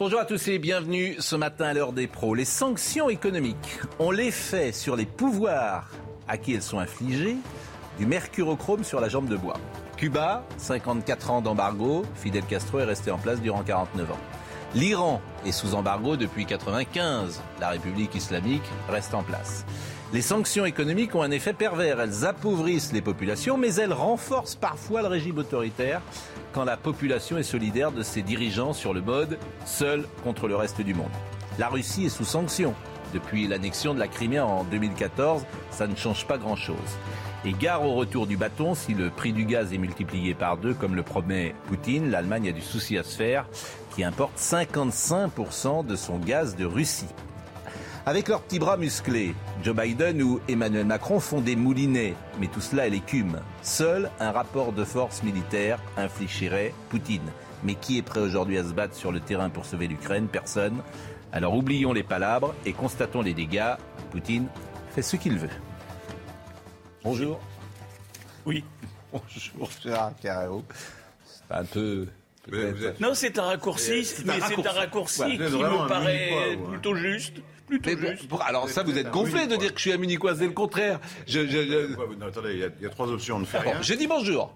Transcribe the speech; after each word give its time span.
Bonjour 0.00 0.20
à 0.20 0.24
tous 0.24 0.46
et 0.46 0.60
bienvenue 0.60 1.16
ce 1.18 1.34
matin 1.34 1.64
à 1.64 1.74
l'heure 1.74 1.92
des 1.92 2.06
pros. 2.06 2.32
Les 2.32 2.44
sanctions 2.44 3.10
économiques 3.10 3.80
ont 3.98 4.12
l'effet 4.12 4.70
sur 4.70 4.94
les 4.94 5.06
pouvoirs 5.06 5.90
à 6.28 6.38
qui 6.38 6.54
elles 6.54 6.62
sont 6.62 6.78
infligées 6.78 7.34
du 7.98 8.06
mercurochrome 8.06 8.84
sur 8.84 9.00
la 9.00 9.08
jambe 9.08 9.26
de 9.26 9.36
bois. 9.36 9.58
Cuba, 9.96 10.46
54 10.56 11.32
ans 11.32 11.40
d'embargo, 11.40 12.04
Fidel 12.14 12.44
Castro 12.44 12.78
est 12.78 12.84
resté 12.84 13.10
en 13.10 13.18
place 13.18 13.40
durant 13.40 13.64
49 13.64 14.12
ans. 14.12 14.20
L'Iran 14.76 15.20
est 15.44 15.50
sous 15.50 15.74
embargo 15.74 16.16
depuis 16.16 16.46
95. 16.46 17.42
La 17.58 17.70
République 17.70 18.14
islamique 18.14 18.62
reste 18.88 19.14
en 19.14 19.24
place. 19.24 19.66
Les 20.12 20.22
sanctions 20.22 20.64
économiques 20.64 21.16
ont 21.16 21.22
un 21.22 21.32
effet 21.32 21.54
pervers. 21.54 22.00
Elles 22.00 22.24
appauvrissent 22.24 22.92
les 22.92 23.02
populations, 23.02 23.58
mais 23.58 23.74
elles 23.74 23.92
renforcent 23.92 24.54
parfois 24.54 25.02
le 25.02 25.08
régime 25.08 25.38
autoritaire 25.38 26.02
la 26.64 26.76
population 26.76 27.38
est 27.38 27.42
solidaire 27.42 27.92
de 27.92 28.02
ses 28.02 28.22
dirigeants 28.22 28.72
sur 28.72 28.94
le 28.94 29.00
mode 29.00 29.38
seul 29.66 30.06
contre 30.24 30.48
le 30.48 30.56
reste 30.56 30.80
du 30.80 30.94
monde. 30.94 31.10
La 31.58 31.68
Russie 31.68 32.06
est 32.06 32.08
sous 32.10 32.24
sanctions. 32.24 32.74
Depuis 33.14 33.46
l'annexion 33.46 33.94
de 33.94 33.98
la 33.98 34.08
Crimée 34.08 34.40
en 34.40 34.64
2014, 34.64 35.44
ça 35.70 35.86
ne 35.86 35.96
change 35.96 36.26
pas 36.26 36.38
grand-chose. 36.38 36.76
Et 37.44 37.52
gare 37.52 37.84
au 37.84 37.94
retour 37.94 38.26
du 38.26 38.36
bâton, 38.36 38.74
si 38.74 38.94
le 38.94 39.10
prix 39.10 39.32
du 39.32 39.44
gaz 39.44 39.72
est 39.72 39.78
multiplié 39.78 40.34
par 40.34 40.56
deux, 40.56 40.74
comme 40.74 40.94
le 40.94 41.02
promet 41.02 41.54
Poutine, 41.66 42.10
l'Allemagne 42.10 42.48
a 42.48 42.52
du 42.52 42.60
souci 42.60 42.98
à 42.98 43.02
se 43.02 43.16
faire, 43.16 43.46
qui 43.94 44.04
importe 44.04 44.36
55% 44.38 45.86
de 45.86 45.96
son 45.96 46.18
gaz 46.18 46.56
de 46.56 46.64
Russie. 46.64 47.06
Avec 48.08 48.28
leurs 48.28 48.40
petits 48.40 48.58
bras 48.58 48.78
musclés, 48.78 49.34
Joe 49.62 49.76
Biden 49.76 50.22
ou 50.22 50.40
Emmanuel 50.48 50.86
Macron 50.86 51.20
font 51.20 51.42
des 51.42 51.56
moulinets, 51.56 52.14
mais 52.40 52.46
tout 52.46 52.62
cela 52.62 52.86
est 52.86 52.90
l'écume. 52.90 53.38
Seul 53.60 54.10
un 54.18 54.32
rapport 54.32 54.72
de 54.72 54.82
force 54.82 55.22
militaire 55.22 55.78
infligerait 55.98 56.72
Poutine. 56.88 57.30
Mais 57.64 57.74
qui 57.74 57.98
est 57.98 58.02
prêt 58.02 58.20
aujourd'hui 58.20 58.56
à 58.56 58.64
se 58.64 58.72
battre 58.72 58.94
sur 58.94 59.12
le 59.12 59.20
terrain 59.20 59.50
pour 59.50 59.66
sauver 59.66 59.88
l'Ukraine? 59.88 60.26
Personne. 60.26 60.78
Alors 61.32 61.54
oublions 61.54 61.92
les 61.92 62.02
palabres 62.02 62.54
et 62.64 62.72
constatons 62.72 63.20
les 63.20 63.34
dégâts. 63.34 63.74
Poutine 64.10 64.46
fait 64.88 65.02
ce 65.02 65.16
qu'il 65.16 65.38
veut. 65.38 65.50
Bonjour. 67.04 67.38
Oui. 68.46 68.64
Bonjour, 69.12 69.68
Gérard 69.82 70.14
Carreau. 70.22 70.64
C'est 71.26 71.54
un 71.54 71.64
peu. 71.66 72.06
Non, 73.00 73.12
c'est 73.12 73.38
un 73.38 73.42
raccourci, 73.42 74.02
mais 74.24 74.38
c'est 74.48 74.66
un 74.66 74.72
raccourci 74.72 75.36
qui 75.36 75.38
me 75.38 75.88
paraît 75.88 76.58
plutôt 76.70 76.94
juste. 76.94 77.34
Plutôt 77.68 77.90
juste. 77.98 78.30
alors 78.46 78.68
ça, 78.68 78.82
vous 78.82 78.96
êtes 78.98 79.10
gonflé 79.10 79.46
de 79.46 79.56
dire 79.56 79.72
que 79.72 79.78
je 79.80 79.90
suis 79.90 79.92
un 79.92 80.34
c'est 80.36 80.46
le 80.46 80.52
contraire. 80.52 81.00
Je, 81.26 81.40
Non, 82.16 82.26
attendez, 82.26 82.52
il 82.54 82.58
y, 82.60 82.64
a, 82.64 82.68
il 82.78 82.82
y 82.82 82.86
a 82.86 82.90
trois 82.90 83.08
options, 83.08 83.36
on 83.36 83.40
ne 83.40 83.44
fait 83.44 83.58
rien. 83.58 83.80
je 83.82 83.94
dis 83.94 84.06
bonjour. 84.06 84.54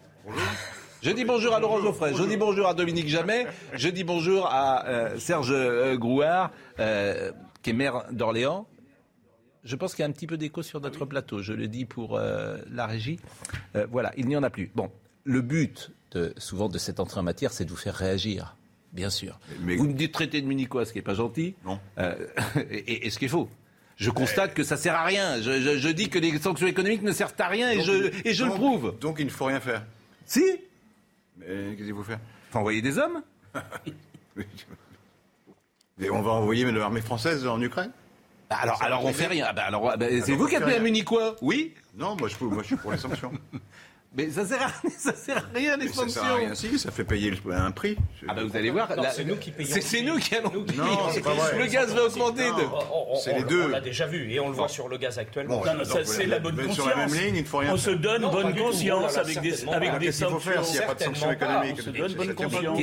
Je 1.03 1.11
dis 1.11 1.25
bonjour 1.25 1.53
à 1.55 1.59
Laurent 1.61 1.81
Geoffrey, 1.81 2.13
je 2.15 2.23
dis 2.23 2.37
bonjour 2.37 2.69
à 2.69 2.75
Dominique 2.75 3.09
Jamais, 3.09 3.47
je 3.75 3.89
dis 3.89 4.05
bonjour 4.05 4.47
à 4.47 4.87
euh, 4.87 5.19
Serge 5.19 5.51
euh, 5.51 5.97
Grouard, 5.97 6.53
euh, 6.79 7.33
qui 7.63 7.71
est 7.71 7.73
maire 7.73 8.05
d'Orléans. 8.13 8.69
Je 9.65 9.77
pense 9.77 9.95
qu'il 9.95 10.03
y 10.03 10.07
a 10.07 10.09
un 10.09 10.13
petit 10.13 10.27
peu 10.27 10.37
d'écho 10.37 10.63
sur 10.63 10.81
notre 10.81 11.05
plateau, 11.05 11.41
je 11.43 11.53
le 11.53 11.69
dis 11.69 11.85
pour 11.85 12.17
euh, 12.17 12.57
la 12.71 12.87
régie. 12.87 13.19
Euh, 13.77 13.87
voilà, 13.91 14.13
il 14.17 14.27
n'y 14.27 14.37
en 14.37 14.43
a 14.43 14.51
plus. 14.51 14.71
Bon, 14.75 14.91
le 15.25 15.41
but 15.41 15.91
de, 16.13 16.33
souvent 16.37 16.69
de 16.69 16.79
cette 16.79 17.01
entrée 17.01 17.19
en 17.21 17.25
matière, 17.25 17.53
c'est 17.53 17.65
de 17.65 17.71
vous 17.71 17.77
faire 17.77 17.95
réagir, 17.95 18.57
bien 18.93 19.11
sûr. 19.11 19.39
Mais- 19.61 19.77
Vous 19.77 19.85
me 19.89 19.93
dites 19.95 20.13
traiter 20.13 20.41
de 20.41 20.47
minicois, 20.47 20.85
ce 20.87 20.93
qui 20.93 20.99
n'est 20.99 21.03
pas 21.03 21.15
gentil. 21.15 21.55
Non. 21.65 21.79
Euh, 21.99 22.15
et, 22.71 23.07
et 23.07 23.11
ce 23.11 23.19
qui 23.19 23.25
est 23.27 23.29
faux. 23.29 23.49
Je 23.97 24.11
constate 24.11 24.55
que 24.55 24.65
ça 24.65 24.77
sert 24.77 24.95
à 24.95 25.05
rien. 25.05 25.41
Je, 25.43 25.61
je- 25.61 25.79
je 25.79 25.89
dis 25.89 26.09
que 26.09 26.19
les 26.19 26.39
sanctions 26.39 26.67
économiques 26.67 27.03
ne 27.03 27.13
servent 27.13 27.35
à 27.39 27.49
rien 27.49 27.71
et 27.71 27.77
Donc, 27.77 27.87
je, 27.87 28.29
et 28.29 28.33
je 28.35 28.45
le 28.45 28.51
prouve. 28.51 28.97
Donc 29.01 29.17
il 29.21 29.27
ne 29.27 29.31
faut 29.31 29.45
rien 29.45 29.61
faire. 29.61 29.85
Si 30.27 30.43
Mais 31.39 31.47
qu'est-ce 31.77 31.87
qu'il 31.87 31.95
faut 31.95 32.03
faire? 32.03 32.19
Faut 32.51 32.59
envoyer 32.59 32.83
des 32.83 32.99
hommes 32.99 33.23
Et 36.01 36.11
on 36.11 36.23
va 36.23 36.33
envoyer 36.33 36.71
l'armée 36.73 37.01
française 37.03 37.47
en 37.47 37.61
Ukraine? 37.61 37.91
Bah 38.51 38.57
alors, 38.61 38.83
alors 38.83 39.05
on 39.05 39.13
fait 39.13 39.27
rien. 39.29 39.47
Ah 39.49 39.53
bah 39.53 39.63
alors, 39.67 39.97
bah, 39.97 40.07
c'est 40.09 40.25
Alors, 40.25 40.39
vous 40.39 40.45
on 40.45 40.47
qui 40.49 40.57
fait 40.57 40.63
un 40.63 40.67
rien. 40.67 40.81
municois 40.81 41.37
Oui 41.43 41.75
Non, 41.97 42.17
moi 42.17 42.29
je, 42.29 42.45
moi 42.45 42.63
je 42.63 42.67
suis 42.69 42.77
pour 42.77 42.93
les 42.93 42.99
sanctions. 42.99 43.33
Mais 44.15 44.29
ça 44.29 44.45
sert 44.45 44.61
à, 44.63 44.71
ça 44.99 45.15
sert 45.15 45.39
à 45.39 45.57
rien 45.57 45.77
les 45.79 45.85
Mais 45.87 45.89
ça 45.91 46.03
sanctions. 46.03 46.23
sert 46.23 46.33
à 46.33 46.35
rien 46.37 46.55
si, 46.55 46.79
ça 46.79 46.91
fait 46.91 47.05
payer 47.05 47.31
le- 47.31 47.53
un 47.55 47.71
prix. 47.71 47.97
Ah 48.29 48.35
bah 48.35 48.43
vous 48.45 48.55
allez 48.57 48.71
voir. 48.71 48.89
C'est 49.15 49.25
nous 49.25 49.37
qui 49.37 49.51
payons. 49.53 49.71
C'est 49.73 49.81
c'est 49.81 50.03
nous 50.03 50.19
qui 50.19 50.35
allons. 50.35 50.53
Non, 50.77 51.09
c'est 51.11 51.23
pas 51.23 51.33
vrai. 51.33 51.59
Le 51.59 51.67
gaz 51.67 51.95
va 51.95 52.05
augmenter. 52.05 52.43
C'est 53.23 53.33
on- 53.33 53.37
les 53.39 53.45
deux. 53.45 53.65
On 53.65 53.69
l'a 53.69 53.81
déjà 53.81 54.07
vu 54.07 54.31
et 54.31 54.39
on 54.39 54.49
le 54.49 54.55
voit 54.55 54.69
sur 54.69 54.89
le 54.89 54.99
gaz 54.99 55.19
actuellement. 55.19 55.59
Bon, 55.61 55.65
Non, 55.65 55.79
non, 55.79 55.85
ça, 55.85 55.95
donc, 55.95 56.07
c'est 56.07 56.27
la 56.27 56.39
bonne 56.41 56.57
conscience. 56.57 56.75
sur 56.75 56.89
la 56.89 56.97
même 56.97 57.15
ligne, 57.15 57.37
il 57.37 57.43
ne 57.43 57.47
faut 57.47 57.59
rien 57.59 57.73
On 57.73 57.77
se 57.79 57.91
donne 57.91 58.23
bonne 58.31 58.55
conscience 58.55 59.17
avec 59.17 59.41
des, 59.41 59.51
Qu'est-ce 59.51 59.61
qu'il 59.65 60.27
faut 60.27 60.31
sanctions. 60.33 60.41
faire 60.41 60.65
s'il 60.65 60.79
n'y 60.79 60.85
a 60.85 60.87
pas 60.89 60.95
de 60.95 61.03
sanctions 61.05 61.33
économiques 61.33 61.77
On 61.79 61.83
se 61.83 61.91
donne 61.91 62.13
bonne 62.13 62.27
Ça 62.29 62.35
conscience. 62.35 62.79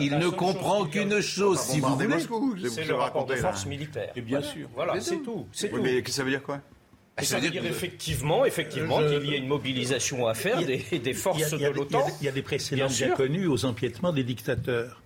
Il 0.00 0.18
ne 0.18 0.28
comprend 0.28 0.84
qu'une 0.86 1.20
chose, 1.20 1.60
si 1.60 1.80
vous 1.80 1.88
Bombardez 1.96 2.24
voulez. 2.26 2.68
C'est 2.70 2.84
le 2.84 2.94
rapport 2.94 3.26
de 3.26 3.34
force 3.34 3.66
militaire. 3.66 4.10
Et 4.14 4.20
bien 4.20 4.40
sûr. 4.40 4.68
Voilà, 4.74 5.00
c'est 5.00 5.16
tout. 5.22 5.46
C'est 5.52 5.72
Oui, 5.72 5.78
tout. 5.78 5.82
mais 5.82 6.10
ça 6.12 6.22
veut 6.22 6.30
dire 6.30 6.42
quoi? 6.42 6.60
Et 7.20 7.24
ça 7.24 7.38
veut 7.38 7.48
dire 7.50 7.64
effectivement, 7.64 8.44
effectivement 8.44 9.00
Je- 9.00 9.18
qu'il 9.20 9.30
y 9.30 9.34
a 9.34 9.36
une 9.36 9.46
mobilisation 9.46 10.26
à 10.26 10.34
faire 10.34 10.58
a- 10.58 10.62
des, 10.64 11.14
forces 11.14 11.52
a, 11.52 11.58
de 11.58 11.66
l'OTAN. 11.68 12.04
il 12.20 12.24
y 12.24 12.28
a 12.28 12.32
des 12.32 12.42
précédents 12.42 12.88
Bien 12.88 13.10
connus 13.10 13.46
aux 13.46 13.64
empiètements 13.64 14.12
des 14.12 14.24
dictateurs. 14.24 15.00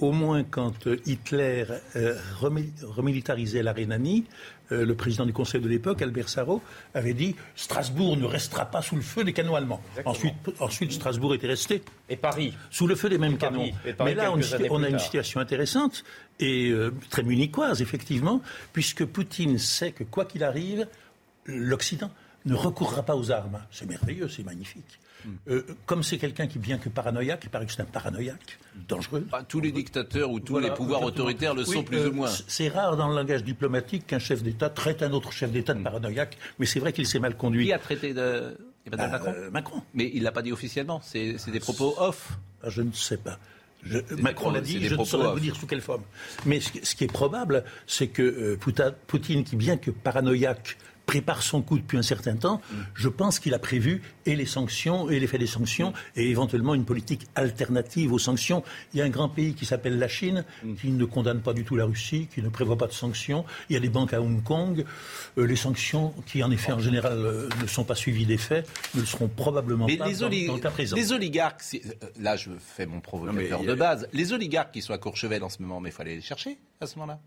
Au 0.00 0.10
moins, 0.12 0.42
quand 0.42 0.86
euh, 0.88 0.96
Hitler 1.06 1.64
euh, 1.96 2.18
remi- 2.40 2.72
remilitarisait 2.82 3.62
la 3.62 3.72
Rhénanie, 3.72 4.24
euh, 4.72 4.84
le 4.84 4.94
président 4.96 5.24
du 5.24 5.32
Conseil 5.32 5.60
de 5.60 5.68
l'époque, 5.68 6.02
Albert 6.02 6.28
Sarrault, 6.28 6.60
avait 6.94 7.14
dit 7.14 7.36
Strasbourg 7.54 8.16
ne 8.16 8.26
restera 8.26 8.66
pas 8.66 8.82
sous 8.82 8.96
le 8.96 9.02
feu 9.02 9.22
des 9.24 9.32
canons 9.32 9.54
allemands. 9.54 9.80
Ensuite, 10.04 10.34
ensuite, 10.58 10.92
Strasbourg 10.92 11.32
était 11.34 11.46
resté 11.46 11.80
Et 12.10 12.16
Paris. 12.16 12.54
sous 12.70 12.86
le 12.88 12.96
feu 12.96 13.08
des 13.08 13.18
mêmes 13.18 13.38
canons. 13.38 13.70
Mais 14.04 14.14
là, 14.14 14.32
on, 14.70 14.82
a 14.82 14.88
une 14.88 14.98
situation 14.98 15.38
intéressante 15.40 16.02
et 16.40 16.70
euh, 16.70 16.92
très 17.08 17.22
munichoise, 17.22 17.80
effectivement, 17.80 18.42
puisque 18.72 19.04
Poutine 19.04 19.58
sait 19.58 19.92
que 19.92 20.02
quoi 20.04 20.24
qu'il 20.24 20.42
arrive, 20.42 20.88
l'Occident 21.46 22.10
ne 22.46 22.54
recourra 22.54 23.02
pas 23.02 23.16
aux 23.16 23.30
armes. 23.30 23.60
C'est 23.70 23.86
merveilleux, 23.88 24.28
c'est 24.28 24.44
magnifique. 24.44 24.98
Hmm. 25.24 25.30
Euh, 25.48 25.62
comme 25.86 26.02
c'est 26.02 26.18
quelqu'un 26.18 26.46
qui, 26.46 26.58
bien 26.58 26.76
que 26.76 26.90
paranoïaque, 26.90 27.40
il 27.44 27.48
paraît 27.50 27.64
que 27.64 27.72
c'est 27.72 27.80
un 27.80 27.86
paranoïaque, 27.86 28.58
dangereux. 28.88 29.26
Bah, 29.32 29.42
tous 29.48 29.60
les 29.60 29.72
dictateurs 29.72 30.30
ou 30.30 30.40
tous 30.40 30.52
Voilà, 30.52 30.68
les 30.68 30.74
pouvoirs 30.74 31.00
exactement. 31.00 31.24
autoritaires 31.24 31.54
le 31.54 31.62
Oui, 31.66 31.72
sont 31.74 31.82
plus 31.82 31.96
euh, 31.98 32.10
ou 32.10 32.12
moins. 32.12 32.28
C'est 32.28 32.68
rare 32.68 32.98
dans 32.98 33.08
le 33.08 33.14
langage 33.14 33.42
diplomatique 33.42 34.06
qu'un 34.06 34.18
chef 34.18 34.42
d'État 34.42 34.68
traite 34.68 35.02
un 35.02 35.12
autre 35.12 35.32
chef 35.32 35.50
d'État 35.50 35.72
de 35.72 35.82
paranoïaque, 35.82 36.36
mais 36.58 36.66
c'est 36.66 36.80
vrai 36.80 36.92
qu'il 36.92 37.06
s'est 37.06 37.20
mal 37.20 37.36
conduit. 37.38 37.64
Qui 37.64 37.72
a 37.72 37.78
traité 37.78 38.12
de 38.12 38.54
Emmanuel 38.86 38.90
Bah, 38.90 39.08
Macron 39.08 39.34
euh, 39.34 39.50
Macron. 39.50 39.82
Mais 39.94 40.10
il 40.12 40.22
l'a 40.24 40.32
pas 40.32 40.42
dit 40.42 40.52
officiellement. 40.52 41.00
C'est 41.02 41.36
des 41.50 41.60
propos 41.60 41.94
off. 41.96 42.32
Ah, 42.62 42.68
Je 42.68 42.82
ne 42.82 42.92
sais 42.92 43.16
pas. 43.16 43.38
Je- 43.82 43.98
Macron 44.20 44.50
l'a 44.50 44.60
dit, 44.60 44.78
des 44.78 44.86
je 44.86 44.90
ne 44.90 44.94
propos 44.96 45.10
saurais 45.10 45.26
off. 45.28 45.34
vous 45.34 45.40
dire 45.40 45.56
sous 45.56 45.66
quelle 45.66 45.80
forme. 45.80 46.02
Mais 46.44 46.60
ce, 46.60 46.70
qui- 46.70 46.84
ce 46.84 46.94
qui 46.94 47.04
est 47.04 47.12
probable, 47.12 47.64
c'est 47.86 48.08
que 48.08 48.22
euh, 48.22 48.58
Poutine, 49.06 49.44
qui 49.44 49.56
bien 49.56 49.78
que 49.78 49.90
paranoïaque, 49.90 50.76
prépare 51.06 51.42
son 51.42 51.60
coup 51.62 51.78
depuis 51.78 51.98
un 51.98 52.02
certain 52.02 52.34
temps, 52.36 52.60
Mm. 52.70 52.74
je 52.94 53.08
pense 53.08 53.38
qu'il 53.38 53.52
a 53.54 53.58
prévu 53.58 54.00
et 54.26 54.34
les 54.36 54.46
sanctions 54.46 55.10
et 55.10 55.20
l'effet 55.20 55.38
des 55.38 55.46
sanctions 55.46 55.90
Mm. 55.90 55.94
et 56.20 56.30
éventuellement 56.30 56.74
une 56.74 56.84
politique 56.84 57.26
alternative 57.34 58.12
aux 58.12 58.18
sanctions. 58.18 58.62
Il 58.92 58.98
y 58.98 59.02
a 59.02 59.04
un 59.04 59.10
grand 59.10 59.28
pays 59.28 59.54
qui 59.54 59.66
s'appelle 59.66 59.98
la 59.98 60.08
Chine 60.08 60.44
Mm. 60.62 60.74
qui 60.76 60.90
ne 60.90 61.04
condamne 61.04 61.40
pas 61.42 61.52
du 61.52 61.64
tout 61.64 61.76
la 61.76 61.84
Russie, 61.84 62.28
qui 62.34 62.40
ne 62.42 62.48
prévoit 62.48 62.78
pas 62.78 62.86
de 62.86 62.92
sanctions. 62.92 63.44
Il 63.68 63.74
y 63.74 63.76
a 63.76 63.80
des 63.80 63.88
banques 63.90 64.12
à 64.14 64.20
Hong 64.22 64.42
Kong. 64.42 64.84
Euh, 65.38 65.46
les 65.46 65.56
sanctions, 65.56 66.14
qui 66.26 66.42
en 66.42 66.50
effet 66.50 66.72
en 66.72 66.78
général 66.78 67.18
euh, 67.18 67.48
ne 67.60 67.66
sont 67.66 67.84
pas 67.84 67.94
suivies 67.94 68.26
des 68.26 68.38
faits, 68.38 68.68
ne 68.94 69.00
le 69.00 69.06
seront 69.06 69.28
probablement 69.28 69.86
Mais 69.86 69.96
pas 69.96 70.06
les, 70.08 70.16
dans, 70.16 70.28
le 70.28 70.58
cas 70.60 70.70
présent. 70.70 70.96
les 70.96 71.12
oligarques, 71.12 71.62
euh, 71.74 71.78
là 72.20 72.36
je 72.36 72.50
fais 72.58 72.86
mon 72.86 73.00
provocateur 73.00 73.58
Non, 73.62 73.64
a- 73.68 73.70
de 73.70 73.74
base, 73.74 74.08
les 74.12 74.32
oligarques 74.32 74.72
qui 74.72 74.80
sont 74.82 74.92
à 74.94 74.98
Courchevel 74.98 75.42
en 75.44 75.48
ce 75.50 75.60
moment, 75.60 75.80
mais 75.80 75.90
il 75.90 75.92
faut 75.92 76.02
aller 76.02 76.16
les 76.16 76.22
chercher 76.22 76.58
à 76.80 76.86
ce 76.86 76.98
moment-là. 76.98 77.20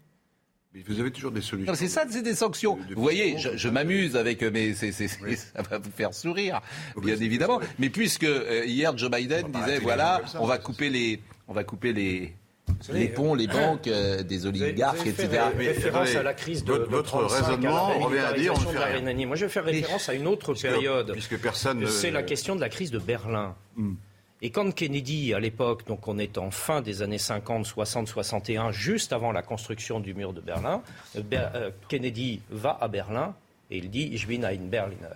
Mais 0.77 0.83
Vous 0.87 0.99
avez 0.99 1.11
toujours 1.11 1.31
des 1.31 1.41
solutions. 1.41 1.71
Non, 1.71 1.77
C'est 1.77 1.87
ça, 1.87 2.03
c'est 2.09 2.21
des 2.21 2.35
sanctions. 2.35 2.75
De- 2.75 2.89
de- 2.89 2.95
Vous 2.95 3.01
voyez, 3.01 3.37
je, 3.39 3.49
je 3.57 3.67
m'amuse 3.69 4.15
avec, 4.15 4.43
euh, 4.43 4.51
mais 4.53 4.73
c'est, 4.75 4.91
c'est- 4.91 5.07
c'est- 5.07 5.35
ça 5.55 5.61
va 5.63 5.79
vous 5.79 5.89
faire 5.91 6.13
sourire, 6.13 6.61
bien 7.01 7.15
évidemment. 7.15 7.59
Mais 7.79 7.89
puisque 7.89 8.23
euh, 8.25 8.63
hier 8.65 8.95
Joe 8.97 9.09
Biden 9.09 9.47
disait, 9.51 9.79
voilà, 9.79 10.21
ça, 10.27 10.39
on 10.41 10.45
va 10.45 10.57
couper 10.59 10.89
les, 10.89 11.19
on 11.47 11.53
va 11.53 11.63
couper 11.63 11.93
les, 11.93 12.33
savez, 12.81 12.99
les 12.99 13.07
ponts, 13.07 13.33
les 13.33 13.47
banques 13.47 13.87
euh, 13.87 14.21
des 14.21 14.37
Vous 14.39 14.47
avez- 14.47 14.61
oligarques, 14.61 14.97
vous 14.97 15.01
avez 15.01 15.11
fait 15.13 15.23
etc. 15.25 15.43
référence 15.57 16.15
à 16.15 16.23
la 16.23 16.33
crise 16.35 16.63
de, 16.63 16.71
votre- 16.73 16.85
de 16.85 16.89
votre 16.91 17.09
35, 17.09 17.45
raisonnement 17.45 17.87
à 17.87 17.97
la 17.97 18.05
revient 18.05 18.19
à 18.19 18.33
dire, 18.33 18.53
on 18.53 18.59
fait 18.59 18.77
rien. 18.77 19.25
Moi, 19.25 19.35
je 19.35 19.45
vais 19.45 19.51
faire 19.51 19.65
référence 19.65 20.09
à 20.09 20.13
une 20.13 20.27
autre 20.27 20.53
période. 20.53 21.11
Puisque 21.13 21.37
personne 21.39 21.79
ne- 21.79 21.87
C'est 21.87 22.11
la 22.11 22.21
question 22.23 22.55
de 22.55 22.61
la 22.61 22.69
crise 22.69 22.91
de 22.91 22.99
Berlin. 22.99 23.55
Hmm. 23.75 23.93
Et 24.41 24.51
quand 24.51 24.71
Kennedy, 24.73 25.33
à 25.33 25.39
l'époque, 25.39 25.87
donc 25.87 26.07
on 26.07 26.19
est 26.19 26.37
en 26.37 26.51
fin 26.51 26.81
des 26.81 27.01
années 27.01 27.17
50, 27.17 27.65
60, 27.65 28.07
61, 28.07 28.71
juste 28.71 29.11
avant 29.11 29.31
la 29.31 29.41
construction 29.41 29.99
du 29.99 30.13
mur 30.13 30.31
de 30.31 30.41
Berlin, 30.41 30.83
euh, 31.15 31.21
Ber- 31.23 31.49
euh, 31.55 31.71
Kennedy 31.89 32.41
va 32.51 32.77
à 32.79 32.87
Berlin 32.87 33.33
et 33.71 33.77
il 33.79 33.89
dit 33.89 34.15
Je 34.15 34.27
bin 34.27 34.43
ein 34.43 34.67
Berliner. 34.69 35.15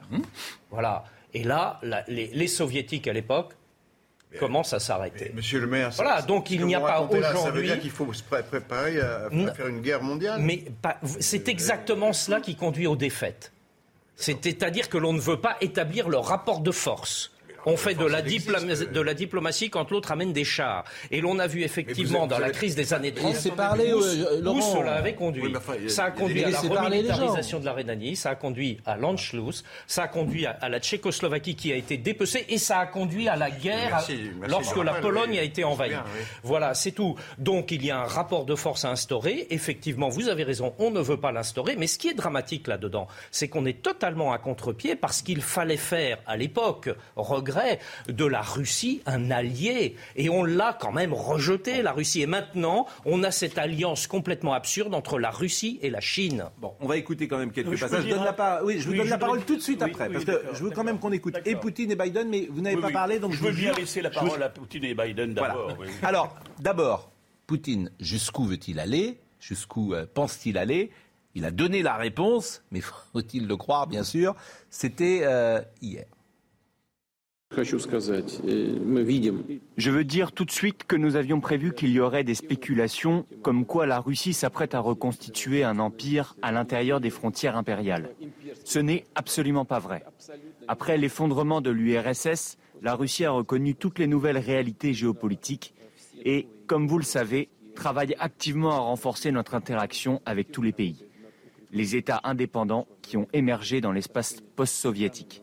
Voilà. 0.72 1.04
Et 1.34 1.44
là, 1.44 1.80
la- 1.84 2.04
les, 2.08 2.28
les 2.34 2.48
soviétiques 2.48 3.08
à 3.08 3.14
l'époque 3.14 3.54
commencent 4.40 4.74
à 4.74 4.80
s'arrêter. 4.80 5.32
Monsieur 5.36 5.60
le 5.60 5.68
maire, 5.68 5.94
ça- 5.94 6.04
Voilà, 6.04 6.22
donc 6.24 6.48
ce 6.48 6.54
il 6.56 6.66
n'y 6.66 6.74
a 6.74 6.80
pas 6.80 7.02
là, 7.02 7.08
Ça 7.08 7.28
veut 7.28 7.38
aujourd'hui- 7.42 7.68
dire 7.68 7.80
qu'il 7.80 7.92
faut 7.92 8.12
se 8.14 8.24
pré- 8.24 8.42
préparer 8.44 9.00
à, 9.00 9.26
à 9.28 9.54
faire 9.54 9.68
une 9.68 9.82
guerre 9.82 10.02
mondiale 10.02 10.42
Mais 10.42 10.64
c'est 11.20 11.48
exactement 11.48 12.12
cela 12.14 12.40
qui 12.42 12.56
conduit 12.56 12.88
aux 12.88 12.96
défaites. 12.96 13.52
C'est-à-dire 14.16 14.90
que 14.90 14.98
l'on 14.98 15.14
ne 15.14 15.20
veut 15.20 15.40
pas 15.40 15.58
établir 15.62 16.10
le 16.10 16.18
rapport 16.18 16.60
de 16.62 16.72
force. 16.72 17.32
On 17.66 17.78
fait 17.78 17.94
de 17.94 18.06
la, 18.06 18.20
existe, 18.20 18.48
diploma- 18.50 18.82
euh. 18.82 18.86
de 18.86 19.02
la 19.02 19.14
diplomatie 19.14 19.70
quand 19.70 19.92
l'autre 19.92 20.12
amène 20.12 20.34
des 20.34 20.44
chars. 20.44 20.84
Et 21.12 21.22
l'on 21.22 21.38
a 21.40 21.48
vu 21.48 21.62
effectivement 21.64 22.22
vous- 22.22 22.28
dans 22.28 22.36
vous 22.38 22.42
la 22.42 22.50
crise 22.52 22.76
des 22.76 22.94
années 22.94 23.14
30 23.14 23.34
Laissez 23.34 23.52
parler, 23.52 23.94
où, 23.94 24.02
euh, 24.02 24.40
où 24.40 24.44
Laurent. 24.44 24.62
cela 24.62 24.94
avait 24.96 25.14
conduit. 25.16 25.44
Oui, 25.44 25.54
enfin, 25.56 25.74
a- 25.86 25.90
ça 25.90 26.06
a 26.06 26.12
conduit 26.12 26.44
à 26.44 26.50
la 26.50 26.60
remilitarisation 26.60 27.60
de 27.60 27.66
la 27.66 27.74
Rhénanie, 27.74 28.16
ça 28.16 28.32
a 28.32 28.36
conduit 28.36 28.80
à 28.86 28.98
l'Anschluss, 28.98 29.64
ça 29.88 30.04
a 30.04 30.08
conduit 30.08 30.46
à, 30.46 30.52
à 30.62 30.70
la 30.70 30.80
Tchécoslovaquie 30.80 31.56
qui 31.56 31.72
a 31.72 31.76
été 31.76 31.98
dépecée 31.98 32.46
et 32.50 32.58
ça 32.58 32.80
a 32.80 32.86
conduit 32.88 33.28
à 33.28 33.36
la 33.36 33.52
guerre 33.52 33.90
Merci, 33.92 34.12
à- 34.14 34.16
merci, 34.40 34.52
lorsque 34.52 34.78
la 34.78 34.84
rappelle, 34.94 35.02
Pologne 35.02 35.30
oui. 35.34 35.40
a 35.40 35.44
été 35.44 35.64
envahie. 35.64 35.94
oui. 35.94 36.22
Voilà, 36.44 36.74
c'est 36.74 36.92
tout. 36.92 37.16
Donc 37.38 37.72
il 37.72 37.86
y 37.86 37.92
a 37.92 38.00
un 38.00 38.06
rapport 38.06 38.46
de 38.46 38.56
force 38.56 38.86
à 38.86 38.90
instaurer. 38.90 39.48
Effectivement, 39.52 40.10
vous 40.10 40.30
avez 40.30 40.44
raison, 40.44 40.74
on 40.80 40.90
ne 40.90 41.00
veut 41.00 41.18
pas 41.18 41.32
l'instaurer. 41.32 41.76
Mais 41.78 41.88
ce 41.88 41.98
qui 42.00 42.08
est 42.08 42.14
dramatique 42.16 42.68
là-dedans, 42.68 43.08
c'est 43.30 43.50
qu'on 43.50 43.66
est 43.66 43.82
totalement 43.84 44.34
à 44.34 44.38
contre-pied 44.40 44.96
parce 44.96 45.22
qu'il 45.22 45.42
fallait 45.42 45.78
faire, 45.78 46.18
à 46.26 46.38
l'époque, 46.38 46.90
regret, 47.16 47.51
de 48.08 48.26
la 48.26 48.42
Russie 48.42 49.02
un 49.06 49.32
allié. 49.32 49.96
Et 50.16 50.30
on 50.30 50.44
l'a 50.44 50.74
quand 50.80 50.92
même 50.92 51.14
rejeté, 51.14 51.82
la 51.82 51.92
Russie. 51.92 52.22
Et 52.22 52.26
maintenant, 52.28 52.88
on 53.06 53.24
a 53.24 53.32
cette 53.32 53.58
alliance 53.58 54.08
complètement 54.08 54.54
absurde 54.54 54.94
entre 54.94 55.20
la 55.20 55.30
Russie 55.32 55.80
et 55.82 55.90
la 55.90 56.02
Chine. 56.02 56.46
Bon, 56.60 56.74
on 56.80 56.88
va 56.88 56.98
écouter 56.98 57.28
quand 57.28 57.38
même 57.38 57.52
quelques 57.52 57.80
passages. 57.80 58.02
Je 58.02 58.06
dire 58.08 58.16
donne 58.16 58.24
un- 58.24 58.26
la 58.26 58.34
par- 58.34 58.64
Oui, 58.64 58.80
je 58.80 58.86
vous 58.86 58.92
Oui, 58.92 58.98
donne 58.98 59.06
je 59.08 59.12
la 59.12 59.18
parole 59.18 59.42
tout 59.46 59.56
de 59.56 59.62
suite 59.62 59.82
Oui, 59.84 59.90
après, 59.92 60.08
oui, 60.08 60.14
parce 60.14 60.26
que 60.26 60.42
je 60.54 60.64
veux 60.64 60.72
quand 60.72 60.84
même 60.84 61.00
qu'on 61.00 61.12
écoute 61.12 61.36
et. 61.46 61.56
Poutine 61.56 61.92
et 61.92 61.96
Biden, 61.96 62.28
mais 62.30 62.48
vous 62.50 62.62
n'avez 62.62 62.76
Oui, 62.76 62.82
pas 62.82 62.88
oui. 62.88 62.94
parlé, 62.94 63.20
donc 63.20 63.34
je 63.34 63.38
je 63.38 63.44
veux 63.44 63.52
bien 63.52 63.72
laisser 63.74 64.02
la 64.02 64.10
vous- 64.10 64.16
parole 64.16 64.42
à 64.44 64.50
Poutine 64.50 64.84
et 64.86 64.94
Biden 64.96 65.34
Voilà. 65.38 65.54
d'abord. 65.54 65.76
oui. 65.80 65.88
Alors, 66.04 66.36
d'abord, 66.60 67.12
Poutine, 67.48 67.92
jusqu'où 68.00 68.46
veut-il 68.46 68.80
aller? 68.80 69.20
Jusqu'où 69.40 69.94
euh, 69.94 70.06
pense-t-il 70.12 70.58
aller? 70.58 70.92
Il 71.36 71.46
a 71.46 71.52
donné 71.52 71.82
la 71.82 71.96
réponse, 71.96 72.64
mais 72.72 72.82
faut-il 73.14 73.48
le 73.48 73.56
croire, 73.58 73.88
bien 73.88 74.04
sûr? 74.04 74.36
C'était 74.70 75.22
euh, 75.24 75.62
hier. 75.82 76.06
Je 79.78 79.92
veux 79.92 80.04
dire 80.06 80.32
tout 80.32 80.46
de 80.46 80.52
suite 80.52 80.86
que 80.86 80.96
nous 80.96 81.16
avions 81.18 81.42
prévu 81.42 81.74
qu'il 81.74 81.90
y 81.90 82.00
aurait 82.00 82.24
des 82.24 82.36
spéculations 82.36 83.26
comme 83.42 83.66
quoi 83.66 83.86
la 83.86 84.00
Russie 84.00 84.34
s'apprête 84.34 84.74
à 84.74 84.80
reconstituer 84.80 85.64
un 85.64 85.80
empire 85.80 86.36
à 86.42 86.54
l'intérieur 86.54 87.02
des 87.02 87.10
frontières 87.10 87.58
impériales. 87.58 88.10
Ce 88.64 88.80
n'est 88.80 89.06
absolument 89.16 89.66
pas 89.66 89.80
vrai. 89.80 90.04
Après 90.70 90.98
l'effondrement 90.98 91.60
de 91.60 91.72
l'URSS, 91.72 92.58
la 92.82 92.96
Russie 92.96 93.26
a 93.26 93.32
reconnu 93.32 93.76
toutes 93.76 94.00
les 94.00 94.08
nouvelles 94.08 94.38
réalités 94.38 94.94
géopolitiques 94.94 95.74
et, 96.24 96.48
comme 96.68 96.88
vous 96.88 96.98
le 96.98 97.04
savez, 97.04 97.50
travaille 97.76 98.16
activement 98.20 98.72
à 98.72 98.80
renforcer 98.80 99.32
notre 99.32 99.56
interaction 99.56 100.22
avec 100.26 100.52
tous 100.52 100.62
les 100.62 100.72
pays. 100.72 101.06
Les 101.74 101.96
États 101.96 102.22
indépendants 102.24 102.88
qui 103.02 103.18
ont 103.18 103.28
émergé 103.34 103.82
dans 103.82 103.92
l'espace 103.92 104.42
post-soviétique. 104.56 105.42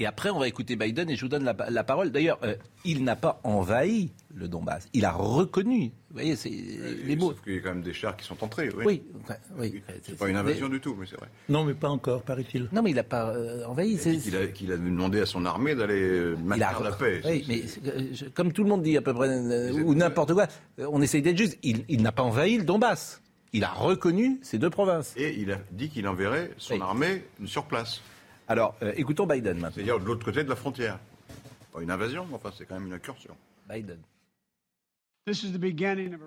Et 0.00 0.06
après, 0.06 0.30
on 0.30 0.38
va 0.38 0.46
écouter 0.46 0.76
Biden 0.76 1.10
et 1.10 1.16
je 1.16 1.22
vous 1.22 1.28
donne 1.28 1.42
la, 1.44 1.84
parole. 1.84 2.12
D'ailleurs, 2.12 2.38
euh, 2.44 2.54
il 2.84 3.02
n'a 3.02 3.16
pas 3.16 3.40
envahi 3.42 4.12
le 4.32 4.46
Donbass. 4.46 4.86
Il 4.92 5.04
a 5.04 5.10
reconnu. 5.10 5.90
Vous 6.10 6.14
voyez, 6.14 6.36
c'est 6.36 6.50
les 6.50 7.16
mots. 7.16 7.30
Sauf 7.32 7.42
qu'il 7.42 7.54
y 7.54 7.58
a 7.58 7.60
quand 7.60 7.70
même 7.70 7.82
des 7.82 7.92
chars 7.92 8.16
qui 8.16 8.24
sont 8.24 8.42
entrés. 8.44 8.70
Oui. 8.76 9.02
oui, 9.58 9.82
c'est 10.02 10.16
pas 10.16 10.28
une 10.28 10.36
invasion 10.36 10.68
du 10.68 10.80
tout, 10.80 10.94
mais 10.98 11.06
c'est 11.06 11.16
vrai. 11.16 11.28
Non, 11.48 11.64
mais 11.64 11.74
pas 11.74 11.88
encore, 11.88 12.22
paraît-il. 12.22 12.68
Non, 12.72 12.82
mais 12.82 12.90
il 12.90 12.96
n'a 12.96 13.02
pas 13.02 13.30
euh, 13.30 13.64
envahi. 13.66 13.98
Il 14.64 14.72
a, 14.72 14.76
demandé 14.76 15.20
à 15.20 15.26
son 15.26 15.44
armée 15.44 15.74
d'aller 15.74 16.00
euh, 16.00 16.36
maintenir 16.36 16.80
la 16.80 16.92
paix. 16.92 17.20
Oui, 17.24 17.44
mais 17.48 17.62
comme 18.34 18.52
tout 18.52 18.62
le 18.62 18.68
monde 18.68 18.82
dit 18.82 18.96
à 18.96 19.02
peu 19.02 19.12
près, 19.12 19.28
ou 19.82 19.94
n'importe 19.96 20.32
quoi, 20.32 20.46
on 20.78 21.02
essaye 21.02 21.22
d'être 21.22 21.38
juste. 21.38 21.58
Il 21.62 22.02
n'a 22.02 22.12
pas 22.12 22.22
envahi 22.22 22.58
le 22.58 22.64
Donbass. 22.64 23.20
Il 23.52 23.64
a 23.64 23.70
reconnu 23.70 24.38
ces 24.42 24.58
deux 24.58 24.70
provinces. 24.70 25.14
Et 25.16 25.34
il 25.40 25.52
a 25.52 25.58
dit 25.70 25.88
qu'il 25.88 26.06
enverrait 26.06 26.50
son 26.58 26.74
Oui. 26.74 26.80
armée 26.80 27.24
sur 27.46 27.64
place. 27.64 28.02
Alors, 28.46 28.74
euh, 28.82 28.92
écoutons 28.96 29.26
Biden 29.26 29.54
maintenant. 29.54 29.70
C'est-à-dire 29.74 29.98
de 30.00 30.04
l'autre 30.04 30.24
côté 30.24 30.44
de 30.44 30.48
la 30.48 30.56
frontière. 30.56 30.98
Pas 31.72 31.82
une 31.82 31.90
invasion, 31.90 32.26
mais 32.28 32.34
enfin, 32.36 32.50
c'est 32.56 32.66
quand 32.66 32.74
même 32.74 32.86
une 32.86 32.92
incursion. 32.94 33.34
Biden. 33.68 33.98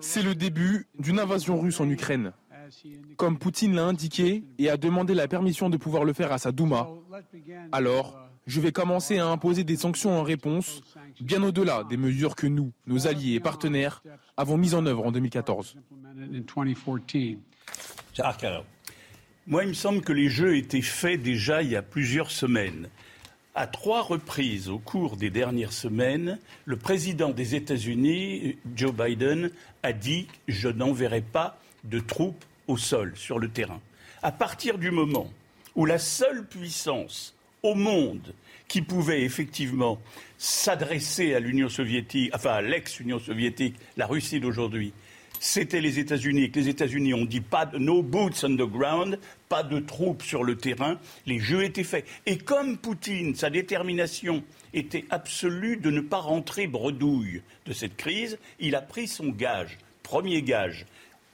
C'est 0.00 0.22
le 0.22 0.34
début 0.34 0.86
d'une 0.98 1.18
invasion 1.18 1.60
russe 1.60 1.80
en 1.80 1.88
Ukraine. 1.88 2.32
Comme 3.16 3.38
Poutine 3.38 3.74
l'a 3.74 3.84
indiqué 3.84 4.44
et 4.58 4.70
a 4.70 4.76
demandé 4.76 5.14
la 5.14 5.26
permission 5.26 5.68
de 5.68 5.76
pouvoir 5.76 6.04
le 6.04 6.12
faire 6.12 6.30
à 6.32 6.38
sa 6.38 6.52
Douma, 6.52 6.88
alors 7.72 8.16
je 8.46 8.60
vais 8.60 8.72
commencer 8.72 9.18
à 9.18 9.26
imposer 9.26 9.64
des 9.64 9.76
sanctions 9.76 10.18
en 10.18 10.22
réponse, 10.22 10.82
bien 11.20 11.42
au-delà 11.42 11.84
des 11.84 11.96
mesures 11.96 12.34
que 12.34 12.46
nous, 12.46 12.72
nos 12.86 13.06
alliés 13.06 13.34
et 13.34 13.40
partenaires, 13.40 14.02
avons 14.36 14.56
mises 14.56 14.74
en 14.74 14.84
œuvre 14.86 15.06
en 15.06 15.12
2014. 15.12 15.76
Gérard 18.14 18.36
Carreau. 18.36 18.64
Moi, 19.46 19.64
il 19.64 19.70
me 19.70 19.74
semble 19.74 20.02
que 20.02 20.12
les 20.12 20.28
jeux 20.28 20.56
étaient 20.56 20.82
faits 20.82 21.20
déjà 21.20 21.62
il 21.62 21.70
y 21.70 21.76
a 21.76 21.82
plusieurs 21.82 22.30
semaines. 22.30 22.88
À 23.54 23.66
trois 23.66 24.02
reprises 24.02 24.68
au 24.68 24.78
cours 24.78 25.16
des 25.16 25.30
dernières 25.30 25.72
semaines, 25.72 26.38
le 26.64 26.76
président 26.76 27.30
des 27.30 27.54
États-Unis, 27.54 28.56
Joe 28.74 28.94
Biden, 28.94 29.50
a 29.82 29.92
dit 29.92 30.26
Je 30.48 30.68
n'enverrai 30.68 31.20
pas 31.20 31.58
de 31.84 32.00
troupes 32.00 32.44
au 32.68 32.76
sol, 32.76 33.12
sur 33.16 33.38
le 33.38 33.48
terrain. 33.48 33.80
À 34.22 34.32
partir 34.32 34.78
du 34.78 34.90
moment 34.90 35.28
où 35.74 35.86
la 35.86 35.98
seule 35.98 36.46
puissance 36.46 37.34
au 37.62 37.74
monde 37.74 38.34
qui 38.68 38.82
pouvait 38.82 39.22
effectivement 39.22 40.00
s'adresser 40.38 41.34
à 41.34 41.40
l'Union 41.40 41.68
soviétique, 41.68 42.30
enfin 42.34 42.52
à 42.52 42.62
l'ex-Union 42.62 43.18
soviétique, 43.18 43.76
la 43.96 44.06
Russie 44.06 44.40
d'aujourd'hui, 44.40 44.92
c'était 45.38 45.80
les 45.80 45.98
États-Unis 45.98 46.52
les 46.54 46.68
États-Unis 46.68 47.14
ont 47.14 47.24
dit 47.24 47.40
pas 47.40 47.66
de 47.66 47.76
no 47.76 48.00
boots 48.00 48.44
on 48.44 48.54
the 48.54 48.62
ground, 48.62 49.18
pas 49.48 49.64
de 49.64 49.80
troupes 49.80 50.22
sur 50.22 50.44
le 50.44 50.56
terrain, 50.56 51.00
les 51.26 51.40
jeux 51.40 51.64
étaient 51.64 51.82
faits. 51.82 52.06
Et 52.26 52.38
comme 52.38 52.78
Poutine, 52.78 53.34
sa 53.34 53.50
détermination 53.50 54.44
était 54.72 55.04
absolue 55.10 55.76
de 55.76 55.90
ne 55.90 56.00
pas 56.00 56.18
rentrer 56.18 56.68
bredouille 56.68 57.42
de 57.66 57.72
cette 57.72 57.96
crise, 57.96 58.38
il 58.60 58.76
a 58.76 58.82
pris 58.82 59.08
son 59.08 59.30
gage, 59.30 59.78
premier 60.04 60.42
gage. 60.42 60.86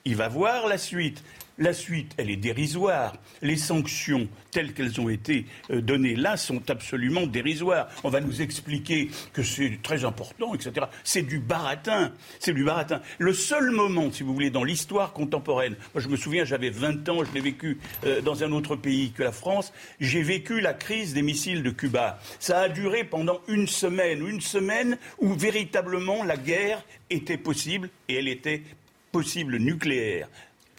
Il 0.06 0.16
va 0.16 0.28
voir 0.28 0.68
la 0.68 0.78
suite. 0.78 1.22
La 1.60 1.72
suite, 1.72 2.12
elle 2.18 2.30
est 2.30 2.36
dérisoire. 2.36 3.16
Les 3.42 3.56
sanctions 3.56 4.28
telles 4.52 4.74
qu'elles 4.74 5.00
ont 5.00 5.08
été 5.08 5.44
euh, 5.70 5.80
données 5.80 6.14
là 6.14 6.36
sont 6.36 6.70
absolument 6.70 7.26
dérisoires. 7.26 7.88
On 8.04 8.10
va 8.10 8.20
nous 8.20 8.42
expliquer 8.42 9.10
que 9.32 9.42
c'est 9.42 9.80
très 9.82 10.04
important, 10.04 10.54
etc. 10.54 10.86
C'est 11.02 11.22
du 11.22 11.40
baratin. 11.40 12.12
C'est 12.38 12.54
du 12.54 12.62
baratin. 12.62 13.02
Le 13.18 13.32
seul 13.32 13.72
moment, 13.72 14.12
si 14.12 14.22
vous 14.22 14.32
voulez, 14.32 14.50
dans 14.50 14.62
l'histoire 14.62 15.12
contemporaine, 15.12 15.74
moi 15.94 16.00
je 16.00 16.08
me 16.08 16.16
souviens, 16.16 16.44
j'avais 16.44 16.70
20 16.70 17.08
ans, 17.08 17.24
je 17.24 17.32
l'ai 17.34 17.40
vécu 17.40 17.78
euh, 18.04 18.20
dans 18.20 18.44
un 18.44 18.52
autre 18.52 18.76
pays 18.76 19.10
que 19.10 19.24
la 19.24 19.32
France, 19.32 19.72
j'ai 19.98 20.22
vécu 20.22 20.60
la 20.60 20.74
crise 20.74 21.12
des 21.12 21.22
missiles 21.22 21.64
de 21.64 21.70
Cuba. 21.70 22.20
Ça 22.38 22.60
a 22.60 22.68
duré 22.68 23.02
pendant 23.02 23.40
une 23.48 23.66
semaine, 23.66 24.24
une 24.24 24.40
semaine 24.40 24.96
où 25.18 25.34
véritablement 25.34 26.22
la 26.22 26.36
guerre 26.36 26.84
était 27.10 27.36
possible 27.36 27.90
et 28.08 28.14
elle 28.14 28.28
était 28.28 28.62
possible 29.10 29.56
nucléaire 29.56 30.28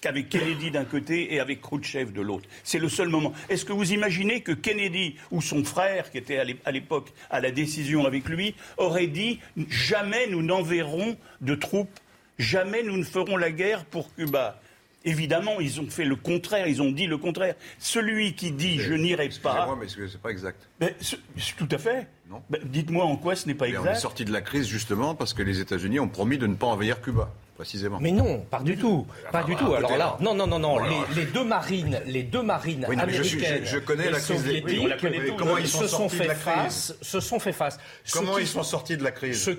qu'avec 0.01 0.29
Kennedy 0.29 0.71
d'un 0.71 0.85
côté 0.85 1.33
et 1.33 1.39
avec 1.39 1.61
Khrouchtchev 1.61 2.11
de 2.11 2.21
l'autre. 2.21 2.47
C'est 2.63 2.79
le 2.79 2.89
seul 2.89 3.09
moment. 3.09 3.33
Est-ce 3.49 3.65
que 3.65 3.73
vous 3.73 3.91
imaginez 3.93 4.41
que 4.41 4.51
Kennedy 4.51 5.15
ou 5.31 5.41
son 5.41 5.63
frère, 5.63 6.11
qui 6.11 6.17
était 6.17 6.37
à 6.37 6.43
l'é- 6.43 6.57
à 6.65 6.71
l'époque 6.71 7.09
à 7.29 7.39
la 7.39 7.51
décision 7.51 8.05
avec 8.05 8.27
lui, 8.29 8.55
aurait 8.77 9.07
dit 9.07 9.39
jamais 9.69 10.27
nous 10.27 10.41
n'enverrons 10.43 11.17
de 11.41 11.55
troupes, 11.55 11.99
jamais 12.37 12.83
nous 12.83 12.97
ne 12.97 13.03
ferons 13.03 13.37
la 13.37 13.51
guerre 13.51 13.85
pour 13.85 14.13
Cuba? 14.15 14.61
Évidemment, 15.09 15.59
ils 15.59 15.79
ont 15.81 15.89
fait 15.89 16.05
le 16.05 16.15
contraire, 16.15 16.67
ils 16.67 16.81
ont 16.81 16.91
dit 16.91 17.07
le 17.07 17.17
contraire. 17.17 17.55
Celui 17.79 18.33
qui 18.35 18.51
dit 18.51 18.79
je 18.79 18.93
n'irai 18.93 19.29
pas. 19.41 19.67
mais 19.79 19.87
c'est 19.87 20.21
pas 20.21 20.29
exact. 20.29 20.67
Ce- 21.01 21.15
ce- 21.37 21.53
tout 21.57 21.67
à 21.71 21.77
fait. 21.77 22.07
Non. 22.29 22.41
Ben, 22.49 22.61
Dites-moi 22.63 23.03
en 23.05 23.15
quoi 23.17 23.35
ce 23.35 23.47
n'est 23.47 23.55
pas 23.55 23.67
Et 23.67 23.71
on 23.77 23.81
est 23.85 23.87
exact. 23.89 23.99
sorti 24.01 24.23
de 24.25 24.31
la 24.31 24.41
crise 24.41 24.67
justement 24.67 25.15
parce 25.15 25.33
que 25.33 25.41
les 25.41 25.59
États-Unis 25.59 25.99
ont 25.99 26.07
promis 26.09 26.37
de 26.37 26.45
ne 26.47 26.53
pas 26.53 26.67
envahir 26.67 27.01
Cuba, 27.01 27.31
précisément. 27.55 27.97
Mais 27.99 28.11
non, 28.11 28.39
pas 28.51 28.59
du 28.59 28.77
tout, 28.77 29.07
pas 29.31 29.41
du 29.43 29.53
voilà, 29.55 29.65
tout. 29.67 29.73
Alors 29.73 29.97
là, 29.97 30.17
non, 30.21 30.35
non, 30.35 30.45
non, 30.45 30.59
non. 30.59 30.77
Voilà. 30.77 30.93
Les, 31.15 31.21
les 31.21 31.25
deux 31.25 31.43
marines, 31.43 31.99
les 32.05 32.21
deux 32.23 32.43
marines 32.43 32.85
Oui, 32.87 32.95
non, 32.95 33.03
mais 33.07 33.13
je 33.13 33.23
suis- 33.23 33.37
américaines, 33.43 33.65
je- 33.65 33.71
je 33.71 33.79
connais 33.79 34.11
la 34.11 34.19
crise 34.19 34.27
des- 34.27 34.35
soviétiques, 34.35 34.65
oui, 34.67 34.79
on 34.83 34.87
la 34.87 34.97
connaît 34.97 35.25
tous. 35.25 35.35
Comment 35.37 35.57
ils 35.57 35.67
sont 35.67 35.87
se 36.09 36.15
fait 36.15 36.27
la 36.27 36.35
crise 36.35 36.43
face, 36.43 36.95
se 37.01 37.19
sont 37.19 37.39
fait 37.39 37.51
face. 37.53 37.79
Ce 38.03 38.17
Comment 38.19 38.37
ils 38.37 38.47
sont 38.47 38.63
sortis 38.63 38.95
de 38.95 39.03
la 39.03 39.11
crise 39.11 39.49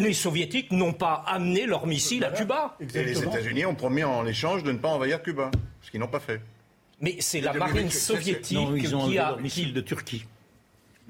les 0.00 0.12
soviétiques 0.14 0.70
n'ont 0.72 0.92
pas 0.92 1.22
amené 1.26 1.66
leurs 1.66 1.86
missiles 1.86 2.24
à 2.24 2.30
Cuba. 2.30 2.76
Et 2.80 3.04
les 3.04 3.22
États-Unis 3.22 3.64
ont 3.66 3.74
promis 3.74 4.04
en 4.04 4.26
échange 4.26 4.62
de 4.64 4.72
ne 4.72 4.78
pas 4.78 4.88
envahir 4.88 5.22
Cuba, 5.22 5.50
ce 5.82 5.90
qu'ils 5.90 6.00
n'ont 6.00 6.06
pas 6.08 6.20
fait. 6.20 6.40
Mais 7.00 7.16
c'est 7.20 7.40
la 7.40 7.52
marine 7.52 7.90
soviétique 7.90 8.56
Non, 8.58 8.74
ils 8.74 8.94
ont 8.96 9.08
qui 9.08 9.18
a 9.18 9.28
leurs 9.30 9.40
missiles 9.40 9.72
de 9.72 9.80
Turquie. 9.80 10.24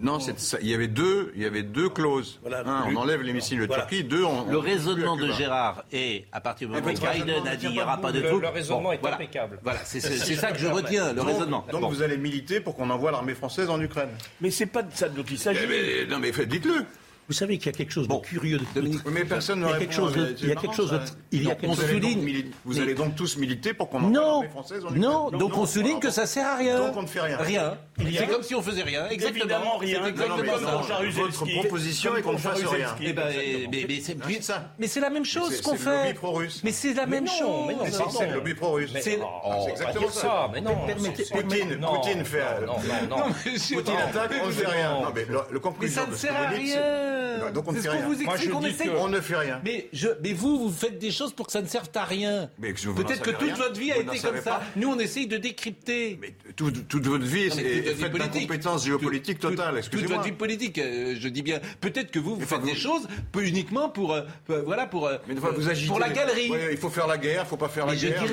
Non, 0.00 0.20
c'est 0.20 0.38
ça. 0.38 0.58
il 0.60 0.68
y 0.68 0.74
avait 0.74 0.86
deux, 0.86 1.32
il 1.34 1.42
y 1.42 1.44
avait 1.44 1.64
deux 1.64 1.88
clauses. 1.88 2.38
Voilà. 2.42 2.60
Un, 2.64 2.84
on 2.92 2.94
enlève 2.94 3.20
les 3.22 3.32
missiles 3.32 3.58
de 3.58 3.66
Voilà. 3.66 3.82
Turquie. 3.82 4.04
Deux, 4.04 4.22
on, 4.22 4.44
Le 4.48 4.56
on- 4.58 4.60
raisonnement 4.60 5.16
de. 5.16 5.32
Gérard 5.32 5.82
est, 5.90 6.26
à 6.30 6.40
partir 6.40 6.68
du 6.68 6.74
moment 6.74 6.86
où 6.86 6.90
votre 6.90 7.02
raisonnement 7.04 7.24
Biden 7.34 7.48
a 7.48 7.56
dit 7.56 7.66
il 7.66 7.72
n'y 7.72 7.76
pas 7.78 7.82
aura 7.82 7.96
pas 8.00 8.12
de 8.12 8.20
Le- 8.20 8.28
troupes. 8.28 8.42
le 8.42 8.48
raisonnement 8.48 8.92
est 8.92 8.98
voilà. 9.00 9.16
impeccable. 9.16 9.58
Voilà, 9.64 9.80
c'est 9.84 9.98
ça 10.00 10.52
que 10.52 10.58
je 10.58 10.68
retiens, 10.68 11.08
le 11.08 11.14
Donc- 11.16 11.26
raisonnement. 11.26 11.66
Donc 11.72 11.80
Bon. 11.80 11.88
vous 11.88 12.02
allez 12.02 12.16
militer 12.16 12.60
pour 12.60 12.76
qu'on 12.76 12.90
envoie 12.90 13.10
l'armée 13.10 13.34
française 13.34 13.68
en 13.70 13.80
Ukraine. 13.80 14.10
Mais 14.40 14.52
c'est 14.52 14.66
pas 14.66 14.82
de 14.84 14.94
ça 14.94 15.08
dont 15.08 15.24
il 15.28 15.34
Eh 15.34 15.36
s'agit. 15.36 15.66
mais- 15.68 16.06
non 16.06 16.20
mais 16.20 16.30
faites- 16.32 16.48
dites-le. 16.48 16.84
Vous 17.28 17.34
savez 17.34 17.58
qu'il 17.58 17.66
y 17.66 17.74
a 17.74 17.76
quelque 17.76 17.92
chose 17.92 18.08
de 18.08 18.14
curieux. 18.14 18.56
De, 18.58 18.64
Dominique, 18.74 19.00
Oui, 19.04 19.12
mais 19.14 19.24
personne 19.26 19.60
ne 19.60 19.66
il 19.66 19.68
y 19.68 19.70
a 19.70 19.72
répond. 19.74 19.84
quelque 19.84 19.94
chose 19.94 20.12
de, 20.14 20.34
C'est 20.36 20.42
il 20.44 20.48
y 20.48 20.52
a 20.52 20.54
quelque 20.56 20.74
chose 20.74 20.90
de, 20.90 21.00
il 21.30 21.42
y 21.44 21.50
a 21.50 21.54
quelque 21.54 21.66
vous 21.66 21.74
chose 21.76 21.84
allez 21.84 22.00
donc 22.00 22.10
souligne- 22.12 22.24
mili- 22.24 22.50
Vous 22.64 22.74
mais- 22.74 22.80
allez 22.80 22.94
donc 22.94 23.14
tous 23.16 23.36
militer 23.36 23.74
pour 23.74 23.90
qu'on 23.90 24.00
Non, 24.00 24.42
française 24.50 24.82
en 24.84 24.88
Ukraine. 24.88 25.02
non, 25.02 25.30
donc 25.30 25.56
on 25.58 25.66
souligne 25.66 26.00
que 26.00 26.10
ça 26.10 26.24
sert 26.26 26.46
à 26.46 26.56
rien. 26.56 26.78
Donc 26.78 26.96
on 26.96 27.02
ne 27.02 27.06
fait 27.06 27.20
rien. 27.20 27.36
Rien. 27.38 27.76
C'est 27.98 28.26
comme 28.28 28.42
si 28.42 28.54
on 28.54 28.62
faisait 28.62 28.82
rien. 28.82 29.08
Exactement. 29.10 29.44
Évidemment 29.44 29.76
rien. 29.76 30.06
Exactement 30.06 30.36
Non, 30.58 30.60
non. 30.60 31.10
Votre 31.10 31.44
proposition 31.60 32.10
Comme 32.10 32.18
est 32.18 32.22
qu'on 32.22 32.32
ne 32.32 32.38
fasse 32.38 32.62
rien. 32.64 32.94
Mais, 32.98 33.86
c'est 34.00 34.16
c'est 34.16 34.42
ça. 34.42 34.72
mais 34.78 34.86
c'est 34.86 35.00
la 35.00 35.10
même 35.10 35.24
chose 35.26 35.50
C'est- 35.54 35.62
qu'on 35.62 35.76
c'est 35.76 35.84
le 35.84 35.90
lobby 35.92 36.08
fait. 36.08 36.14
pro-russe. 36.14 36.60
Mais 36.64 36.72
c'est 36.72 36.94
la 36.94 37.06
même 37.06 37.24
non, 37.24 37.30
chose. 37.32 37.98
non, 37.98 38.10
c'est 38.10 38.26
le 38.26 38.34
lobby 38.34 38.54
pro-russe. 38.54 38.90
Mais- 38.94 39.02
C'est- 39.02 39.18
oh, 39.22 39.52
c'est 39.66 39.72
exactement 39.72 40.10
ça. 40.10 40.50
Mais 40.52 40.60
non, 40.62 40.76
Poutine- 40.86 41.78
non, 41.78 41.94
Poutine 41.94 42.24
fait- 42.24 42.60
Non, 42.66 42.66
non, 42.66 43.08
non. 43.10 43.16
non. 43.18 43.32
Poutine 43.32 43.96
attaque, 43.96 44.30
on 44.42 44.46
ne 44.46 44.52
fait 44.52 44.66
rien. 44.66 44.92
Non, 44.92 45.12
mais 45.14 45.24
le, 45.26 45.60
Mais 45.80 45.88
ça 45.88 46.06
ne 46.06 46.12
ce 46.12 46.18
sert 46.18 46.34
à 46.34 46.46
vous 46.46 47.17
rien. 47.18 47.50
Donc 47.52 47.64
on 47.68 47.72
ne 47.72 47.80
fait 47.80 47.88
rien. 47.88 48.02
vous 48.02 48.14
Moi, 48.24 48.34
explique. 48.34 48.50
je 48.50 48.56
On 48.56 48.60
dis 48.60 48.66
essaye. 48.68 48.86
que- 48.88 48.92
On 48.96 49.08
ne 49.08 49.20
fait 49.20 49.36
rien. 49.36 49.60
Mais, 49.64 49.88
je, 49.92 50.08
mais 50.22 50.32
vous, 50.32 50.58
vous 50.58 50.70
faites 50.72 50.98
des 50.98 51.10
choses 51.10 51.32
pour 51.32 51.46
que 51.46 51.52
ça 51.52 51.62
ne 51.62 51.66
serve 51.66 51.88
à 51.94 52.04
rien. 52.04 52.50
Peut-être 52.60 53.20
que 53.22 53.30
toute 53.30 53.40
rien. 53.42 53.54
votre 53.54 53.78
vie 53.78 53.92
a 53.92 53.96
Vous 53.96 54.00
été 54.12 54.18
comme 54.20 54.36
ça. 54.36 54.42
pas. 54.42 54.62
Nous, 54.76 54.88
on 54.88 54.98
essaye 54.98 55.26
de 55.26 55.36
décrypter. 55.36 56.18
Mais 56.20 56.34
tout- 56.56 56.70
toute 56.70 57.06
votre 57.06 57.24
vie 57.24 57.44
est 57.44 57.56
vie 57.60 57.94
faite 57.94 58.12
d'incompétence 58.12 58.84
géopolitique 58.84 59.38
totale. 59.38 59.80
toute- 59.90 60.04
votre 60.04 60.22
vie 60.22 60.32
politique, 60.32 60.78
euh, 60.78 61.16
je 61.18 61.28
dis 61.28 61.42
bien. 61.42 61.60
Peut-être 61.80 62.10
que 62.10 62.18
vous, 62.18 62.36
vous 62.36 62.46
faites 62.46 62.60
vous- 62.60 62.66
des 62.66 62.74
choses 62.74 63.06
uniquement 63.38 63.88
pour, 63.88 64.12
euh, 64.14 64.22
euh, 64.50 64.62
voilà, 64.64 64.86
pour, 64.86 65.06
euh, 65.06 65.16
Mais 65.28 65.36
fois, 65.36 65.52
vous 65.52 65.68
agitez. 65.68 65.88
pour 65.88 65.98
la 65.98 66.08
galerie. 66.10 66.50
Ouais, 66.50 66.68
il 66.72 66.76
faut 66.78 66.90
faire 66.90 67.06
la 67.06 67.18
guerre, 67.18 67.40
il 67.42 67.44
ne 67.44 67.48
faut 67.48 67.56
pas 67.56 67.68
faire 67.68 67.86
la 67.86 67.94
guerre. 67.96 68.24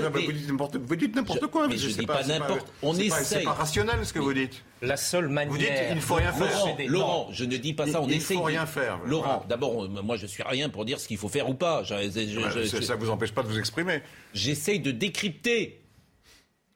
Vous 0.88 0.96
dites 0.96 1.16
n'importe 1.16 1.48
quoi. 1.48 1.68
mais 1.68 1.78
je 1.78 1.90
c'est 1.90 2.00
dis 2.00 2.06
pas 2.06 2.24
n'importe. 2.24 2.68
On 2.82 2.94
essaye. 2.96 3.26
C'est 3.26 3.44
pas 3.44 3.54
rationnel 3.54 4.06
ce 4.06 4.14
que 4.14 4.20
vous 4.20 4.34
dites. 4.34 4.64
La 4.86 4.98
seule 4.98 5.28
manière. 5.30 5.52
Vous 5.52 5.58
dites 5.58 5.70
il 5.90 5.96
ne 5.96 6.02
faut 6.02 6.16
rien 6.16 6.32
faire. 6.32 6.48
Laurent, 6.50 6.76
des- 6.76 6.86
Laurent, 6.88 7.28
je 7.32 7.46
ne 7.46 7.58
dis 7.58 7.74
pas 7.74 7.88
ça. 7.88 8.02
On 8.02 8.06
Il- 8.08 8.12
il 8.14 8.18
essaye. 8.18 8.38
faut 8.38 8.44
de- 8.44 8.48
rien 8.48 8.66
faire. 8.66 9.00
Laurent, 9.06 9.24
Voilà. 9.26 9.44
d'abord, 9.50 9.84
euh, 9.86 9.88
moi, 10.04 10.16
je 10.18 10.26
suis 10.28 10.44
rien 10.44 10.70
pour 10.70 10.86
dire 10.86 11.00
ce 11.00 11.08
qu'il 11.08 11.18
faut 11.18 11.30
faire 11.30 11.50
ou 11.50 11.54
pas. 11.54 11.84
Je- 11.84 11.96
je- 11.96 12.10
je- 12.20 12.50
je- 12.64 12.78
je- 12.78 12.82
Ça 12.84 12.96
ne 12.96 13.00
vous 13.00 13.10
empêche 13.10 13.32
pas 13.34 13.44
de 13.44 13.48
vous 13.48 13.58
exprimer. 13.60 14.02
J'essaye 14.34 14.80
de 14.80 14.92
décrypter. 14.92 15.82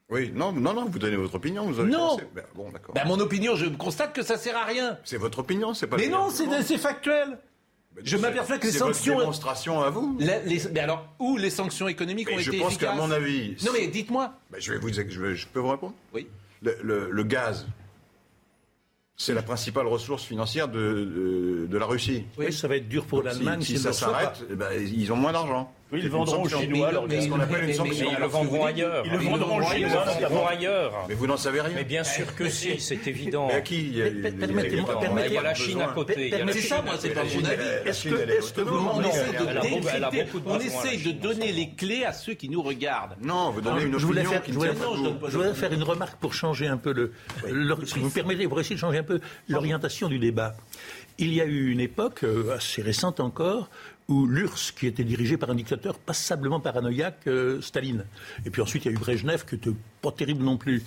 Oui, 0.08 0.32
non, 0.34 0.52
non, 0.52 0.74
non, 0.74 0.86
vous 0.86 0.98
donnez 0.98 1.14
votre 1.16 1.36
opinion. 1.36 1.64
Vous 1.70 1.78
avez 1.78 1.90
Non. 1.90 1.98
commencé. 1.98 2.24
Ben, 2.34 2.44
bon, 2.54 2.70
d'accord. 2.72 2.94
Ben, 2.94 3.04
mon 3.06 3.20
opinion, 3.20 3.54
je 3.54 3.66
constate 3.66 4.12
que 4.12 4.22
ça 4.22 4.36
sert 4.36 4.56
à 4.56 4.64
rien. 4.64 4.98
C'est 5.04 5.16
votre 5.18 5.38
opinion, 5.38 5.72
c'est 5.72 5.86
pas. 5.86 5.96
Mais 5.96 6.08
non, 6.08 6.30
c'est 6.30 6.46
c'est 6.62 6.78
factuel. 6.78 7.38
Ben, 7.94 8.02
je 8.04 8.16
m'aperçois 8.16 8.58
que 8.58 8.66
les 8.66 8.72
c'est 8.72 8.78
votre 8.80 8.94
sanctions- 8.94 9.18
démonstration 9.20 9.80
à 9.82 9.90
vous. 9.90 10.16
La- 10.18 10.40
les- 10.40 10.62
mais 10.72 10.80
alors, 10.80 11.06
où 11.20 11.36
les 11.36 11.50
sanctions 11.50 11.86
économiques 11.86 12.28
Mais 12.28 12.34
ont 12.36 12.38
je 12.38 12.48
été 12.50 12.58
pense 12.58 12.72
efficaces 12.72 12.90
qu'à 12.90 12.94
mon 12.96 13.10
avis. 13.12 13.56
Non, 13.64 13.70
mais 13.72 13.86
dites-moi. 13.86 14.32
Je 14.58 14.72
vais 14.72 14.78
vous, 14.78 14.92
je, 14.92 15.34
je 15.34 15.46
peux 15.46 15.60
vous 15.60 15.70
répondre. 15.70 15.94
Oui. 16.12 16.26
Le, 16.62 16.76
le- 16.82 17.08
le 17.10 17.22
gaz, 17.24 17.66
c'est 19.20 19.34
la 19.34 19.42
principale 19.42 19.86
ressource 19.86 20.24
financière 20.24 20.66
de, 20.66 20.80
de, 20.80 21.66
de 21.66 21.78
la 21.78 21.84
Russie. 21.84 22.24
Oui, 22.38 22.50
ça 22.54 22.68
va 22.68 22.76
être 22.76 22.88
dur 22.88 23.04
pour 23.04 23.22
l'Allemagne 23.22 23.60
si, 23.60 23.76
si, 23.76 23.78
ça 23.78 23.92
s'arrête, 23.92 24.46
ben, 24.50 24.68
ils 24.72 25.12
ont 25.12 25.16
moins 25.16 25.32
d'argent. 25.32 25.70
Oui, 25.92 26.00
ils 26.02 26.08
vendront 26.08 26.42
aux. 26.44 26.48
Chinois 26.48 26.92
gaz. 27.08 27.24
ce 27.24 27.28
qu'on 27.28 27.40
appelle 27.40 27.64
une 27.64 27.72
sanction. 27.74 28.06
Mais 28.10 28.16
ils 28.16 28.20
le 28.20 28.26
vendront 28.26 28.64
ailleurs. 28.64 29.02
Ils 29.06 29.12
le 29.12 29.18
vendront 29.18 29.58
aux 29.58 29.62
Ils 29.62 29.82
le 29.82 29.88
Chinois, 29.88 30.04
vendront 30.04 30.20
notamment. 30.20 30.46
ailleurs. 30.48 30.92
Mais 31.08 31.14
vous 31.14 31.26
n'en 31.26 31.36
savez 31.36 31.60
rien. 31.60 31.72
Mais 31.74 31.84
bien 31.84 32.04
sûr 32.04 32.34
que 32.34 32.48
si, 32.48 32.78
c'est 32.80 33.06
évident. 33.06 33.48
Mais 33.48 33.54
à 33.54 33.60
qui 33.60 34.00
permettez-moi- 34.38 34.94
il 35.26 35.32
y 35.32 35.36
a- 35.38 35.42
la 35.42 35.54
Chine 35.54 35.80
à 35.80 35.88
côté. 35.88 36.32
C'est 36.52 36.60
ça, 36.60 36.82
moi, 36.82 36.94
c'est 36.98 37.10
pas 37.10 37.24
mon 37.24 37.44
avis. 37.44 37.62
Est-ce 37.86 38.08
que- 38.08 38.14
vous 38.14 38.46
autonome. 38.46 38.88
On 38.94 39.00
a 39.00 40.90
de 40.90 41.12
donner 41.12 41.52
les 41.52 41.70
clés 41.70 42.04
à 42.04 42.12
ceux 42.12 42.34
qui 42.34 42.48
nous 42.48 42.62
regardent. 42.62 43.16
Non, 43.22 43.50
vous 43.50 43.60
donnez 43.60 43.84
une 43.84 43.94
opinion 43.94 44.30
qui 44.44 44.52
je 44.52 44.58
voudrais 44.58 45.54
faire 45.54 45.72
une 45.72 45.82
remarque 45.82 46.18
pour 46.20 46.34
changer 46.34 46.66
un 46.66 46.76
peu 46.76 46.92
le, 46.92 47.12
le- 47.48 47.76
si 47.86 47.98
vous 47.98 48.06
me 48.06 48.10
permettez, 48.10 48.46
pour 48.48 48.60
essayer 48.60 48.74
de 48.76 48.80
changer 48.80 48.98
un 48.98 49.02
peu 49.04 49.20
l'orientation 49.48 50.08
du 50.08 50.18
débat. 50.18 50.54
Il 51.18 51.34
y 51.34 51.40
a 51.40 51.44
eu 51.44 51.70
une 51.70 51.80
époque 51.80 52.24
euh, 52.24 52.54
assez 52.56 52.80
récente 52.80 53.20
encore 53.20 53.68
où 54.10 54.26
l'URSS, 54.26 54.72
qui 54.72 54.86
était 54.86 55.04
dirigé 55.04 55.36
par 55.36 55.50
un 55.50 55.54
dictateur 55.54 55.98
passablement 55.98 56.60
paranoïaque, 56.60 57.26
euh, 57.28 57.60
Staline. 57.62 58.04
Et 58.44 58.50
puis 58.50 58.60
ensuite, 58.60 58.84
il 58.84 58.88
y 58.88 58.90
a 58.90 58.94
eu 58.94 58.98
Brejnev, 58.98 59.44
qui 59.46 59.54
était 59.54 59.70
pas 60.02 60.12
terrible 60.12 60.44
non 60.44 60.56
plus. 60.56 60.82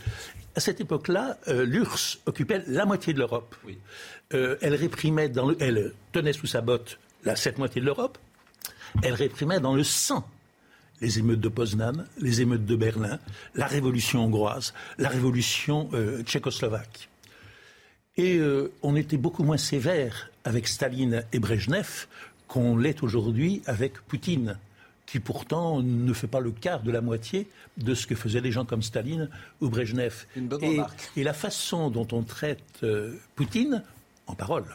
À 0.55 0.59
cette 0.59 0.81
époque-là, 0.81 1.37
euh, 1.47 1.65
l'URSS 1.65 2.19
occupait 2.25 2.63
la 2.67 2.85
moitié 2.85 3.13
de 3.13 3.19
l'Europe. 3.19 3.55
Oui. 3.65 3.79
Euh, 4.33 4.57
elle 4.61 4.75
réprimait, 4.75 5.29
dans 5.29 5.47
le, 5.47 5.57
elle 5.59 5.93
tenait 6.11 6.33
sous 6.33 6.47
sa 6.47 6.61
botte 6.61 6.99
la, 7.23 7.35
cette 7.35 7.57
moitié 7.57 7.81
de 7.81 7.85
l'Europe. 7.85 8.17
Elle 9.01 9.13
réprimait 9.13 9.59
dans 9.59 9.73
le 9.73 9.83
sang 9.83 10.27
les 11.01 11.19
émeutes 11.19 11.39
de 11.39 11.49
Poznan, 11.49 12.05
les 12.19 12.41
émeutes 12.41 12.65
de 12.65 12.75
Berlin, 12.75 13.19
la 13.55 13.65
révolution 13.65 14.23
hongroise, 14.23 14.73
la 14.97 15.09
révolution 15.09 15.89
tchécoslovaque. 16.23 17.09
Et 18.15 18.39
on 18.83 18.95
était 18.95 19.17
beaucoup 19.17 19.43
moins 19.43 19.57
sévère 19.57 20.29
avec 20.45 20.67
Staline 20.67 21.25
et 21.33 21.39
Brejnev 21.39 22.07
qu'on 22.47 22.77
l'est 22.77 23.03
aujourd'hui 23.03 23.61
avec 23.65 23.99
Poutine, 24.01 24.57
qui 25.05 25.19
pourtant 25.19 25.81
ne 25.81 26.13
fait 26.13 26.27
pas 26.27 26.39
le 26.39 26.51
quart 26.51 26.81
de 26.81 26.91
la 26.91 27.01
moitié 27.01 27.47
de 27.77 27.93
ce 27.93 28.07
que 28.07 28.15
faisaient 28.15 28.41
des 28.41 28.51
gens 28.51 28.65
comme 28.65 28.81
Staline 28.81 29.29
ou 29.61 29.69
Brejnev. 29.69 30.25
Une 30.35 30.47
bonne 30.47 30.63
et, 30.63 30.69
remarque. 30.69 31.11
et 31.17 31.23
la 31.23 31.33
façon 31.33 31.89
dont 31.89 32.07
on 32.11 32.23
traite 32.23 32.63
euh, 32.83 33.15
Poutine, 33.35 33.83
en 34.27 34.35
parole, 34.35 34.65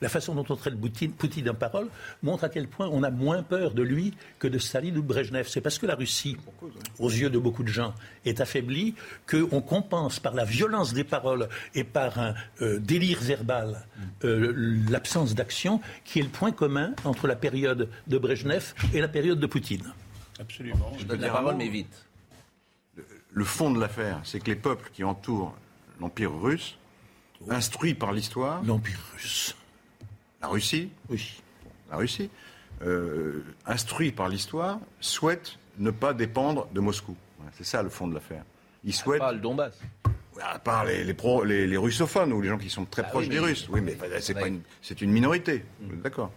la 0.00 0.08
façon 0.08 0.34
dont 0.34 0.44
on 0.48 0.56
traite 0.56 0.78
Poutine, 0.78 1.12
Poutine 1.12 1.50
en 1.50 1.54
parole 1.54 1.88
montre 2.22 2.44
à 2.44 2.48
quel 2.48 2.68
point 2.68 2.88
on 2.92 3.02
a 3.02 3.10
moins 3.10 3.42
peur 3.42 3.72
de 3.72 3.82
lui 3.82 4.14
que 4.38 4.48
de 4.48 4.58
Staline 4.58 4.96
ou 4.98 5.02
de 5.02 5.06
Brejnev. 5.06 5.48
C'est 5.48 5.60
parce 5.60 5.78
que 5.78 5.86
la 5.86 5.94
Russie, 5.94 6.36
aux 6.98 7.10
yeux 7.10 7.30
de 7.30 7.38
beaucoup 7.38 7.62
de 7.62 7.68
gens, 7.68 7.94
est 8.24 8.40
affaiblie 8.40 8.94
qu'on 9.28 9.60
compense 9.60 10.20
par 10.20 10.34
la 10.34 10.44
violence 10.44 10.92
des 10.92 11.04
paroles 11.04 11.48
et 11.74 11.84
par 11.84 12.18
un 12.18 12.34
euh, 12.60 12.78
délire 12.78 13.20
verbal 13.20 13.86
euh, 14.24 14.82
l'absence 14.88 15.34
d'action 15.34 15.80
qui 16.04 16.20
est 16.20 16.22
le 16.22 16.28
point 16.28 16.52
commun 16.52 16.92
entre 17.04 17.26
la 17.26 17.36
période 17.36 17.88
de 18.06 18.18
Brejnev 18.18 18.74
et 18.92 19.00
la 19.00 19.08
période 19.08 19.40
de 19.40 19.46
Poutine. 19.46 19.92
Absolument. 20.38 20.92
Je 20.98 21.04
donne 21.04 21.20
la 21.20 21.30
parole, 21.30 21.56
mais 21.56 21.68
vite. 21.68 22.06
Le 23.32 23.44
fond 23.44 23.70
de 23.70 23.80
l'affaire, 23.80 24.20
c'est 24.24 24.40
que 24.40 24.46
les 24.46 24.56
peuples 24.56 24.90
qui 24.92 25.04
entourent 25.04 25.54
l'Empire 26.00 26.32
russe, 26.32 26.78
instruits 27.50 27.94
par 27.94 28.12
l'histoire, 28.12 28.62
L'Empire 28.64 28.98
russe. 29.14 29.54
La 30.42 30.48
Russie, 30.48 30.90
Oui. 31.08 31.40
la 31.90 31.96
Russie, 31.96 32.30
euh, 32.82 33.42
instruits 33.66 34.12
par 34.12 34.28
l'histoire, 34.28 34.78
souhaitent 35.00 35.58
ne 35.78 35.90
pas 35.90 36.14
dépendre 36.14 36.68
de 36.72 36.80
Moscou. 36.80 37.16
C'est 37.52 37.64
ça 37.64 37.82
le 37.82 37.88
fond 37.88 38.06
de 38.08 38.14
l'affaire. 38.14 38.44
Ils 38.84 38.92
souhaitent, 38.94 39.20
Pas 39.20 39.32
le 39.32 39.38
Donbass. 39.40 39.78
à 40.42 40.58
part 40.58 40.84
les, 40.84 41.04
les, 41.04 41.14
pro- 41.14 41.44
les- 41.44 41.66
les 41.66 41.76
russophones 41.76 42.32
ou 42.32 42.40
les 42.42 42.48
gens 42.48 42.58
qui 42.58 42.68
sont 42.70 42.84
très 42.84 43.02
Ah 43.02 43.08
proches 43.08 43.24
oui, 43.24 43.30
des 43.30 43.38
Russes, 43.38 43.68
oui, 43.70 43.80
mais 43.80 43.96
c'est 44.20 44.34
pas 44.34 44.48
une, 44.48 44.60
c'est 44.82 45.00
une 45.00 45.10
minorité. 45.10 45.64
D'accord? 46.02 46.30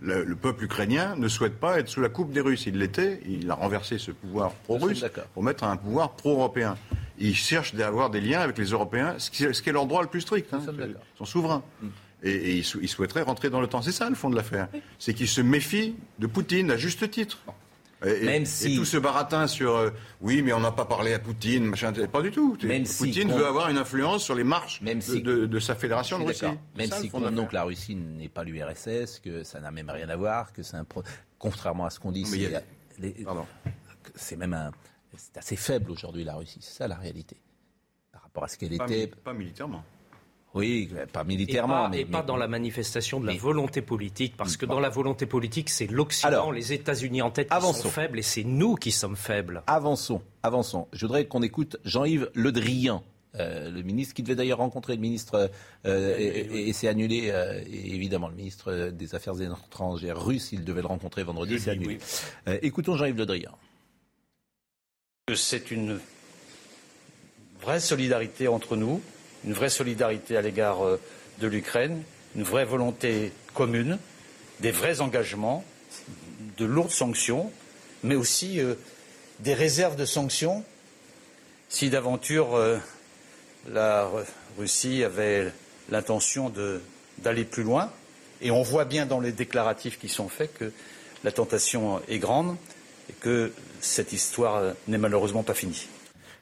Le, 0.00 0.24
le 0.24 0.34
peuple 0.36 0.64
ukrainien 0.64 1.14
ne 1.16 1.28
souhaite 1.28 1.60
pas 1.60 1.78
être 1.78 1.88
sous 1.88 2.00
la 2.00 2.08
coupe 2.08 2.32
des 2.32 2.40
Russes. 2.40 2.66
Il 2.66 2.78
l'était, 2.78 3.20
il 3.26 3.48
a 3.48 3.54
renversé 3.54 3.98
ce 3.98 4.10
pouvoir 4.10 4.50
pro-russe 4.52 5.04
pour 5.32 5.42
mettre 5.44 5.62
un 5.64 5.76
pouvoir 5.76 6.10
pro-européen. 6.12 6.76
Ils 7.18 7.36
cherchent 7.36 7.74
à 7.76 7.86
avoir 7.86 8.10
des 8.10 8.20
liens 8.20 8.40
avec 8.40 8.58
les 8.58 8.66
Européens, 8.66 9.14
ce 9.18 9.30
qui, 9.30 9.44
est 9.44 9.72
leur 9.72 9.86
droit 9.86 10.02
le 10.02 10.08
plus 10.08 10.22
strict. 10.22 10.52
hein. 10.52 10.60
Ils 10.66 10.96
sont 11.16 11.24
souverains. 11.24 11.62
Et, 12.24 12.30
et 12.32 12.56
ils, 12.56 12.64
sou- 12.64 12.80
ils 12.82 12.88
souhaiteraient 12.88 13.22
rentrer 13.22 13.50
dans 13.50 13.60
le 13.60 13.66
temps. 13.68 13.82
C'est 13.82 13.92
ça 13.92 14.08
le 14.08 14.14
fond 14.16 14.30
de 14.30 14.36
l'affaire. 14.36 14.68
C'est 14.98 15.14
qu'ils 15.14 15.28
se 15.28 15.40
méfient 15.42 15.94
de 16.18 16.26
Poutine 16.26 16.70
à 16.70 16.76
juste 16.76 17.08
titre. 17.10 17.38
Et, 18.04 18.24
Même 18.26 18.42
et 18.42 18.46
si- 18.46 18.76
tout 18.76 18.84
ce 18.84 18.96
baratin 18.98 19.46
sur 19.46 19.76
euh, 19.76 19.90
oui, 20.20 20.42
mais 20.42 20.52
on 20.52 20.60
n'a 20.60 20.72
pas 20.72 20.84
parlé 20.84 21.14
à 21.14 21.18
Poutine, 21.18 21.64
machin, 21.64 21.90
pas 21.92 22.20
du 22.22 22.30
tout. 22.30 22.56
Même 22.64 22.84
Poutine 22.84 23.32
veut 23.32 23.46
avoir 23.46 23.70
une 23.70 23.78
influence 23.78 24.24
sur 24.24 24.34
les 24.34 24.44
marches 24.44 24.80
Même 24.82 24.98
de, 24.98 25.02
si- 25.02 25.22
de- 25.22 25.46
de 25.46 25.58
sa 25.60 25.74
fédération 25.74 26.18
de 26.18 26.24
Russie. 26.24 26.44
Même 26.76 26.90
ça, 26.90 26.98
si 27.00 27.08
convenons 27.08 27.46
que 27.46 27.54
la 27.54 27.62
Russie 27.64 27.94
n'est 27.94 28.28
pas 28.28 28.44
l'URSS, 28.44 29.20
que 29.20 29.42
ça 29.44 29.60
n'a 29.60 29.70
même 29.70 29.88
rien 29.88 30.08
à 30.10 30.16
voir, 30.16 30.52
que 30.52 30.62
c'est 30.62 30.76
un 30.76 30.84
pro- 30.84 31.02
contrairement 31.38 31.86
à 31.86 31.90
ce 31.90 31.98
qu'on 32.00 32.12
dit, 32.12 32.26
c'est 32.26 32.54
a- 32.54 32.62
les- 32.98 33.10
Pardon. 33.24 33.46
c'est 34.14 34.36
même 34.36 34.52
un 34.54 34.70
c'est 35.16 35.36
assez 35.38 35.56
faible 35.56 35.90
aujourd'hui 35.92 36.24
la 36.24 36.34
Russie, 36.34 36.58
c'est 36.60 36.74
ça 36.76 36.88
la 36.88 36.96
réalité. 36.96 37.36
Par 38.12 38.22
rapport 38.22 38.44
à 38.44 38.48
ce 38.48 38.58
qu'elle 38.58 38.72
était, 38.74 39.06
mi- 39.06 39.12
pas 39.22 39.32
militairement. 39.32 39.84
Oui, 40.54 40.88
pas 41.12 41.22
Et 41.22 41.24
militairement, 41.24 41.84
pas, 41.84 41.88
mais, 41.90 42.00
et 42.00 42.04
pas 42.04 42.20
mais- 42.20 42.26
dans 42.26 42.36
la 42.36 42.48
manifestation 42.48 43.20
de 43.20 43.26
la 43.26 43.32
mais- 43.32 43.38
volonté 43.38 43.82
politique, 43.82 44.36
parce 44.36 44.56
que 44.56 44.66
dans 44.66 44.80
la 44.80 44.88
volonté 44.88 45.26
politique, 45.26 45.68
c'est 45.70 45.86
l'Occident, 45.86 46.28
Alors, 46.28 46.52
les 46.52 46.72
États-Unis 46.72 47.22
en 47.22 47.30
tête 47.30 47.48
qui 47.48 47.54
avançons. 47.54 47.82
sont 47.82 47.90
faibles, 47.90 48.18
et 48.18 48.22
c'est 48.22 48.44
nous 48.44 48.74
qui 48.76 48.92
sommes 48.92 49.16
faibles. 49.16 49.62
Avançons, 49.66 50.22
avançons. 50.42 50.86
Je 50.92 51.04
voudrais 51.06 51.26
qu'on 51.26 51.42
écoute 51.42 51.76
Jean-Yves 51.84 52.30
Le 52.34 52.52
Drian, 52.52 53.02
euh, 53.36 53.68
le 53.70 53.82
ministre 53.82 54.14
qui 54.14 54.22
devait 54.22 54.36
d'ailleurs 54.36 54.58
rencontrer 54.58 54.94
le 54.94 55.00
ministre, 55.00 55.50
euh, 55.86 56.16
et, 56.18 56.22
et- 56.24 56.68
et 56.68 56.72
c'est 56.72 56.86
annulé, 56.86 57.30
euh, 57.30 57.60
et 57.66 57.94
évidemment, 57.94 58.28
le 58.28 58.36
ministre 58.36 58.90
des 58.90 59.14
Affaires 59.16 59.40
étrangères 59.42 60.24
russe, 60.24 60.50
il 60.52 60.62
devait 60.64 60.82
le 60.82 60.86
rencontrer 60.86 61.24
vendredi, 61.24 61.58
c'est 61.58 61.70
annulé. 61.70 61.98
Euh, 62.46 62.58
écoutons 62.62 62.96
Jean-Yves 62.96 63.16
Le 63.16 63.26
Drian. 63.26 63.50
C'est 65.34 65.70
une 65.70 65.98
vraie 67.60 67.80
solidarité 67.80 68.46
entre 68.46 68.76
nous, 68.76 69.00
une 69.44 69.52
vraie 69.52 69.70
solidarité 69.70 70.36
à 70.36 70.42
l'égard 70.42 70.84
euh, 70.84 71.00
de 71.40 71.46
l'Ukraine, 71.46 72.02
une 72.36 72.42
vraie 72.42 72.64
volonté 72.64 73.32
commune, 73.54 73.98
des 74.60 74.70
vrais 74.70 75.00
engagements, 75.00 75.64
de 76.56 76.64
lourdes 76.64 76.90
sanctions, 76.90 77.50
mais 78.02 78.14
aussi 78.14 78.60
euh, 78.60 78.74
des 79.40 79.54
réserves 79.54 79.96
de 79.96 80.04
sanctions 80.04 80.64
si 81.68 81.90
d'aventure 81.90 82.54
euh, 82.54 82.78
la 83.68 84.08
Russie 84.58 85.02
avait 85.02 85.52
l'intention 85.90 86.52
d'aller 87.18 87.44
plus 87.44 87.62
loin. 87.62 87.90
Et 88.40 88.50
on 88.50 88.62
voit 88.62 88.84
bien 88.84 89.06
dans 89.06 89.20
les 89.20 89.32
déclaratifs 89.32 89.98
qui 89.98 90.08
sont 90.08 90.28
faits 90.28 90.52
que 90.58 90.72
la 91.24 91.32
tentation 91.32 92.00
est 92.08 92.18
grande 92.18 92.56
et 93.08 93.12
que 93.14 93.52
cette 93.80 94.12
histoire 94.12 94.74
n'est 94.86 94.98
malheureusement 94.98 95.42
pas 95.42 95.54
finie. 95.54 95.88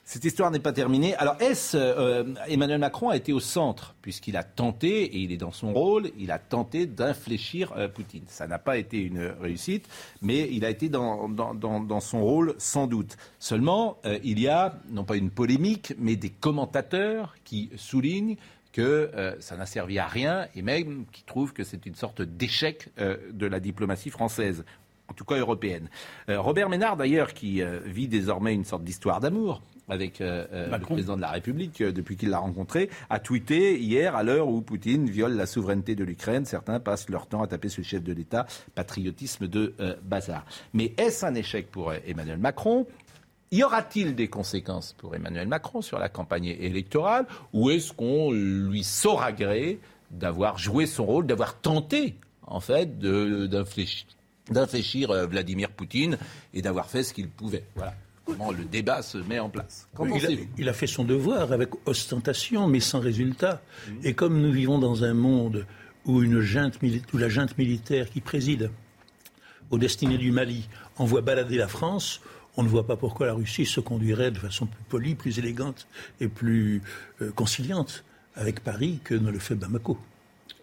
Cette 0.05 0.25
histoire 0.25 0.51
n'est 0.51 0.59
pas 0.59 0.73
terminée. 0.73 1.15
Alors, 1.15 1.37
est-ce 1.39 1.77
euh, 1.77 2.25
Emmanuel 2.49 2.77
Macron 2.77 3.07
a 3.07 3.15
été 3.15 3.31
au 3.31 3.39
centre, 3.39 3.95
puisqu'il 4.01 4.35
a 4.35 4.43
tenté, 4.43 5.03
et 5.03 5.17
il 5.19 5.31
est 5.31 5.37
dans 5.37 5.53
son 5.53 5.73
rôle, 5.73 6.11
il 6.19 6.29
a 6.29 6.39
tenté 6.39 6.85
d'infléchir 6.85 7.71
euh, 7.77 7.87
Poutine. 7.87 8.25
Ça 8.27 8.45
n'a 8.45 8.59
pas 8.59 8.77
été 8.77 8.97
une 8.97 9.33
réussite, 9.39 9.87
mais 10.21 10.49
il 10.51 10.65
a 10.65 10.69
été 10.69 10.89
dans, 10.89 11.99
son 12.01 12.21
rôle 12.21 12.53
sans 12.57 12.85
doute. 12.85 13.15
Seulement, 13.39 13.97
euh, 14.05 14.19
il 14.25 14.41
y 14.41 14.49
a, 14.49 14.77
non 14.89 15.05
pas 15.05 15.15
une 15.15 15.29
polémique, 15.29 15.93
mais 15.97 16.17
des 16.17 16.29
commentateurs 16.29 17.35
qui 17.45 17.69
soulignent 17.77 18.35
que 18.73 19.11
ça 19.39 19.55
n'a 19.55 19.67
servi 19.67 19.99
à 19.99 20.07
rien 20.07 20.47
et 20.55 20.63
même 20.63 21.05
qui 21.11 21.21
trouvent 21.21 21.53
que 21.53 21.63
c'est 21.63 21.85
une 21.85 21.93
sorte 21.93 22.23
d'échec 22.23 22.89
de 22.97 23.45
la 23.45 23.59
diplomatie 23.59 24.09
française 24.09 24.65
en 25.09 25.13
tout 25.13 25.25
cas 25.25 25.35
européenne. 25.35 25.89
Robert 26.27 26.69
Ménard, 26.69 26.97
d'ailleurs, 26.97 27.35
qui 27.35 27.61
vit 27.85 28.07
désormais 28.07 28.55
une 28.55 28.65
sorte 28.65 28.83
d'histoire 28.83 29.19
d'amour 29.19 29.61
avec 29.89 30.21
euh, 30.21 30.45
euh, 30.53 30.69
le 30.77 30.85
président 30.85 31.15
de 31.15 31.21
la 31.21 31.31
République 31.31 31.81
euh, 31.81 31.91
depuis 31.91 32.15
qu'il 32.15 32.29
l'a 32.29 32.39
rencontré, 32.39 32.89
a 33.09 33.19
tweeté 33.19 33.77
hier, 33.79 34.15
à 34.15 34.23
l'heure 34.23 34.47
où 34.47 34.61
Poutine 34.61 35.09
viole 35.09 35.33
la 35.33 35.45
souveraineté 35.45 35.95
de 35.95 36.03
l'Ukraine, 36.03 36.45
certains 36.45 36.79
passent 36.79 37.09
leur 37.09 37.27
temps 37.27 37.41
à 37.41 37.47
taper 37.47 37.69
sur 37.69 37.81
le 37.81 37.85
chef 37.85 38.03
de 38.03 38.13
l'État, 38.13 38.45
patriotisme 38.75 39.47
de 39.47 39.73
bazar. 40.03 40.45
Mais 40.73 40.93
est-ce 40.97 41.25
un 41.25 41.35
échec 41.35 41.69
pour 41.69 41.93
Emmanuel 41.93 42.37
Macron? 42.37 42.87
Y 43.51 43.63
aura-t-il 43.63 44.15
des 44.15 44.29
conséquences 44.29 44.93
pour 44.93 45.15
Emmanuel 45.15 45.47
Macron 45.47 45.81
sur 45.81 45.99
la 45.99 46.09
campagne 46.09 46.45
électorale? 46.45 47.25
Ou 47.53 47.69
est-ce 47.69 47.93
qu'on 47.93 48.31
lui 48.31 48.83
saura 48.83 49.31
gré 49.31 49.79
d'avoir 50.11 50.57
joué 50.57 50.85
son 50.85 51.05
rôle, 51.05 51.27
d'avoir 51.27 51.59
tenté 51.59 52.15
en 52.47 52.59
fait 52.59 52.97
d'infléchir 54.49 55.27
Vladimir 55.27 55.69
Poutine 55.71 56.17
et 56.53 56.61
d'avoir 56.61 56.89
fait 56.89 57.03
ce 57.03 57.13
qu'il 57.13 57.29
pouvait? 57.29 57.65
Voilà 57.75 57.93
comment 58.25 58.51
le 58.51 58.65
débat 58.65 59.01
se 59.01 59.17
met 59.17 59.39
en 59.39 59.49
place. 59.49 59.87
il, 60.57 60.69
a, 60.69 60.73
fait 60.73 60.87
son 60.87 61.03
devoir 61.03 61.51
avec 61.51 61.69
ostentation, 61.85 62.67
mais 62.67 62.79
sans 62.79 62.99
résultat. 62.99 63.61
Mmh. 63.87 63.91
Et 64.03 64.13
comme 64.13 64.41
nous 64.41 64.51
vivons 64.51 64.79
dans 64.79 65.03
un 65.03 65.13
monde 65.13 65.65
où, 66.05 66.21
une 66.21 66.39
junte, 66.39 66.79
où 67.13 67.17
la 67.17 67.29
junte 67.29 67.57
militaire 67.57 68.09
qui 68.09 68.21
préside 68.21 68.71
aux 69.71 69.77
destinées 69.77 70.17
du 70.17 70.31
Mali 70.31 70.67
envoie 70.97 71.21
balader 71.21 71.57
la 71.57 71.67
France, 71.67 72.21
on 72.55 72.63
ne 72.63 72.67
voit 72.67 72.85
pas 72.85 72.95
pourquoi 72.97 73.25
la 73.25 73.33
Russie 73.33 73.65
se 73.65 73.79
conduirait 73.79 74.31
de 74.31 74.37
façon 74.37 74.67
plus 74.67 74.83
polie, 74.83 75.15
plus 75.15 75.39
élégante 75.39 75.87
et 76.21 76.27
plus 76.27 76.81
euh, 77.21 77.31
conciliante 77.31 78.03
avec 78.35 78.59
Paris 78.59 78.99
que 79.03 79.15
ne 79.15 79.31
le 79.31 79.39
fait 79.39 79.55
Bamako. 79.55 79.97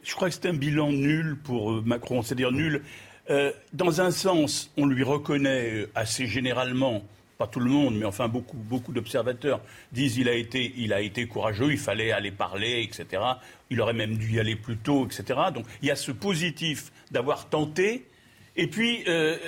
Je 0.03 0.15
crois 0.15 0.29
que 0.29 0.35
c'est 0.35 0.47
un 0.47 0.55
bilan 0.55 0.93
nul 0.93 1.37
pour 1.43 1.73
euh, 1.73 1.83
Macron, 1.85 2.23
c'est-à-dire 2.23 2.53
nul. 2.53 2.83
Euh, 3.29 3.53
dans 3.73 4.01
un 4.01 4.11
sens, 4.11 4.71
on 4.77 4.87
lui 4.87 5.03
reconnaît 5.03 5.87
assez 5.95 6.27
généralement 6.27 7.03
pas 7.41 7.47
tout 7.47 7.61
le 7.61 7.71
monde, 7.71 7.97
mais 7.97 8.05
enfin 8.05 8.29
beaucoup, 8.29 8.93
d'observateurs 8.93 9.63
disent 9.93 10.19
il 10.19 10.29
a 10.29 10.35
été, 10.35 10.75
il 10.77 10.93
a 10.93 11.01
été 11.01 11.27
courageux, 11.27 11.73
il 11.73 11.79
fallait 11.79 12.13
aller 12.13 12.31
parler, 12.31 12.83
etc. 12.83 13.23
Il 13.71 13.81
aurait 13.81 13.95
même 13.95 14.19
dû 14.19 14.35
y 14.35 14.39
aller 14.39 14.57
plus 14.57 14.77
tôt, 14.77 15.07
etc. 15.07 15.41
Donc 15.55 15.65
il 15.81 15.89
y 15.89 15.91
a 15.91 15.97
ce 15.97 16.13
positif 16.13 16.93
d'avoir 17.11 17.49
tenté. 17.49 18.07
Et 18.57 18.67
puis 18.67 19.05
euh, 19.09 19.39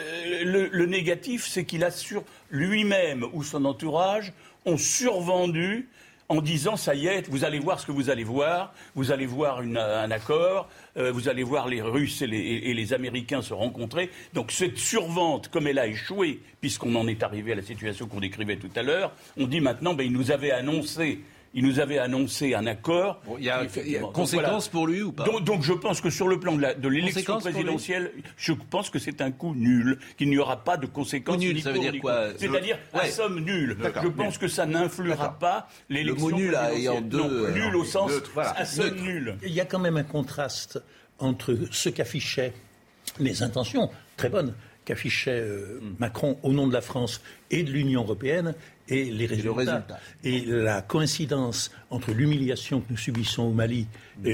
le, 0.43 0.69
le, 0.73 0.87
négatif, 0.87 1.47
c'est 1.47 1.67
qu'il 1.67 1.85
assure 1.85 2.25
lui-même 2.51 3.27
ou 3.35 3.43
son 3.43 3.67
entourage 3.67 4.33
ont 4.65 4.79
survendu 4.79 5.91
en 6.29 6.41
disant 6.41 6.77
ça 6.77 6.95
y 6.95 7.07
est, 7.07 7.29
vous 7.29 7.45
allez 7.45 7.59
voir 7.59 7.81
ce 7.81 7.87
que 7.87 7.93
vous 7.93 8.11
allez 8.11 8.25
voir, 8.25 8.73
vous 8.95 9.13
allez 9.13 9.27
voir 9.27 9.59
un 9.59 10.11
accord, 10.11 10.69
euh, 10.97 11.13
vous 11.13 11.29
allez 11.29 11.43
voir 11.43 11.69
les 11.69 11.83
Russes 11.83 12.23
et 12.23 12.27
les, 12.27 12.93
Américains 12.93 13.43
se 13.43 13.55
rencontrer. 13.55 14.11
Donc 14.35 14.53
cette 14.53 14.79
survente, 14.79 15.49
comme 15.49 15.67
elle 15.67 15.79
a 15.79 15.87
échoué, 15.87 16.41
puisqu'on 16.61 16.95
en 16.95 17.07
est 17.07 17.23
arrivé 17.23 17.53
à 17.53 17.57
la 17.57 17.63
situation 17.63 18.07
qu'on 18.07 18.21
décrivait 18.21 18.57
tout 18.57 18.71
à 18.77 18.83
l'heure, 18.83 19.13
on 19.37 19.47
dit 19.47 19.61
maintenant, 19.61 19.95
ben, 19.95 20.05
il 20.05 20.13
nous 20.13 20.31
avait 20.31 20.51
annoncé 20.51 21.21
il 21.55 21.65
nous 21.65 21.81
avait 21.81 21.99
annoncé 21.99 22.55
un 22.55 22.67
accord. 22.67 23.21
il 23.39 23.45
y 23.45 23.51
a, 23.51 23.67
conséquences 24.13 24.69
pour 24.69 24.87
lui 24.87 25.03
ou 25.03 25.13
pas 25.13 25.25
donc, 25.25 25.63
je 25.63 25.73
pense 25.73 26.01
que 26.01 26.11
sur 26.11 26.29
le 26.29 26.39
plan 26.39 26.57
de 26.57 26.89
l'élection 26.89 27.39
présidentielle, 27.39 28.13
je 28.37 28.53
pense 28.53 28.91
que 28.91 28.99
c'est 28.99 29.21
un 29.21 29.31
coup 29.31 29.55
nul, 29.55 29.99
qu'il 30.17 30.29
n'y 30.31 30.39
aura 30.39 30.65
pas 30.65 30.77
de 30.77 30.87
conséquences. 30.87 31.39
nul, 31.39 31.61
ça 31.61 31.73
veut 31.73 31.79
dire 31.79 31.95
quoi 32.01 32.29
C'est-à-dire 32.37 32.79
à 32.93 33.07
somme 33.07 33.41
nulle. 33.41 33.77
Je 34.03 34.09
pense 34.09 34.39
que 34.39 34.49
ça 34.49 34.67
n'influera 34.67 35.39
pas 35.39 35.69
l'élection 35.89 36.29
Le 36.29 36.35
mot 36.35 36.39
nul 36.39 36.55
ayant 36.55 37.01
deux. 37.01 37.51
nul 37.51 37.77
au 37.77 37.85
sens 37.85 38.11
à 38.37 38.65
somme 38.65 39.01
nulle. 39.01 39.37
Il 39.43 39.53
y 39.53 39.61
a 39.61 39.65
quand 39.65 39.79
même 39.79 39.97
un 39.97 40.05
contraste 40.05 40.83
entre 41.19 41.57
ce 41.71 41.89
qu'affichaient 41.89 42.53
les 43.19 43.43
intentions, 43.43 43.91
très 44.17 44.29
bonnes, 44.29 44.55
qu'affichait 44.85 45.41
euh, 45.41 45.81
hmm. 45.81 45.95
Macron 45.99 46.39
au 46.43 46.53
nom 46.53 46.67
de 46.67 46.73
la 46.73 46.81
France 46.81 47.21
et 47.51 47.63
de 47.63 47.71
l'Union 47.71 48.03
européenne 48.03 48.55
et 48.89 49.05
les 49.11 49.27
résultats. 49.27 49.87
Et, 50.25 50.45
la 50.45 50.83
coïncidence 50.83 51.71
entre 51.91 52.13
l'humiliation 52.13 52.81
que 52.81 52.87
nous 52.91 52.97
subissons 52.97 53.45
au 53.45 53.53
Mali, 53.53 53.87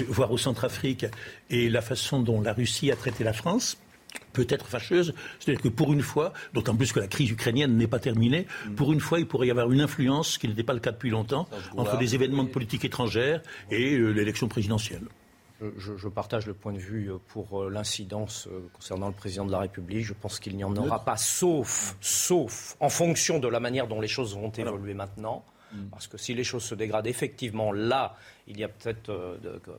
voire 0.08 0.32
au 0.32 0.38
Centrafrique, 0.38 1.06
et 1.50 1.68
la 1.68 1.82
façon 1.82 2.20
dont 2.20 2.40
la 2.40 2.52
Russie 2.52 2.90
a 2.90 2.96
traité 2.96 3.24
la 3.24 3.32
France, 3.32 3.78
peut 4.32 4.46
être 4.48 4.66
fâcheuse. 4.66 5.14
C'est-à-dire 5.38 5.62
que 5.62 5.68
pour 5.68 5.92
une 5.92 6.02
fois, 6.02 6.32
d'autant 6.54 6.74
plus 6.74 6.92
que 6.92 7.00
la 7.00 7.08
crise 7.08 7.30
ukrainienne 7.30 7.76
n'est 7.76 7.86
pas 7.86 7.98
terminée, 7.98 8.46
hmm. 8.66 8.74
pour 8.74 8.92
une 8.92 9.00
fois, 9.00 9.20
il 9.20 9.26
pourrait 9.26 9.48
y 9.48 9.50
avoir 9.50 9.70
une 9.70 9.80
influence, 9.80 10.38
qui 10.38 10.48
n'était 10.48 10.62
pas 10.62 10.74
le 10.74 10.80
cas 10.80 10.92
depuis 10.92 11.10
longtemps, 11.10 11.48
entre 11.76 11.98
les 11.98 12.14
événements 12.14 12.44
de 12.44 12.48
politique 12.48 12.84
étrangère 12.84 13.42
et 13.70 13.94
euh, 13.94 14.10
l'élection 14.10 14.48
présidentielle. 14.48 15.02
Je, 15.60 16.08
partage 16.08 16.46
le 16.46 16.54
point 16.54 16.72
de 16.72 16.78
vue 16.78 17.10
euh, 17.10 17.18
pour 17.28 17.62
euh, 17.62 17.70
l'incidence 17.70 18.46
euh, 18.46 18.68
concernant 18.72 19.08
le 19.08 19.12
président 19.12 19.44
de 19.44 19.50
la 19.50 19.58
République. 19.58 20.04
Je 20.04 20.14
pense 20.14 20.38
qu'il 20.38 20.56
n'y 20.56 20.62
en 20.62 20.76
aura 20.76 21.04
pas, 21.04 21.16
sauf, 21.16 21.96
sauf 22.00 22.76
en 22.78 22.88
fonction 22.88 23.40
de 23.40 23.48
la 23.48 23.58
manière 23.58 23.88
dont 23.88 24.00
les 24.00 24.08
choses 24.08 24.36
vont 24.36 24.50
évoluer 24.50 24.94
maintenant. 24.94 25.44
Mm. 25.72 25.88
Parce 25.90 26.06
que 26.06 26.16
si 26.16 26.32
les 26.32 26.44
choses 26.44 26.62
se 26.62 26.76
dégradent 26.76 27.08
effectivement, 27.08 27.72
là, 27.72 28.14
il 28.46 28.58
y 28.58 28.62
a 28.62 28.68
peut-être 28.68 29.10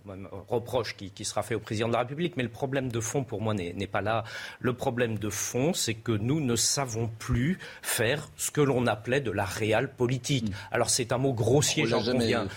un 0.08 0.28
reproche 0.50 0.98
qui, 0.98 1.12
qui, 1.12 1.24
sera 1.24 1.44
fait 1.44 1.56
au 1.56 1.60
président 1.60 1.88
de 1.88 1.94
la 1.94 2.00
République. 2.00 2.36
Mais 2.36 2.44
le 2.44 2.50
problème 2.50 2.92
de 2.92 3.00
fond, 3.00 3.24
pour 3.24 3.42
moi, 3.42 3.54
n'est 3.54 3.88
pas 3.88 4.02
là. 4.02 4.26
Le 4.60 4.74
problème 4.74 5.18
de 5.18 5.30
fond, 5.30 5.74
c'est 5.74 5.96
que 5.96 6.12
nous 6.12 6.42
ne 6.42 6.58
savons 6.58 7.08
plus 7.08 7.58
faire 7.82 8.30
ce 8.36 8.52
que 8.52 8.62
l'on 8.62 8.86
appelait 8.86 9.22
de 9.22 9.32
la 9.32 9.46
réelle 9.46 9.90
politique. 9.90 10.50
Mm. 10.50 10.54
Alors 10.72 10.90
c'est 10.90 11.14
un 11.14 11.18
mot 11.18 11.32
grossier, 11.32 11.86
j'en 11.86 12.04
conviens. 12.04 12.50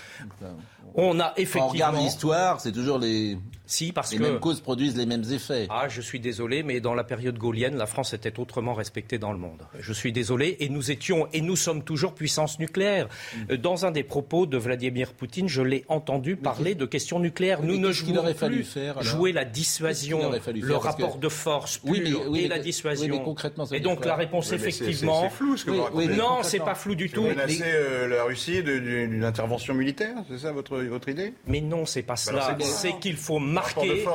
On 0.95 1.21
a 1.21 1.33
effectivement. 1.37 1.67
on 1.67 1.71
regarde 1.71 1.97
l'histoire, 1.97 2.61
c'est 2.61 2.73
toujours 2.73 2.99
les. 2.99 3.39
Si, 3.73 3.91
parce 3.91 4.13
les 4.13 4.19
que. 4.19 4.23
mêmes 4.25 4.39
causes 4.39 4.61
produisent 4.61 4.99
les 4.99 5.07
mêmes 5.07 5.25
effets. 5.33 5.67
Ah, 5.71 5.89
je 5.89 6.03
suis 6.03 6.21
désolé, 6.21 6.63
mais 6.63 6.81
dans 6.81 6.93
la 6.93 7.05
période 7.05 7.39
gaulienne, 7.39 7.75
la 7.79 7.87
France 7.87 8.13
était 8.13 8.39
autrement 8.39 8.75
respectée 8.75 9.17
dans 9.17 9.33
le 9.33 9.39
monde. 9.39 9.63
Je 9.81 9.95
suis 9.95 10.13
désolé, 10.13 10.59
et 10.61 10.69
nous 10.69 10.91
étions, 10.91 11.27
et 11.33 11.41
nous 11.41 11.57
sommes 11.57 11.83
toujours 11.83 12.15
puissance 12.15 12.59
nucléaire. 12.59 13.09
Mm. 13.49 13.57
Dans 13.57 13.87
un 13.87 13.91
des 13.91 14.03
propos 14.03 14.45
de 14.45 14.59
Vladimir 14.59 15.15
Poutine, 15.15 15.49
je 15.49 15.63
l'ai 15.63 15.87
entendu 15.89 16.37
parler 16.37 16.75
de 16.75 16.85
questions 16.85 17.19
nucléaires. 17.19 17.63
nous 17.63 17.79
ne 17.79 17.93
jouons 17.93 18.23
plus 18.23 18.35
fallu 18.35 18.63
faire, 18.63 19.03
jouer 19.03 19.33
la 19.33 19.47
dissuasion, 19.47 20.21
le 20.55 20.77
rapport 20.77 21.17
de 21.17 21.31
force 21.31 21.79
pur 21.79 21.91
oui, 22.29 22.41
et 22.41 22.49
la 22.49 22.59
dissuasion. 22.59 23.21
concrètement, 23.21 23.65
et 23.73 23.81
donc 23.81 24.05
la 24.05 24.17
réponse, 24.17 24.53
effectivement. 24.53 25.23
C'est 25.23 25.37
flou 25.37 25.57
ce 25.57 25.65
que 25.65 25.71
vous 25.71 25.83
racontez. 25.83 26.09
Non, 26.09 26.43
c'est 26.43 26.59
pas 26.59 26.75
flou 26.75 26.95
du 26.95 27.09
tout. 27.09 27.23
Vous 27.23 27.29
menacez 27.29 27.63
euh, 27.65 28.07
la 28.07 28.25
Russie 28.25 28.63
d'une 28.63 29.25
intervention 29.25 29.73
militaire, 29.73 30.17
c'est 30.29 30.39
ça 30.39 30.53
votre 30.53 30.77
votre, 30.77 31.09
idée? 31.09 31.33
Mais 31.47 31.63
non, 31.63 31.87
c'est 31.87 32.03
pas 32.03 32.17
cela. 32.17 32.59
C'est 32.61 32.99
qu'il 32.99 33.17
faut 33.17 33.39
marquer 33.39 33.62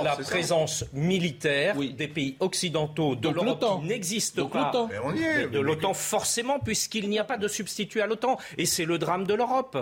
la 0.03 0.15
présence 0.15 0.85
militaire 0.93 1.75
des 1.75 2.07
pays 2.07 2.35
occidentaux 2.39 3.15
de 3.15 3.29
l'OTAN 3.29 3.79
qui 3.81 3.87
n'existe 3.87 4.43
pas. 4.43 4.71
de 5.51 5.59
l'OTAN 5.59 5.93
forcément, 5.93 6.59
puisqu'il 6.59 7.09
n'y 7.09 7.19
a 7.19 7.23
pas 7.23 7.37
de 7.37 7.47
substitut 7.47 8.01
à 8.01 8.07
l'OTAN. 8.07 8.37
Et 8.57 8.65
c'est 8.65 8.85
le 8.85 8.97
drame 8.97 9.25
de 9.25 9.33
l'Europe. 9.33 9.77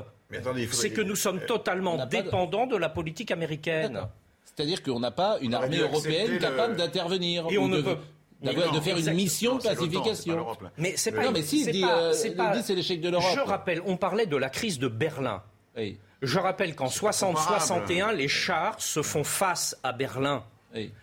C'est 0.71 0.91
que 0.91 1.01
nous 1.01 1.15
sommes 1.15 1.39
totalement 1.41 2.06
dépendants 2.06 2.67
de 2.67 2.78
la 2.78 2.89
politique 2.89 3.32
américaine. 3.32 4.01
C'est-à-dire 4.43 4.82
qu'on 4.84 4.99
n'a 4.99 5.12
pas 5.12 5.38
une 5.41 5.54
armée 5.54 5.80
européenne 5.80 6.39
capable 6.39 6.78
d'intervenir. 6.78 7.45
Et 7.49 7.58
on 7.58 7.67
ne 7.67 7.82
peut 7.82 7.97
de 8.41 8.80
faire 8.80 8.97
une 8.97 9.13
mission 9.13 9.58
de 9.58 9.63
pacification. 9.63 10.45
Mais 10.78 10.93
c'est 10.97 11.12
pas. 11.12 11.23
Non, 11.23 11.32
mais 11.32 11.41
si, 11.41 11.84
euh, 11.84 12.13
c'est 12.13 12.75
l'échec 12.75 13.01
de 13.01 13.10
l'Europe. 13.10 13.32
Je 13.36 13.41
rappelle, 13.41 13.82
on 13.86 13.97
parlait 13.97 14.25
de 14.25 14.38
la 14.38 14.49
crise 14.49 14.80
de 14.80 14.88
Berlin. 14.88 15.43
Oui. 15.78 15.97
Je 16.21 16.39
rappelle 16.39 16.75
qu'en 16.75 16.88
60-61, 16.88 18.13
les 18.13 18.28
chars 18.28 18.75
se 18.80 19.01
font 19.01 19.23
face 19.23 19.78
à 19.84 19.91
Berlin. 19.91 20.43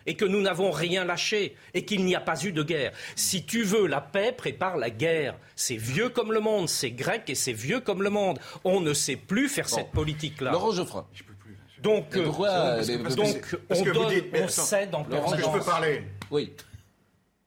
Et 0.04 0.16
que 0.16 0.26
nous 0.26 0.42
n'avons 0.42 0.70
rien 0.70 1.02
lâché 1.06 1.56
et 1.72 1.86
qu'il 1.86 2.04
n'y 2.04 2.14
a 2.14 2.20
pas 2.20 2.38
eu 2.44 2.52
de 2.52 2.62
guerre. 2.62 2.92
Si 3.16 3.44
tu 3.46 3.62
veux 3.62 3.86
la 3.86 4.02
paix, 4.02 4.30
prépare 4.32 4.76
la 4.76 4.90
guerre. 4.90 5.34
C'est 5.56 5.76
vieux 5.76 6.10
comme 6.10 6.30
le 6.30 6.40
monde, 6.40 6.68
c'est 6.68 6.90
grec 6.90 7.22
et 7.30 7.34
c'est 7.34 7.54
vieux 7.54 7.80
comme 7.80 8.02
le 8.02 8.10
monde. 8.10 8.38
On 8.64 8.80
ne 8.80 8.92
sait 8.92 9.16
plus 9.16 9.48
faire 9.48 9.70
cette 9.70 9.90
politique-là. 9.92 10.52
Laurent 10.52 10.72
Geoffrin. 10.72 11.06
Donc, 11.80 12.14
euh, 12.16 12.24
pourquoi 12.26 12.48
Parce 12.50 12.86
que- 12.86 12.96
parce 12.98 13.14
que 13.16 13.22
donc 13.22 13.42
parce 13.68 13.80
on, 13.80 13.84
donne, 13.92 14.08
dites- 14.10 14.26
on 14.34 14.48
cède 14.48 14.94
en 14.94 15.00
Est-ce 15.04 15.36
que 15.36 15.42
je 15.42 15.48
peux 15.48 15.64
parler 15.64 16.04
Oui. 16.30 16.52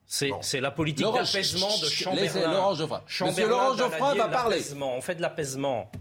C'est 0.08 0.62
la 0.62 0.71
politique 0.71 1.06
d'apaisement 1.06 1.78
de 1.78 1.86
Chamberlain. 1.86 2.21
laissez 2.23 2.41
Laurent 2.41 2.73
Geoffroy. 2.75 3.04
Chamberlain 3.06 3.32
Monsieur 3.32 3.49
Laurent 3.49 4.13
vie 4.13 4.17
va 4.17 4.28
parler. 4.30 4.62
On 4.82 5.01
fait 5.01 5.15
de 5.15 5.21
l'apaisement. 5.21 5.91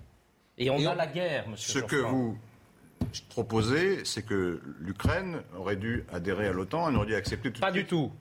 Et 0.59 0.71
on 0.71 0.79
Et 0.79 0.87
a 0.87 0.93
on- 0.93 0.95
la 0.95 1.07
guerre, 1.07 1.49
monsieur 1.49 1.81
Ce 1.81 1.85
que 1.85 1.97
vous 1.97 2.39
proposez, 3.29 4.05
c'est 4.05 4.25
que 4.25 4.61
l'Ukraine 4.81 5.43
aurait 5.59 5.77
dû 5.77 6.05
adhérer 6.13 6.49
à 6.49 6.53
l'OTAN, 6.53 6.89
elle 6.89 6.97
aurait 6.97 7.07
dû 7.07 7.15
accepter 7.15 7.53
tout 7.53 7.61
Pas 7.61 7.71
du 7.73 7.85
tout. 7.85 8.13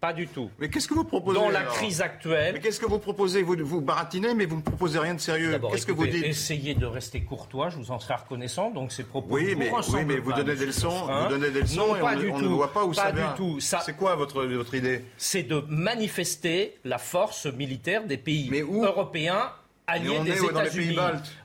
Pas 0.00 0.12
du 0.12 0.26
tout. 0.26 0.50
Mais 0.58 0.68
qu'est-ce 0.68 0.88
que 0.88 0.94
vous 0.94 1.04
proposez 1.04 1.38
Dans 1.38 1.48
la 1.48 1.60
alors 1.60 1.74
crise 1.74 1.98
Mais 2.00 2.04
actuelle, 2.04 2.60
qu'est-ce 2.60 2.80
que 2.80 2.86
vous 2.86 2.98
proposez 2.98 3.42
vous, 3.42 3.54
vous 3.64 3.80
baratinez, 3.80 4.34
mais 4.34 4.46
vous 4.46 4.56
ne 4.56 4.60
proposez 4.62 4.98
rien 4.98 5.14
de 5.14 5.20
sérieux. 5.20 5.60
Qu'est-ce 5.70 5.86
que 5.86 5.92
vous 5.92 6.08
dites 6.08 6.24
essayez 6.24 6.74
de 6.74 6.86
rester 6.86 7.20
courtois, 7.22 7.70
je 7.70 7.76
vous 7.76 7.92
en 7.92 8.00
serai 8.00 8.14
reconnaissant. 8.14 8.72
Donc 8.72 8.90
ces 8.90 9.04
propos 9.04 9.34
Oui, 9.34 9.50
ne 9.50 9.54
vous 9.54 9.58
mais, 9.60 9.70
oui, 9.70 10.04
mais 10.04 10.18
vous 10.18 10.32
donnez 10.32 10.56
des 10.56 10.66
leçons, 10.66 11.06
vous 11.06 11.28
donnez 11.28 11.50
des 11.52 11.60
leçons 11.60 11.94
et 11.94 12.02
on, 12.02 12.16
du 12.16 12.32
ne 12.32 12.48
voit 12.48 12.72
pas 12.72 12.84
où 12.84 12.88
pas 12.88 12.94
ça 12.94 13.12
du 13.12 13.20
va. 13.20 13.34
tout. 13.36 13.60
Ça, 13.60 13.78
C'est 13.86 13.96
quoi 13.96 14.16
votre, 14.16 14.42
votre 14.44 14.74
idée 14.74 15.04
c'est 15.18 15.44
de 15.44 15.62
manifester 15.68 16.78
la 16.84 16.98
force 16.98 17.46
militaire 17.46 18.04
des 18.04 18.16
pays 18.18 18.48
Mais 18.50 18.62
où 18.64 18.84
européens 18.84 19.52
alliés 19.86 20.16
on 20.18 20.24
des 20.24 20.44
États-Unis. 20.44 20.96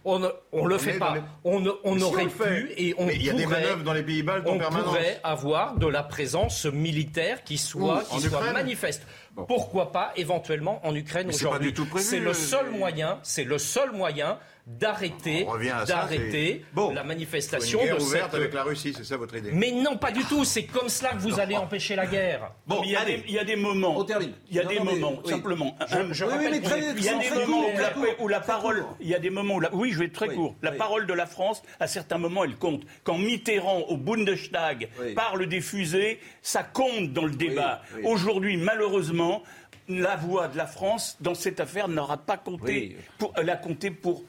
On 0.05 0.19
ne 0.19 0.27
on 0.51 0.65
le 0.65 0.75
On 0.75 0.79
fait 0.79 0.93
pas. 0.99 1.15
les- 1.15 1.21
On, 1.43 1.63
on 1.83 1.97
si 1.97 2.03
aurait 2.03 2.29
fait. 2.29 2.45
pu 2.61 2.71
et 2.77 2.95
on 2.97 3.09
il 3.09 3.23
y 3.23 3.29
a 3.29 3.33
des 3.33 3.43
pourrait, 3.43 3.61
manœuvres 3.61 3.83
dans 3.83 3.93
les 3.93 4.03
pays 4.03 4.23
baltes 4.23 4.45
on 4.47 4.57
permanence. 4.57 4.85
pourrait 4.85 5.19
avoir 5.23 5.75
de 5.75 5.87
la 5.87 6.03
présence 6.03 6.65
militaire 6.65 7.43
qui 7.43 7.57
soit, 7.57 8.03
Où 8.11 8.15
qui 8.15 8.21
soit 8.27 8.53
manifeste. 8.53 9.03
Bon. 9.35 9.45
Pourquoi 9.45 9.91
pas 9.91 10.11
éventuellement 10.15 10.79
en 10.85 10.95
Ukraine 10.95 11.27
Mais 11.27 11.33
c'est 11.33 11.43
pas 11.43 11.49
aujourd'hui 11.51 11.69
du 11.69 11.73
tout 11.75 11.85
prévu, 11.85 12.05
C'est 12.05 12.19
le 12.19 12.33
seul 12.33 12.69
moyen. 12.71 13.19
C'est 13.23 13.43
le 13.43 13.57
seul 13.57 13.91
moyen 13.91 14.37
d'arrêter, 14.67 15.47
d'arrêter 15.87 16.65
Bon. 16.73 16.93
la 16.93 17.03
manifestation 17.05 17.79
guerre 17.79 17.97
de 17.97 18.01
ouverte 18.03 18.31
cette. 18.31 18.39
avec 18.39 18.53
la 18.53 18.63
Russie, 18.63 18.93
c'est 18.95 19.05
ça 19.05 19.15
votre 19.15 19.35
idée 19.35 19.51
Mais 19.53 19.71
non, 19.71 19.95
pas 19.97 20.11
du 20.11 20.23
tout. 20.25 20.43
C'est 20.43 20.65
comme 20.65 20.89
cela 20.89 21.11
que 21.11 21.19
vous 21.19 21.39
allez 21.39 21.55
empêcher 21.55 21.95
la 21.95 22.05
guerre. 22.05 22.51
Bon, 22.67 22.81
il 22.83 22.91
y, 22.91 22.95
a 22.97 23.05
des, 23.05 23.23
il 23.27 23.33
y 23.33 23.39
a 23.39 23.45
des 23.45 23.55
moments. 23.55 23.97
On 23.97 24.03
termine. 24.03 24.33
Il 24.49 24.57
y 24.57 24.59
a 24.59 24.63
Non, 24.63 24.69
des 24.69 24.75
non, 24.79 24.83
mais- 24.85 24.91
moments, 24.99 25.21
oui. 25.23 25.29
simplement. 25.31 25.77
Je 26.11 26.25
Oui, 26.25 26.31
oui, 26.37 26.47
mais 26.51 26.57
il 26.97 27.03
y 27.05 27.09
a 27.09 27.17
des 27.17 27.29
moments 27.29 27.61
court, 27.61 27.71
où 27.73 27.77
la, 27.77 27.89
très 27.89 27.93
court, 27.93 28.15
où 28.19 28.27
la 28.27 28.39
très 28.41 28.47
parole, 28.47 28.85
il 28.99 29.07
y 29.07 29.15
a 29.15 29.19
des 29.19 29.29
moments 29.29 29.55
où 29.55 29.59
la, 29.61 29.73
oui, 29.73 29.91
je 29.93 29.99
vais 29.99 30.05
être 30.05 30.13
très 30.13 30.27
Oui, 30.27 30.35
court. 30.35 30.55
La 30.61 30.71
oui. 30.71 30.77
parole 30.77 31.07
de 31.07 31.13
la 31.13 31.25
France, 31.25 31.63
à 31.79 31.87
certains 31.87 32.17
moments, 32.17 32.43
elle 32.43 32.57
compte. 32.57 32.81
Quand 33.05 33.17
Mitterrand 33.17 33.79
au 33.87 33.95
Bundestag 33.97 34.89
Oui. 35.01 35.13
parle 35.13 35.47
des 35.47 35.61
fusées, 35.61 36.19
ça 36.41 36.63
compte 36.63 37.13
dans 37.13 37.25
le 37.25 37.31
débat. 37.31 37.81
oui. 37.95 38.01
Aujourd'hui, 38.05 38.57
malheureusement, 38.57 39.43
la 39.87 40.17
voix 40.17 40.49
de 40.49 40.57
la 40.57 40.67
France 40.67 41.15
dans 41.21 41.33
cette 41.35 41.61
affaire 41.61 41.87
n'aura 41.87 42.17
pas 42.17 42.35
compté. 42.35 42.95
Oui. 42.97 43.03
Pour, 43.17 43.31
elle 43.37 43.49
a 43.49 43.55
compté 43.55 43.89
pour 43.91 44.23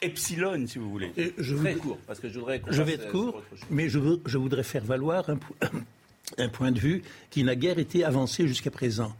Epsilon, 0.00 0.66
si 0.66 0.78
vous 0.78 0.90
voulez. 0.90 1.12
Et 1.16 1.32
je, 1.38 1.54
Très 1.56 1.74
vous- 1.74 1.80
court, 1.80 1.98
parce 2.06 2.20
que 2.20 2.28
je 2.28 2.38
voudrais 2.38 2.62
je 2.70 2.82
vais 2.82 2.92
être 2.94 3.10
court, 3.10 3.42
mais 3.70 3.88
je, 3.88 3.98
veux- 3.98 4.20
je 4.26 4.38
voudrais 4.38 4.62
faire 4.62 4.84
valoir 4.84 5.28
un, 5.30 5.36
po- 5.36 5.54
un 6.38 6.48
point 6.48 6.70
de 6.72 6.78
vue 6.78 7.02
qui 7.30 7.42
n'a 7.44 7.56
guère 7.56 7.78
été 7.78 8.04
avancé 8.04 8.46
jusqu'à 8.46 8.70
présent. 8.70 9.14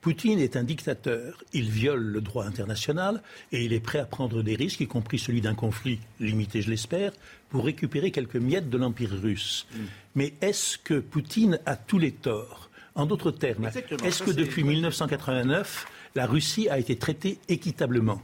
Poutine 0.00 0.38
est 0.38 0.56
un 0.56 0.64
dictateur. 0.64 1.44
Il 1.52 1.68
viole 1.68 2.00
le 2.02 2.20
droit 2.22 2.46
international 2.46 3.22
et 3.52 3.64
il 3.64 3.72
est 3.74 3.80
prêt 3.80 3.98
à 3.98 4.06
prendre 4.06 4.42
des 4.42 4.54
risques, 4.54 4.80
y 4.80 4.86
compris 4.86 5.18
celui 5.18 5.42
d'un 5.42 5.54
conflit 5.54 5.98
limité, 6.20 6.62
je 6.62 6.70
l'espère, 6.70 7.12
pour 7.50 7.64
récupérer 7.66 8.10
quelques 8.10 8.36
miettes 8.36 8.70
de 8.70 8.78
l'Empire 8.78 9.10
russe. 9.10 9.66
Mais 10.14 10.32
est-ce 10.40 10.78
que 10.78 11.00
Poutine 11.00 11.58
a 11.66 11.76
tous 11.76 11.98
les 11.98 12.12
torts? 12.12 12.70
En 12.94 13.04
d'autres 13.06 13.30
termes, 13.30 13.66
est-ce 14.04 14.22
que 14.22 14.30
depuis 14.30 14.64
1989, 14.64 15.86
la 16.14 16.26
Russie 16.26 16.68
a 16.68 16.78
été 16.78 16.96
traitée 16.96 17.38
équitablement? 17.48 18.20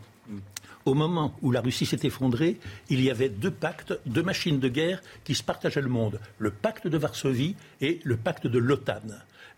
Au 0.86 0.94
moment 0.94 1.36
où 1.42 1.50
la 1.50 1.60
Russie 1.60 1.84
s'est 1.84 2.00
effondrée, 2.04 2.58
il 2.88 3.02
y 3.02 3.10
avait 3.10 3.28
deux 3.28 3.50
pactes, 3.50 3.98
deux 4.06 4.22
machines 4.22 4.58
de 4.58 4.68
guerre 4.68 5.02
qui 5.24 5.34
se 5.34 5.42
partageaient 5.42 5.82
le 5.82 5.88
monde. 5.88 6.20
Le 6.38 6.50
pacte 6.50 6.86
de 6.86 6.96
Varsovie 6.96 7.56
et 7.80 8.00
le 8.04 8.16
pacte 8.16 8.46
de 8.46 8.58
l'OTAN. 8.58 9.02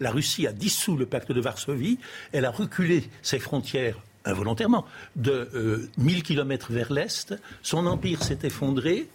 La 0.00 0.10
Russie 0.10 0.46
a 0.46 0.52
dissous 0.52 0.96
le 0.96 1.06
pacte 1.06 1.32
de 1.32 1.40
Varsovie, 1.40 1.98
elle 2.32 2.44
a 2.44 2.50
reculé 2.50 3.04
ses 3.22 3.38
frontières 3.38 3.96
involontairement 4.24 4.84
de 5.16 5.48
euh, 5.54 5.90
1000 5.98 6.22
kilomètres 6.22 6.72
vers 6.72 6.92
l'est, 6.92 7.34
son 7.62 7.86
empire 7.86 8.22
s'est 8.22 8.40
effondré 8.42 9.08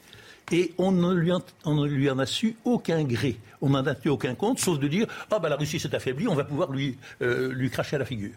et 0.51 0.73
on 0.77 0.91
ne, 0.91 1.13
lui 1.13 2.09
en, 2.09 2.19
a 2.19 2.25
su 2.25 2.55
aucun 2.65 3.03
gré. 3.03 3.37
On 3.61 3.69
n'en 3.69 3.85
a 3.85 3.95
tenu 3.95 4.11
aucun 4.11 4.35
compte, 4.35 4.59
sauf 4.59 4.77
de 4.79 4.87
dire 4.87 5.07
Ah, 5.31 5.39
bah 5.39 5.49
la 5.49 5.55
Russie 5.55 5.79
s'est 5.79 5.95
affaiblie, 5.95 6.27
on 6.27 6.35
va 6.35 6.43
pouvoir 6.43 6.71
lui, 6.71 6.97
euh, 7.21 7.53
lui 7.53 7.69
cracher 7.69 7.95
à 7.95 7.99
la 7.99 8.05
figure. 8.05 8.35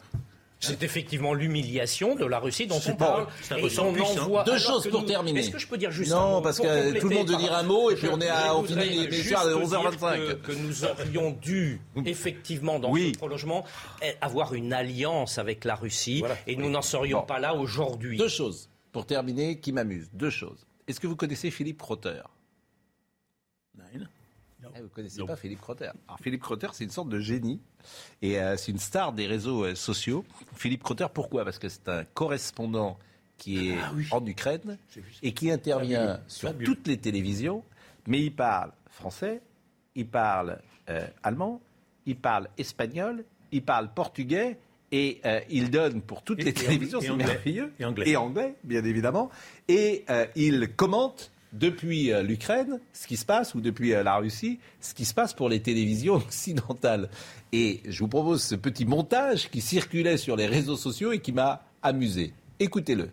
C'est 0.66 0.82
effectivement 0.82 1.34
l'humiliation 1.34 2.14
de 2.14 2.24
la 2.24 2.38
Russie 2.38 2.66
dont 2.66 2.80
on 2.88 2.94
parle. 2.96 3.26
Et 3.56 3.78
on 3.78 3.94
envoie- 4.22 4.44
Deux 4.44 4.58
choses 4.58 4.88
pour 4.88 5.02
nous- 5.02 5.06
terminer. 5.06 5.40
Est-ce 5.40 5.50
que 5.50 5.58
je 5.58 5.66
peux 5.66 5.78
dire 5.78 5.90
juste 5.90 6.12
un 6.12 6.16
Non, 6.16 6.30
mot 6.36 6.40
parce 6.42 6.58
que 6.58 6.98
tout 6.98 7.08
le 7.08 7.14
monde 7.16 7.30
veut 7.30 7.36
dire 7.36 7.54
un 7.54 7.62
mot 7.62 7.90
et 7.90 7.94
puis 7.94 8.08
on 8.10 8.20
est 8.20 8.28
à- 8.28 8.54
on 8.56 8.62
finit 8.64 8.88
les- 8.88 9.06
à 9.34 9.44
dire 9.46 9.58
11h25. 9.58 10.16
Que, 10.18 10.32
que 10.34 10.52
nous 10.52 10.84
aurions 10.84 11.30
dû, 11.32 11.80
effectivement, 12.04 12.78
dans 12.78 12.90
Oui. 12.90 13.12
ce 13.14 13.18
prolongement, 13.18 13.64
eh, 14.02 14.12
avoir 14.20 14.54
une 14.54 14.72
alliance 14.72 15.38
avec 15.38 15.64
la 15.64 15.74
Russie 15.74 16.22
et 16.46 16.56
nous 16.56 16.70
n'en 16.70 16.82
serions 16.82 17.20
Bon. 17.20 17.26
pas 17.26 17.38
là 17.38 17.54
aujourd'hui. 17.54 18.16
Deux 18.18 18.28
choses, 18.28 18.68
pour 18.92 19.06
terminer, 19.06 19.60
qui 19.60 19.72
m'amusent. 19.72 20.10
Deux 20.12 20.30
choses. 20.30 20.66
Est-ce 20.88 21.00
que 21.00 21.06
vous 21.06 21.16
connaissez 21.16 21.50
Philippe 21.50 21.78
Crotter 21.82 22.20
Eh, 24.74 24.78
Vous 24.78 24.84
ne 24.84 24.88
connaissez 24.88 25.24
pas 25.24 25.36
Philippe 25.36 25.60
Crotter. 25.60 25.90
Alors 26.08 26.18
Philippe 26.20 26.42
Crotter, 26.42 26.68
c'est 26.72 26.84
une 26.84 26.90
sorte 26.90 27.08
de 27.08 27.18
génie. 27.20 27.60
Et 28.22 28.40
euh, 28.40 28.56
c'est 28.56 28.72
une 28.72 28.78
star 28.78 29.12
des 29.12 29.26
réseaux 29.26 29.64
euh, 29.64 29.74
sociaux. 29.74 30.24
Philippe 30.54 30.82
Crotter, 30.82 31.06
pourquoi? 31.12 31.44
Parce 31.44 31.58
que 31.58 31.68
c'est 31.68 31.88
un 31.88 32.04
correspondant 32.04 32.98
qui 33.38 33.70
est 33.70 33.78
en 34.12 34.24
Ukraine 34.26 34.78
et 35.22 35.32
qui 35.32 35.50
intervient 35.50 36.20
sur 36.26 36.56
toutes 36.58 36.86
les 36.88 36.96
télévisions, 36.96 37.62
mais 38.06 38.22
il 38.22 38.34
parle 38.34 38.72
français, 38.88 39.42
il 39.94 40.06
parle 40.06 40.58
euh, 40.88 41.06
allemand, 41.22 41.60
il 42.06 42.16
parle 42.16 42.48
espagnol, 42.56 43.24
il 43.52 43.62
parle 43.62 43.92
portugais 43.92 44.56
et 44.90 45.20
euh, 45.26 45.40
il 45.50 45.70
donne 45.70 46.00
pour 46.00 46.22
toutes 46.22 46.40
Et- 46.40 46.44
les 46.44 46.50
et 46.50 46.54
télévisions, 46.54 47.00
c'est 47.00 47.10
anglais. 47.10 47.26
merveilleux, 47.26 47.72
Et 47.78 47.84
anglais. 47.84 48.08
et 48.08 48.16
anglais, 48.16 48.54
bien 48.64 48.84
évidemment, 48.84 49.30
et 49.68 50.04
euh, 50.08 50.24
il 50.34 50.74
commente 50.74 51.30
depuis 51.58 52.12
euh, 52.12 52.22
l'Ukraine 52.22 52.80
ce 52.92 53.06
qui 53.06 53.16
se 53.16 53.24
passe, 53.24 53.54
ou 53.54 53.60
depuis 53.60 53.94
euh, 53.94 54.02
la 54.02 54.16
Russie, 54.16 54.58
ce 54.80 54.94
qui 54.94 55.04
se 55.04 55.14
passe 55.14 55.34
pour 55.34 55.48
les 55.48 55.60
télévisions 55.60 56.14
occidentales. 56.26 57.08
Et 57.52 57.80
je 57.88 57.98
vous 58.00 58.08
propose 58.08 58.42
ce 58.42 58.54
petit 58.54 58.84
montage 58.84 59.50
qui 59.50 59.60
circulait 59.60 60.16
sur 60.16 60.36
les 60.36 60.46
réseaux 60.46 60.76
sociaux 60.76 61.12
et 61.12 61.20
qui 61.20 61.32
m'a 61.32 61.62
amusé. 61.82 62.32
Écoutez-le. 62.58 63.10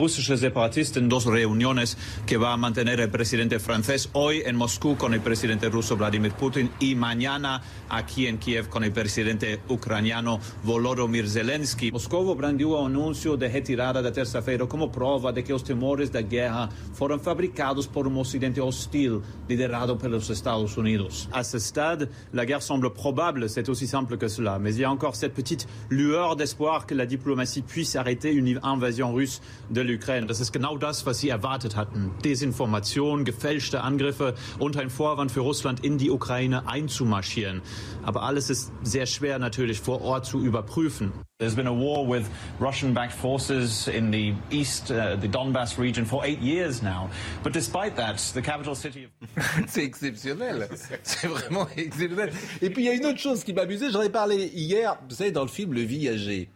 Russische 0.00 0.38
Separatisten, 0.38 1.10
dos 1.10 1.26
reuniones 1.26 1.98
que 2.26 2.38
va 2.38 2.54
a 2.54 2.56
mantener 2.56 3.00
el 3.00 3.10
presidente 3.10 3.58
francés 3.58 4.08
hoy 4.14 4.42
en 4.46 4.56
Moscú 4.56 4.96
con 4.96 5.12
el 5.12 5.20
presidente 5.20 5.68
ruso 5.68 5.94
Vladimir 5.94 6.32
Putin 6.32 6.70
y 6.80 6.94
mañana 6.94 7.60
aquí 7.90 8.26
en 8.26 8.38
Kiev 8.38 8.70
con 8.70 8.82
el 8.82 8.92
presidente 8.92 9.60
ucraniano 9.68 10.40
Volodymyr 10.64 11.28
Zelensky. 11.28 11.92
Moscovo 11.92 12.34
brandiu 12.34 12.70
o 12.70 12.86
anúncio 12.86 13.36
de 13.36 13.46
retirada 13.48 14.00
da 14.00 14.10
terça-feira 14.10 14.66
como 14.66 14.88
prova 14.88 15.34
de 15.34 15.42
que 15.42 15.52
os 15.52 15.62
temores 15.62 16.08
da 16.08 16.22
guerra 16.22 16.70
foram 16.94 17.18
fabricados 17.18 17.86
por 17.86 18.06
um 18.06 18.18
ocidente 18.18 18.58
hostil 18.58 19.20
liderado 19.50 19.98
pelos 19.98 20.30
Estados 20.30 20.78
Unidos. 20.78 21.28
À 21.30 21.44
ce 21.44 21.58
stade, 21.58 22.08
la 22.32 22.46
guerre 22.46 22.62
semble 22.62 22.90
probable, 22.90 23.50
c'est 23.50 23.68
aussi 23.68 23.86
simple 23.86 24.16
que 24.16 24.28
cela, 24.28 24.58
mais 24.58 24.74
il 24.76 24.80
y 24.80 24.84
a 24.84 24.90
encore 24.90 25.14
cette 25.14 25.34
petite 25.34 25.68
lueur 25.90 26.36
d'espoir 26.36 26.86
que 26.86 26.94
la 26.94 27.04
diplomatie 27.04 27.60
puisse 27.60 27.96
arrêter 27.96 28.32
une 28.32 28.58
invasion 28.62 29.12
russe 29.12 29.42
de 29.70 29.89
l'Ukraine. 29.90 30.26
Das 30.26 30.40
ist 30.40 30.52
genau 30.52 30.76
das, 30.76 31.06
was 31.06 31.18
sie 31.18 31.28
erwartet 31.28 31.76
hatten. 31.76 32.12
Desinformation, 32.24 33.24
gefälschte 33.24 33.82
Angriffe 33.82 34.34
und 34.58 34.76
ein 34.76 34.90
Vorwand 34.90 35.32
für 35.32 35.40
Russland 35.40 35.84
in 35.84 35.98
die 35.98 36.10
Ukraine 36.10 36.68
einzumarschieren. 36.68 37.62
Aber 38.02 38.22
alles 38.22 38.50
ist 38.50 38.72
sehr 38.82 39.06
schwer 39.06 39.38
natürlich 39.38 39.80
vor 39.80 40.02
Ort 40.02 40.26
zu 40.26 40.40
überprüfen. 40.40 41.12
There's 41.38 41.56
been 41.56 41.66
a 41.66 41.72
war 41.72 42.06
with 42.06 42.26
Russian-backed 42.60 43.14
forces 43.14 43.88
in 43.88 44.12
the 44.12 44.34
east, 44.50 44.90
uh, 44.90 45.16
the 45.18 45.26
Donbass 45.26 45.78
region 45.78 46.04
for 46.04 46.22
eight 46.22 46.40
years 46.40 46.82
now. 46.82 47.08
But 47.42 47.54
despite 47.54 47.96
that, 47.96 48.18
the 48.34 48.42
capital 48.42 48.74
city 48.74 49.04
of 49.04 49.10
C'est 49.66 49.84
exceptionnel. 49.84 50.68
C'est 51.02 51.28
vraiment 51.28 51.66
exceptionnel. 51.76 52.30
Et 52.60 52.68
puis 52.68 52.82
il 52.82 52.86
y 52.86 52.88
a 52.90 52.94
une 52.94 53.06
autre 53.06 53.18
chose 53.18 53.42
qui 53.42 53.54
m'a 53.54 53.62
amusé. 53.62 53.90
J'en 53.90 54.02
ai 54.02 54.10
parlé 54.10 54.50
hier, 54.54 54.98
vous 55.08 55.14
savez, 55.14 55.32
dans 55.32 55.42
le 55.42 55.48
film 55.48 55.72
Le 55.72 55.80
Viager. 55.80 56.50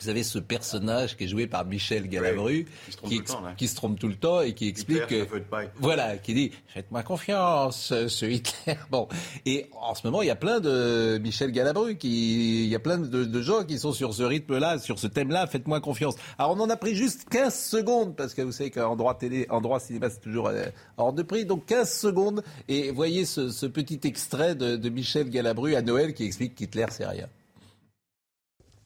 Vous 0.00 0.08
avez 0.08 0.24
ce 0.24 0.40
personnage 0.40 1.16
qui 1.16 1.24
est 1.24 1.28
joué 1.28 1.46
par 1.46 1.64
Michel 1.64 2.08
Galabru, 2.08 2.66
qui 2.86 2.92
se 2.92 2.96
trompe 2.96 3.10
qui, 3.10 3.16
tout 3.16 3.22
le 3.22 3.26
temps, 3.26 3.40
là. 3.42 3.54
qui 3.56 3.68
se 3.68 3.76
trompe 3.76 3.98
tout 4.00 4.08
le 4.08 4.16
temps 4.16 4.40
et 4.40 4.52
qui 4.52 4.66
explique 4.66 5.02
Hitler, 5.04 5.26
que, 5.26 5.42
voilà, 5.76 6.16
qui 6.16 6.34
dit 6.34 6.50
faites-moi 6.66 7.02
confiance, 7.04 7.92
ce 8.08 8.26
Hitler. 8.26 8.76
Bon, 8.90 9.08
et 9.46 9.70
en 9.80 9.94
ce 9.94 10.06
moment 10.06 10.22
il 10.22 10.26
y 10.26 10.30
a 10.30 10.36
plein 10.36 10.60
de 10.60 11.18
Michel 11.22 11.52
Galabru, 11.52 11.96
qui, 11.96 12.64
il 12.64 12.68
y 12.68 12.74
a 12.74 12.80
plein 12.80 12.98
de, 12.98 13.24
de 13.24 13.42
gens 13.42 13.64
qui 13.64 13.78
sont 13.78 13.92
sur 13.92 14.14
ce 14.14 14.24
rythme-là, 14.24 14.78
sur 14.78 14.98
ce 14.98 15.06
thème-là. 15.06 15.46
Faites-moi 15.46 15.80
confiance. 15.80 16.16
Alors 16.38 16.56
on 16.56 16.60
en 16.60 16.70
a 16.70 16.76
pris 16.76 16.94
juste 16.96 17.28
15 17.28 17.54
secondes 17.54 18.16
parce 18.16 18.34
que 18.34 18.42
vous 18.42 18.52
savez 18.52 18.70
qu'en 18.70 18.96
droit 18.96 19.14
télé, 19.14 19.46
en 19.48 19.60
droit 19.60 19.78
cinéma 19.78 20.10
c'est 20.10 20.20
toujours 20.20 20.48
euh, 20.48 20.66
hors 20.96 21.12
de 21.12 21.22
prix, 21.22 21.44
donc 21.44 21.66
15 21.66 21.90
secondes. 21.92 22.42
Et 22.68 22.90
voyez 22.90 23.24
ce, 23.24 23.50
ce 23.50 23.66
petit 23.66 24.00
extrait 24.04 24.56
de, 24.56 24.76
de 24.76 24.88
Michel 24.88 25.30
Galabru 25.30 25.76
à 25.76 25.82
Noël 25.82 26.14
qui 26.14 26.24
explique 26.24 26.56
qu'Hitler 26.56 26.86
c'est 26.90 27.06
rien. 27.06 27.28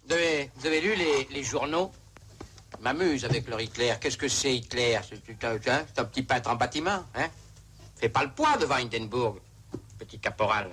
Vous 0.08 0.14
avez, 0.14 0.50
vous 0.56 0.66
avez 0.66 0.80
lu 0.80 0.94
les, 0.94 1.28
les 1.30 1.42
journaux 1.42 1.92
Je 2.78 2.82
m'amuse 2.82 3.26
avec 3.26 3.46
leur 3.46 3.60
Hitler. 3.60 3.92
Qu'est-ce 4.00 4.16
que 4.16 4.26
c'est 4.28 4.56
Hitler 4.56 4.98
C'est 5.06 5.44
un, 5.44 6.04
petit 6.06 6.22
peintre 6.22 6.48
en 6.48 6.56
bâtiment, 6.56 7.04
hein 7.14 7.28
Fais 7.96 8.08
pas 8.08 8.24
le 8.24 8.30
poids 8.30 8.56
devant 8.56 8.76
Hindenburg, 8.76 9.38
petit 9.98 10.18
caporal. 10.18 10.72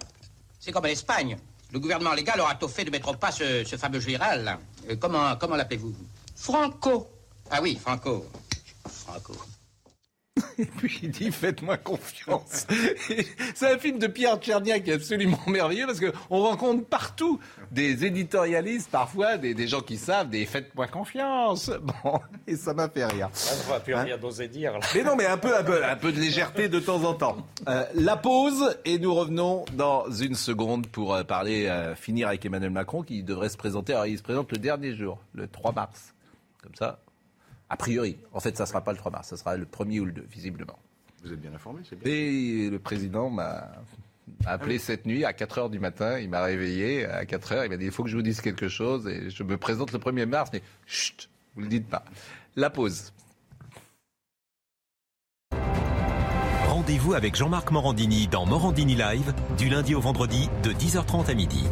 C'est 0.57 0.71
comme 0.71 0.85
en 0.85 0.87
Espagne. 0.87 1.37
Le 1.73 1.79
gouvernement 1.79 2.13
légal 2.13 2.39
aura 2.39 2.55
tout 2.55 2.69
fait 2.69 2.85
de 2.85 2.91
mettre 2.91 3.09
au 3.09 3.15
pas 3.15 3.31
ce, 3.31 3.65
ce 3.65 3.75
fameux 3.75 3.99
général. 3.99 4.45
là. 4.45 4.59
Euh, 4.89 4.95
comment 4.95 5.35
comment 5.35 5.57
l'appelez-vous 5.57 5.93
Franco. 6.35 7.09
Ah 7.51 7.61
oui, 7.61 7.77
Franco. 7.81 8.25
Franco. 8.87 9.33
Et 10.57 10.65
puis 10.65 10.99
il 11.03 11.11
dit 11.11 11.31
faites-moi 11.31 11.77
confiance. 11.77 12.67
C'est 13.55 13.73
un 13.73 13.77
film 13.77 13.99
de 13.99 14.07
Pierre 14.07 14.37
Tchernia 14.37 14.79
qui 14.79 14.91
est 14.91 14.95
absolument 14.95 15.39
merveilleux 15.47 15.85
parce 15.85 15.99
qu'on 15.99 16.39
rencontre 16.41 16.85
partout 16.85 17.39
des 17.71 18.05
éditorialistes, 18.05 18.89
parfois 18.91 19.37
des, 19.37 19.53
des 19.53 19.67
gens 19.67 19.81
qui 19.81 19.97
savent 19.97 20.29
des 20.29 20.45
faites-moi 20.45 20.87
confiance. 20.87 21.71
Bon, 22.03 22.19
et 22.47 22.55
ça 22.55 22.73
m'a 22.73 22.89
fait 22.89 23.05
rire. 23.05 23.29
Ah, 23.33 23.51
on 23.67 23.71
va 23.71 23.79
plus 23.79 23.93
rien 23.93 24.17
d'oser 24.17 24.47
dire. 24.47 24.73
Là. 24.73 24.79
Mais 24.95 25.03
non, 25.03 25.15
mais 25.15 25.25
un 25.25 25.37
peu, 25.37 25.55
un 25.55 25.63
peu, 25.63 25.83
un 25.83 25.95
peu 25.95 26.11
de 26.11 26.19
légèreté 26.19 26.67
de 26.67 26.79
temps 26.79 27.03
en 27.03 27.13
temps. 27.13 27.37
Euh, 27.67 27.85
la 27.93 28.17
pause 28.17 28.75
et 28.85 28.97
nous 28.97 29.13
revenons 29.13 29.65
dans 29.73 30.09
une 30.09 30.35
seconde 30.35 30.87
pour 30.87 31.13
euh, 31.13 31.23
parler, 31.23 31.67
euh, 31.67 31.95
finir 31.95 32.27
avec 32.27 32.45
Emmanuel 32.45 32.71
Macron 32.71 33.03
qui 33.03 33.23
devrait 33.23 33.49
se 33.49 33.57
présenter. 33.57 33.93
Alors 33.93 34.07
il 34.07 34.17
se 34.17 34.23
présente 34.23 34.51
le 34.51 34.57
dernier 34.57 34.95
jour, 34.95 35.19
le 35.33 35.47
3 35.47 35.73
mars. 35.73 36.13
Comme 36.61 36.75
ça, 36.75 36.99
a 37.69 37.77
priori. 37.77 38.17
En 38.33 38.39
fait, 38.39 38.55
ça 38.57 38.65
sera 38.65 38.81
pas 38.81 38.91
le 38.91 38.97
3 38.97 39.11
mars, 39.11 39.29
ça 39.29 39.37
sera 39.37 39.57
le 39.57 39.65
1er 39.65 39.99
ou 39.99 40.05
le 40.05 40.11
2, 40.11 40.25
visiblement. 40.29 40.79
Vous 41.23 41.33
êtes 41.33 41.41
bien 41.41 41.53
informé, 41.53 41.81
c'est 41.89 41.97
bien. 41.97 42.11
Et 42.11 42.69
le 42.69 42.77
président 42.79 43.29
m'a 43.29 43.71
appelé 44.45 44.79
cette 44.79 45.05
nuit 45.05 45.25
à 45.25 45.33
4 45.33 45.57
heures 45.57 45.69
du 45.69 45.79
matin. 45.79 46.19
Il 46.19 46.29
m'a 46.29 46.43
réveillé 46.43 47.05
à 47.05 47.25
4 47.25 47.51
heures. 47.53 47.65
Il 47.65 47.69
m'a 47.69 47.77
dit 47.77 47.85
il 47.85 47.91
faut 47.91 48.03
que 48.03 48.09
je 48.09 48.15
vous 48.15 48.21
dise 48.21 48.41
quelque 48.41 48.67
chose 48.67 49.07
et 49.07 49.29
je 49.29 49.43
me 49.43 49.57
présente 49.57 49.91
le 49.91 49.99
1er 49.99 50.25
mars. 50.25 50.51
Mais 50.53 50.61
chut, 50.85 51.29
vous 51.55 51.61
le 51.61 51.67
dites 51.67 51.87
pas. 51.87 52.05
La 52.55 52.69
pause. 52.69 53.11
Rendez-vous 56.67 57.13
avec 57.13 57.35
Jean-Marc 57.35 57.71
Morandini 57.71 58.27
dans 58.27 58.45
Morandini 58.45 58.95
Live 58.95 59.33
du 59.57 59.69
lundi 59.69 59.95
au 59.95 60.01
vendredi 60.01 60.49
de 60.61 60.71
10h30 60.71 61.31
à 61.31 61.33
midi. 61.33 61.63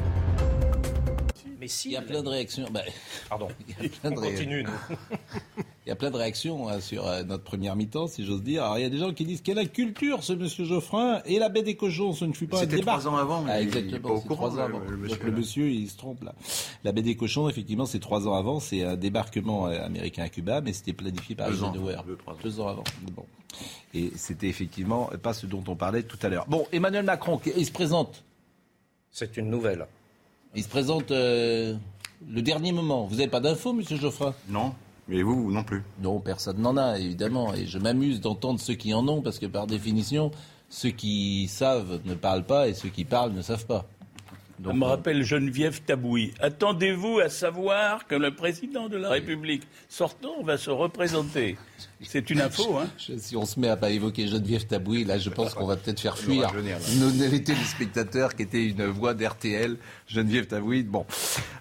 Mais 1.63 1.69
si, 1.69 1.87
Il 1.87 1.91
y 1.93 1.95
a 1.97 2.01
plein 2.01 2.21
de 2.21 2.27
réactions. 2.27 2.65
bah, 2.71 2.81
Pardon. 3.29 3.47
il 3.79 3.85
y 3.85 3.87
a 3.87 3.89
plein 3.89 4.11
On 4.11 4.15
de 4.15 4.19
ré- 4.19 4.31
continue, 4.33 4.63
nous. 4.63 4.97
Il 5.85 5.89
y 5.89 5.91
a 5.91 5.95
plein 5.95 6.11
de 6.11 6.17
réactions 6.17 6.67
hein, 6.69 6.79
sur 6.81 7.05
euh, 7.07 7.23
notre 7.23 7.43
première 7.43 7.75
mi-temps, 7.77 8.07
si 8.07 8.25
j'ose 8.25 8.41
dire. 8.43 8.63
Alors, 8.63 8.79
il 8.79 8.81
y 8.83 8.85
a 8.85 8.89
des 8.89 8.97
gens 8.97 9.13
qui 9.13 9.23
disent 9.25 9.41
quelle 9.41 9.69
culture, 9.69 10.23
ce 10.23 10.31
monsieur 10.33 10.63
Geoffrin, 10.65 11.21
et 11.25 11.39
la 11.39 11.47
baie 11.49 11.61
des 11.63 11.75
cochons, 11.75 12.11
ce 12.13 12.23
ne 12.25 12.31
fut 12.33 12.47
pas 12.47 12.57
un 12.57 12.59
C'était 12.61 12.77
débat. 12.77 12.97
trois 12.97 13.07
ans 13.09 13.15
avant, 13.17 13.41
mais 13.41 13.51
Ah, 13.51 13.61
il 13.61 13.63
est 13.63 13.67
exactement, 13.79 14.09
pas 14.09 14.13
au 14.15 14.19
courant, 14.21 14.47
trois 14.49 14.51
ans 14.51 14.67
le- 14.67 14.75
avant. 14.75 14.79
le 14.79 14.85
Donc 14.91 14.99
monsieur, 14.99 15.23
le 15.25 15.31
monsieur, 15.31 15.69
il 15.69 15.89
se 15.89 15.97
trompe 15.97 16.23
là. 16.23 16.33
La 16.85 16.91
baie 16.93 17.01
des 17.01 17.15
cochons, 17.15 17.47
effectivement, 17.49 17.85
c'est 17.85 17.99
trois 17.99 18.27
ans 18.29 18.33
avant. 18.33 18.59
C'est 18.61 18.83
un 18.83 18.95
débarquement 18.97 19.67
euh, 19.67 19.85
américain 19.85 20.23
à 20.23 20.29
Cuba, 20.29 20.59
mais 20.61 20.71
c'était 20.73 20.93
planifié 20.93 21.35
par 21.35 21.49
Deux 21.49 21.63
ans, 21.63 21.71
Eisenhower. 21.73 21.97
deux, 22.07 22.15
trois 22.17 22.33
ans. 22.33 22.37
Deux 22.43 22.59
ans 22.61 22.67
avant. 22.69 22.83
Bon. 23.13 23.25
Et 23.93 24.11
c'était 24.17 24.47
effectivement 24.47 25.09
pas 25.21 25.33
ce 25.33 25.45
dont 25.45 25.63
on 25.67 25.75
parlait 25.75 26.03
tout 26.03 26.17
à 26.23 26.27
l'heure. 26.29 26.45
Bon, 26.47 26.65
Emmanuel 26.73 27.03
Macron, 27.05 27.39
il 27.57 27.65
se 27.65 27.71
présente. 27.73 28.23
C'est 29.11 29.35
une 29.37 29.49
nouvelle. 29.49 29.85
Il 30.55 30.63
se 30.63 30.69
présente 30.69 31.09
euh, 31.09 31.75
le 32.29 32.41
dernier 32.43 32.71
moment. 32.71 33.05
Vous 33.05 33.15
n'avez 33.15 33.29
pas 33.29 33.39
d'infos, 33.39 33.73
monsieur 33.73 33.97
Geoffrin? 33.97 34.35
Non, 34.49 34.75
mais 35.07 35.23
vous 35.23 35.51
non 35.51 35.63
plus. 35.63 35.81
Non, 35.99 36.19
personne 36.19 36.59
n'en 36.59 36.77
a, 36.77 36.99
évidemment. 36.99 37.55
Et 37.55 37.65
je 37.65 37.79
m'amuse 37.79 38.21
d'entendre 38.21 38.59
ceux 38.59 38.75
qui 38.75 38.93
en 38.93 39.07
ont, 39.07 39.23
parce 39.23 39.39
que 39.39 39.47
par 39.47 39.65
définition, 39.65 40.29
ceux 40.69 40.91
qui 40.91 41.47
savent 41.47 42.01
ne 42.05 42.13
parlent 42.13 42.45
pas 42.45 42.67
et 42.67 42.75
ceux 42.75 42.89
qui 42.89 43.03
parlent 43.03 43.31
ne 43.33 43.41
savent 43.41 43.65
pas. 43.65 43.87
Ça 44.63 44.73
me 44.73 44.83
rappelle 44.85 45.23
Geneviève 45.23 45.81
Tabouy. 45.81 46.33
Attendez-vous 46.39 47.19
à 47.19 47.29
savoir 47.29 48.07
que 48.07 48.15
le 48.15 48.35
président 48.35 48.87
de 48.89 48.97
la 48.97 49.09
République 49.09 49.63
sortant 49.89 50.41
va 50.43 50.57
se 50.57 50.69
représenter. 50.69 51.57
C'est 52.01 52.29
une 52.29 52.41
info, 52.41 52.77
hein 52.77 52.87
Je- 52.97 53.17
Si 53.17 53.35
on 53.37 53.45
se 53.45 53.59
met 53.59 53.69
à 53.69 53.77
pas 53.77 53.89
évoquer 53.89 54.27
Geneviève 54.27 54.65
Tabouy, 54.67 55.05
là, 55.05 55.17
je 55.17 55.29
pense 55.29 55.53
qu'on 55.53 55.65
va 55.65 55.75
peut-être 55.77 55.99
faire 56.01 56.17
fuir 56.17 56.51
nos, 56.99 57.09
nos 57.11 57.39
téléspectateurs 57.39 58.35
qui 58.35 58.43
étaient 58.43 58.65
une 58.65 58.85
voix 58.85 59.13
d'RTL, 59.13 59.77
Geneviève 60.07 60.47
Tabouy. 60.47 60.83
Bon, 60.83 61.05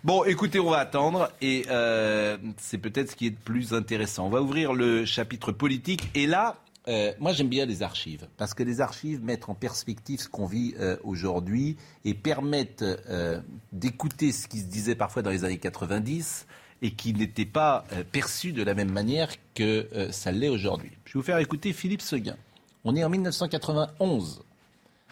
bon, 0.04 0.24
écoutez, 0.24 0.58
on 0.60 0.70
va 0.70 0.78
attendre 0.78 1.30
et 1.40 1.64
euh, 1.70 2.36
c'est 2.58 2.78
peut-être 2.78 3.10
ce 3.12 3.16
qui 3.16 3.28
est 3.28 3.30
le 3.30 3.36
plus 3.44 3.72
intéressant. 3.72 4.26
On 4.26 4.30
va 4.30 4.42
ouvrir 4.42 4.72
le 4.74 5.04
chapitre 5.04 5.52
politique 5.52 6.10
et 6.14 6.26
là. 6.26 6.56
Euh, 6.88 7.12
moi, 7.20 7.32
j'aime 7.32 7.48
bien 7.48 7.64
les 7.64 7.82
archives 7.82 8.26
parce 8.36 8.54
que 8.54 8.62
les 8.62 8.80
archives 8.80 9.22
mettent 9.22 9.48
en 9.48 9.54
perspective 9.54 10.20
ce 10.20 10.28
qu'on 10.28 10.46
vit 10.46 10.74
euh, 10.80 10.96
aujourd'hui 11.04 11.76
et 12.04 12.14
permettent 12.14 12.82
euh, 12.82 13.40
d'écouter 13.70 14.32
ce 14.32 14.48
qui 14.48 14.58
se 14.58 14.64
disait 14.66 14.96
parfois 14.96 15.22
dans 15.22 15.30
les 15.30 15.44
années 15.44 15.58
90 15.58 16.46
et 16.84 16.90
qui 16.90 17.14
n'était 17.14 17.46
pas 17.46 17.84
perçu 18.10 18.52
de 18.52 18.64
la 18.64 18.74
même 18.74 18.90
manière 18.90 19.28
que 19.54 19.86
ça 20.10 20.32
l'est 20.32 20.48
aujourd'hui. 20.48 20.90
Je 21.04 21.12
vais 21.12 21.20
vous 21.20 21.24
faire 21.24 21.38
écouter 21.38 21.72
Philippe 21.72 22.02
Seguin. 22.02 22.34
On 22.82 22.96
est 22.96 23.04
en 23.04 23.08
1991. 23.08 24.42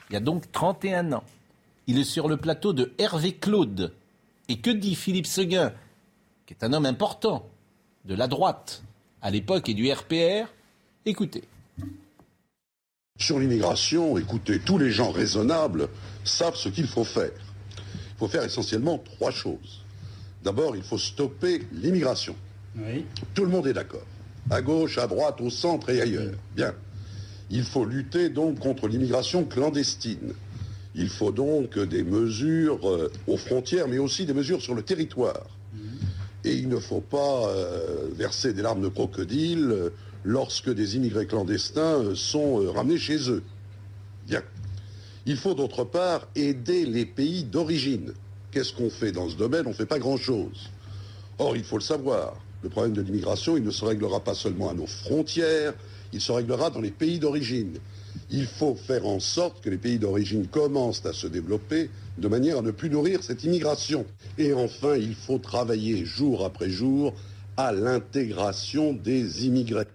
Il 0.09 0.14
y 0.14 0.16
a 0.16 0.20
donc 0.20 0.50
31 0.50 1.12
ans. 1.12 1.22
Il 1.87 1.96
est 2.00 2.04
sur 2.04 2.28
le 2.28 2.37
plateau 2.37 2.72
de 2.72 2.92
Hervé 2.98 3.35
Claude. 3.35 3.92
Et 4.48 4.59
que 4.59 4.70
dit 4.70 4.96
Philippe 4.96 5.28
Seguin, 5.28 5.72
qui 6.44 6.54
est 6.54 6.64
un 6.64 6.72
homme 6.72 6.87
important 6.87 7.46
de 8.04 8.16
la 8.16 8.26
droite 8.26 8.83
à 9.22 9.30
l'époque 9.30 9.68
et 9.68 9.74
du 9.74 9.92
RPR 9.92 10.48
Écoutez. 11.06 11.44
Sur 13.20 13.38
l'immigration, 13.38 14.16
écoutez, 14.16 14.61
tous 14.61 14.78
les 14.78 14.90
gens 14.90 15.11
raisonnables 15.11 15.88
savent 16.24 16.56
ce 16.56 16.70
qu'il 16.70 16.87
faut 16.87 17.04
faire. 17.04 17.30
Il 17.76 18.18
faut 18.18 18.28
faire 18.28 18.42
essentiellement 18.44 18.96
trois 18.96 19.30
choses. 19.30 19.85
D'abord, 20.42 20.74
il 20.74 20.83
faut 20.83 20.96
stopper 20.96 21.61
l'immigration. 21.70 22.35
Tout 23.35 23.44
le 23.44 23.50
monde 23.50 23.66
est 23.66 23.74
d'accord. 23.74 24.06
À 24.48 24.62
gauche, 24.62 24.96
à 24.96 25.06
droite, 25.06 25.38
au 25.42 25.50
centre 25.50 25.90
et 25.90 26.00
ailleurs. 26.00 26.33
Bien. 26.56 26.74
Il 27.50 27.64
faut 27.64 27.85
lutter 27.85 28.30
donc 28.30 28.59
contre 28.59 28.88
l'immigration 28.88 29.44
clandestine. 29.44 30.33
Il 30.94 31.11
faut 31.11 31.30
donc 31.30 31.78
des 31.78 32.02
mesures 32.02 32.88
euh, 32.88 33.12
aux 33.26 33.37
frontières, 33.37 33.87
mais 33.87 33.98
aussi 33.98 34.24
des 34.24 34.33
mesures 34.33 34.62
sur 34.62 34.74
le 34.74 34.83
territoire. 34.83 35.46
Et 36.44 36.54
il 36.54 36.68
ne 36.68 36.78
faut 36.78 37.02
pas 37.02 37.48
euh, 37.48 38.09
verser 38.14 38.54
des 38.54 38.62
larmes 38.62 38.80
de 38.80 38.88
crocodile 38.88 39.68
euh, 39.70 39.90
lorsque 40.24 40.70
des 40.72 40.96
immigrés 40.96 41.26
clandestins 41.26 42.00
euh, 42.00 42.14
sont 42.14 42.62
euh, 42.62 42.70
ramenés 42.70 42.98
chez 42.98 43.30
eux. 43.30 43.42
Bien. 44.26 44.42
Il 45.26 45.37
faut 45.37 45.54
d'autre 45.54 45.85
part 45.85 46.28
aider 46.35 46.87
les 46.87 47.06
pays 47.06 47.44
d'origine. 47.44 48.12
Qu'est-ce 48.50 48.72
qu'on 48.72 48.90
fait 48.90 49.12
dans 49.12 49.28
ce 49.28 49.37
domaine? 49.37 49.66
On 49.66 49.70
ne 49.70 49.74
fait 49.74 49.87
pas 49.87 49.98
grand-chose. 49.98 50.70
Or, 51.38 51.56
il 51.56 51.64
faut 51.64 51.76
le 51.76 51.83
savoir, 51.83 52.37
le 52.62 52.68
problème 52.68 52.92
de 52.92 53.02
l'immigration, 53.02 53.56
il 53.56 53.62
ne 53.62 53.70
se 53.70 53.85
réglera 53.85 54.20
pas 54.20 54.35
seulement 54.35 54.68
à 54.68 54.74
nos 54.74 54.87
frontières, 54.87 55.74
il 56.12 56.20
se 56.20 56.33
réglera 56.33 56.70
dans 56.70 56.80
les 56.80 56.90
pays 56.90 57.18
d'origine. 57.18 57.78
Il 58.30 58.46
faut 58.46 58.74
faire 58.74 59.06
en 59.06 59.20
sorte 59.20 59.62
que 59.62 59.70
les 59.70 59.78
pays 59.78 59.98
d'origine 59.98 60.46
commencent 60.48 61.06
à 61.06 61.12
se 61.12 61.26
développer 61.26 61.90
de 62.18 62.28
manière 62.28 62.59
à 62.59 62.62
ne 62.62 62.72
plus 62.72 62.90
nourrir 62.90 63.22
cette 63.22 63.44
immigration. 63.44 64.04
Et 64.37 64.52
enfin, 64.52 64.96
il 64.96 65.14
faut 65.14 65.38
travailler 65.38 66.04
jour 66.04 66.44
après 66.44 66.70
jour 66.70 67.14
à 67.56 67.72
l'intégration 67.72 68.92
des 68.92 69.46
immigrés. 69.46 69.87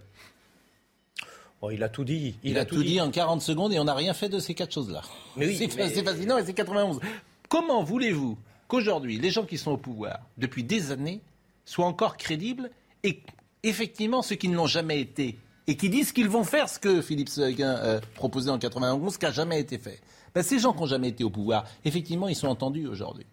Il 1.72 1.82
a 1.82 1.88
tout 1.88 2.04
dit. 2.04 2.36
Il, 2.44 2.58
a, 2.58 2.64
tout 2.64 2.82
dit. 2.82 3.00
en 3.00 3.10
40 3.10 3.40
secondes 3.42 3.72
et 3.72 3.78
on 3.78 3.84
n'a 3.84 3.94
rien 3.94 4.14
fait 4.14 4.28
de 4.28 4.38
ces 4.38 4.54
quatre 4.54 4.72
choses-là. 4.72 5.02
Mais 5.36 5.46
oui, 5.46 5.56
c'est 5.56 5.74
mais- 5.76 5.88
c'est 5.88 6.02
fascinant 6.04 6.38
et 6.38 6.44
c'est 6.44 6.52
91. 6.54 7.00
Comment 7.48 7.82
voulez-vous 7.82 8.38
qu'aujourd'hui, 8.68 9.18
les 9.18 9.30
gens 9.30 9.44
qui 9.44 9.58
sont 9.58 9.72
au 9.72 9.76
pouvoir 9.76 10.20
depuis 10.38 10.62
des 10.64 10.92
années 10.92 11.20
soient 11.64 11.86
encore 11.86 12.16
crédibles 12.16 12.70
et 13.02 13.20
effectivement 13.62 14.22
ceux 14.22 14.36
qui 14.36 14.48
ne 14.48 14.56
l'ont 14.56 14.66
jamais 14.66 15.00
été 15.00 15.38
et 15.66 15.76
qui 15.76 15.88
disent 15.88 16.12
qu'ils 16.12 16.28
vont 16.28 16.44
faire 16.44 16.68
ce 16.68 16.78
que 16.78 17.00
Philippe 17.02 17.28
Seguin 17.28 17.76
euh, 17.78 18.00
proposait 18.14 18.50
en 18.50 18.58
91, 18.58 19.12
ce 19.14 19.18
qui 19.18 19.24
n'a 19.24 19.32
jamais 19.32 19.58
été 19.58 19.78
fait? 19.78 20.00
Ben, 20.34 20.42
Ces 20.42 20.58
gens 20.60 20.72
qui 20.72 20.80
n'ont 20.80 20.86
jamais 20.86 21.08
été 21.08 21.24
au 21.24 21.30
pouvoir, 21.30 21.64
effectivement, 21.84 22.28
ils 22.28 22.36
sont 22.36 22.46
entendus 22.48 22.86
aujourd'hui. 22.86 23.26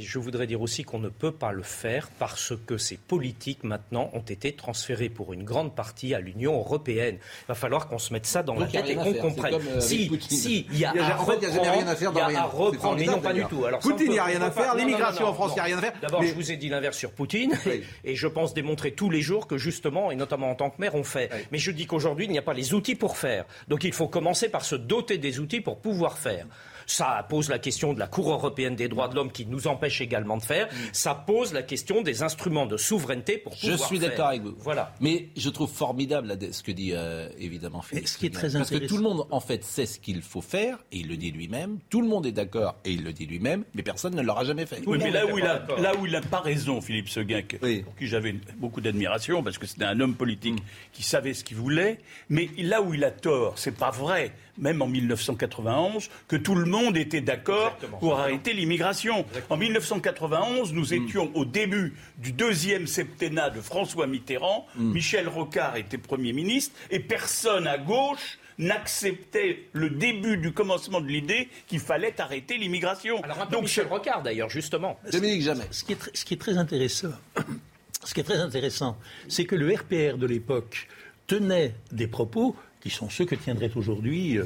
Et 0.00 0.02
je 0.02 0.18
voudrais 0.18 0.46
dire 0.46 0.62
aussi 0.62 0.82
qu'on 0.82 0.98
ne 0.98 1.10
peut 1.10 1.30
pas 1.30 1.52
le 1.52 1.62
faire 1.62 2.08
parce 2.18 2.54
que 2.66 2.78
ces 2.78 2.96
politiques 2.96 3.64
maintenant 3.64 4.08
ont 4.14 4.20
été 4.22 4.52
transférées 4.52 5.10
pour 5.10 5.34
une 5.34 5.44
grande 5.44 5.74
partie 5.74 6.14
à 6.14 6.20
l'Union 6.20 6.54
européenne. 6.56 7.16
Il 7.20 7.48
va 7.48 7.54
falloir 7.54 7.86
qu'on 7.86 7.98
se 7.98 8.10
mette 8.14 8.24
ça 8.24 8.42
dans 8.42 8.54
Donc, 8.54 8.72
la 8.72 8.80
tête 8.80 8.90
et 8.92 8.94
qu'on 8.94 9.12
comprenne. 9.12 9.52
comme, 9.52 9.68
euh, 9.68 9.80
si, 9.80 10.10
si, 10.30 10.66
il 10.72 10.78
y 10.78 10.84
a, 10.86 10.92
Il 10.94 10.96
y 10.96 11.00
a- 11.00 11.18
à 11.18 11.36
il 11.36 11.54
y 11.54 11.58
a 11.66 11.72
rien 11.72 11.86
à 11.86 11.96
faire 11.96 12.12
dans 12.12 12.20
il 12.20 12.22
y 12.22 12.24
a 12.24 12.26
rien. 12.28 12.40
à 12.40 12.50
C'est 12.50 12.56
reprendre, 12.56 12.96
mais 12.98 13.04
non 13.04 13.20
pas 13.20 13.34
du 13.34 13.44
tout. 13.44 13.64
Alors, 13.66 13.80
Poutine, 13.80 14.06
il 14.10 14.14
y 14.14 14.18
a 14.18 14.24
rien 14.24 14.40
à 14.40 14.50
faire. 14.50 14.74
L'immigration 14.74 15.26
en 15.26 15.34
France, 15.34 15.52
il 15.54 15.58
y 15.58 15.60
a 15.60 15.64
rien 15.64 15.76
à 15.76 15.80
faire. 15.82 15.92
D'abord, 16.00 16.22
Mais- 16.22 16.28
je 16.28 16.34
vous 16.34 16.50
ai 16.50 16.56
dit 16.56 16.70
l'inverse 16.70 16.96
sur 16.96 17.12
Poutine, 17.12 17.52
et 18.04 18.14
je 18.16 18.26
pense 18.26 18.54
démontrer 18.54 18.92
tous 18.92 19.10
les 19.10 19.20
jours 19.20 19.46
que 19.46 19.58
justement, 19.58 20.10
et 20.10 20.16
notamment 20.16 20.50
en 20.50 20.54
tant 20.54 20.70
que 20.70 20.80
maire, 20.80 20.94
on 20.94 21.04
fait. 21.04 21.30
Mais 21.52 21.58
je 21.58 21.70
dis 21.72 21.84
qu'aujourd'hui, 21.86 22.24
il 22.24 22.30
n'y 22.32 22.38
a 22.38 22.42
pas 22.42 22.54
les 22.54 22.72
outils 22.72 22.94
pour 22.94 23.18
faire. 23.18 23.44
Donc 23.68 23.84
il 23.84 23.92
faut 23.92 24.08
commencer 24.08 24.48
par 24.48 24.64
se 24.64 24.76
doter 24.76 25.18
des 25.18 25.40
outils 25.40 25.60
pour 25.60 25.78
pouvoir 25.78 26.16
faire. 26.16 26.46
Ça 26.90 27.24
pose 27.28 27.48
la 27.48 27.60
question 27.60 27.92
de 27.92 28.00
la 28.00 28.08
Cour 28.08 28.30
européenne 28.32 28.74
des 28.74 28.88
droits 28.88 29.06
de 29.06 29.14
l'homme 29.14 29.30
qui 29.30 29.46
nous 29.46 29.68
empêche 29.68 30.00
également 30.00 30.36
de 30.36 30.42
faire. 30.42 30.68
Ça 30.92 31.14
pose 31.14 31.52
la 31.52 31.62
question 31.62 32.02
des 32.02 32.24
instruments 32.24 32.66
de 32.66 32.76
souveraineté 32.76 33.38
pour 33.38 33.54
Je 33.54 33.70
pouvoir 33.70 33.88
suis 33.88 34.00
faire. 34.00 34.08
d'accord 34.10 34.26
avec 34.26 34.42
vous. 34.42 34.54
Voilà. 34.58 34.92
Mais 35.00 35.28
je 35.36 35.48
trouve 35.50 35.70
formidable 35.70 36.36
ce 36.50 36.62
que 36.64 36.72
dit 36.72 36.90
euh, 36.92 37.28
évidemment 37.38 37.80
Philippe. 37.80 38.08
ce 38.08 38.18
qui 38.18 38.26
est 38.26 38.34
Seguin. 38.34 38.48
très 38.48 38.58
Parce 38.58 38.70
que 38.70 38.86
tout 38.88 38.96
le 38.96 39.04
monde 39.04 39.24
en 39.30 39.38
fait 39.40 39.62
sait 39.64 39.86
ce 39.86 40.00
qu'il 40.00 40.20
faut 40.22 40.40
faire 40.40 40.78
et 40.90 40.98
il 40.98 41.08
le 41.08 41.16
dit 41.16 41.30
lui-même. 41.30 41.78
Tout 41.90 42.00
le 42.02 42.08
monde 42.08 42.26
est 42.26 42.32
d'accord 42.32 42.74
et 42.84 42.90
il 42.90 43.04
le 43.04 43.12
dit 43.12 43.26
lui-même, 43.26 43.62
mais 43.74 43.82
personne 43.84 44.16
ne 44.16 44.22
l'aura 44.22 44.44
jamais 44.44 44.66
fait. 44.66 44.80
Oui, 44.86 44.98
mais 45.00 45.10
là 45.12 45.26
où, 45.26 45.38
il 45.38 45.44
a, 45.44 45.64
là 45.78 45.92
où 45.96 46.06
il 46.06 46.12
n'a 46.12 46.20
pas 46.22 46.40
raison, 46.40 46.80
Philippe 46.80 47.08
Seguin, 47.08 47.42
que- 47.42 47.56
Oui. 47.62 47.82
pour 47.82 47.94
qui 47.94 48.08
j'avais 48.08 48.34
beaucoup 48.56 48.80
d'admiration, 48.80 49.44
parce 49.44 49.58
que 49.58 49.66
c'était 49.66 49.84
un 49.84 50.00
homme 50.00 50.14
politique 50.16 50.60
qui 50.92 51.04
savait 51.04 51.34
ce 51.34 51.44
qu'il 51.44 51.56
voulait, 51.56 52.00
mais 52.28 52.48
là 52.58 52.82
où 52.82 52.94
il 52.94 53.04
a 53.04 53.12
tort, 53.12 53.52
c'est 53.58 53.76
pas 53.76 53.90
vrai. 53.90 54.32
Même 54.58 54.82
en 54.82 54.86
1991, 54.86 56.08
que 56.28 56.36
tout 56.36 56.54
le 56.54 56.66
monde 56.66 56.96
était 56.96 57.20
d'accord 57.20 57.76
pour 58.00 58.18
arrêter 58.18 58.52
l'immigration. 58.52 59.24
En 59.48 59.56
1991, 59.56 60.72
nous 60.72 60.94
étions 60.94 61.30
au 61.34 61.44
début 61.44 61.94
du 62.18 62.32
deuxième 62.32 62.86
septennat 62.86 63.50
de 63.50 63.60
François 63.60 64.06
Mitterrand. 64.06 64.66
Michel 64.76 65.28
Rocard 65.28 65.76
était 65.76 65.98
Premier 65.98 66.32
ministre 66.32 66.74
et 66.90 67.00
personne 67.00 67.66
à 67.66 67.78
gauche 67.78 68.38
n'acceptait 68.58 69.64
le 69.72 69.90
début 69.90 70.36
du 70.36 70.52
commencement 70.52 71.00
de 71.00 71.06
l'idée 71.06 71.48
qu'il 71.66 71.80
fallait 71.80 72.20
arrêter 72.20 72.58
l'immigration. 72.58 73.22
Alors 73.22 73.40
un 73.40 73.46
peu 73.46 73.60
Michel 73.60 73.86
Rocard 73.86 74.22
d'ailleurs, 74.22 74.50
justement. 74.50 74.98
Dominique 75.12 75.42
Jamais. 75.42 75.64
Ce 75.70 75.84
qui 75.84 75.92
est, 75.92 76.02
tr- 76.02 76.10
ce 76.12 76.24
qui 76.24 76.34
est 76.34 76.36
très 76.36 76.56
intéressant, 76.58 77.08
ce 78.04 78.12
qui 78.14 78.20
est 78.20 78.24
très 78.24 78.38
intéressant, 78.40 78.98
c'est 79.28 79.44
que 79.44 79.54
le 79.56 79.74
RPR 79.74 80.18
de 80.18 80.26
l'époque 80.26 80.88
tenait 81.26 81.74
des 81.92 82.06
propos 82.06 82.54
qui 82.80 82.90
sont 82.90 83.08
ceux 83.10 83.24
que 83.26 83.34
tiendrait 83.34 83.70
aujourd'hui. 83.76 84.38
euh, 84.38 84.44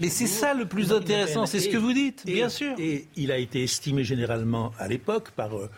Mais 0.00 0.08
c'est 0.08 0.26
ça 0.26 0.54
le 0.54 0.66
plus 0.66 0.92
intéressant, 0.92 1.46
c'est 1.46 1.60
ce 1.60 1.68
que 1.68 1.76
vous 1.76 1.92
dites, 1.92 2.22
et- 2.26 2.32
bien 2.34 2.48
sûr. 2.48 2.74
Et 2.78 3.06
il 3.16 3.30
a 3.32 3.38
été 3.38 3.62
estimé 3.62 4.02
généralement 4.04 4.72
à 4.78 4.88
l'époque 4.88 5.30
par, 5.30 5.56
euh, 5.56 5.70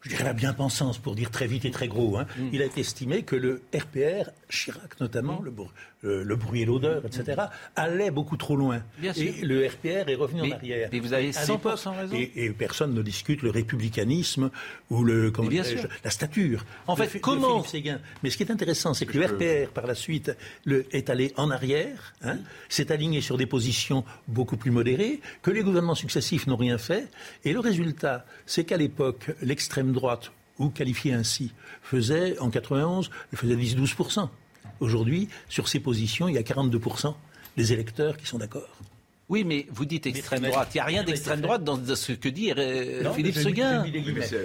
je 0.00 0.08
dirais 0.08 0.24
la 0.24 0.32
bien-pensance, 0.32 0.98
pour 0.98 1.14
dire 1.14 1.30
très 1.30 1.46
vite 1.46 1.64
et 1.64 1.70
très 1.70 1.88
gros, 1.88 2.16
hein, 2.16 2.26
Mm. 2.38 2.48
il 2.52 2.62
a 2.62 2.64
été 2.64 2.80
estimé 2.80 3.22
que 3.22 3.36
le 3.36 3.62
RPR, 3.74 4.30
Chirac 4.48 4.98
notamment, 5.00 5.40
le, 5.42 5.52
le 6.02 6.34
bruit 6.36 6.62
et 6.62 6.64
l'odeur, 6.64 7.04
etc., 7.06 7.42
allait 7.76 8.10
beaucoup 8.10 8.36
trop 8.36 8.56
loin. 8.56 8.82
Bien 8.98 9.12
sûr. 9.12 9.22
Et 9.22 9.42
le 9.44 9.66
RPR 9.66 10.08
est 10.08 10.14
revenu 10.16 10.42
Mais- 10.42 10.52
en 10.52 10.56
arrière. 10.56 10.88
mais 10.92 10.98
vous 11.00 11.12
avez 11.12 11.28
À 11.28 11.44
100% 11.44 11.52
l'époque, 11.92 11.96
raison. 11.96 12.16
Et, 12.16 12.32
et 12.44 12.50
personne 12.50 12.92
ne 12.94 13.02
discute 13.02 13.42
le 13.42 13.50
républicanisme 13.50 14.50
ou 14.90 15.04
le, 15.04 15.30
comment 15.30 15.48
bien 15.48 15.62
dirais-je, 15.62 15.80
sûr. 15.82 15.88
la 16.04 16.10
stature. 16.10 16.64
En 16.86 16.96
fait, 16.96 17.12
de 17.14 17.18
comment- 17.18 17.62
Séguin. 17.64 18.00
Mais 18.22 18.30
ce 18.30 18.36
qui 18.36 18.42
est 18.42 18.50
intéressant, 18.50 18.94
c'est 18.94 19.06
que 19.06 19.16
le 19.16 19.26
RPR, 19.26 19.70
par 19.72 19.86
la 19.86 19.94
suite, 19.94 20.32
le- 20.64 20.86
est 20.94 21.08
allé 21.10 21.32
en 21.36 21.50
arrière, 21.50 22.14
hein, 22.22 22.38
s'est 22.68 22.90
aligné 22.92 23.20
sur 23.20 23.36
des 23.38 23.46
positions 23.46 24.04
beaucoup 24.28 24.56
plus 24.56 24.70
modérées, 24.70 25.20
que 25.42 25.50
les 25.50 25.62
gouvernements 25.62 25.94
successifs 25.94 26.46
n'ont 26.46 26.56
rien 26.56 26.78
fait. 26.78 27.08
Et 27.44 27.52
le 27.52 27.60
résultat, 27.60 28.24
c'est 28.46 28.64
qu'à 28.64 28.76
l'époque, 28.76 29.30
l'extrême 29.40 29.92
droite, 29.92 30.32
ou 30.58 30.68
qualifiée 30.68 31.12
ainsi, 31.14 31.52
faisait, 31.82 32.38
en 32.38 32.50
91, 32.50 33.10
elle 33.32 33.38
faisait 33.38 33.56
10-12%. 33.56 34.28
Aujourd'hui, 34.82 35.28
sur 35.48 35.68
ces 35.68 35.80
positions, 35.80 36.28
il 36.28 36.34
y 36.34 36.38
a 36.38 36.42
42% 36.42 37.14
des 37.56 37.72
électeurs 37.72 38.16
qui 38.16 38.26
sont 38.26 38.38
d'accord. 38.38 38.68
Oui, 39.28 39.44
mais 39.44 39.66
vous 39.70 39.84
dites 39.86 40.06
extrême 40.06 40.42
droite. 40.42 40.70
Il 40.74 40.78
n'y 40.78 40.80
a 40.80 40.84
rien 40.84 41.04
d'extrême 41.04 41.40
droite 41.40 41.64
dans 41.64 41.78
ce 41.94 42.12
que 42.12 42.28
dit 42.28 42.52
euh, 42.54 43.02
Non, 43.02 43.14
Philippe 43.14 43.36
Seguin. 43.36 43.84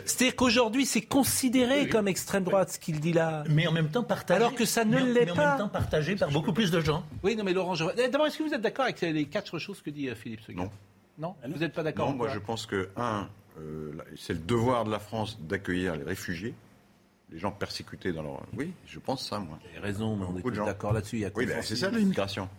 C'est-à-dire 0.06 0.36
qu'aujourd'hui, 0.36 0.86
c'est 0.86 1.02
considéré 1.02 1.89
comme 1.89 2.08
extrême 2.08 2.43
droite 2.43 2.69
ce 2.73 2.80
qu'il 2.80 3.00
dit 3.02 3.12
là. 3.12 3.43
Mais 3.50 3.67
en 3.67 3.71
même 3.73 3.89
temps 3.89 4.04
partagé. 4.04 4.38
Alors 4.38 4.56
que 4.56 4.63
ça 4.65 4.86
ne 4.86 4.95
mais- 4.95 5.04
l'est 5.13 5.26
mais 5.26 5.32
en 5.32 5.36
pas. 5.36 5.50
même 5.50 5.58
temps 5.58 5.67
partagé 5.69 6.15
par 6.15 6.30
beaucoup 6.32 6.54
plus 6.54 6.71
de 6.71 6.80
gens. 6.80 7.04
Oui, 7.23 7.36
non, 7.36 7.43
mais 7.43 7.54
Laurent, 7.54 7.76
je... 7.76 7.84
Eh, 7.97 8.08
D'abord, 8.08 8.28
est-ce 8.28 8.38
que 8.38 8.43
vous 8.43 8.54
êtes 8.54 8.62
d'accord 8.62 8.86
avec 8.86 9.02
les 9.02 9.26
quatre 9.26 9.60
choses 9.60 9.82
que 9.82 9.89
dit 9.89 10.08
euh, 10.08 10.15
Philippe 10.15 10.41
Seguin 10.45 10.63
Non. 10.63 10.69
Non 11.19 11.36
Vous 11.54 11.58
n'êtes 11.60 11.73
pas 11.73 11.84
d'accord 11.84 12.10
Non, 12.12 12.15
moi 12.15 12.30
je 12.34 12.39
pense 12.39 12.65
que, 12.67 12.89
un, 12.95 13.28
euh, 13.60 13.91
c'est 14.15 14.34
le 14.34 14.39
devoir 14.39 14.86
de 14.86 14.91
la 14.91 15.00
France 15.00 15.38
d'accueillir 15.41 15.95
les 15.97 16.04
réfugiés, 16.04 16.54
les 17.30 17.40
gens 17.40 17.52
persécutés 17.52 18.13
dans 18.13 18.24
leur. 18.24 18.42
Oui, 18.56 18.72
je 18.86 19.00
pense 19.00 19.28
ça, 19.28 19.40
moi. 19.40 19.60
Vous 19.62 19.70
avez 19.78 19.80
raison, 19.80 20.16
mais 20.16 20.26
on 20.26 20.52
est 20.52 20.66
d'accord 20.66 20.94
là-dessus. 20.94 21.26
Oui, 21.36 21.46
ben, 21.46 21.62
c'est 21.62 21.76
ça 21.76 21.90
l'immigration. 21.90 22.50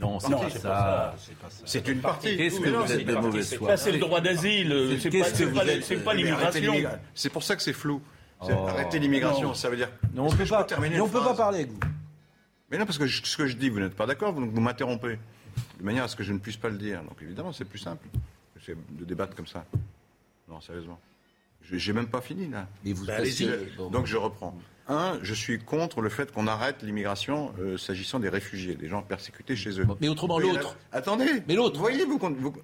Non, 0.00 0.20
c'est 0.20 0.30
pas 0.30 0.50
ça. 0.50 1.16
C'est 1.64 1.88
une 1.88 2.00
partie. 2.00 2.36
Qu'est-ce 2.36 2.60
que 2.60 2.68
vous 2.70 2.86
c'est 2.86 3.00
êtes 3.00 3.06
de 3.06 3.14
mauvaise 3.14 3.54
foi 3.56 3.76
c'est 3.76 3.92
le 3.92 3.98
droit 3.98 4.20
d'asile, 4.20 4.98
c'est 5.00 6.04
pas, 6.04 6.14
l'immigration. 6.14 6.72
l'immigra- 6.72 6.98
C'est 7.14 7.30
pour 7.30 7.42
ça 7.42 7.56
que 7.56 7.62
c'est 7.62 7.72
flou. 7.72 8.00
Oh. 8.40 8.46
Arrêter 8.68 9.00
l'immigration, 9.00 9.54
ça 9.54 9.68
veut 9.68 9.76
dire. 9.76 9.90
Non, 10.14 10.26
on 10.26 10.30
que 10.30 10.36
peut 10.36 11.18
pas. 11.18 11.34
parler 11.34 11.60
avec 11.60 11.72
vous. 11.72 11.80
Mais 12.70 12.78
non, 12.78 12.84
parce 12.86 12.98
que 12.98 13.08
ce 13.08 13.36
que 13.36 13.46
je 13.46 13.56
dis, 13.56 13.70
vous 13.70 13.80
n'êtes 13.80 13.96
pas 13.96 14.06
d'accord, 14.06 14.32
vous, 14.32 14.48
vous 14.48 14.60
m'interrompez. 14.60 15.18
De 15.80 15.84
manière 15.84 16.04
à 16.04 16.08
ce 16.08 16.14
que 16.14 16.22
je 16.22 16.32
ne 16.32 16.38
puisse 16.38 16.56
pas 16.56 16.68
le 16.68 16.76
dire. 16.78 17.02
Donc 17.02 17.20
évidemment, 17.20 17.52
c'est 17.52 17.64
plus 17.64 17.78
simple 17.80 18.06
de 18.90 19.04
débattre 19.04 19.34
comme 19.34 19.46
ça. 19.46 19.64
Non, 20.48 20.60
sérieusement. 20.60 21.00
Je 21.70 21.76
J'ai 21.76 21.92
même 21.92 22.08
pas 22.08 22.20
fini 22.20 22.48
là. 22.48 22.66
Mais 22.84 22.92
vous 22.92 23.04
Bah. 23.06 23.18
Bon. 23.76 23.90
Donc 23.90 24.06
je 24.06 24.16
reprends. 24.16 24.56
Un, 24.88 25.18
je 25.22 25.34
suis 25.34 25.58
contre 25.58 26.00
le 26.00 26.08
fait 26.08 26.32
qu'on 26.32 26.46
arrête 26.46 26.82
l'immigration 26.82 27.52
euh, 27.60 27.76
s'agissant 27.76 28.18
des 28.20 28.30
réfugiés, 28.30 28.74
des 28.74 28.88
gens 28.88 29.02
persécutés 29.02 29.54
chez 29.54 29.78
eux. 29.80 29.86
Mais 30.00 30.08
autrement, 30.08 30.38
l'autre. 30.38 30.76
Attendez. 30.92 31.42
Mais 31.46 31.54
l'autre. 31.54 31.78
Voyez-vous, 31.78 32.18
qu'on- 32.18 32.30
vous- 32.30 32.54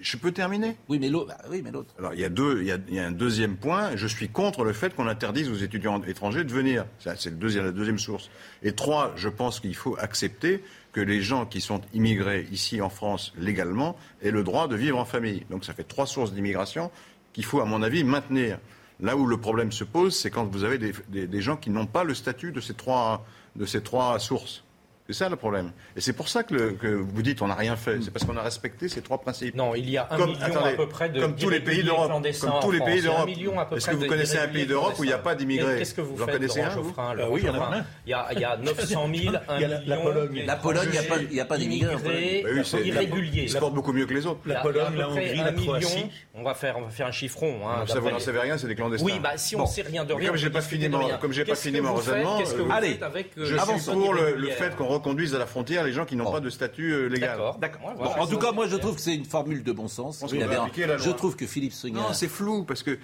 je 0.00 0.16
peux 0.16 0.30
terminer 0.32 0.76
Oui, 0.88 0.98
mais 1.00 1.08
l'autre. 1.08 1.28
bah 1.28 1.38
oui, 1.50 1.62
mais 1.64 1.70
l'autre. 1.72 1.92
alors, 1.98 2.14
il 2.14 2.20
y, 2.20 2.24
a 2.24 2.28
deux, 2.28 2.60
il, 2.60 2.66
y 2.68 2.72
a, 2.72 2.78
il 2.88 2.94
y 2.94 2.98
a 3.00 3.06
un 3.06 3.10
deuxième 3.12 3.56
point. 3.56 3.96
Je 3.96 4.06
suis 4.06 4.28
contre 4.28 4.62
le 4.62 4.72
fait 4.72 4.94
qu'on 4.94 5.08
interdise 5.08 5.48
aux 5.50 5.56
étudiants 5.56 6.00
étrangers 6.04 6.44
de 6.44 6.52
venir. 6.52 6.84
Ça, 7.00 7.16
C'est 7.16 7.30
le 7.30 7.36
deuxième, 7.36 7.64
la 7.64 7.72
deuxième 7.72 7.98
source. 7.98 8.30
Et 8.62 8.72
trois, 8.72 9.12
je 9.16 9.28
pense 9.28 9.58
qu'il 9.60 9.74
faut 9.74 9.96
accepter 9.98 10.62
que 10.92 11.00
les 11.00 11.22
gens 11.22 11.44
qui 11.44 11.60
sont 11.60 11.80
immigrés 11.92 12.46
ici 12.52 12.80
en 12.80 12.90
France 12.90 13.32
légalement 13.36 13.96
aient 14.22 14.30
le 14.30 14.44
droit 14.44 14.68
de 14.68 14.76
vivre 14.76 14.98
en 14.98 15.04
famille. 15.04 15.44
Donc 15.50 15.64
ça 15.64 15.74
fait 15.74 15.82
trois 15.82 16.06
sources 16.06 16.32
d'immigration 16.32 16.92
qu'il 17.34 17.44
faut, 17.44 17.60
à 17.60 17.66
mon 17.66 17.82
avis, 17.82 18.02
maintenir. 18.04 18.58
Là 19.00 19.16
où 19.16 19.26
le 19.26 19.36
problème 19.36 19.72
se 19.72 19.84
pose, 19.84 20.16
c'est 20.16 20.30
quand 20.30 20.46
vous 20.46 20.64
avez 20.64 20.78
des, 20.78 21.40
gens 21.42 21.56
qui 21.56 21.68
n'ont 21.68 21.86
pas 21.86 22.04
le 22.04 22.14
statut 22.14 22.52
de 22.52 22.60
ces 22.60 22.74
trois 22.74 24.18
sources. 24.18 24.63
C'est 25.06 25.12
ça 25.12 25.28
le 25.28 25.36
problème. 25.36 25.72
Et 25.96 26.00
c'est 26.00 26.14
pour 26.14 26.28
ça 26.28 26.44
que, 26.44 26.54
le- 26.54 26.70
que 26.72 26.86
vous 26.86 27.20
dites 27.20 27.42
on 27.42 27.48
n'a 27.48 27.54
rien 27.54 27.76
fait. 27.76 27.98
C'est 28.02 28.10
parce 28.10 28.24
qu'on 28.24 28.38
a 28.38 28.42
respecté 28.42 28.88
ces 28.88 29.02
trois 29.02 29.18
principes. 29.20 29.54
Non, 29.54 29.74
il 29.74 29.90
y 29.90 29.98
a 29.98 30.08
un 30.10 30.16
Comme- 30.16 30.30
million 30.30 30.40
attendez, 30.42 30.70
à 30.70 30.76
peu 30.76 30.88
près 30.88 31.10
de 31.10 31.20
comme 31.20 31.36
tous 31.36 31.50
les 31.50 31.60
pays 31.60 31.82
d'Europe, 31.84 32.06
clandestins 32.06 32.46
comme 32.50 32.60
tous 32.60 32.66
en 32.68 32.70
les 32.70 32.80
pays 32.80 33.02
d'Europe. 33.02 33.26
million 33.26 33.52
Est-ce 33.76 33.90
que 33.90 33.96
vous 33.96 34.06
connaissez 34.06 34.38
un 34.38 34.48
pays 34.48 34.64
d'Europe 34.64 34.94
où 34.98 35.04
il 35.04 35.08
n'y 35.08 35.12
a 35.12 35.18
pas 35.18 35.34
d'immigrés 35.34 35.76
Qu'est-ce 35.78 35.92
que 35.92 36.00
vous 36.00 36.16
Vous 36.16 36.22
en 36.22 36.26
faites, 36.26 36.36
connaissez 36.36 36.60
Laurent 36.62 36.72
un, 36.72 36.76
vous 36.76 36.88
Geoffrin, 36.88 37.14
Laurent 37.14 37.30
oui, 37.32 37.40
il 37.42 37.46
y 37.46 37.50
en 37.50 37.54
a 37.62 37.66
plein. 37.68 37.86
Il 38.06 38.10
y 38.10 38.14
a, 38.14 38.28
il 38.32 38.38
y 38.40 38.44
a 38.44 38.56
900 38.56 39.08
000, 39.14 39.34
1 39.46 39.56
Il 39.56 39.60
y 39.60 39.64
a 39.64 39.68
la- 39.68 39.78
million 39.80 40.02
Pologne. 40.02 40.42
La 40.46 40.56
Pologne, 40.56 40.88
il 40.88 41.34
y 41.36 41.40
a 41.40 41.44
pas- 41.44 41.58
d'immigrés 41.58 41.94
en 41.94 41.98
Bah 41.98 42.04
oui, 42.06 42.62
c'est- 42.64 42.80
irréguliers. 42.82 43.42
Ils 43.42 43.50
se 43.50 43.58
portent 43.58 43.74
beaucoup 43.74 43.92
mieux 43.92 44.06
que 44.06 44.14
les 44.14 44.24
autres. 44.24 44.40
La 44.46 44.60
Pologne, 44.60 44.96
la 44.96 45.10
Hongrie, 45.10 45.38
un 45.38 45.44
la 45.44 45.50
million. 45.52 45.64
Croatie. 45.66 46.06
On 46.34 46.42
va 46.42 46.54
faire, 46.54 46.78
on 46.78 46.82
va 46.82 46.88
faire 46.90 47.06
un 47.08 47.12
chiffron. 47.12 47.58
hein, 47.68 47.84
ça, 47.86 47.94
vous 47.94 48.00
d'après 48.00 48.12
n'en 48.12 48.18
savez 48.20 48.38
rien, 48.40 48.56
c'est 48.56 48.66
des 48.68 48.74
clandestins. 48.74 49.04
Oui, 49.04 49.18
bah 49.22 49.32
si 49.36 49.54
on 49.54 49.60
Bon. 49.60 49.66
sait 49.66 49.82
rien 49.82 50.04
de 50.04 50.14
rien. 50.14 50.28
Comme 50.28 50.38
j'ai 50.38 50.48
pas 50.50 50.62
fini 50.62 50.88
mon, 50.88 50.98
rien. 51.04 51.18
comme 51.18 51.32
j'ai 51.32 51.42
pas 51.44 51.50
Qu'est-ce 51.50 51.62
fini 51.68 51.78
que 51.78 51.82
mon 51.84 51.92
vous 51.94 52.00
faites 52.00 52.14
raisonnement, 52.14 52.38
vous 52.42 52.70
euh, 52.70 52.74
Allez, 52.74 52.98
euh, 53.02 53.20
je 53.36 53.44
suis 53.56 53.90
pour 53.92 54.14
le, 54.14 54.48
fait 54.48 54.74
qu'on 54.76 54.93
reconduise 54.94 55.34
à 55.34 55.38
la 55.38 55.46
frontière 55.46 55.84
les 55.84 55.92
gens 55.92 56.04
qui 56.04 56.16
n'ont 56.16 56.30
pas 56.30 56.40
de 56.40 56.50
statut 56.50 56.92
euh, 56.92 57.06
légal. 57.08 57.38
D'accord. 57.60 57.84
Ouais, 57.86 57.92
Bon, 57.96 58.22
en 58.22 58.26
tout 58.26 58.38
cas, 58.38 58.52
moi, 58.52 58.66
je 58.66 58.76
trouve 58.76 58.94
que 58.96 59.00
c'est 59.00 59.14
une 59.14 59.24
formule 59.24 59.62
de 59.62 59.72
bon 59.72 59.88
sens. 59.88 60.24
Il 60.32 60.42
avait 60.42 60.56
un-. 60.56 60.68
Je 60.98 61.10
trouve 61.10 61.36
que 61.36 61.46
Philippe 61.46 61.72
Seguin. 61.72 62.00
Non, 62.00 62.12
c'est 62.12 62.28
flou 62.28 62.64
parce 62.64 62.82
que 62.82 62.98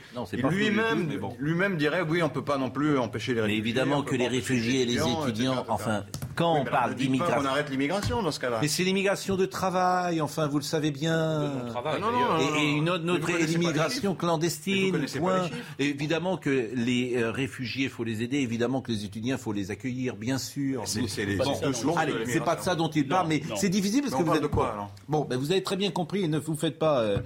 lui-même 0.50 1.06
bon. 1.20 1.34
lui-même 1.38 1.76
dirait 1.76 2.02
oui, 2.08 2.22
on 2.22 2.28
peut 2.28 2.44
pas 2.44 2.58
non 2.58 2.70
plus 2.70 2.98
empêcher 2.98 3.32
les 3.32 3.36
Mais 3.36 3.42
réfugiés. 3.42 3.58
évidemment 3.60 3.98
on 3.98 4.02
que 4.02 4.14
les 4.16 4.28
réfugiés 4.28 4.82
et 4.82 4.84
les 4.86 4.98
étudiants, 4.98 5.64
enfin, 5.68 6.04
quand 6.34 6.54
Oui, 6.54 6.60
on 6.66 6.70
parle 6.70 6.90
ne 6.92 6.96
d'immigration. 6.96 7.36
qu'on 7.40 7.44
arrête 7.46 7.70
l'immigration 7.70 8.22
dans 8.22 8.30
ce 8.30 8.40
cas-là. 8.40 8.58
Mais 8.62 8.68
c'est 8.68 8.84
l'immigration 8.84 9.36
de 9.36 9.46
travail, 9.46 10.20
enfin, 10.20 10.46
vous 10.46 10.58
le 10.58 10.64
savez 10.64 10.90
bien. 10.90 11.40
Non, 11.40 12.00
non, 12.00 12.10
non, 12.10 12.56
Et, 12.56 12.62
et 12.62 12.70
une 12.70 12.88
autre, 12.88 13.04
Mais 13.04 13.10
vous 13.12 13.18
notre 13.18 13.26
connaissez 13.26 13.40
pas 13.40 13.46
les 13.46 13.54
immigration 13.54 14.00
chiffres. 14.00 14.08
Mais 14.12 14.16
clandestine, 14.18 14.86
vous 14.86 14.92
connaissez 14.92 15.18
pas 15.20 15.24
point. 15.24 15.38
les 15.42 15.48
chiffres. 15.48 15.58
Et 15.78 15.88
évidemment 15.88 16.36
que 16.36 16.70
les 16.74 17.14
euh, 17.16 17.30
réfugiés, 17.30 17.84
il 17.84 17.90
faut 17.90 18.04
les 18.04 18.22
aider. 18.22 18.38
Évidemment 18.38 18.80
que 18.80 18.90
les 18.92 19.04
étudiants, 19.04 19.36
il 19.36 19.42
faut 19.42 19.52
les 19.52 19.70
accueillir, 19.70 20.16
bien 20.16 20.38
sûr. 20.38 20.82
C'est- 20.86 21.00
les- 21.24 21.36
deux 21.36 21.72
allez, 21.96 22.26
c'est 22.26 22.40
pas 22.44 22.56
de 22.56 22.60
ça 22.62 22.74
dont 22.74 22.88
il 22.90 23.06
parle, 23.08 23.28
mais 23.28 23.42
non. 23.48 23.56
c'est 23.56 23.68
difficile 23.68 24.02
parce 24.02 24.12
que 24.14 24.18
vous 24.18 24.24
parle 24.24 24.36
êtes 24.38 24.42
de 24.42 24.48
quoi, 24.48 24.90
Bon, 25.08 25.24
ben, 25.24 25.36
vous 25.38 25.50
avez 25.52 25.62
très 25.62 25.76
bien 25.76 25.90
compris 25.90 26.24
et 26.24 26.28
ne 26.28 26.38
vous 26.38 26.56
faites 26.56 26.78
pas. 26.78 27.00
euh, 27.00 27.18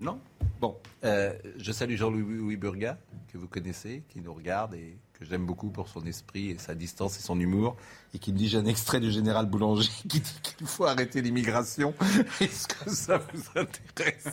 Non. 0.00 0.18
Bon, 0.60 0.76
euh, 1.04 1.32
je 1.58 1.72
salue 1.72 1.96
Jean-Louis 1.96 2.56
Burga, 2.56 2.98
que 3.32 3.38
vous 3.38 3.48
connaissez, 3.48 4.02
qui 4.08 4.20
nous 4.20 4.32
regarde 4.32 4.74
et 4.74 4.96
que 5.18 5.24
j'aime 5.24 5.46
beaucoup 5.46 5.68
pour 5.70 5.88
son 5.88 6.04
esprit 6.06 6.50
et 6.50 6.58
sa 6.58 6.74
distance 6.74 7.18
et 7.18 7.22
son 7.22 7.38
humour, 7.38 7.76
et 8.14 8.18
qui 8.18 8.32
me 8.32 8.38
dit 8.38 8.48
j'ai 8.48 8.58
un 8.58 8.64
extrait 8.66 8.98
du 9.00 9.10
général 9.12 9.46
Boulanger 9.46 9.88
qui 10.08 10.20
dit 10.20 10.40
qu'il 10.42 10.66
faut 10.66 10.86
arrêter 10.86 11.22
l'immigration. 11.22 11.94
Est-ce 12.40 12.66
que 12.68 12.90
ça 12.90 13.18
vous 13.18 13.42
intéresse? 13.60 14.26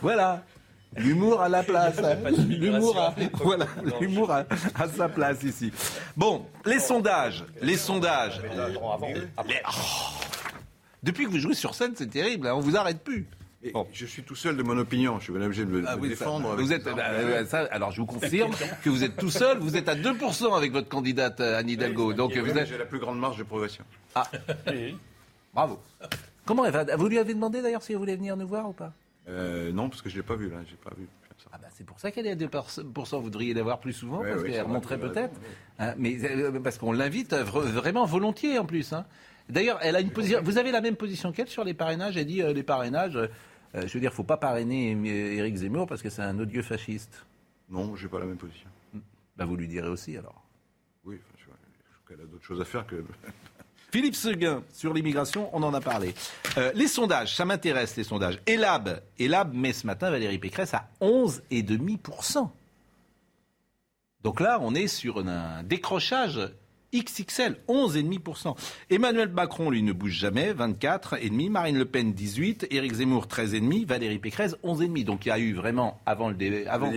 Voilà. 0.00 0.44
L'humour 0.96 1.40
à 1.40 1.48
la 1.48 1.62
place. 1.62 1.98
hein. 1.98 2.16
L'humour 2.48 2.98
à, 2.98 3.14
voilà, 3.34 3.66
l'humour 4.00 4.30
à, 4.32 4.44
à 4.74 4.88
sa 4.88 5.08
place 5.08 5.42
ici. 5.44 5.72
Bon, 6.16 6.46
les 6.66 6.80
sondages, 6.80 7.44
les 7.62 7.76
sondages. 7.76 8.40
Les- 8.42 9.62
oh. 9.66 9.72
Depuis 11.02 11.24
que 11.26 11.30
vous 11.30 11.38
jouez 11.38 11.54
sur 11.54 11.74
scène, 11.74 11.92
c'est 11.94 12.10
terrible, 12.10 12.46
hein, 12.48 12.54
on 12.54 12.60
vous 12.60 12.76
arrête 12.76 13.02
plus. 13.04 13.26
Et 13.62 13.72
Bon. 13.72 13.86
Je 13.92 14.06
suis 14.06 14.22
tout 14.22 14.34
seul 14.34 14.56
de 14.56 14.62
mon 14.62 14.76
opinion. 14.78 15.18
Je 15.18 15.24
suis 15.24 15.32
obligé 15.34 15.64
de 15.66 15.70
me, 15.70 15.84
Ah 15.86 15.94
me 15.96 16.00
oui, 16.02 16.08
ça- 16.08 16.24
défendre. 16.24 16.56
vous 16.56 16.72
êtes, 16.72 16.84
bah, 16.84 16.94
euh, 17.10 17.44
ça, 17.46 17.68
alors 17.70 17.90
je 17.92 18.00
vous 18.00 18.06
confirme 18.06 18.50
que 18.82 18.88
vous 18.90 19.04
êtes 19.04 19.16
tout 19.16 19.30
seul, 19.30 19.58
vous 19.58 19.76
êtes 19.76 19.88
à 19.88 19.94
2% 19.94 20.56
avec 20.56 20.72
votre 20.72 20.88
candidate 20.88 21.40
euh, 21.40 21.58
Anne 21.58 21.68
Hidalgo. 21.68 22.12
Donc 22.14 22.32
Oui, 22.34 22.40
vous 22.40 22.54
mais 22.54 22.62
êtes. 22.62 22.68
J'ai 22.68 22.78
la 22.78 22.86
plus 22.86 22.98
grande 22.98 23.18
marge 23.18 23.36
de 23.38 23.42
progression. 23.44 23.84
Bravo. 25.54 25.78
Comment 26.46 26.64
elle 26.64 26.72
va? 26.72 26.96
Vous 26.96 27.08
lui 27.08 27.18
avez 27.18 27.34
demandé 27.34 27.60
d'ailleurs 27.62 27.82
si 27.82 27.92
elle 27.92 27.98
voulait 27.98 28.16
venir 28.16 28.36
nous 28.36 28.46
voir 28.48 28.68
ou 28.68 28.72
pas? 28.72 28.92
Euh, 29.30 29.72
non, 29.72 29.88
parce 29.88 30.02
que 30.02 30.10
je 30.10 30.16
l'ai 30.16 30.22
pas 30.22 30.34
vu 30.36 30.50
là. 30.50 30.58
J'ai 30.68 30.76
pas 30.76 30.90
vu. 30.96 31.06
ah 31.52 31.58
bah, 31.58 31.68
C'est 31.72 31.84
pour 31.84 31.98
ça 32.00 32.10
qu'elle 32.10 32.26
est 32.26 32.32
à 32.32 32.34
2%. 32.36 33.20
Vous 33.22 33.30
devriez 33.30 33.54
la 33.54 33.62
voir 33.62 33.80
plus 33.80 33.92
souvent, 33.92 34.20
Ouais, 34.20 34.30
parce 34.30 34.42
qu'elle 34.42 34.62
remonterait 34.62 34.96
avez 34.96 35.08
peut-être. 35.08 35.40
Hein, 35.78 35.94
mais 35.96 36.18
euh, 36.24 36.58
parce 36.60 36.78
qu'on 36.78 36.92
l'invite 36.92 37.32
euh, 37.32 37.44
vra- 37.44 37.62
vraiment 37.70 38.04
volontiers 38.06 38.58
en 38.58 38.66
plus. 38.66 38.92
hein. 38.92 39.06
D'ailleurs, 39.48 39.78
elle 39.82 39.96
a 39.96 40.00
une 40.00 40.10
position. 40.10 40.40
Vous 40.42 40.58
avez 40.58 40.70
la 40.72 40.80
même 40.80 40.96
position 40.96 41.32
qu'elle 41.32 41.48
sur 41.48 41.64
les 41.64 41.74
parrainages? 41.74 42.16
Elle 42.16 42.26
dit 42.26 42.42
euh, 42.42 42.52
les 42.52 42.62
parrainages. 42.62 43.16
euh, 43.16 43.28
euh, 43.76 43.82
je 43.86 43.94
veux 43.94 44.00
dire, 44.00 44.12
faut 44.12 44.24
pas 44.24 44.36
parrainer 44.36 44.94
euh, 44.94 45.36
Éric 45.38 45.56
Zemmour 45.56 45.86
parce 45.86 46.02
que 46.02 46.10
c'est 46.10 46.22
un 46.22 46.38
odieux 46.38 46.62
fasciste. 46.62 47.24
Non, 47.68 47.94
j'ai 47.96 48.08
pas 48.08 48.18
la 48.18 48.26
même 48.26 48.36
position. 48.36 48.68
Bah, 49.36 49.44
vous 49.44 49.56
lui 49.56 49.68
direz 49.68 49.88
aussi 49.88 50.16
alors. 50.16 50.44
Oui, 51.04 51.16
enfin, 51.20 51.34
je, 51.38 51.44
je 51.44 52.08
qu'elle 52.16 52.24
a 52.24 52.28
d'autres 52.28 52.44
choses 52.44 52.60
à 52.60 52.64
faire 52.64 52.84
que 52.86 52.96
Philippe 53.92 54.14
Seguin, 54.14 54.62
sur 54.72 54.92
l'immigration, 54.94 55.48
on 55.52 55.62
en 55.62 55.74
a 55.74 55.80
parlé. 55.80 56.14
Euh, 56.58 56.70
les 56.74 56.86
sondages, 56.88 57.34
ça 57.36 57.44
m'intéresse, 57.44 57.96
les 57.96 58.04
sondages. 58.04 58.38
Elab, 58.46 59.00
Elab 59.18 59.52
met 59.54 59.72
ce 59.72 59.86
matin 59.86 60.10
Valérie 60.10 60.38
Pécresse 60.38 60.74
à 60.74 60.88
11,5%. 61.00 62.48
Donc 64.22 64.40
là, 64.40 64.58
on 64.60 64.74
est 64.74 64.86
sur 64.88 65.26
un 65.26 65.62
décrochage 65.62 66.40
XXL, 66.94 67.56
11,5%. 67.68 68.56
Emmanuel 68.90 69.28
Macron, 69.28 69.70
lui, 69.70 69.82
ne 69.82 69.92
bouge 69.92 70.12
jamais, 70.12 70.52
24,5%. 70.52 71.48
Marine 71.50 71.78
Le 71.78 71.84
Pen, 71.84 72.12
18%. 72.12 72.66
Éric 72.70 72.92
Zemmour, 72.94 73.26
13,5%. 73.26 73.86
Valérie 73.86 74.18
Pécresse, 74.18 74.56
11,5%. 74.64 75.04
Donc 75.04 75.24
il 75.26 75.28
y 75.30 75.32
a 75.32 75.38
eu 75.38 75.54
vraiment, 75.54 76.00
avant 76.06 76.28
le 76.28 76.34
dé- 76.34 76.66
avant, 76.66 76.90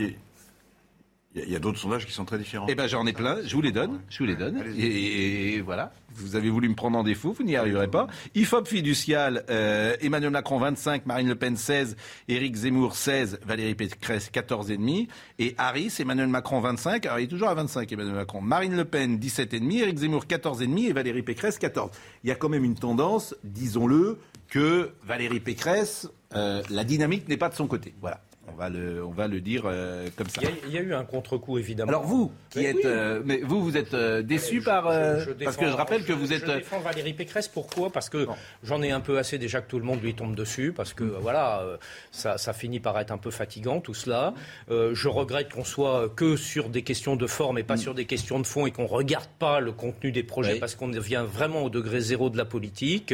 Il 1.36 1.49
y 1.49 1.53
a, 1.53 1.57
a 1.57 1.59
d'autres 1.59 1.79
sondages 1.79 2.05
qui 2.05 2.11
sont 2.13 2.25
très 2.25 2.38
différents. 2.38 2.67
eh 2.69 2.75
ben 2.75 2.86
j'en 2.88 3.07
ai 3.07 3.13
plein, 3.13 3.38
je 3.43 3.55
vous 3.55 3.61
les 3.61 3.71
donne, 3.71 3.99
je 4.09 4.19
vous 4.19 4.25
les 4.25 4.36
donne. 4.36 4.63
Et, 4.77 5.55
et 5.55 5.61
voilà, 5.61 5.91
vous 6.11 6.36
avez 6.36 6.49
voulu 6.51 6.69
me 6.69 6.75
prendre 6.75 6.97
en 6.97 7.03
défaut, 7.03 7.31
vous 7.34 7.43
n'y 7.43 7.55
arriverez 7.55 7.88
pas. 7.88 8.05
IFOP 8.36 8.67
fiducial, 8.67 9.43
euh, 9.49 9.95
Emmanuel 10.01 10.29
Macron 10.29 10.59
25, 10.59 11.07
Marine 11.07 11.27
Le 11.27 11.36
Pen 11.36 11.57
16, 11.57 11.95
Éric 12.27 12.55
Zemmour 12.55 12.95
16, 12.95 13.39
Valérie 13.45 13.73
Pécresse 13.73 14.29
14,5 14.31 15.07
et 15.39 15.55
Harris, 15.57 15.93
Emmanuel 15.99 16.27
Macron 16.27 16.59
25, 16.59 17.05
alors 17.07 17.19
il 17.19 17.23
est 17.23 17.27
toujours 17.27 17.49
à 17.49 17.55
25 17.55 17.91
Emmanuel 17.91 18.13
Macron, 18.15 18.41
Marine 18.41 18.75
Le 18.75 18.86
Pen 18.86 19.17
17,5, 19.17 19.71
Éric 19.81 19.97
Zemmour 19.97 20.25
14,5 20.25 20.89
et 20.89 20.93
Valérie 20.93 21.23
Pécresse 21.23 21.57
14. 21.57 21.89
Il 22.23 22.27
y 22.29 22.31
a 22.31 22.36
quand 22.36 22.49
même 22.49 22.63
une 22.63 22.75
tendance, 22.75 23.36
disons-le, 23.43 24.19
que 24.49 24.91
Valérie 25.03 25.39
Pécresse, 25.39 26.07
euh, 26.36 26.61
la 26.69 26.84
dynamique 26.84 27.27
n'est 27.27 27.38
pas 27.38 27.49
de 27.49 27.55
son 27.55 27.65
côté. 27.65 27.95
Voilà. 28.01 28.21
On 28.52 28.56
va 28.56 28.70
le, 28.70 29.04
on 29.04 29.12
va 29.12 29.28
le 29.28 29.39
dire 29.39 29.64
euh, 29.66 30.08
comme 30.18 30.28
ça. 30.28 30.41
Il 30.66 30.70
y, 30.72 30.76
y 30.76 30.78
a 30.78 30.82
eu 30.82 30.94
un 30.94 31.06
contre-coup, 31.06 31.58
évidemment. 31.58 31.89
Alors 31.89 32.04
vous, 32.04 32.30
qui 32.50 32.60
Mais 32.60 32.66
êtes, 32.66 32.76
oui. 32.76 32.82
euh, 32.86 33.22
mais 33.24 33.38
vous, 33.41 33.64
vous 33.64 33.78
êtes 33.78 33.94
euh, 33.94 34.22
déçu 34.22 34.62
par, 34.62 34.88
euh, 34.88 35.20
Je- 35.20 35.30
je 35.30 35.32
parce 35.46 35.56
que 35.56 35.62
je 35.64 35.68
défends- 35.68 35.78
rappelle 35.78 36.04
que 36.04 36.12
vous 36.14 36.28
je- 36.28 36.34
êtes. 36.34 36.46
Je 36.46 36.52
euh, 36.52 36.58
défends 36.58 36.80
Valérie 36.80 37.14
Pécresse. 37.14 37.48
Pourquoi? 37.48 37.89
Parce 37.89 38.10
que 38.10 38.28
j'en 38.64 38.82
ai 38.82 38.91
un 38.91 39.00
peu 39.00 39.18
assez 39.18 39.38
déjà 39.38 39.62
que 39.62 39.70
tout 39.70 39.80
le 39.80 39.86
monde 39.86 40.02
lui 40.04 40.14
tombe 40.14 40.36
dessus. 40.36 40.74
Parce 40.76 40.94
que 40.94 41.04
voilà, 41.06 41.62
euh, 41.62 41.78
ça, 42.12 42.38
ça 42.38 42.52
finit 42.54 42.82
par 42.82 43.00
être 43.00 43.12
un 43.12 43.18
peu 43.18 43.32
fatigant 43.32 43.80
tout 43.80 43.94
cela. 43.94 44.34
Euh, 44.70 44.94
je 44.94 45.08
regrette 45.08 45.54
qu'on 45.54 45.64
soit 45.64 46.10
que 46.14 46.36
sur 46.36 46.68
des 46.70 46.82
questions 46.84 47.16
de 47.16 47.28
forme 47.28 47.58
et 47.60 47.64
pas 47.64 47.78
sur 47.78 47.94
des 47.96 48.06
questions 48.06 48.39
de 48.39 48.46
fond 48.46 48.66
et 48.68 48.72
qu'on 48.72 48.88
regarde 48.88 49.30
pas 49.39 49.62
le 49.62 49.72
contenu 49.72 50.12
des 50.12 50.24
projets 50.24 50.54
Oui. 50.54 50.60
parce 50.60 50.76
qu'on 50.76 50.89
vient 50.89 51.24
vraiment 51.24 51.64
au 51.64 51.70
degré 51.70 52.02
zéro 52.02 52.30
de 52.30 52.38
la 52.38 52.46
politique. 52.46 53.14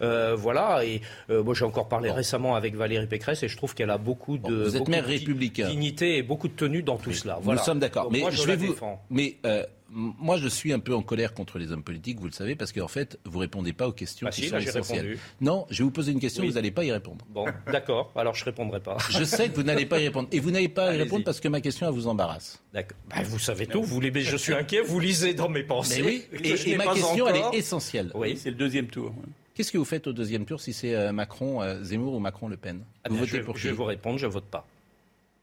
Euh, 0.00 0.34
voilà. 0.34 0.82
Et 0.84 1.02
euh, 1.30 1.42
moi, 1.42 1.52
j'ai 1.54 1.66
encore 1.66 1.88
parlé 1.88 2.10
récemment 2.10 2.56
avec 2.56 2.74
Valérie 2.74 3.06
Pécresse 3.06 3.42
et 3.42 3.48
je 3.48 3.56
trouve 3.56 3.74
qu'elle 3.74 3.90
a 3.90 3.98
beaucoup 3.98 4.38
de 4.38 4.62
vous 4.72 4.82
êtes 4.82 4.88
maire 4.88 5.06
républicain. 5.06 5.68
dignité 5.68 6.16
et 6.18 6.22
beaucoup 6.22 6.48
de 6.48 6.54
tenue 6.54 6.82
dans 6.82 6.96
tout 6.96 7.12
cela. 7.12 7.38
Voilà. 7.42 7.60
Nous 7.60 7.64
sommes 7.64 7.78
d'accord. 7.80 8.10
Mais 8.10 8.20
moi, 8.20 8.30
je, 8.30 8.42
je 8.42 8.48
la 8.48 8.56
vais 8.56 8.66
vous. 8.66 8.76
Mais 9.10 9.36
euh, 9.46 9.64
moi, 9.94 10.38
je 10.38 10.48
suis 10.48 10.72
un 10.72 10.78
peu 10.78 10.94
en 10.94 11.02
colère 11.02 11.34
contre 11.34 11.58
les 11.58 11.70
hommes 11.70 11.82
politiques, 11.82 12.18
vous 12.18 12.26
le 12.26 12.32
savez, 12.32 12.56
parce 12.56 12.72
qu'en 12.72 12.88
fait, 12.88 13.18
vous 13.26 13.38
répondez 13.38 13.74
pas 13.74 13.86
aux 13.88 13.92
questions 13.92 14.24
Bah 14.26 14.30
qui 14.30 14.42
si, 14.42 14.48
sont 14.48 14.56
là, 14.56 14.62
essentielles. 14.62 15.00
répondu. 15.06 15.20
Non, 15.42 15.66
je 15.68 15.78
vais 15.78 15.84
vous 15.84 15.90
poser 15.90 16.12
une 16.12 16.20
question, 16.20 16.42
Oui. 16.42 16.48
vous 16.48 16.54
n'allez 16.54 16.70
pas 16.70 16.84
y 16.84 16.90
répondre. 16.92 17.24
Bon, 17.28 17.44
d'accord. 17.70 18.10
Alors 18.16 18.34
je 18.34 18.42
répondrai 18.44 18.80
pas. 18.80 18.96
Je 19.10 19.22
sais 19.24 19.50
que 19.50 19.54
vous 19.56 19.62
n'allez 19.64 19.84
pas 19.84 20.00
y 20.00 20.04
répondre, 20.04 20.28
et 20.32 20.40
vous 20.40 20.50
n'allez 20.50 20.70
pas 20.70 20.94
y 20.94 20.98
répondre 20.98 21.24
parce 21.24 21.40
que 21.40 21.48
ma 21.48 21.60
question 21.60 21.86
elle 21.86 21.92
vous 21.92 22.06
embarrasse. 22.08 22.62
D'accord. 22.72 22.96
Bah, 23.10 23.16
vous 23.24 23.38
savez 23.38 23.66
tout. 23.66 23.82
Vous 23.82 24.00
les... 24.00 24.18
Je 24.22 24.36
suis 24.38 24.54
inquiet. 24.54 24.80
Vous 24.80 24.98
lisez 24.98 25.34
dans 25.34 25.50
mes 25.50 25.62
pensées. 25.62 26.00
Mais 26.00 26.06
oui. 26.06 26.24
que 26.42 26.68
Et, 26.70 26.76
ma 26.76 26.84
pas 26.84 26.94
question, 26.94 27.24
encore. 27.26 27.28
elle 27.28 27.54
est 27.54 27.58
essentielle. 27.58 28.12
Oui. 28.14 28.38
C'est 28.38 28.50
le 28.50 28.56
deuxième 28.56 28.86
tour. 28.86 29.12
Qu'est-ce 29.54 29.70
que 29.70 29.78
vous 29.78 29.84
faites 29.84 30.06
au 30.06 30.12
deuxième 30.12 30.46
tour 30.46 30.60
si 30.60 30.72
c'est 30.72 30.94
euh, 30.94 31.12
Macron, 31.12 31.60
euh, 31.62 31.82
Zemmour 31.82 32.14
ou 32.14 32.18
Macron 32.20 32.48
Le 32.48 32.56
Pen? 32.56 32.84
Ah 33.04 33.08
votez 33.10 33.26
je, 33.26 33.36
pour 33.38 33.56
je 33.56 33.68
vais 33.68 33.74
vous 33.74 33.84
répondre. 33.84 34.18
Je 34.18 34.26
vote 34.26 34.44
pas. 34.46 34.66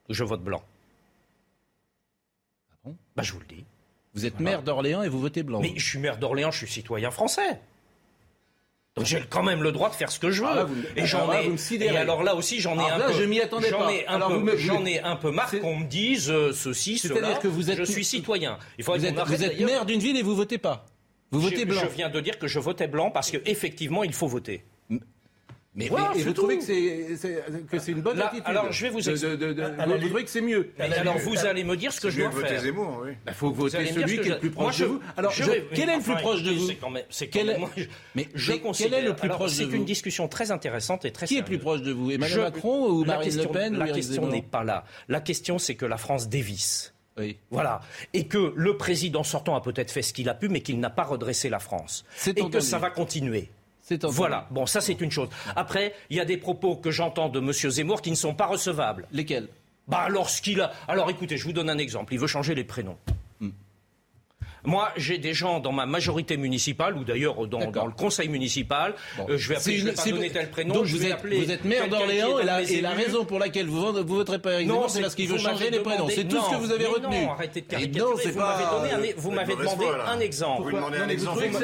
Je 0.10 0.24
vote 0.24 0.42
blanc. 0.44 0.64
Ah 2.72 2.76
bon? 2.86 2.96
Bah 3.16 3.24
je 3.24 3.34
vous 3.34 3.40
le 3.40 3.46
dis. 3.46 3.64
Vous 4.16 4.26
êtes 4.26 4.40
maire 4.40 4.64
d'Orléans 4.64 5.04
et 5.04 5.10
vous 5.10 5.20
votez 5.20 5.44
blanc. 5.44 5.60
Mais 5.62 5.74
je 5.76 5.86
suis 5.88 6.00
maire 6.00 6.18
d'Orléans. 6.18 6.50
Je 6.52 6.58
suis 6.58 6.68
citoyen 6.68 7.12
français. 7.12 7.60
Donc 8.96 9.06
j'ai 9.06 9.22
quand 9.30 9.44
même 9.44 9.62
le 9.62 9.72
droit 9.72 9.90
de 9.90 9.96
faire 9.96 10.12
ce 10.12 10.20
que 10.20 10.32
je 10.32 10.42
veux. 10.44 10.54
Là, 10.56 10.64
vous- 10.64 10.76
et 10.96 11.06
j'en 11.06 11.32
ai. 11.32 11.48
et 11.80 11.90
alors 11.96 12.24
là 12.24 12.34
aussi, 12.36 12.60
j'en 12.60 12.74
ai 12.80 12.80
Alors 12.80 12.92
un 12.94 12.98
là, 12.98 13.06
peu. 13.08 13.14
je 13.14 13.24
m'y 13.24 13.40
attendais 13.40 13.70
j'en. 13.70 13.88
Ai 13.88 14.08
un 14.08 14.20
peu, 14.20 14.40
me- 14.40 14.58
j'en 14.58 14.84
ai 14.86 15.00
un 15.00 15.16
peu 15.16 15.30
marre 15.32 15.52
qu'on 15.52 15.78
me 15.78 15.86
dise 15.86 16.32
euh, 16.32 16.52
ceci, 16.52 16.98
C'est-à-dire 16.98 17.24
cela. 17.28 17.38
que 17.38 17.48
vous 17.48 17.70
êtes- 17.70 17.78
Je 17.78 17.84
suis 17.84 18.04
citoyen. 18.04 18.58
Il 18.80 18.84
faudrait 18.84 19.00
Vous 19.00 19.06
êtes, 19.06 19.28
vous 19.28 19.44
êtes 19.44 19.60
maire 19.62 19.86
d'une 19.86 20.00
ville 20.00 20.18
et 20.18 20.24
vous 20.24 20.36
votez 20.36 20.58
pas. 20.58 20.86
Vous 21.32 21.40
votez 21.42 21.60
Je- 21.60 21.66
blanc. 21.66 21.82
Je 21.84 21.96
viens 21.96 22.10
de 22.10 22.20
dire 22.20 22.40
que 22.40 22.48
je 22.48 22.60
votais 22.60 22.88
blanc 22.88 23.12
parce 23.12 23.30
qu'effectivement, 23.32 24.04
il 24.04 24.14
faut 24.14 24.28
voter. 24.28 24.64
Mais, 25.76 25.88
Voilà, 25.88 26.10
mais- 26.10 26.16
et 26.16 26.20
c'est 26.20 26.24
vous 26.26 26.30
tout. 26.34 26.42
trouvez 26.42 26.58
que 26.58 26.64
c'est, 26.64 27.16
c'est- 27.16 27.44
que 27.70 27.78
c'est 27.80 27.92
une 27.92 28.02
bonne 28.02 28.18
Là, 28.18 28.26
attitude 28.28 28.44
alors, 28.48 28.72
je 28.72 28.82
vais 28.84 28.90
vous 28.90 28.98
expliquer. 29.08 29.38
de- 29.38 29.46
de- 29.46 29.54
de- 29.54 29.62
À 29.62 29.86
vous 29.86 29.98
trouvez 30.00 30.24
que 30.24 30.30
c'est 30.30 30.42
mieux 30.42 30.72
Mais 30.80 30.92
alors 30.96 31.20
vous 31.20 31.46
allez 31.46 31.64
me 31.64 31.78
dire 31.78 31.94
ce 31.94 32.02
que 32.02 32.10
je 32.10 32.20
dois 32.22 32.32
faire. 32.32 32.60
Zemmour, 32.60 33.02
oui. 33.04 33.12
Il 33.12 33.18
Bah, 33.26 33.34
faut 33.34 33.50
Vous 33.50 33.54
voter 33.62 33.86
celui 33.86 34.20
qui 34.20 34.28
est 34.28 34.32
le 34.32 34.40
plus 34.40 34.50
Moi, 34.50 34.64
proche 34.64 34.78
je- 34.78 34.84
de 34.84 34.90
vous. 34.90 35.00
Alors, 35.16 35.32
je 35.32 35.44
je- 35.44 35.52
vais- 35.52 35.66
quel 35.76 35.90
est 35.90 35.96
le 35.98 36.02
plus 36.02 36.12
enfin, 36.14 36.22
proche 36.22 36.42
de 36.44 36.52
vous? 36.52 36.68
c'est 36.68 36.76
quand 36.76 36.90
même- 36.90 37.04
Quel 37.32 37.46
même- 37.46 37.62
Mais- 38.16 38.28
je 38.34 38.52
mais 38.52 38.58
quel 38.58 38.62
considère- 38.62 39.00
est 39.00 39.02
le 39.04 39.16
plus 39.16 39.26
alors, 39.28 39.38
proche 39.38 39.52
de 39.52 39.56
C'est 39.70 39.78
une 39.78 39.86
discussion 39.86 40.28
très 40.28 40.50
intéressante 40.52 41.06
et 41.06 41.12
très 41.12 41.28
Qui 41.28 41.38
est 41.38 41.44
plus 41.44 41.60
proche 41.60 41.84
de 41.84 41.92
vous? 41.92 42.10
Emmanuel 42.12 42.36
Je- 42.36 42.42
Macron 42.42 42.88
ou 42.90 43.06
Marine 43.06 43.24
question- 43.26 43.44
Le 43.54 43.60
Pen 43.60 43.78
La 43.78 43.88
question 43.90 44.28
n'est 44.28 44.42
pas 44.42 44.64
là. 44.64 44.84
La 45.08 45.22
question, 45.22 45.60
c'est 45.60 45.76
que 45.76 45.86
la 45.86 45.98
France 45.98 46.28
dévisse. 46.30 46.94
Oui. 47.20 47.38
Voilà. 47.52 47.82
Et 48.14 48.28
que 48.28 48.54
le 48.56 48.78
président 48.78 49.24
sortant 49.24 49.56
a 49.56 49.62
peut-être 49.62 49.92
fait 49.92 50.02
ce 50.02 50.14
qu'il 50.14 50.30
a 50.30 50.34
pu, 50.34 50.50
mais 50.50 50.62
qu'il 50.62 50.80
n'a 50.80 50.90
pas 50.90 51.04
redressé 51.04 51.50
la 51.50 51.60
France. 51.60 52.06
C'est 52.16 52.38
Et 52.38 52.50
que 52.50 52.60
ça 52.60 52.80
va 52.80 52.90
continuer. 52.90 53.50
Voilà. 54.04 54.48
Bon, 54.52 54.66
ça, 54.66 54.82
c'est 54.82 55.00
une 55.02 55.12
chose. 55.12 55.30
Après, 55.56 55.94
il 56.10 56.18
y 56.18 56.20
a 56.20 56.26
des 56.26 56.38
propos 56.38 56.76
que 56.76 56.92
j'entends 56.92 57.30
de 57.30 57.40
M. 57.40 57.52
Zemmour 57.52 58.02
qui 58.02 58.12
ne 58.12 58.16
sont 58.16 58.34
pas 58.34 58.46
recevables. 58.46 59.08
Lesquels? 59.12 59.48
Bah, 59.88 60.08
lorsqu'il 60.10 60.62
a. 60.62 60.72
Alors, 60.88 61.10
écoutez, 61.10 61.38
je 61.38 61.44
vous 61.46 61.54
donne 61.54 61.70
un 61.70 61.78
exemple. 61.78 62.14
Il 62.14 62.20
veut 62.20 62.28
changer 62.28 62.54
les 62.54 62.64
prénoms. 62.64 62.98
Moi, 64.64 64.90
j'ai 64.98 65.18
des 65.18 65.34
gens 65.34 65.60
dans 65.60 65.72
ma 65.72 65.86
majorité 65.86 66.38
municipale, 66.38 66.98
ou 66.98 67.04
d'ailleurs 67.04 67.48
dans, 67.48 67.60
le 67.60 67.92
conseil 67.92 68.30
municipal, 68.30 68.94
euh, 69.20 69.38
je 69.38 69.50
vais 69.50 69.56
appeler, 69.56 69.78
je 69.78 69.86
vais 69.86 69.94
pas 69.94 70.10
donner 70.10 70.30
tel 70.30 70.50
prénom, 70.50 70.74
Donc 70.76 70.86
je 70.86 70.96
vous 70.96 71.02
vais 71.02 71.08
êtes, 71.08 71.14
appeler 71.14 71.40
vous 71.40 71.52
êtes 71.52 71.66
maire 71.66 71.88
d'Orléans 71.90 72.40
et 72.40 72.46
la, 72.46 72.62
et 72.62 72.86
raison 72.88 73.26
pour 73.26 73.40
laquelle 73.40 73.68
vous 73.68 73.92
ne 73.92 74.02
voterez 74.02 74.40
pas 74.40 74.60
Zemmour, 74.60 74.90
c'est 74.90 75.02
parce 75.02 75.16
qu'il 75.16 75.28
vous 75.28 75.36
veut 75.36 75.40
changer 75.40 75.70
les 75.70 75.80
prénoms. 75.80 76.08
C'est 76.10 76.28
tout 76.28 76.42
ce 76.42 76.50
que 76.52 76.56
vous 76.56 76.72
avez 76.72 76.86
retenu. 76.86 77.26
Non, 77.26 77.32
arrêtez 77.32 77.62
de 77.62 77.68
caricaturer. 77.68 78.32
vous 78.32 78.40
pas- 78.40 79.36
m'avez 79.36 79.54
vous 79.54 79.60
demandé 79.60 79.86
un 80.08 80.20
exemple. 80.20 80.64
Vous 80.64 80.70
vous 80.70 80.78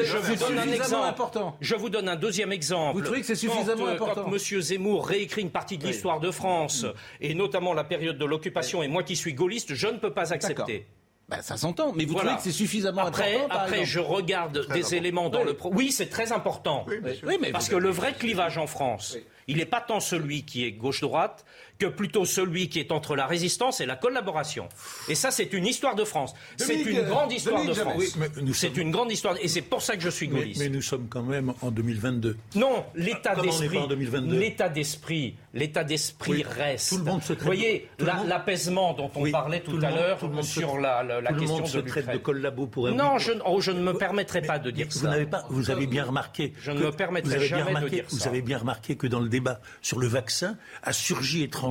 je 0.03 0.17
vous 0.17 0.35
donne 0.35 0.59
un 0.59 0.71
exemple. 0.71 1.55
Je 1.61 1.75
vous 1.75 1.89
donne 1.89 2.09
un 2.09 2.15
deuxième 2.15 2.51
exemple. 2.51 2.97
Vous 2.97 3.03
trouvez 3.03 3.21
que 3.21 3.27
c'est 3.27 3.35
suffisamment 3.35 3.87
euh, 3.87 3.93
important 3.93 4.23
Quand 4.25 4.33
M. 4.33 4.61
Zemmour 4.61 5.07
réécrit 5.07 5.41
une 5.41 5.49
partie 5.49 5.77
de 5.77 5.85
l'histoire 5.87 6.19
de 6.19 6.31
France, 6.31 6.85
et 7.21 7.33
notamment 7.33 7.73
la 7.73 7.83
période 7.83 8.17
de 8.17 8.25
l'occupation, 8.25 8.83
et 8.83 8.87
moi 8.87 9.03
qui 9.03 9.15
suis 9.15 9.33
gaulliste, 9.33 9.73
je 9.73 9.87
ne 9.87 9.97
peux 9.97 10.11
pas 10.11 10.33
accepter. 10.33 10.85
Bah, 11.27 11.41
ça 11.41 11.57
s'entend, 11.57 11.91
mais 11.93 12.05
vous 12.05 12.13
Voilà. 12.13 12.29
trouvez 12.33 12.37
que 12.37 12.43
c'est 12.51 12.55
suffisamment 12.55 13.01
Après, 13.01 13.33
important 13.33 13.47
par 13.49 13.61
après 13.63 13.79
exemple 13.79 13.89
je 13.89 13.99
regarde 13.99 14.67
des 14.73 14.93
éléments 14.93 15.29
dans 15.29 15.39
Oui. 15.39 15.45
le... 15.47 15.53
Pro... 15.55 15.71
Oui, 15.73 15.91
c'est 15.91 16.05
très 16.09 16.31
important. 16.31 16.85
Oui, 16.87 17.37
mais 17.41 17.51
Parce 17.51 17.67
que 17.67 17.75
le 17.75 17.89
vrai 17.89 18.13
clivage 18.13 18.59
en 18.59 18.67
France, 18.67 19.17
il 19.47 19.57
n'est 19.57 19.65
pas 19.65 19.81
tant 19.81 19.99
celui 19.99 20.43
qui 20.45 20.65
est 20.65 20.71
gauche-droite 20.71 21.43
que 21.77 21.85
plutôt 21.87 22.25
celui 22.25 22.69
qui 22.69 22.79
est 22.79 22.91
entre 22.91 23.15
la 23.15 23.25
résistance 23.27 23.81
et 23.81 23.85
la 23.85 23.95
collaboration. 23.95 24.69
Et 25.09 25.15
ça, 25.15 25.31
c'est 25.31 25.51
une 25.53 25.65
histoire 25.65 25.95
de 25.95 26.03
France. 26.05 26.33
C'est 26.57 26.81
une 26.81 27.01
grande 27.03 27.31
histoire 27.33 27.65
de. 27.65 27.73
France. 27.73 27.93
Oui, 27.97 28.07
C'est 28.53 28.67
sommes- 28.67 28.79
une 28.79 28.91
grande 28.91 29.11
histoire. 29.11 29.35
Et 29.41 29.47
c'est 29.47 29.61
pour 29.61 29.81
ça 29.81 29.95
que 29.95 30.01
je 30.01 30.09
suis 30.09 30.27
gaulliste. 30.27 30.59
mais 30.61 30.69
nous 30.69 30.81
sommes 30.81 31.07
quand 31.09 31.23
même 31.23 31.53
en 31.61 31.71
2022. 31.71 32.37
Non, 32.55 32.85
l'état 32.95 33.35
d'esprit, 33.35 33.77
pas 33.77 33.83
en 33.83 33.87
2022? 33.87 34.39
l'état 34.39 34.69
d'esprit, 34.69 35.35
l'état 35.53 35.83
d'esprit 35.83 36.31
Oui, 36.31 36.43
reste. 36.47 36.89
tout 36.89 36.97
le 36.97 37.03
monde 37.03 37.21
se 37.21 37.33
traite 37.33 37.39
Vous 37.39 37.45
voyez, 37.45 37.89
la- 37.99 38.23
l'apaisement 38.25 38.93
dont 38.93 39.11
on 39.15 39.21
Oui, 39.23 39.31
parlait 39.31 39.59
tout 39.59 39.79
à 39.81 39.91
l'heure 39.91 40.19
sur 40.43 40.77
la, 40.77 41.03
la- 41.03 41.19
la 41.21 41.29
Tout 41.29 41.33
le 41.35 41.39
question 41.41 41.57
monde 41.59 41.67
se 41.67 41.77
de 41.77 41.87
traite 41.87 42.09
de 42.11 42.17
collabo 42.17 42.67
pour 42.67 42.89
Non, 42.89 43.17
je, 43.17 43.33
oh, 43.45 43.59
je 43.59 43.71
ne 43.71 43.81
me 43.81 43.93
permettrai 43.93 44.41
pas 44.41 44.59
de 44.59 44.71
dire 44.71 44.87
vous 44.89 44.99
ça. 44.99 45.25
pas, 45.25 45.45
vous 45.49 45.71
avez 45.71 45.87
bien 45.87 46.05
remarqué. 46.05 46.53
Je 46.61 46.71
ne 46.71 46.79
me 46.79 46.91
permettrai 46.91 47.37
vous 47.37 47.43
jamais 47.45 47.81
de 47.81 47.89
dire 47.89 48.05
Vous 48.09 48.19
ça. 48.19 48.29
avez 48.29 48.41
bien 48.41 48.59
remarqué 48.59 48.95
que 48.95 49.07
dans 49.07 49.19
le 49.19 49.29
débat 49.29 49.59
sur 49.81 49.99
le 49.99 50.07
vaccin 50.07 50.57
a 50.83 50.93
surgi 50.93 51.43
étrangement 51.43 51.64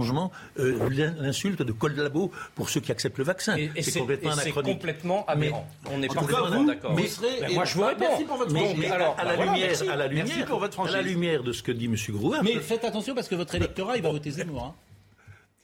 euh, 0.59 0.89
l'in- 0.91 1.15
l'insulte 1.19 1.63
de 1.63 1.73
collabo 1.73 2.31
pour 2.55 2.69
ceux 2.71 2.81
qui 2.81 2.93
acceptent 2.93 3.19
le 3.19 3.25
vaccin. 3.25 3.57
Et, 3.57 3.71
et 3.77 3.83
c'est 3.83 3.99
complètement 4.01 4.31
et 4.31 4.35
c'est 4.35 4.41
anachronique. 4.43 4.73
complètement 4.79 5.27
aberrant. 5.27 5.67
on 5.91 5.99
n'est 5.99 6.09
pas 6.09 6.15
complètement 6.15 6.65
d'accord. 6.65 6.95
mais- 6.95 7.55
moi, 7.55 7.65
je 7.65 7.75
vous 7.75 7.85
réponds. 7.85 8.05
merci 8.09 8.25
pour 8.25 8.37
votre 8.37 8.55
alors, 8.93 9.17
à 9.19 9.25
la 9.25 9.35
voilà, 9.37 9.53
lumière, 9.53 9.67
merci. 9.69 9.89
à 9.89 9.97
la 9.97 10.07
lumière, 10.07 10.25
Merci 10.27 10.43
pour 10.45 10.59
votre 10.59 10.81
à 10.81 10.85
la 10.85 10.91
franchise. 10.91 11.07
lumière 11.13 11.43
de 11.43 11.53
ce 11.53 11.63
que 11.63 11.73
dit 11.73 11.87
M. 11.87 11.97
Grouin. 12.11 12.43
Mais 12.43 12.55
faites 12.61 12.85
attention 12.85 13.15
parce 13.15 13.29
que 13.29 13.35
votre 13.35 13.55
électorat, 13.55 13.97
il 13.97 14.03
va 14.03 14.11
voter 14.11 14.31
Zemmour. 14.31 14.65
hein. 14.65 14.75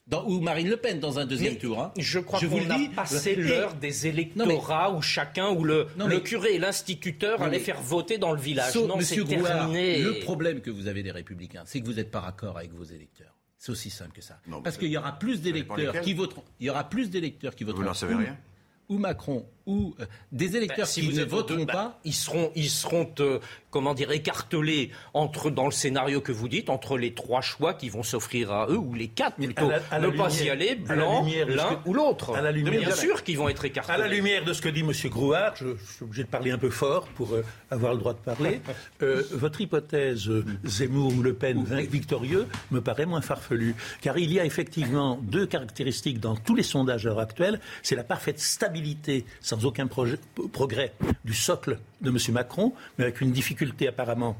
Dans- 0.07 0.24
ou 0.26 0.41
Marine 0.41 0.68
Le 0.68 0.76
Pen 0.76 0.99
dans 0.99 1.20
un 1.20 1.24
deuxième 1.24 1.53
Mais 1.53 1.59
tour. 1.61 1.81
hein. 1.81 1.93
Je 1.97 2.18
crois 2.18 2.41
vous 2.41 2.59
qu'on 2.59 2.70
a 2.70 2.78
passé 2.97 3.37
l'heure 3.37 3.74
des 3.74 4.09
électorats 4.09 4.91
où 4.93 5.01
chacun, 5.03 5.51
où 5.51 5.62
le, 5.62 5.87
Non, 5.97 6.09
le 6.09 6.16
mais- 6.16 6.22
curé 6.22 6.55
et 6.55 6.59
l'instituteur 6.59 7.41
allaient 7.41 7.61
faire 7.61 7.81
voter 7.81 8.18
dans 8.18 8.33
le 8.33 8.41
village. 8.41 8.74
Non, 8.74 8.97
Monsieur 8.97 9.24
terminé. 9.24 9.99
le 9.99 10.18
problème 10.18 10.61
que 10.62 10.70
vous 10.70 10.89
avez 10.89 11.05
des 11.05 11.12
Républicains, 11.12 11.62
c'est 11.64 11.81
que 11.81 11.87
vous 11.87 11.93
n'êtes 11.93 12.11
pas 12.11 12.18
raccord 12.20 12.59
avec 12.59 12.72
vos 12.72 12.83
électeurs. 12.83 13.37
C'est 13.61 13.72
aussi 13.72 13.90
simple 13.90 14.12
que 14.12 14.22
ça. 14.22 14.40
Non, 14.46 14.62
Parce 14.62 14.78
qu'il 14.78 14.88
y 14.88 14.96
aura 14.96 15.18
plus 15.18 15.42
d'électeurs 15.42 16.00
qui 16.00 16.14
voteront. 16.14 16.42
Il 16.61 16.66
y 16.66 16.70
aura 16.70 16.88
plus 16.88 17.11
d'électeurs 17.11 17.54
qui 17.54 17.64
voteront. 17.64 17.82
n'en 17.82 17.92
savez 17.92 18.14
rien. 18.14 18.38
Ou 18.88 18.96
Macron 18.96 19.46
où 19.70 19.94
euh, 20.00 20.04
des 20.32 20.56
électeurs 20.56 20.78
Ben, 20.78 20.84
si 20.86 21.00
qui 21.00 21.10
vous 21.10 21.18
ne 21.18 21.24
voteront 21.24 21.64
ben, 21.64 21.72
pas 21.72 22.00
ils 22.04 22.14
seront, 22.14 22.50
ils 22.56 22.68
seront 22.70 23.08
euh, 23.20 23.38
comment 23.70 23.94
dire, 23.94 24.10
écartelés 24.10 24.90
entre, 25.14 25.50
dans 25.50 25.66
le 25.66 25.70
scénario 25.70 26.20
que 26.20 26.32
vous 26.32 26.48
dites, 26.48 26.70
entre 26.70 26.98
les 26.98 27.14
trois 27.14 27.40
choix 27.40 27.72
qui 27.74 27.88
vont 27.88 28.02
s'offrir 28.02 28.50
à 28.52 28.66
eux, 28.68 28.76
ou 28.76 28.94
les 28.94 29.06
quatre 29.08 29.36
plutôt. 29.36 29.66
à 29.66 29.70
la- 29.70 29.82
à 29.92 29.98
la 30.00 30.06
ne 30.08 30.12
pas 30.16 30.28
lumière- 30.28 30.44
y 30.44 30.50
aller, 30.50 30.74
blanc, 30.74 31.24
l'un 31.46 31.74
que- 31.76 31.88
ou 31.88 31.94
l'autre. 31.94 32.32
Bien 32.64 32.90
sûr 32.96 33.22
qu'ils 33.22 33.38
vont 33.38 33.48
être 33.48 33.64
écartelés. 33.64 33.94
À 33.94 33.98
la 33.98 34.08
lumière 34.12 34.44
de 34.44 34.52
ce 34.52 34.60
que 34.60 34.68
dit 34.68 34.80
M. 34.80 34.92
Grouard, 35.10 35.54
je, 35.56 35.68
je 35.76 35.92
suis 35.92 36.04
obligé 36.04 36.24
de 36.24 36.28
parler 36.28 36.50
un 36.50 36.58
peu 36.58 36.70
fort 36.70 37.06
pour 37.14 37.32
euh, 37.34 37.44
avoir 37.70 37.92
le 37.94 38.00
droit 38.00 38.12
de 38.14 38.18
parler. 38.18 38.60
Euh, 39.02 39.22
votre 39.32 39.60
hypothèse 39.62 40.28
euh, 40.28 40.44
Zemmour 40.64 41.14
ou 41.16 41.22
Le 41.22 41.32
Pen 41.32 41.64
victorieux 41.90 42.46
me 42.70 42.80
paraît 42.82 43.06
moins 43.06 43.22
farfelue. 43.22 43.74
Car 44.02 44.18
il 44.18 44.30
y 44.32 44.38
a 44.38 44.44
effectivement 44.44 45.18
deux 45.22 45.46
caractéristiques 45.46 46.20
dans 46.20 46.36
tous 46.36 46.54
les 46.54 46.62
sondages 46.62 47.06
à 47.06 47.10
l'heure 47.10 47.20
actuelle. 47.20 47.60
C'est 47.82 47.96
la 47.96 48.04
parfaite 48.04 48.38
stabilité, 48.40 49.24
aucun 49.64 49.86
progrès, 49.86 50.92
du 51.24 51.34
socle 51.34 51.78
de 52.00 52.11
M. 52.11 52.18
Macron, 52.32 52.72
mais 52.98 53.04
avec 53.04 53.20
une 53.20 53.32
difficulté 53.32 53.88
apparemment 53.88 54.36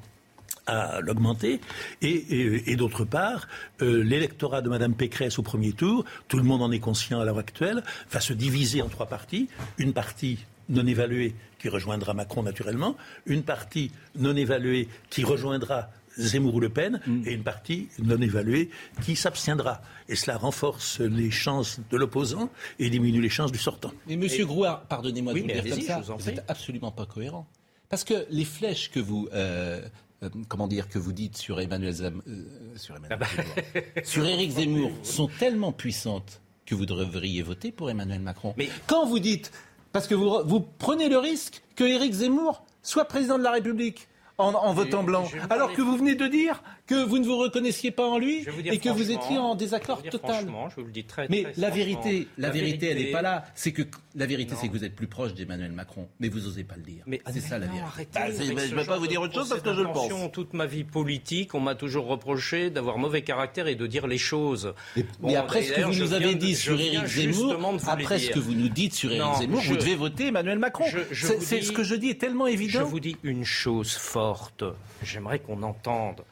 à 0.66 1.00
l'augmenter. 1.00 1.60
Et 2.02 2.76
d'autre 2.76 3.04
part, 3.04 3.48
euh, 3.82 4.02
l'électorat 4.04 4.62
de 4.62 4.68
Mme 4.68 4.94
Pécresse 4.94 5.38
au 5.38 5.42
premier 5.42 5.72
tour, 5.72 6.04
tout 6.28 6.36
le 6.36 6.44
monde 6.44 6.62
en 6.62 6.70
est 6.70 6.78
conscient 6.78 7.20
à 7.20 7.24
l'heure 7.24 7.38
actuelle, 7.38 7.82
va 8.10 8.20
se 8.20 8.32
diviser 8.32 8.82
en 8.82 8.88
trois 8.88 9.06
parties. 9.06 9.48
Une 9.78 9.92
partie 9.92 10.38
non 10.68 10.86
évaluée 10.86 11.34
qui 11.58 11.68
rejoindra 11.68 12.14
Macron 12.14 12.42
naturellement, 12.42 12.96
une 13.26 13.42
partie 13.42 13.90
non 14.16 14.36
évaluée 14.36 14.88
qui 15.10 15.24
rejoindra 15.24 15.90
Zemmour 16.18 16.54
ou 16.56 16.61
Le 16.61 16.68
Pen, 16.68 17.00
et 17.24 17.32
une 17.34 17.42
partie 17.42 17.88
non 18.02 18.20
évaluée 18.20 18.70
qui 19.02 19.16
s'abstiendra. 19.16 19.80
Et 20.08 20.16
cela 20.16 20.36
renforce 20.36 21.00
les 21.00 21.30
chances 21.30 21.80
de 21.90 21.96
l'opposant 21.96 22.50
et 22.78 22.90
diminue 22.90 23.20
les 23.20 23.28
chances 23.28 23.52
du 23.52 23.58
sortant. 23.58 23.92
Mais 24.06 24.16
Monsieur 24.16 24.44
Grouard, 24.46 24.82
pardonnez-moi 24.86 25.32
Oui, 25.32 25.42
de 25.42 25.52
vous 25.54 25.61
dire 25.62 25.74
comme 25.76 25.82
ça, 25.82 26.00
vous 26.00 26.11
en 26.11 26.16
vous 26.16 26.24
prie. 26.24 26.32
êtes 26.34 26.44
absolument 26.48 26.90
pas 26.90 27.06
cohérent. 27.06 27.46
Parce 27.88 28.04
que 28.04 28.26
les 28.30 28.44
flèches 28.44 28.90
que 28.90 29.00
vous, 29.00 29.28
euh, 29.32 29.80
euh, 30.22 30.28
comment 30.48 30.68
dire, 30.68 30.88
que 30.88 30.98
vous 30.98 31.12
dites 31.12 31.36
sur 31.36 31.61
Emmanuel 31.61 31.92
Zam- 31.92 32.22
euh, 32.28 32.44
sur, 32.76 32.96
Emmanuel 32.96 33.18
Zemmour, 33.36 34.04
sur 34.04 34.26
Éric 34.26 34.50
Zemmour 34.50 34.92
sont 35.02 35.28
tellement 35.38 35.72
puissantes 35.72 36.40
que 36.66 36.74
vous 36.74 36.86
devriez 36.86 37.42
voter 37.42 37.72
pour 37.72 37.90
Emmanuel 37.90 38.20
Macron. 38.20 38.54
Mais 38.56 38.68
quand 38.86 39.06
vous 39.06 39.18
dites, 39.18 39.50
parce 39.92 40.06
que 40.06 40.14
vous, 40.14 40.38
vous 40.44 40.61
prenez 40.61 41.08
le 41.08 41.18
risque 41.18 41.62
que 41.74 41.82
Éric 41.84 42.12
Zemmour 42.12 42.64
soit 42.82 43.06
président 43.06 43.38
de 43.38 43.42
la 43.42 43.50
République. 43.52 44.06
En, 44.41 44.55
en 44.55 44.72
votant 44.72 45.03
blanc, 45.03 45.24
alors 45.51 45.72
que 45.72 45.82
vous 45.82 45.97
venez 45.97 46.14
de 46.14 46.26
dire 46.26 46.62
que 46.91 47.05
vous 47.05 47.20
ne 47.20 47.24
vous 47.24 47.36
reconnaissiez 47.36 47.93
pas 47.93 48.05
en 48.05 48.18
lui 48.18 48.45
et 48.64 48.78
que 48.78 48.88
vous 48.88 49.12
étiez 49.12 49.38
en 49.38 49.55
désaccord 49.55 50.03
total. 50.03 50.34
franchement, 50.34 50.68
je 50.70 50.80
vous 50.80 50.86
le 50.86 50.93
dis 50.93 51.05
très, 51.05 51.28
Mais 51.30 51.47
la 51.57 51.70
vérité, 51.70 52.26
la, 52.36 52.49
La 52.49 52.53
vérité, 52.53 52.88
elle 52.88 52.99
n'est 52.99 53.12
pas 53.12 53.22
là. 53.22 53.45
C'est 53.55 53.70
que 53.70 53.82
la 54.16 54.26
vérité, 54.26 54.57
c'est 54.61 54.66
que 54.66 54.72
vous 54.72 54.84
êtes 54.84 54.97
plus 54.97 55.07
proche 55.07 55.34
d'Emmanuel 55.34 55.70
Macron, 55.70 56.09
mais 56.18 56.28
vous 56.28 56.49
osez 56.49 56.64
pas 56.64 56.74
le 56.74 56.82
dire. 56.82 57.05
Mais 57.07 57.22
c'est 57.32 57.38
ça 57.41 57.61
la 57.61 57.66
vérité. 57.66 57.84
arrêtez 57.84 58.18
Bah, 58.18 58.26
je 58.28 58.74
ne 58.74 58.80
vais 58.80 58.84
pas 58.84 58.99
vous 58.99 59.07
dire 59.07 59.22
autre 59.22 59.34
chose 59.34 59.49
parce 59.49 59.62
que 59.62 59.72
je 59.72 59.82
le 59.82 59.93
pense. 59.93 60.11
Toute 60.32 60.53
ma 60.53 60.66
vie 60.66 60.82
politique, 60.82 61.55
on 61.55 61.61
m'a 61.61 61.76
toujours 61.76 62.07
reproché 62.07 62.70
d'avoir 62.70 62.99
mauvais 62.99 63.22
caractère 63.22 63.68
et 63.68 63.76
de 63.76 63.86
dire 63.86 64.09
les 64.09 64.18
choses. 64.18 64.74
Mais 64.97 65.05
Bon, 65.20 65.36
après 65.36 65.62
ce 65.62 65.72
que 65.72 65.82
vous 65.82 65.95
nous 65.95 66.12
avez 66.12 66.34
dit 66.34 66.57
sur 66.57 66.80
Éric 66.80 67.07
Zemmour, 67.07 67.57
après 67.86 68.18
ce 68.18 68.30
que 68.30 68.41
vous 68.41 68.55
nous 68.55 68.68
dites 68.68 68.95
sur 68.95 69.12
Éric 69.12 69.34
Zemmour, 69.38 69.61
vous 69.61 69.76
devez 69.76 69.95
voter 69.95 70.26
Emmanuel 70.26 70.59
Macron. 70.59 70.86
C'est 71.12 71.62
ce 71.62 71.70
que 71.70 71.84
je 71.84 71.95
dis 71.95 72.11
est 72.11 72.20
tellement 72.20 72.49
évident. 72.49 72.80
Je 72.80 72.84
vous 72.84 72.99
dis 73.01 73.16
une 73.22 73.45
chose 73.45 73.93
forte, 73.93 74.64
j'aimerais 75.05 75.38
qu'on 75.38 75.62
entende, 75.62 76.24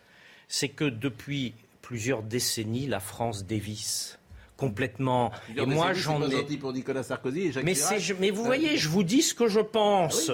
c'est 0.49 0.68
que 0.68 0.84
depuis 0.84 1.55
plusieurs 1.82 2.22
décennies, 2.22 2.86
la 2.86 3.01
France 3.01 3.44
dévisse 3.44 4.18
complètement. 4.57 5.30
et 5.57 5.64
moi, 5.64 5.92
j'en 5.94 6.20
ai. 6.28 6.42
pour 6.57 6.72
Nicolas 6.72 7.03
Sarkozy 7.03 7.42
et 7.42 7.53
Jacques 7.53 7.64
Mais, 7.64 7.74
Chirac. 7.74 8.16
mais 8.18 8.30
vous 8.30 8.44
voyez, 8.44 8.76
je 8.76 8.88
vous 8.88 9.05
dis 9.05 9.22
ce 9.22 9.32
que 9.32 9.49
je 9.49 9.61
pense. 9.61 10.30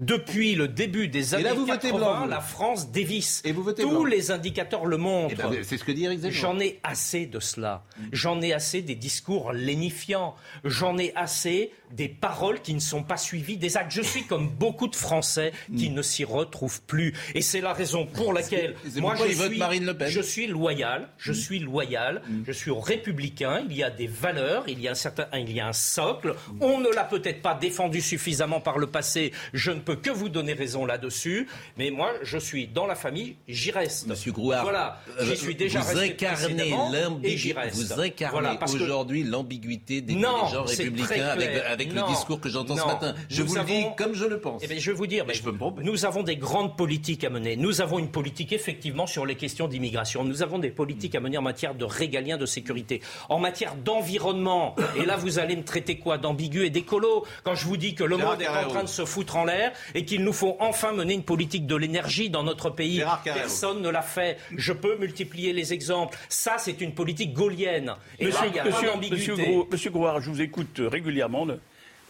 Depuis 0.00 0.54
le 0.54 0.66
début 0.66 1.08
des 1.08 1.34
années 1.34 1.44
là, 1.44 1.52
vous 1.54 1.66
votez 1.66 1.90
80, 1.90 1.96
blanc, 1.98 2.20
vous. 2.24 2.28
la 2.30 2.40
France 2.40 2.90
dévisse. 2.90 3.42
Et 3.44 3.52
vous 3.52 3.62
votez 3.62 3.82
Tous 3.82 3.90
blanc. 3.90 4.04
les 4.04 4.30
indicateurs 4.30 4.86
le 4.86 4.96
montrent. 4.96 5.34
Eh 5.38 5.42
ben, 5.56 5.62
c'est 5.62 5.76
ce 5.76 5.84
que 5.84 5.92
dit 5.92 6.04
Zemmour. 6.04 6.30
J'en 6.30 6.58
ai 6.58 6.80
assez 6.82 7.26
de 7.26 7.38
cela. 7.38 7.84
J'en 8.10 8.40
ai 8.40 8.54
assez 8.54 8.80
des 8.80 8.94
discours 8.94 9.52
lénifiants. 9.52 10.34
J'en 10.64 10.96
ai 10.96 11.12
assez 11.16 11.70
des 11.92 12.08
paroles 12.08 12.60
qui 12.62 12.72
ne 12.72 12.78
sont 12.80 13.02
pas 13.02 13.16
suivies 13.18 13.56
des 13.58 13.76
actes. 13.76 13.92
Je 13.92 14.00
suis 14.00 14.24
comme 14.24 14.48
beaucoup 14.48 14.88
de 14.88 14.96
Français 14.96 15.52
qui 15.76 15.90
ne 15.90 16.00
s'y 16.02 16.24
retrouvent 16.24 16.80
plus. 16.82 17.12
Et 17.34 17.42
c'est 17.42 17.60
la 17.60 17.72
raison 17.74 18.06
pour 18.06 18.32
laquelle 18.32 18.76
moi 18.96 19.16
je 19.16 19.32
suis, 19.32 19.58
Marine 19.58 19.84
Le 19.84 19.96
Pen. 19.96 20.08
je 20.08 20.20
suis 20.22 20.46
loyal. 20.46 21.08
Je 21.18 21.32
suis 21.32 21.58
loyal. 21.58 22.22
Je 22.46 22.52
suis 22.52 22.70
républicain. 22.70 23.64
Il 23.68 23.76
y 23.76 23.82
a 23.82 23.90
des 23.90 24.06
valeurs. 24.06 24.64
Il 24.66 24.80
y 24.80 24.88
a 24.88 24.92
un 24.92 24.94
certain, 24.94 25.26
il 25.36 25.52
y 25.52 25.60
a 25.60 25.66
un 25.68 25.72
socle. 25.74 26.34
On 26.60 26.78
ne 26.78 26.88
l'a 26.88 27.04
peut-être 27.04 27.42
pas 27.42 27.54
défendu 27.54 28.00
suffisamment 28.00 28.60
par 28.60 28.78
le 28.78 28.86
passé. 28.86 29.32
Je 29.52 29.70
ne 29.72 29.80
peux 29.80 29.89
que 29.94 30.10
vous 30.10 30.28
donner 30.28 30.52
raison 30.52 30.84
là-dessus. 30.86 31.46
Mais 31.76 31.90
moi, 31.90 32.12
je 32.22 32.38
suis 32.38 32.66
dans 32.66 32.86
la 32.86 32.94
famille. 32.94 33.36
J'y 33.48 33.70
reste. 33.70 34.06
Monsieur 34.06 34.32
Grouard, 34.32 34.62
Voilà. 34.62 35.00
J'y 35.20 35.32
euh, 35.32 35.36
suis 35.36 35.54
déjà 35.54 35.80
vous 35.80 35.98
resté 35.98 36.12
incarnez 36.26 36.74
et 37.22 37.36
j'y 37.36 37.52
reste. 37.52 37.76
Vous 37.76 38.00
incarnez 38.00 38.38
Voilà, 38.40 38.56
parce 38.56 38.74
que- 38.74 38.82
aujourd'hui 38.82 39.22
l'ambiguïté 39.24 40.00
des 40.00 40.14
Non, 40.14 40.38
dirigeants 40.40 40.64
républicains 40.64 41.26
avec, 41.28 41.50
clair. 41.50 41.64
avec 41.70 41.92
Non, 41.94 42.06
le 42.06 42.12
discours 42.12 42.40
que 42.40 42.48
j'entends 42.48 42.76
ce 42.76 42.86
matin. 42.86 43.14
Je 43.28 43.42
Nous 43.42 43.48
vous 43.48 43.54
le 43.56 43.64
dis 43.64 43.84
comme 43.96 44.14
je 44.14 44.24
le 44.24 44.40
pense. 44.40 44.62
Eh 44.64 44.66
bien, 44.68 44.78
je 44.78 44.90
vais 44.90 44.96
vous 44.96 45.06
dire, 45.06 45.24
mais 45.26 45.34
nous 45.82 46.04
avons 46.04 46.22
des 46.22 46.36
grandes 46.36 46.76
politiques 46.76 47.24
à 47.24 47.30
mener. 47.30 47.56
Nous 47.56 47.80
avons 47.80 47.98
une 47.98 48.10
politique 48.10 48.52
effectivement 48.52 49.06
sur 49.06 49.26
les 49.26 49.34
questions 49.34 49.68
d'immigration. 49.68 50.24
Nous 50.24 50.42
avons 50.42 50.58
des 50.58 50.70
politiques 50.70 51.14
à 51.14 51.20
mener 51.20 51.38
en 51.38 51.42
matière 51.42 51.74
de 51.74 51.84
régalien, 51.84 52.36
de 52.36 52.46
sécurité, 52.46 53.00
en 53.28 53.38
matière 53.38 53.74
d'environnement. 53.76 54.74
Et 54.96 55.04
là, 55.04 55.16
vous 55.16 55.38
allez 55.38 55.56
me 55.56 55.64
traiter 55.64 55.96
quoi 55.98 56.18
D'ambigu 56.18 56.64
et 56.64 56.70
d'écolo? 56.70 57.24
Quand 57.44 57.54
je 57.54 57.64
vous 57.66 57.76
dis 57.76 57.94
que 57.94 58.04
le 58.04 58.16
monde 58.16 58.40
est 58.42 58.48
en 58.48 58.68
train 58.68 58.82
de 58.82 58.88
se 58.88 59.04
foutre 59.04 59.36
en 59.36 59.44
l'air 59.44 59.72
et 59.94 60.04
qu'il 60.04 60.24
nous 60.24 60.32
faut 60.32 60.56
enfin 60.60 60.92
mener 60.92 61.14
une 61.14 61.22
politique 61.22 61.66
de 61.66 61.76
l'énergie 61.76 62.30
dans 62.30 62.42
notre 62.42 62.70
pays. 62.70 62.98
Personne 63.34 63.82
ne 63.82 63.88
l'a 63.88 64.02
fait. 64.02 64.38
Je 64.56 64.72
peux 64.72 64.96
multiplier 64.98 65.52
les 65.52 65.72
exemples. 65.72 66.16
Ça, 66.28 66.56
c'est 66.58 66.80
une 66.80 66.92
politique 66.94 67.32
gaulienne. 67.32 67.94
Et 68.18 68.26
là, 68.30 68.40
il 68.46 68.54
y 68.54 68.58
a 68.58 68.62
pas 68.64 68.70
monsieur, 68.70 68.88
monsieur 69.10 69.36
Gros- 69.36 69.68
monsieur 69.70 69.90
Grouard, 69.90 70.20
je 70.20 70.30
vous 70.30 70.40
écoute 70.40 70.80
régulièrement 70.80 71.44
le- 71.44 71.60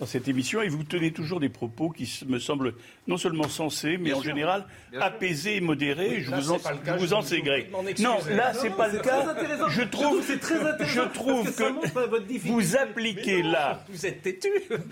dans 0.01 0.07
cette 0.07 0.26
émission 0.28 0.62
et 0.62 0.68
vous 0.68 0.82
tenez 0.82 1.12
toujours 1.12 1.40
des 1.40 1.51
propos 1.51 1.90
qui 1.90 2.11
me 2.26 2.38
semblent 2.38 2.74
non 3.07 3.18
seulement 3.18 3.48
sensés, 3.48 3.98
mais 3.98 4.05
Bien 4.11 4.16
en 4.16 4.20
sûr. 4.22 4.30
général 4.30 4.64
apaisés 4.98 5.57
et 5.57 5.61
modérés. 5.61 6.09
Oui, 6.16 6.22
je 6.22 6.30
là, 6.30 6.40
vous 6.40 6.51
en, 6.53 6.57
c'est 6.59 6.62
pas 6.64 6.72
le 6.72 6.78
cas, 6.78 6.94
je 6.96 7.01
vous 7.03 7.07
je 7.09 7.14
en 7.14 7.22
sais 7.22 7.36
je 7.36 7.42
gré. 7.42 7.70
Non, 8.01 8.16
là, 8.30 8.53
c'est 8.55 8.74
pas 8.74 8.88
le 8.88 8.98
cas. 8.98 9.34
Je 9.68 9.74
Je 9.74 9.82
trouve, 9.82 10.24
trouve 10.24 10.38
très 10.38 10.61
intéressant 10.66 11.03
je 11.03 11.09
trouve 11.12 11.55
que 11.55 12.48
vous 12.48 12.76
appliquez 12.76 13.42
là, 13.42 13.84
Vous 13.90 14.07
êtes 14.07 14.22
têtu. 14.22 14.48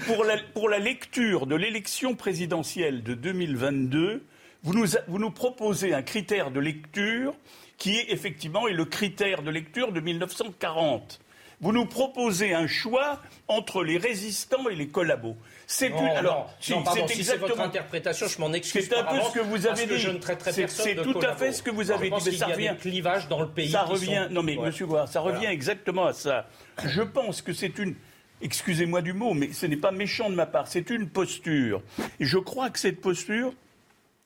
pour 0.06 0.24
la, 0.24 0.36
pour 0.52 0.68
la 0.68 0.78
lecture 0.78 1.46
de 1.46 1.56
l'élection 1.56 2.14
présidentielle 2.14 3.02
de 3.02 3.14
2022, 3.14 4.22
vous 4.62 4.74
nous, 4.74 4.86
vous 5.06 5.18
nous 5.18 5.30
proposez 5.30 5.94
un 5.94 6.02
critère 6.02 6.50
de 6.50 6.60
lecture 6.60 7.34
qui 7.78 7.96
est 7.96 8.12
effectivement 8.12 8.68
est 8.68 8.72
le 8.74 8.84
critère 8.84 9.42
de 9.42 9.50
lecture 9.50 9.90
de 9.92 10.00
1940. 10.00 11.20
Vous 11.60 11.72
nous 11.72 11.86
proposez 11.86 12.54
un 12.54 12.68
choix 12.68 13.20
entre 13.48 13.82
les 13.82 13.98
résistants 13.98 14.68
et 14.68 14.76
les 14.76 14.86
collabos. 14.88 15.36
C'est 15.66 15.88
une. 15.88 15.94
non, 15.96 16.14
Alors, 16.16 16.54
si, 16.60 16.70
non, 16.72 16.82
pardon, 16.84 17.04
c'est 17.08 17.14
si 17.14 17.24
c'est 17.24 17.32
votre 17.32 17.44
exactement. 17.46 17.64
interprétation, 17.66 18.26
je 18.28 18.40
m'en 18.40 18.52
excuse. 18.52 18.86
C'est 18.88 18.94
un 18.96 19.02
par 19.02 19.12
peu 19.12 19.18
avance, 19.18 19.32
ce 19.34 19.38
que 19.38 19.44
vous 19.44 19.66
avez 19.66 19.86
dit. 19.86 19.98
je 19.98 20.10
ne 20.10 20.18
traiterai 20.18 20.52
C'est- 20.52 20.60
personne 20.62 20.84
c'est 20.86 20.94
de 20.94 21.02
tout 21.02 21.18
à 21.20 21.34
fait 21.34 21.52
ce 21.52 21.62
que 21.62 21.70
vous 21.70 21.90
avez 21.90 22.06
je 22.06 22.10
pense 22.10 22.24
dit, 22.24 22.30
mais 22.30 22.36
ça 22.36 22.46
y 22.48 22.50
a 22.52 22.54
revient- 22.54 22.70
des 22.70 22.76
clivages 22.76 23.28
dans 23.28 23.40
le 23.40 23.48
pays. 23.48 23.70
Ça 23.70 23.82
revient. 23.82 24.24
sont- 24.28 24.34
Non, 24.34 24.42
mais 24.44 24.56
Ouais. 24.56 24.66
Monsieur 24.66 24.86
Gouard, 24.86 25.08
ça 25.08 25.20
Voilà. 25.20 25.36
revient 25.38 25.48
exactement 25.48 26.06
à 26.06 26.12
ça. 26.12 26.46
Je 26.84 27.02
pense 27.02 27.42
que 27.42 27.52
c'est 27.52 27.76
une. 27.78 27.96
Excusez-moi 28.40 29.02
du 29.02 29.12
mot, 29.14 29.34
mais 29.34 29.52
ce 29.52 29.66
n'est 29.66 29.76
pas 29.76 29.90
méchant 29.90 30.30
de 30.30 30.36
ma 30.36 30.46
part. 30.46 30.68
C'est 30.68 30.90
une 30.90 31.08
posture. 31.08 31.82
Et 32.20 32.24
je 32.24 32.38
crois 32.38 32.70
que 32.70 32.78
cette 32.78 33.00
posture 33.00 33.52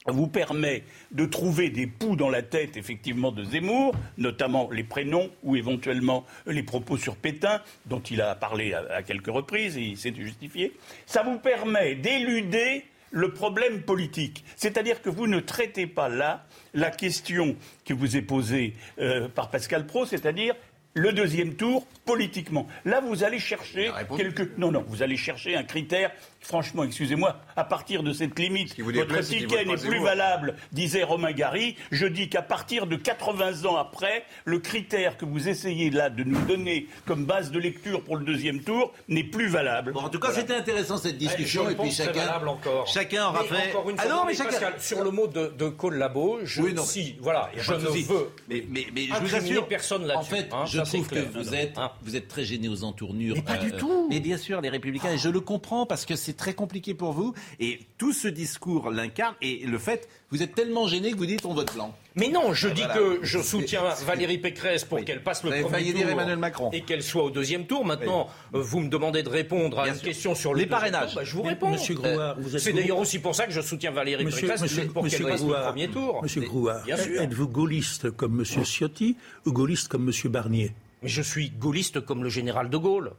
vous 0.07 0.27
permet 0.27 0.83
de 1.13 1.27
trouver 1.27 1.71
des 1.71 1.87
poux 1.87 2.17
dans 2.17 2.31
la 2.31 2.43
tête, 2.43 2.77
effectivement, 2.77 3.31
de 3.33 3.45
Zemmour, 3.45 3.95
notamment 4.19 4.69
les 4.71 4.85
prénoms 4.85 5.31
ou 5.43 5.57
éventuellement 5.57 6.25
les 6.47 6.63
propos 6.63 6.97
sur 6.97 7.17
Pétain, 7.17 7.63
dont 7.87 8.01
il 8.01 8.21
a 8.21 8.35
parlé 8.35 8.75
à, 8.75 8.85
à 8.97 9.03
quelques 9.03 9.29
reprises 9.29 9.77
et 9.77 9.83
il 9.83 9.97
s'est 9.97 10.15
justifié. 10.15 10.73
Ça 11.07 11.23
vous 11.23 11.39
permet 11.39 11.95
d'éluder 11.95 12.85
le 13.13 13.33
problème 13.33 13.83
politique. 13.83 14.43
C'est-à-dire 14.57 15.03
que 15.03 15.11
vous 15.11 15.27
ne 15.27 15.39
traitez 15.39 15.87
pas 15.87 16.09
là 16.09 16.47
la 16.75 16.91
question 16.91 17.57
qui 17.85 17.93
vous 17.93 18.17
est 18.17 18.23
posée 18.23 18.75
euh, 18.99 19.29
par 19.29 19.51
Pascal 19.51 19.87
Pro, 19.87 20.07
c'est-à-dire 20.07 20.55
le 20.95 21.13
deuxième 21.13 21.55
tour 21.55 21.87
politiquement. 22.05 22.67
Là, 22.85 23.01
vous 23.01 23.23
allez 23.25 23.39
chercher 23.39 23.91
quelque... 24.17 24.51
Non, 24.59 24.71
non, 24.71 24.85
vous 24.87 25.03
allez 25.03 25.17
chercher 25.17 25.57
un 25.57 25.63
critère. 25.63 26.11
Franchement, 26.43 26.83
excusez-moi, 26.85 27.37
à 27.57 27.65
partir 27.65 28.03
de 28.03 28.13
cette 28.13 28.39
limite, 28.39 28.79
votre 28.81 29.21
ticket 29.21 29.65
n'est 29.65 29.77
plus 29.77 30.01
valable, 30.03 30.57
disait 30.73 31.05
Romain 31.05 31.33
Gary. 31.33 31.77
Je 31.91 32.07
dis 32.07 32.29
qu'à 32.29 32.43
partir 32.43 32.87
de 32.87 32.97
80 32.97 33.65
ans 33.65 33.77
après, 33.77 34.25
le 34.45 34.59
critère 34.59 35.17
que 35.17 35.25
vous 35.25 35.49
essayez 35.49 35.91
là 35.91 36.11
de 36.11 36.25
nous 36.25 36.41
donner 36.45 36.89
comme 37.07 37.25
base 37.25 37.51
de 37.53 37.59
lecture 37.59 38.03
pour 38.03 38.17
le 38.17 38.25
deuxième 38.25 38.61
tour 38.61 38.93
n'est 39.09 39.25
plus 39.25 39.49
valable. 39.49 39.93
En 39.97 40.09
tout 40.09 40.19
cas, 40.19 40.33
c'était 40.33 40.55
intéressant 40.55 40.97
cette 40.99 41.17
discussion 41.19 41.69
et 41.71 41.75
puis 41.77 41.91
chacun, 41.93 42.27
valable 42.27 42.49
encore. 42.49 42.87
chacun 42.89 43.29
aura 43.29 43.45
fait. 43.45 43.71
Encore 43.71 43.89
une 43.91 43.97
Ah 43.99 44.03
fois, 44.03 44.11
non, 44.11 44.17
non, 44.19 44.25
mais 44.27 44.35
chacun. 44.35 44.51
Pascal, 44.51 44.75
sur 44.81 45.05
le 45.05 45.11
mot 45.11 45.27
de, 45.29 45.53
de 45.57 45.69
collabo, 45.69 46.41
je, 46.45 46.61
Oui, 46.63 46.75
non, 46.75 46.83
si, 46.83 47.17
voilà, 47.21 47.51
y 47.57 47.61
a 47.61 47.63
je 47.63 47.71
pas 47.73 47.79
de 47.79 47.85
ne 47.85 47.89
veux 47.91 48.31
Mais, 48.49 48.65
mais, 48.69 48.87
mais 48.95 49.07
je 49.07 49.15
vous 49.23 49.35
assure, 49.35 49.69
personne 49.69 50.07
là-dessus. 50.07 50.33
En 50.33 50.37
fait, 50.37 50.49
hein, 50.53 50.65
je 50.67 50.81
trouve 50.81 51.09
que 51.09 51.21
vous 51.39 51.55
êtes, 51.55 51.79
Hein. 51.79 51.91
vous 52.03 52.17
êtes 52.17 52.29
très 52.29 52.45
gêné 52.45 52.69
aux 52.69 52.83
entournures. 52.85 53.37
euh, 53.37 53.41
Mais 53.47 53.57
pas 53.57 53.63
du 53.63 53.73
tout. 53.73 54.09
Mais 54.11 54.21
bien 54.21 54.37
sûr, 54.37 54.61
les 54.61 54.69
Républicains, 54.69 55.13
et 55.13 55.19
je 55.19 55.29
le 55.29 55.41
comprends 55.41 55.87
parce 55.87 56.05
que 56.05 56.17
c'est 56.17 56.32
très 56.37 56.55
compliqué 56.55 56.95
pour 56.95 57.13
vous. 57.13 57.35
Et 57.61 57.81
tout 57.99 58.13
ce 58.13 58.29
discours 58.29 58.91
l'incarne. 58.91 59.35
Et 59.43 59.65
le 59.67 59.79
fait, 59.79 60.09
vous 60.31 60.43
êtes 60.43 60.55
tellement 60.55 60.87
gêné 60.87 61.13
que 61.13 61.17
vous 61.17 61.27
dites 61.27 61.45
on 61.47 61.55
vote 61.55 61.73
blanc. 61.75 61.95
Mais 62.15 62.29
non, 62.29 62.53
je 62.53 62.69
Ah, 62.69 62.71
dis 62.73 62.83
voilà. 62.83 62.95
que 62.95 63.19
je 63.23 63.39
C'est- 63.39 63.45
soutiens 63.45 63.83
c'est- 63.95 64.05
Valérie 64.05 64.37
Pécresse 64.39 64.85
pour 64.85 64.99
Oui. 64.99 65.05
qu'elle 65.05 65.23
passe 65.23 65.43
le 65.45 65.51
Vous 65.51 65.69
premier 65.69 65.85
tour 65.93 65.95
dire 66.01 66.09
Emmanuel 66.11 66.37
Macron. 66.37 66.71
et 66.73 66.83
qu'elle 66.83 67.03
soit 67.03 67.25
au 67.25 67.31
deuxième 67.31 67.67
tour. 67.67 67.85
Maintenant, 67.87 68.29
euh, 68.55 68.61
vous 68.61 68.81
me 68.81 68.89
demandez 68.89 69.23
de 69.23 69.29
répondre 69.31 69.79
à 69.79 69.85
Bien 69.85 69.93
une 69.95 69.99
sûr. 69.99 70.09
question 70.09 70.35
sur 70.35 70.53
le 70.53 70.61
Les 70.61 70.67
parrainages. 70.67 71.13
tour, 71.13 71.15
bah, 71.17 71.25
je 71.25 71.35
vous 71.35 71.43
réponds. 71.43 71.71
Monsieur 71.71 71.95
Grouard, 71.95 72.37
vous 72.39 72.55
êtes 72.55 72.61
C'est 72.63 72.73
d'ailleurs 72.75 72.99
aussi 72.99 73.19
pour 73.19 73.35
ça 73.35 73.47
que 73.47 73.53
je 73.53 73.61
soutiens 73.63 73.93
Valérie 73.93 74.25
Monsieur, 74.27 74.43
Pécresse 74.43 74.61
monsieur, 74.63 74.87
pour 74.89 75.07
qu'elle 75.09 75.23
passe 75.23 75.43
le 75.43 75.65
premier 75.65 75.89
tour. 75.89 76.23
Monsieur 76.23 76.43
Grouard, 76.43 76.83
êtes-vous 76.89 77.49
gaulliste 77.49 78.11
comme 78.11 78.35
Monsieur 78.37 78.63
Ciotti 78.65 79.17
ou 79.47 79.53
gaulliste 79.53 79.89
comme 79.89 80.05
Monsieur 80.05 80.29
Barnier? 80.29 80.73
Mais 81.03 81.09
je 81.09 81.23
suis 81.23 81.51
gaulliste 81.51 82.01
comme 82.01 82.23
le 82.23 82.29
général 82.29 82.69
de 82.71 82.77
Gaulle. 82.77 83.13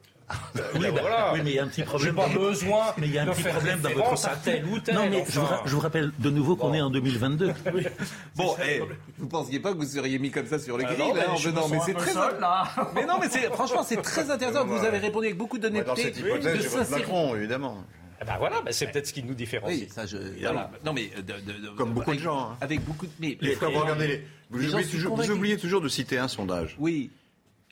Oui, 0.75 0.79
Ben 0.81 0.91
bah, 0.93 1.01
voilà. 1.01 1.31
oui, 1.34 1.41
mais 1.43 1.51
il 1.51 1.55
y 1.55 1.59
a 1.59 1.63
un 1.63 1.67
petit 1.67 1.84
problème. 1.84 2.15
Pas 2.15 2.27
dans- 2.27 2.34
besoin 2.39 2.84
mais 2.97 3.07
il 3.07 3.13
y 3.13 3.17
a 3.17 3.23
un 3.23 3.25
de 3.25 3.31
petit 3.31 3.43
problème 3.43 3.79
dans 3.81 3.89
votre 3.89 4.11
ou 4.71 4.79
tel, 4.79 4.95
Non, 4.95 5.09
mais 5.09 5.23
je, 5.27 5.39
vous, 5.39 5.45
enfin. 5.45 5.61
je 5.65 5.71
vous 5.75 5.79
rappelle 5.79 6.11
de 6.19 6.29
nouveau 6.29 6.55
qu'on 6.55 6.73
est 6.73 6.81
en 6.81 6.89
2022. 6.89 7.53
Bon, 8.36 8.55
eh, 8.67 8.81
vous 9.17 9.27
pensiez 9.27 9.59
pas 9.59 9.71
que 9.73 9.77
vous 9.77 9.86
seriez 9.86 10.17
mis 10.19 10.31
comme 10.31 10.47
ça 10.47 10.59
sur 10.59 10.77
le 10.77 10.86
Ah 10.88 10.93
grill 10.93 11.07
non, 11.07 11.13
mais 11.13 11.21
hein, 11.21 11.25
en 11.29 11.36
venant, 11.38 11.67
mais 11.69 11.79
c'est 11.86 11.93
très 11.93 12.11
seul, 12.13 12.39
là. 12.39 12.63
Mais 12.95 13.05
non, 13.05 13.19
mais 13.19 13.27
c'est 13.29 13.51
franchement 13.53 13.84
c'est 13.84 14.01
très 14.01 14.29
intéressant. 14.31 14.65
Vous 14.65 14.84
avez 14.86 14.97
répondu 14.97 15.27
avec 15.27 15.38
beaucoup 15.38 15.57
de 15.57 15.63
d'honnêteté, 15.63 16.11
de. 16.11 16.91
Macron, 16.91 17.36
évidemment. 17.36 17.84
Eh 18.21 18.25
ben 18.25 18.38
voilà, 18.38 18.61
ben 18.61 18.71
c'est 18.71 18.88
peut-être 18.88 19.07
ce 19.07 19.13
qui 19.13 19.21
nous 19.23 19.34
différencie. 19.34 19.81
Oui, 19.81 19.89
ça 19.93 20.05
je. 20.05 20.17
voilà. 20.41 20.71
Non 20.86 20.93
mais 20.93 21.09
euh, 21.17 21.21
de- 21.21 21.34
de- 21.51 21.59
de- 21.59 21.69
Comme 21.77 21.91
beaucoup 21.93 22.11
de 22.11 22.11
avec- 22.11 22.23
gens, 22.23 22.51
hein. 22.51 22.57
Avec 22.61 22.81
beaucoup 22.86 23.05
de. 23.05 23.11
Mais, 23.19 23.38
Les 23.41 23.55
regardez 23.55 24.07
les- 24.07 24.27
vous, 24.49 24.59
Les 24.59 24.73
oubliez 24.73 24.88
toujours, 24.88 25.15
vous 25.15 25.31
oubliez 25.31 25.57
toujours 25.57 25.81
de 25.81 25.89
citer 25.89 26.17
un 26.17 26.27
sondage. 26.29 26.75
Oui. 26.79 27.09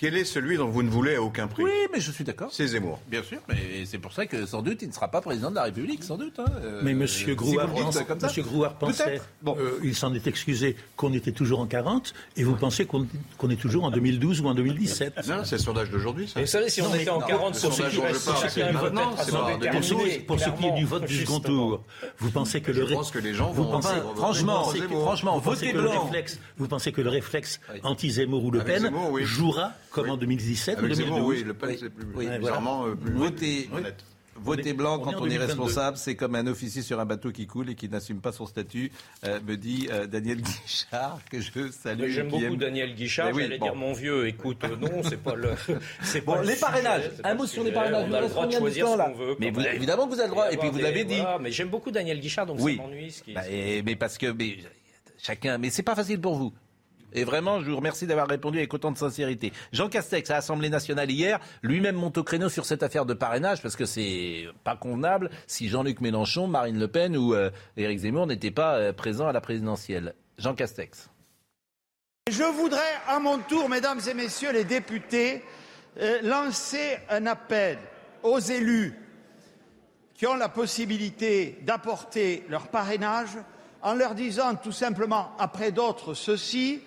Quel 0.01 0.17
est 0.17 0.25
celui 0.25 0.57
dont 0.57 0.67
vous 0.67 0.81
ne 0.81 0.89
voulez 0.89 1.13
à 1.13 1.21
aucun 1.21 1.45
prix 1.47 1.61
Oui, 1.63 1.69
mais 1.93 1.99
je 2.01 2.11
suis 2.11 2.23
d'accord. 2.23 2.49
C'est 2.51 2.65
Zemmour. 2.65 2.99
Bien 3.07 3.21
sûr, 3.21 3.37
mais 3.47 3.85
c'est 3.85 3.99
pour 3.99 4.11
ça 4.13 4.25
que 4.25 4.47
sans 4.47 4.63
doute 4.63 4.81
il 4.81 4.87
ne 4.87 4.93
sera 4.93 5.09
pas 5.09 5.21
président 5.21 5.51
de 5.51 5.55
la 5.55 5.63
République, 5.65 6.03
sans 6.03 6.17
doute. 6.17 6.39
hein. 6.39 6.45
Euh, 6.63 6.81
Mais 6.83 6.95
Monsieur 6.95 7.29
si 7.29 7.35
Grouard, 7.35 7.67
vous 7.67 7.77
le 7.77 7.83
dites 7.85 7.93
pense- 7.99 8.03
comme 8.07 8.19
ça. 8.19 8.25
Monsieur 8.25 8.41
Grouard 8.41 8.73
pensait. 8.79 9.21
Bon. 9.43 9.55
euh, 9.59 9.79
il 9.83 9.93
s'en 9.95 10.11
est 10.15 10.25
excusé, 10.25 10.75
qu'on 10.97 11.13
était 11.13 11.31
toujours 11.33 11.59
en 11.59 11.67
40, 11.67 12.15
et 12.35 12.43
vous 12.43 12.55
pensez 12.55 12.85
qu'on 12.87 13.05
est 13.51 13.55
toujours 13.61 13.83
en 13.83 13.91
2012 13.91 14.41
ou 14.41 14.47
en 14.47 14.55
2017 14.55 15.27
Non, 15.27 15.43
c'est 15.45 15.57
le 15.57 15.61
sondage 15.61 15.91
d'aujourd'hui, 15.91 16.27
ça. 16.27 16.39
Et 16.39 16.45
vous 16.45 16.49
savez, 16.49 16.69
si 16.69 16.81
on 16.81 16.89
Non, 16.89 16.95
était 16.95 17.09
en 17.11 17.19
non, 17.19 17.27
40, 17.27 17.53
le 17.55 17.61
pour 17.61 17.71
sondage 17.73 17.91
ceux 17.93 17.97
dont 17.97 18.01
qui 18.07 18.07
je 18.09 18.13
restent, 18.13 18.25
parle, 18.25 18.37
chacun 18.37 18.49
c'est 18.49 18.63
un 18.63 18.73
pas- 18.73 18.79
vote 18.79 18.93
non, 18.93 19.01
peut-être 19.01 19.15
c'est 19.17 19.21
à 19.21 19.25
pas 19.25 19.31
son 19.31 19.37
en 19.37 19.39
Pour 19.41 19.83
ce, 19.83 19.89
2012. 19.93 20.09
qui, 20.13 20.19
pour 20.21 20.39
ce 20.39 20.49
qui 20.49 20.65
est 20.65 20.71
du 20.71 20.85
vote 20.85 21.05
du 21.05 21.15
second 21.19 21.39
tour, 21.41 21.83
vous 22.17 22.31
pensez 22.31 22.61
que 22.61 22.71
le 22.71 22.87
Je 22.87 22.93
pense 22.95 23.11
que 23.11 23.19
les 23.19 23.35
gens 23.35 23.51
vont... 23.51 23.79
franchement, 24.15 24.63
franchement, 24.95 25.37
votez 25.37 25.73
blanc. 25.73 26.05
réflexe, 26.05 26.39
vous 26.57 26.67
pensez 26.67 26.91
que 26.91 27.01
le 27.01 27.09
réflexe 27.11 27.59
anti-Zemmour 27.83 28.43
ou 28.45 28.49
Le 28.49 28.61
Avec 28.61 28.81
Pen 28.81 28.91
jouera 29.21 29.73
comme 29.91 30.05
Oui. 30.05 30.11
en 30.11 30.17
2017 30.17 30.75
ou 30.75 30.79
Avec 30.85 30.91
2012 30.97 31.13
Zemmour, 31.15 31.27
oui, 31.27 31.43
Le 31.43 31.53
Pen, 31.53 31.69
Oui. 31.69 31.77
c'est 31.79 31.89
plus 31.89 32.05
Oui. 32.15 32.27
bizarrement 32.39 32.85
euh, 32.87 32.95
plus 32.95 33.15
honnête. 33.17 33.41
est- 33.43 34.73
blanc 34.73 34.97
quand 34.97 35.11
on 35.19 35.25
est 35.25 35.35
2022. 35.35 35.45
responsable, 35.45 35.97
c'est 35.97 36.15
comme 36.15 36.33
un 36.35 36.47
officier 36.47 36.81
sur 36.81 36.99
un 36.99 37.05
bateau 37.05 37.31
qui 37.31 37.45
coule 37.45 37.69
et 37.69 37.75
qui 37.75 37.89
n'assume 37.89 38.21
pas 38.21 38.31
son 38.31 38.45
statut, 38.47 38.91
euh, 39.25 39.39
me 39.45 39.55
dit 39.55 39.87
euh, 39.91 40.07
Daniel 40.07 40.37
Guichard, 40.41 41.19
que 41.29 41.39
je 41.41 41.69
salue. 41.71 41.99
Mais 42.01 42.09
J'aime 42.09 42.29
beaucoup 42.29 42.43
aime- 42.45 42.55
Daniel 42.57 42.95
Guichard. 42.95 43.27
Mais 43.27 43.33
oui, 43.33 43.41
J'allais 43.43 43.57
bon. 43.59 43.65
dire 43.65 43.75
mon 43.75 43.93
vieux. 43.93 44.27
Écoute, 44.27 44.63
euh, 44.63 44.75
non, 44.77 45.03
c'est 45.03 45.21
pas 45.21 45.35
le. 45.35 45.49
c'est 46.01 46.21
Bon, 46.25 46.35
pas 46.35 46.43
les 46.43 46.55
parrainages. 46.55 47.11
Un 47.23 47.35
mot 47.35 47.45
sur 47.45 47.63
les 47.63 47.71
parrainages. 47.71 48.07
On 48.09 48.13
a 48.13 48.21
le 48.21 48.29
droit 48.29 48.47
de 48.47 48.51
choisir 48.53 48.85
temps, 48.85 48.93
ce 48.93 48.97
là 48.97 49.09
qu'on 49.11 49.17
veut. 49.17 49.35
Mais 49.39 49.51
vous- 49.51 49.61
évidemment 49.61 50.07
que 50.07 50.13
vous 50.13 50.19
avez 50.19 50.29
le 50.29 50.33
droit, 50.33 50.51
et 50.51 50.57
puis 50.57 50.69
vous 50.69 50.79
l'avez 50.79 51.03
dit. 51.03 51.17
voilà, 51.19 51.37
mais 51.37 51.51
j'aime 51.51 51.69
beaucoup 51.69 51.91
Daniel 51.91 52.19
Guichard, 52.19 52.45
donc 52.47 52.57
Oui. 52.61 52.77
ça 52.77 52.83
m'ennuie. 52.83 53.11
ce 53.11 53.21
qui- 53.23 53.33
Bah, 53.33 53.41
mais 53.85 53.95
parce 53.95 54.17
que 54.17 54.27
mais, 54.31 54.57
chacun, 55.21 55.57
mais 55.59 55.69
c'est 55.69 55.83
pas 55.83 55.93
facile 55.95 56.19
pour 56.19 56.35
vous. 56.35 56.53
Et 57.13 57.23
vraiment, 57.23 57.61
je 57.61 57.69
vous 57.69 57.77
remercie 57.77 58.07
d'avoir 58.07 58.27
répondu 58.27 58.57
avec 58.57 58.73
autant 58.73 58.91
de 58.91 58.97
sincérité. 58.97 59.51
Jean 59.71 59.89
Castex 59.89 60.29
à 60.29 60.35
l'Assemblée 60.35 60.69
nationale 60.69 61.09
hier, 61.09 61.39
lui-même 61.61 61.95
monte 61.95 62.17
au 62.17 62.23
créneau 62.23 62.49
sur 62.49 62.65
cette 62.65 62.83
affaire 62.83 63.05
de 63.05 63.13
parrainage 63.13 63.61
parce 63.61 63.75
que 63.75 63.85
c'est 63.85 64.45
pas 64.63 64.75
convenable 64.75 65.29
si 65.47 65.69
Jean-Luc 65.69 66.01
Mélenchon, 66.01 66.47
Marine 66.47 66.79
Le 66.79 66.87
Pen 66.87 67.17
ou 67.17 67.33
euh, 67.33 67.49
Éric 67.77 67.99
Zemmour 67.99 68.27
n'étaient 68.27 68.51
pas 68.51 68.75
euh, 68.75 68.93
présents 68.93 69.27
à 69.27 69.33
la 69.33 69.41
présidentielle. 69.41 70.13
Jean 70.37 70.55
Castex. 70.55 71.09
Je 72.29 72.43
voudrais 72.43 72.79
à 73.07 73.19
mon 73.19 73.39
tour, 73.39 73.67
mesdames 73.67 73.99
et 74.09 74.13
messieurs 74.13 74.53
les 74.53 74.63
députés, 74.63 75.43
euh, 75.99 76.21
lancer 76.21 76.97
un 77.09 77.25
appel 77.25 77.77
aux 78.23 78.39
élus 78.39 78.97
qui 80.13 80.27
ont 80.27 80.35
la 80.35 80.49
possibilité 80.49 81.57
d'apporter 81.63 82.45
leur 82.47 82.67
parrainage 82.67 83.31
en 83.81 83.95
leur 83.95 84.13
disant 84.13 84.55
tout 84.55 84.71
simplement, 84.71 85.31
après 85.39 85.71
d'autres, 85.71 86.13
ceci, 86.13 86.81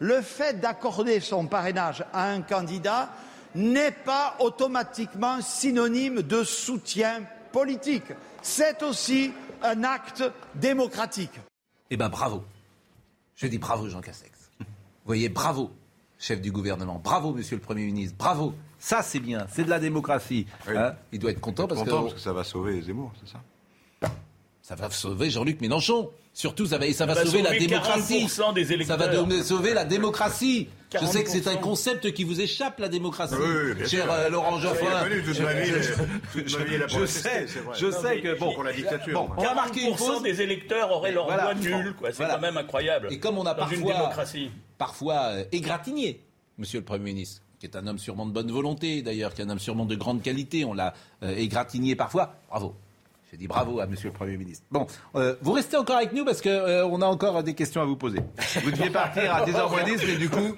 le 0.00 0.22
fait 0.22 0.60
d'accorder 0.60 1.20
son 1.20 1.46
parrainage 1.46 2.04
à 2.12 2.30
un 2.30 2.40
candidat 2.40 3.10
n'est 3.54 3.92
pas 3.92 4.34
automatiquement 4.40 5.40
synonyme 5.40 6.22
de 6.22 6.42
soutien 6.42 7.22
politique. 7.52 8.12
C'est 8.42 8.82
aussi 8.82 9.32
un 9.62 9.84
acte 9.84 10.24
démocratique. 10.54 11.38
Eh 11.90 11.96
ben 11.96 12.08
bravo. 12.08 12.42
Je 13.36 13.46
dis 13.46 13.58
bravo 13.58 13.88
Jean 13.88 14.00
Castex. 14.00 14.32
Vous 14.58 14.66
voyez, 15.06 15.28
bravo, 15.28 15.70
chef 16.18 16.40
du 16.40 16.50
gouvernement. 16.50 17.00
Bravo, 17.02 17.32
monsieur 17.32 17.56
le 17.56 17.62
Premier 17.62 17.84
ministre. 17.84 18.16
Bravo. 18.16 18.54
Ça, 18.78 19.02
c'est 19.02 19.20
bien. 19.20 19.46
C'est 19.52 19.64
de 19.64 19.70
la 19.70 19.80
démocratie. 19.80 20.46
Oui. 20.66 20.76
Hein 20.76 20.94
Il 21.12 21.18
doit 21.18 21.30
être 21.32 21.40
content 21.40 21.66
parce 21.66 21.80
Content 21.80 21.98
que 21.98 22.02
parce 22.02 22.14
que 22.14 22.20
ça 22.20 22.32
va 22.32 22.44
sauver 22.44 22.80
Zemmour, 22.80 23.12
c'est 23.20 23.30
ça? 23.30 23.42
Ça 24.62 24.74
va 24.74 24.90
sauver 24.90 25.30
Jean-Luc 25.30 25.60
Mélenchon. 25.60 26.10
Surtout, 26.32 26.66
ça 26.66 26.78
va, 26.78 26.86
et 26.86 26.92
ça 26.92 27.06
va 27.06 27.14
Ça 27.14 27.24
va 27.24 27.26
sauver 27.26 27.42
la 27.42 27.58
démocratie. 27.58 28.26
40% 28.26 28.54
des 28.54 28.84
ça 28.84 28.96
va 28.96 29.42
sauver 29.42 29.74
la 29.74 29.84
démocratie. 29.84 30.68
Je 30.92 31.04
sais 31.06 31.24
que 31.24 31.30
c'est 31.30 31.46
un 31.48 31.54
40%. 31.56 31.60
concept 31.60 32.12
qui 32.12 32.24
vous 32.24 32.40
échappe, 32.40 32.78
la 32.78 32.88
démocratie. 32.88 33.34
Oui, 33.38 33.46
oui, 33.66 33.74
bien 33.74 33.86
Cher 33.86 34.04
sûr. 34.04 34.12
euh, 34.12 34.28
Laurent 34.28 34.58
Geoffrin. 34.60 35.04
Je- 36.34 37.06
sais, 37.06 37.46
je 37.78 37.90
sais 37.90 38.20
que 38.20 38.38
bon. 38.38 38.54
pour 38.54 38.64
la 38.64 38.72
dictature, 38.72 39.12
Bon, 39.20 39.26
moi. 39.28 39.36
on 39.38 39.42
va 39.42 39.54
marquer 39.54 39.82
une 39.82 39.94
40% 39.94 39.96
pause. 40.14 40.22
des 40.22 40.40
électeurs 40.42 40.90
auraient 40.90 41.12
leur 41.12 41.26
Voilà. 41.26 41.44
voix 41.44 41.54
nulle, 41.54 41.94
quoi. 41.98 42.10
C'est 42.10 42.16
Voilà. 42.18 42.34
quand 42.34 42.40
même 42.40 42.56
incroyable. 42.56 43.08
Et 43.10 43.18
comme 43.18 43.38
on 43.38 43.46
a 43.46 43.54
parfois, 43.54 43.92
démocratie. 43.92 44.50
parfois 44.78 45.14
euh, 45.30 45.44
égratigné, 45.52 46.20
Monsieur 46.58 46.78
le 46.80 46.84
Premier 46.84 47.04
ministre, 47.04 47.40
qui 47.58 47.64
est 47.66 47.74
un 47.74 47.86
homme 47.86 47.98
sûrement 47.98 48.26
de 48.26 48.32
bonne 48.32 48.50
volonté, 48.52 49.00
d'ailleurs, 49.00 49.32
qui 49.32 49.40
est 49.40 49.44
un 49.46 49.48
homme 49.50 49.58
sûrement 49.58 49.86
de 49.86 49.94
grande 49.96 50.20
qualité, 50.22 50.64
on 50.66 50.74
l'a 50.74 50.92
euh, 51.22 51.34
égratigné 51.34 51.96
parfois. 51.96 52.34
Bravo. 52.50 52.74
J'ai 53.30 53.36
dit 53.36 53.46
bravo 53.46 53.78
à 53.78 53.86
Monsieur 53.86 54.08
le 54.08 54.12
Premier 54.12 54.36
ministre. 54.36 54.66
Bon, 54.72 54.88
euh, 55.14 55.36
vous 55.40 55.52
restez 55.52 55.76
encore 55.76 55.96
avec 55.96 56.12
nous 56.12 56.24
parce 56.24 56.40
que 56.40 56.48
euh, 56.48 56.84
on 56.84 57.00
a 57.00 57.06
encore 57.06 57.44
des 57.44 57.54
questions 57.54 57.80
à 57.80 57.84
vous 57.84 57.96
poser. 57.96 58.18
Vous 58.64 58.72
deviez 58.72 58.90
partir 58.90 59.32
à 59.32 59.46
10h10, 59.46 60.04
mais 60.04 60.16
du 60.16 60.28
coup, 60.28 60.56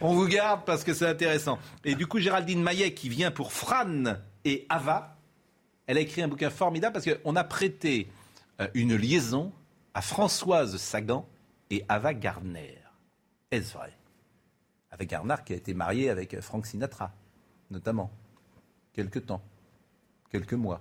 on 0.00 0.14
vous 0.14 0.28
garde 0.28 0.64
parce 0.64 0.84
que 0.84 0.94
c'est 0.94 1.06
intéressant. 1.06 1.58
Et 1.84 1.96
du 1.96 2.06
coup, 2.06 2.20
Géraldine 2.20 2.62
Maillet, 2.62 2.94
qui 2.94 3.08
vient 3.08 3.32
pour 3.32 3.52
Fran 3.52 4.04
et 4.44 4.66
Ava, 4.68 5.16
elle 5.88 5.96
a 5.96 6.00
écrit 6.00 6.22
un 6.22 6.28
bouquin 6.28 6.50
formidable 6.50 6.92
parce 6.92 7.06
qu'on 7.06 7.34
a 7.34 7.42
prêté 7.42 8.08
euh, 8.60 8.68
une 8.74 8.94
liaison 8.94 9.52
à 9.92 10.00
Françoise 10.00 10.76
Sagan 10.76 11.28
et 11.70 11.84
Ava 11.88 12.14
Gardner. 12.14 12.78
Est-ce 13.50 13.72
vrai? 13.72 13.92
Ava 14.92 15.04
Gardner 15.06 15.36
qui 15.44 15.54
a 15.54 15.56
été 15.56 15.74
mariée 15.74 16.08
avec 16.08 16.40
Frank 16.40 16.66
Sinatra, 16.66 17.10
notamment. 17.68 18.12
Quelque 18.92 19.18
temps. 19.18 19.42
Quelques 20.30 20.54
mois. 20.54 20.80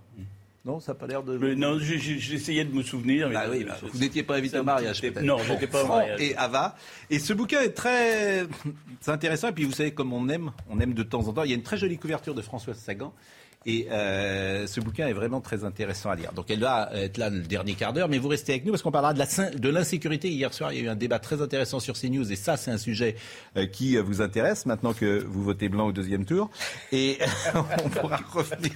Non, 0.63 0.79
ça 0.79 0.91
n'a 0.91 0.99
pas 0.99 1.07
l'air 1.07 1.23
de... 1.23 1.37
Mais 1.37 1.55
non, 1.55 1.79
j'essayais 1.79 2.63
de 2.65 2.73
me 2.73 2.83
souvenir. 2.83 3.29
mais 3.29 3.33
Bah 3.33 3.45
oui, 3.49 3.63
bah, 3.63 3.77
vous 3.81 3.97
n'étiez 3.97 4.21
pas 4.21 4.35
invité 4.35 4.59
au 4.59 4.63
mariage, 4.63 5.01
peut-être. 5.01 5.23
Non, 5.23 5.39
j'étais 5.39 5.65
pas 5.65 5.83
au 5.83 5.87
mariage. 5.87 6.21
Et 6.21 6.35
Ava. 6.35 6.75
Et 7.09 7.17
ce 7.17 7.33
bouquin 7.33 7.61
est 7.61 7.71
très, 7.71 8.45
intéressant. 9.07 9.47
Et 9.47 9.53
puis 9.53 9.63
vous 9.63 9.71
savez 9.71 9.91
comme 9.91 10.13
on 10.13 10.29
aime, 10.29 10.51
on 10.69 10.79
aime 10.79 10.93
de 10.93 11.01
temps 11.01 11.27
en 11.27 11.33
temps. 11.33 11.43
Il 11.43 11.49
y 11.49 11.53
a 11.53 11.55
une 11.55 11.63
très 11.63 11.77
jolie 11.77 11.97
couverture 11.97 12.35
de 12.35 12.41
Françoise 12.43 12.77
Sagan. 12.77 13.11
Et 13.67 13.87
euh, 13.91 14.65
ce 14.65 14.79
bouquin 14.81 15.07
est 15.07 15.13
vraiment 15.13 15.39
très 15.39 15.63
intéressant 15.63 16.09
à 16.09 16.15
lire. 16.15 16.33
Donc 16.33 16.49
elle 16.49 16.61
va 16.61 16.89
être 16.95 17.17
là 17.19 17.29
le 17.29 17.41
dernier 17.41 17.75
quart 17.75 17.93
d'heure, 17.93 18.09
mais 18.09 18.17
vous 18.17 18.27
restez 18.27 18.53
avec 18.53 18.65
nous 18.65 18.71
parce 18.71 18.81
qu'on 18.81 18.91
parlera 18.91 19.13
de 19.13 19.69
l'insécurité. 19.69 20.29
Hier 20.29 20.51
soir, 20.51 20.73
il 20.73 20.79
y 20.79 20.81
a 20.81 20.85
eu 20.85 20.89
un 20.89 20.95
débat 20.95 21.19
très 21.19 21.43
intéressant 21.43 21.79
sur 21.79 21.93
CNews 21.95 22.31
et 22.31 22.35
ça, 22.35 22.57
c'est 22.57 22.71
un 22.71 22.79
sujet 22.79 23.15
euh, 23.57 23.67
qui 23.67 23.97
euh, 23.97 24.01
vous 24.01 24.19
intéresse 24.21 24.65
maintenant 24.65 24.93
que 24.93 25.23
vous 25.27 25.43
votez 25.43 25.69
blanc 25.69 25.85
au 25.87 25.91
deuxième 25.91 26.25
tour. 26.25 26.49
Et 26.91 27.19
on 27.85 27.89
pourra 27.89 28.19
revenir. 28.33 28.71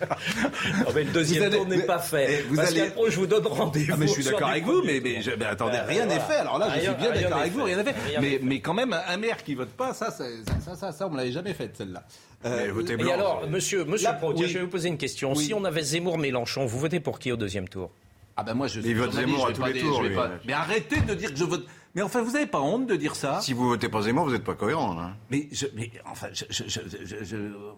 Non, 0.80 0.92
mais 0.94 1.04
le 1.04 1.12
deuxième 1.12 1.44
allez- 1.46 1.58
tour 1.58 1.66
n'est 1.68 1.80
pas 1.82 1.98
fait. 2.00 2.44
Vous 2.50 2.56
Parce 2.56 2.70
allez- 2.70 2.82
qu'après, 2.82 3.10
je 3.10 3.18
vous 3.20 3.26
donne 3.28 3.48
rendez-vous. 3.48 3.92
Ah 3.92 3.98
mais 3.98 4.06
je 4.08 4.12
suis 4.12 4.24
d'accord 4.24 4.50
avec 4.50 4.66
vous, 4.66 4.84
mais, 4.84 5.00
mais, 5.04 5.14
tour. 5.16 5.22
je- 5.24 5.32
mais 5.40 5.46
attendez, 5.46 5.78
Ben, 5.80 5.86
rien 5.88 6.06
n'est 6.06 6.20
voilà. 6.20 6.24
fait. 6.26 6.36
Alors 6.36 6.60
là, 6.60 6.68
je 6.70 6.80
Rien- 6.82 6.92
suis 6.94 7.02
bien 7.12 7.22
d'accord 7.22 7.38
avec 7.40 7.54
vous, 7.54 7.64
rien 7.64 7.78
n'est 7.78 7.84
fait. 7.92 7.96
Rien 8.08 8.20
Mais, 8.22 8.30
n'est 8.30 8.38
fait. 8.38 8.44
mais 8.46 8.60
quand 8.60 8.74
même, 8.76 8.94
un 9.08 9.18
maire 9.18 9.44
qui 9.44 9.56
vote 9.56 9.70
pas, 9.70 9.96
ça, 9.96 10.12
ça, 10.12 10.26
ça, 10.64 10.76
ça, 10.76 10.92
ça, 10.92 11.08
on 11.08 11.10
me 11.10 11.18
l'avait 11.18 11.32
jamais 11.32 11.56
fait 11.56 11.72
celle-là. 11.76 12.04
Euh, 12.44 12.58
Mais 12.66 12.68
votez 12.72 12.94
Et 12.94 12.98
blanc. 12.98 13.14
alors, 13.14 13.42
c'est- 13.44 13.50
monsieur, 13.50 13.86
monsieur 13.86 14.10
Proulx, 14.20 14.40
oui. 14.40 14.48
je 14.48 14.60
vais 14.60 14.66
vous 14.66 14.70
poser 14.76 14.90
une 14.90 14.98
question. 14.98 15.32
Oui. 15.34 15.46
Si 15.46 15.54
on 15.54 15.64
avait 15.64 15.82
Zemmour-Mélenchon, 15.84 16.66
vous 16.66 16.80
votez 16.80 17.00
pour 17.00 17.18
qui 17.20 17.32
au 17.32 17.38
deuxième 17.38 17.70
tour? 17.70 17.92
Ah 18.36 18.44
ben 18.44 18.54
moi 18.54 18.68
je 18.68 18.82
Il 18.82 18.94
vote 18.98 19.14
Zemmour 19.14 19.48
à 19.48 19.54
tous 19.54 19.64
les 19.64 19.80
tours, 19.80 20.04
lui. 20.04 20.14
pas- 20.14 20.32
Mais 20.46 20.52
arrêtez 20.52 21.00
de 21.00 21.14
dire 21.14 21.32
que 21.32 21.40
je 21.40 21.46
vote. 21.46 21.66
Mais 21.96 22.02
enfin, 22.02 22.22
vous 22.22 22.32
n'avez 22.34 22.46
pas 22.46 22.60
honte 22.60 22.88
de 22.88 22.96
dire 22.98 23.16
ça? 23.16 23.40
Si 23.40 23.54
vous 23.54 23.70
votez 23.70 23.88
pas 23.88 24.02
Zemmour, 24.02 24.26
vous 24.26 24.32
n'êtes 24.34 24.44
pas 24.44 24.54
cohérent. 24.56 25.00
Hein. 25.00 25.16
Mais, 25.32 25.48
je, 25.54 25.66
mais 25.76 25.90
enfin, 26.06 26.28
je, 26.34 26.44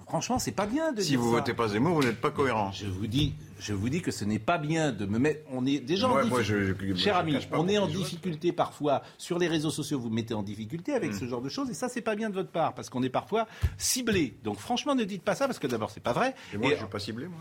franchement, 0.07 0.39
c'est 0.39 0.51
pas 0.51 0.65
bien 0.65 0.91
de 0.91 1.01
Si 1.01 1.09
dire 1.09 1.20
vous 1.20 1.30
ça. 1.30 1.38
votez 1.39 1.53
pas 1.53 1.68
Zemmour, 1.68 1.93
vous 1.95 2.03
n'êtes 2.07 2.20
pas 2.20 2.32
cohérent. 2.32 2.72
Je 2.72 2.88
vous 2.88 3.05
dis, 3.05 3.36
je 3.59 3.74
vous 3.74 3.89
dis 3.89 4.01
que 4.01 4.09
ce 4.11 4.26
n'est 4.26 4.39
pas 4.39 4.57
bien 4.57 4.91
de 4.91 5.05
me 5.05 5.20
mettre. 5.20 5.41
On 5.51 5.65
est 5.68 5.80
déjà 5.80 6.07
en 6.07 6.26
moi, 6.26 6.39
difficulté. 6.41 6.95
Cher 6.99 7.13
je 7.15 7.20
ami, 7.20 7.38
on 7.51 7.68
est 7.68 7.78
en 7.78 7.86
difficulté 7.88 8.51
parfois 8.51 9.03
sur 9.20 9.38
les 9.38 9.47
réseaux 9.47 9.70
sociaux. 9.72 9.99
Vous 9.99 10.09
me 10.09 10.15
mettez 10.15 10.34
en 10.34 10.41
difficulté 10.43 10.93
avec 10.93 11.11
Hmm. 11.11 11.20
ce 11.20 11.26
genre 11.28 11.41
de 11.41 11.49
choses, 11.49 11.70
et 11.70 11.74
ça, 11.76 11.88
c'est 11.88 12.01
pas 12.01 12.15
bien 12.15 12.30
de 12.32 12.36
votre 12.36 12.49
part 12.51 12.74
parce 12.74 12.89
qu'on 12.89 13.03
est 13.03 13.09
parfois 13.09 13.45
ciblé. 13.78 14.36
Donc, 14.43 14.57
franchement, 14.57 14.95
ne 14.95 15.03
dites 15.03 15.24
pas 15.24 15.36
ça 15.36 15.45
parce 15.45 15.59
que 15.59 15.68
d'abord, 15.68 15.91
c'est 15.91 15.99
pas 16.03 16.13
vrai. 16.13 16.34
Et 16.53 16.57
moi, 16.57 16.68
Et- 16.70 16.74
je 16.74 16.78
suis 16.80 16.88
pas 16.88 16.99
ciblé, 16.99 17.28
moi. 17.28 17.38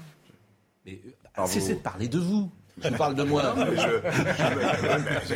mais, 0.85 1.01
euh, 1.39 1.47
cessez 1.47 1.73
vous- 1.73 1.79
de 1.79 1.83
parler 1.83 2.09
de 2.09 2.19
vous. 2.19 2.51
Je 2.83 2.89
parle 2.91 3.15
de 3.15 3.23
moi. 3.23 3.55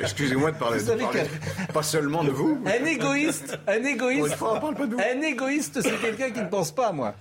Excusez-moi 0.03 0.53
de 0.53 0.59
parler, 0.59 0.79
Vous 0.79 0.85
de 0.85 0.91
savez 0.91 1.05
parler- 1.05 1.25
pas 1.73 1.83
seulement 1.83 2.23
de 2.23 2.31
vous. 2.31 2.63
Un 2.67 2.85
égoïste, 2.85 3.59
un 3.67 3.83
égoïste, 3.83 4.27
une 4.29 4.37
fois, 4.37 4.57
on 4.57 4.61
parle 4.61 4.75
pas 4.75 4.87
de 4.87 4.95
vous. 4.95 5.01
un 5.01 5.21
égoïste, 5.23 5.81
c'est 5.81 6.01
quelqu'un 6.01 6.31
qui 6.31 6.41
ne 6.41 6.49
pense 6.49 6.71
pas 6.71 6.89
à 6.89 6.93
moi. 6.93 7.15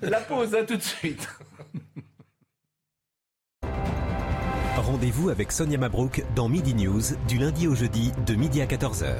La 0.00 0.20
pause, 0.20 0.54
à 0.54 0.62
tout 0.62 0.76
de 0.76 0.82
suite. 0.82 1.28
Rendez-vous 4.76 5.28
avec 5.30 5.52
Sonia 5.52 5.78
Mabrouk 5.78 6.24
dans 6.34 6.48
Midi 6.48 6.74
News 6.74 7.02
du 7.28 7.38
lundi 7.38 7.68
au 7.68 7.74
jeudi 7.74 8.12
de 8.26 8.34
midi 8.34 8.60
à 8.62 8.66
14h. 8.66 9.16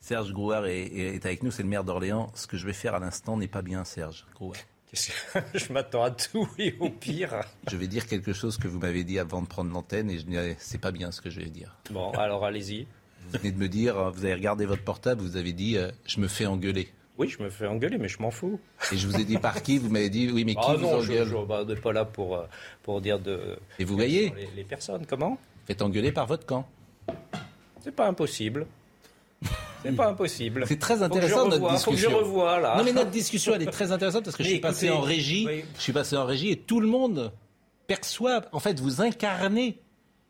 Serge 0.00 0.32
Grouard 0.32 0.66
est, 0.66 0.84
est 0.86 1.24
avec 1.26 1.42
nous, 1.42 1.50
c'est 1.50 1.62
le 1.62 1.68
maire 1.68 1.84
d'Orléans. 1.84 2.30
Ce 2.34 2.46
que 2.46 2.56
je 2.56 2.66
vais 2.66 2.72
faire 2.72 2.94
à 2.94 2.98
l'instant 2.98 3.36
n'est 3.36 3.48
pas 3.48 3.62
bien, 3.62 3.84
Serge 3.84 4.26
Grouard. 4.34 4.56
Que- 4.92 5.40
Je 5.58 5.72
m'attends 5.72 6.02
à 6.02 6.10
tout 6.10 6.48
et 6.58 6.74
au 6.80 6.90
pire. 6.90 7.40
Je 7.70 7.76
vais 7.76 7.86
dire 7.86 8.06
quelque 8.06 8.32
chose 8.32 8.58
que 8.58 8.68
vous 8.68 8.78
m'avez 8.78 9.04
dit 9.04 9.18
avant 9.18 9.42
de 9.42 9.46
prendre 9.46 9.72
l'antenne 9.72 10.10
et 10.10 10.18
je 10.18 10.54
c'est 10.58 10.80
pas 10.80 10.92
bien 10.92 11.10
ce 11.12 11.20
que 11.20 11.30
je 11.30 11.40
vais 11.40 11.50
dire. 11.50 11.76
Bon, 11.90 12.10
alors 12.12 12.44
allez-y. 12.44 12.86
Vous 13.26 13.38
venez 13.38 13.52
de 13.52 13.58
me 13.58 13.68
dire, 13.68 13.96
euh, 13.98 14.10
vous 14.10 14.24
avez 14.24 14.34
regardé 14.34 14.66
votre 14.66 14.82
portable, 14.82 15.22
vous 15.22 15.36
avez 15.36 15.52
dit, 15.52 15.76
euh, 15.78 15.90
je 16.06 16.20
me 16.20 16.28
fais 16.28 16.44
engueuler. 16.46 16.88
Oui, 17.18 17.28
je 17.28 17.42
me 17.42 17.50
fais 17.50 17.66
engueuler, 17.66 17.98
mais 17.98 18.08
je 18.08 18.20
m'en 18.20 18.30
fous. 18.30 18.58
Et 18.90 18.96
je 18.96 19.06
vous 19.06 19.16
ai 19.16 19.24
dit 19.24 19.38
par 19.38 19.62
qui 19.62 19.78
Vous 19.78 19.90
m'avez 19.90 20.10
dit, 20.10 20.30
oui, 20.32 20.44
mais 20.44 20.54
qui 20.54 20.60
Ah 20.62 20.74
vous 20.74 20.82
non, 20.82 20.98
engueule 20.98 21.28
je- 21.28 21.46
bah, 21.46 21.64
n'est 21.64 21.76
pas 21.76 21.92
là 21.92 22.04
pour, 22.04 22.36
euh, 22.36 22.46
pour 22.82 23.00
dire 23.00 23.18
de. 23.18 23.56
Et 23.78 23.84
vous 23.84 23.94
voyez 23.94 24.32
les, 24.36 24.48
les 24.56 24.64
personnes. 24.64 25.06
Comment 25.06 25.38
Faites 25.66 25.82
engueuler 25.82 26.10
par 26.10 26.26
votre 26.26 26.44
camp. 26.46 26.66
C'est 27.80 27.94
pas 27.94 28.08
impossible. 28.08 28.66
C'est 29.82 29.92
pas 29.92 30.08
impossible. 30.08 30.64
C'est 30.66 30.78
très 30.78 31.02
intéressant 31.02 31.44
notre 31.44 31.54
revoie, 31.54 31.76
faut 31.78 31.90
que 31.90 31.96
je 31.96 32.06
discussion. 32.06 32.18
revoie, 32.18 32.60
là. 32.60 32.76
Non 32.76 32.84
mais 32.84 32.92
notre 32.92 33.10
discussion 33.10 33.54
elle 33.54 33.62
est 33.62 33.66
très 33.66 33.92
intéressante 33.92 34.24
parce 34.24 34.36
que 34.36 34.42
je 34.42 34.48
suis 34.48 34.60
passé 34.60 34.90
en 34.90 35.00
régie, 35.00 35.46
oui. 35.46 35.64
je 35.76 35.82
suis 35.82 35.92
passé 35.92 36.16
en 36.16 36.24
régie 36.24 36.50
et 36.50 36.56
tout 36.56 36.80
le 36.80 36.86
monde 36.86 37.32
perçoit, 37.86 38.42
en 38.52 38.60
fait 38.60 38.80
vous 38.80 39.02
incarnez 39.02 39.78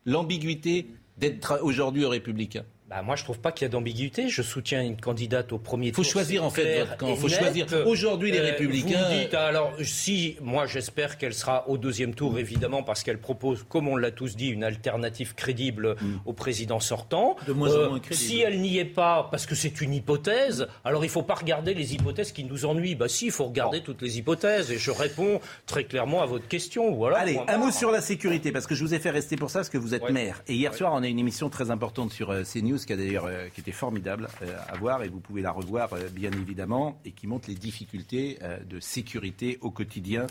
l'ambiguïté 0.05 0.89
d'être 1.19 1.61
aujourd'hui 1.63 2.05
républicain. 2.07 2.65
Bah, 2.95 3.01
moi, 3.01 3.17
je 3.17 3.25
trouve 3.25 3.39
pas 3.39 3.53
qu'il 3.53 3.65
y 3.65 3.67
a 3.67 3.69
d'ambiguïté. 3.71 4.29
Je 4.29 4.43
soutiens 4.43 4.83
une 4.83 4.99
candidate 5.01 5.51
au 5.55 5.59
premier 5.59 5.89
Il 5.89 5.95
faut 5.95 6.03
tour. 6.03 6.11
choisir 6.13 6.45
en 6.45 6.51
fait 6.51 6.81
votre 6.81 6.97
camp. 6.99 7.17
faut 7.17 7.29
net. 7.29 7.39
choisir. 7.39 7.67
Aujourd'hui 7.87 8.31
les 8.33 8.39
Euh, 8.41 8.45
républicains. 8.45 9.09
Vous 9.09 9.19
dites, 9.19 9.33
alors, 9.33 9.73
si, 9.83 10.37
moi, 10.43 10.67
j'espère 10.67 11.17
qu'elle 11.17 11.33
sera 11.33 11.67
au 11.71 11.79
deuxième 11.79 12.15
tour, 12.15 12.39
évidemment, 12.39 12.83
parce 12.83 13.03
qu'elle 13.03 13.17
propose, 13.19 13.65
comme 13.67 13.89
on 13.89 13.97
l'a 13.97 14.11
tous 14.11 14.37
dit, 14.37 14.49
une 14.49 14.63
alternative 14.63 15.35
crédible 15.35 15.97
au 16.27 16.35
président 16.35 16.81
sortant. 16.81 17.37
De 17.47 17.55
moins 17.55 17.71
en 17.71 17.79
Euh, 17.79 17.89
moins 17.89 17.99
crédible. 17.99 18.29
Si 18.29 18.41
elle 18.41 18.61
n'y 18.61 18.77
est 18.77 18.85
pas, 18.85 19.27
parce 19.31 19.47
que 19.47 19.55
c'est 19.55 19.81
une 19.81 19.95
hypothèse, 19.95 20.67
alors 20.85 21.03
il 21.03 21.09
faut 21.11 21.23
pas 21.23 21.35
regarder 21.37 21.73
les 21.73 21.95
hypothèses 21.95 22.31
qui 22.33 22.45
nous 22.45 22.67
ennuient. 22.67 22.95
Bah 22.95 23.09
si, 23.09 23.25
il 23.27 23.33
faut 23.33 23.47
regarder 23.47 23.81
toutes 23.83 24.03
les 24.03 24.19
hypothèses. 24.19 24.71
Et 24.71 24.77
je 24.77 24.91
réponds 24.91 25.41
très 25.65 25.85
clairement 25.85 26.21
à 26.21 26.27
votre 26.27 26.47
question. 26.47 26.93
Voilà. 26.95 27.17
Allez, 27.21 27.41
un 27.49 27.57
mot 27.57 27.71
sur 27.71 27.91
la 27.91 28.03
sécurité, 28.03 28.53
parce 28.53 28.67
que 28.67 28.75
je 28.75 28.85
vous 28.85 28.93
ai 28.93 28.99
fait 28.99 29.11
rester 29.11 29.37
pour 29.37 29.49
ça, 29.49 29.61
parce 29.61 29.71
que 29.71 29.79
vous 29.79 29.95
êtes 29.95 30.03
Ouais. 30.03 30.13
maire. 30.13 30.43
Et 30.47 30.55
hier 30.55 30.75
soir, 30.75 30.93
on 30.95 31.03
a 31.03 31.07
une 31.09 31.19
émission 31.19 31.49
très 31.49 31.71
importante 31.71 32.13
sur 32.13 32.31
euh, 32.31 32.43
CNews, 32.43 32.82
qui 32.87 32.93
a 32.93 32.97
d'ailleurs 32.97 33.27
euh, 33.27 33.49
était 33.63 33.73
formidable 33.73 34.29
euh, 34.43 34.57
à 34.69 34.77
voir, 34.77 35.03
et 35.03 35.09
vous 35.09 35.21
pouvez 35.21 35.43
la 35.43 35.53
revoir 35.53 35.93
euh, 35.93 36.09
bien 36.09 36.31
évidemment, 36.33 36.99
et 37.05 37.13
qui 37.13 37.27
montre 37.27 37.49
les 37.49 37.55
difficultés 37.55 38.39
euh, 38.43 38.59
de 38.65 38.81
sécurité 38.81 39.59
au 39.61 39.71
quotidien 39.71 40.27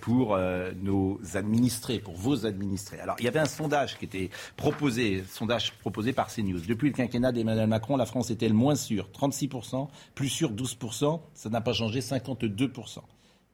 pour 0.00 0.38
nos 0.82 1.20
administrés, 1.34 1.98
pour 1.98 2.14
vos 2.14 2.46
administrés. 2.46 3.00
Alors, 3.00 3.16
il 3.18 3.24
y 3.24 3.28
avait 3.28 3.38
un 3.38 3.46
sondage 3.46 3.98
qui 3.98 4.04
était 4.04 4.30
proposé, 4.56 5.24
sondage 5.28 5.72
proposé 5.74 6.12
par 6.12 6.28
CNews. 6.32 6.60
Depuis 6.60 6.88
le 6.88 6.94
quinquennat 6.94 7.32
d'Emmanuel 7.32 7.66
Macron, 7.66 7.96
la 7.96 8.06
France 8.06 8.30
était 8.30 8.48
le 8.48 8.54
moins 8.54 8.74
sûre, 8.74 9.08
36%, 9.18 9.88
plus 10.14 10.28
sûr 10.28 10.52
12%, 10.52 11.20
ça 11.34 11.48
n'a 11.50 11.60
pas 11.60 11.72
changé, 11.72 12.00
52%. 12.00 13.00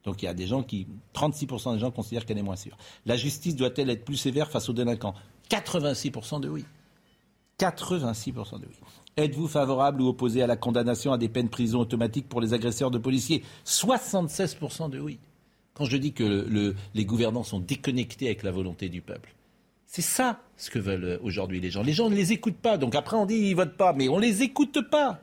Donc 0.03 0.21
il 0.21 0.25
y 0.25 0.29
a 0.29 0.33
des 0.33 0.47
gens 0.47 0.63
qui, 0.63 0.87
36% 1.13 1.73
des 1.73 1.79
gens 1.79 1.91
considèrent 1.91 2.25
qu'elle 2.25 2.37
est 2.37 2.43
moins 2.43 2.55
sûre. 2.55 2.77
La 3.05 3.15
justice 3.15 3.55
doit-elle 3.55 3.89
être 3.89 4.05
plus 4.05 4.17
sévère 4.17 4.49
face 4.49 4.69
aux 4.69 4.73
délinquants? 4.73 5.15
86% 5.49 6.41
de 6.41 6.49
oui. 6.49 6.65
86% 7.59 8.59
de 8.59 8.65
oui. 8.67 8.73
Êtes-vous 9.17 9.47
favorable 9.47 10.01
ou 10.01 10.07
opposé 10.09 10.43
à 10.43 10.47
la 10.47 10.55
condamnation 10.55 11.11
à 11.11 11.17
des 11.17 11.27
peines 11.29 11.45
de 11.47 11.51
prison 11.51 11.79
automatiques 11.79 12.29
pour 12.29 12.39
les 12.39 12.53
agresseurs 12.53 12.91
de 12.91 12.99
policiers? 12.99 13.43
76% 13.65 14.89
de 14.91 14.99
oui. 14.99 15.19
Quand 15.73 15.85
je 15.85 15.97
dis 15.97 16.13
que 16.13 16.23
le- 16.23 16.75
les 16.93 17.05
gouvernants 17.05 17.43
sont 17.43 17.59
déconnectés 17.59 18.27
avec 18.27 18.43
la 18.43 18.51
volonté 18.51 18.89
du 18.89 19.01
peuple, 19.01 19.33
c'est 19.85 20.01
ça 20.03 20.39
ce 20.55 20.69
que 20.69 20.79
veulent 20.79 21.03
euh, 21.03 21.17
aujourd'hui 21.23 21.59
les 21.59 21.71
gens. 21.71 21.81
Les 21.83 21.93
gens 21.93 22.09
ne 22.09 22.15
les 22.15 22.31
écoutent 22.31 22.57
pas. 22.57 22.77
Donc 22.77 22.93
après 22.95 23.15
on 23.17 23.25
dit 23.25 23.35
ils 23.35 23.55
votent 23.55 23.77
pas, 23.77 23.93
mais 23.93 24.07
on 24.09 24.19
les 24.19 24.43
écoute 24.43 24.79
pas. 24.89 25.19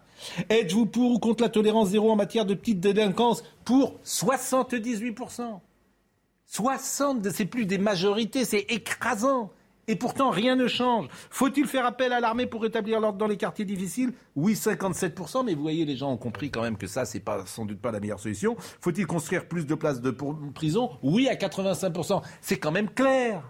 Êtes-vous 0.49 0.87
pour 0.87 1.11
ou 1.12 1.18
contre 1.18 1.43
la 1.43 1.49
tolérance 1.49 1.89
zéro 1.91 2.11
en 2.11 2.16
matière 2.16 2.47
de 2.47 2.55
petite 2.55 2.80
délinquance 2.80 3.43
Pour 3.64 3.95
78%. 4.05 5.61
60, 6.47 7.30
c'est 7.30 7.47
plus 7.47 7.66
des 7.66 7.78
majorités, 7.78 8.45
c'est 8.45 8.64
écrasant. 8.68 9.51
Et 9.89 9.97
pourtant, 9.97 10.30
rien 10.30 10.57
ne 10.57 10.66
change. 10.66 11.09
Faut-il 11.30 11.66
faire 11.66 11.85
appel 11.87 12.12
à 12.12 12.20
l'armée 12.20 12.47
pour 12.47 12.62
rétablir 12.62 13.01
l'ordre 13.01 13.18
dans 13.18 13.26
les 13.26 13.37
quartiers 13.37 13.64
difficiles? 13.64 14.12
Oui, 14.35 14.55
57%, 14.55 15.45
mais 15.45 15.55
vous 15.55 15.62
voyez, 15.62 15.85
les 15.85 15.97
gens 15.97 16.12
ont 16.12 16.16
compris 16.16 16.51
quand 16.51 16.62
même 16.62 16.76
que 16.76 16.87
ça, 16.87 17.05
c'est 17.05 17.20
pas, 17.20 17.45
sans 17.47 17.64
doute 17.64 17.80
pas 17.80 17.93
la 17.93 18.01
meilleure 18.01 18.20
solution. 18.20 18.57
Faut-il 18.80 19.07
construire 19.07 19.47
plus 19.47 19.66
de 19.66 19.74
places 19.74 20.01
de 20.01 20.11
prison? 20.55 20.91
Oui, 21.03 21.28
à 21.28 21.35
85%. 21.35 22.22
C'est 22.41 22.59
quand 22.59 22.72
même 22.72 22.89
clair. 22.89 23.43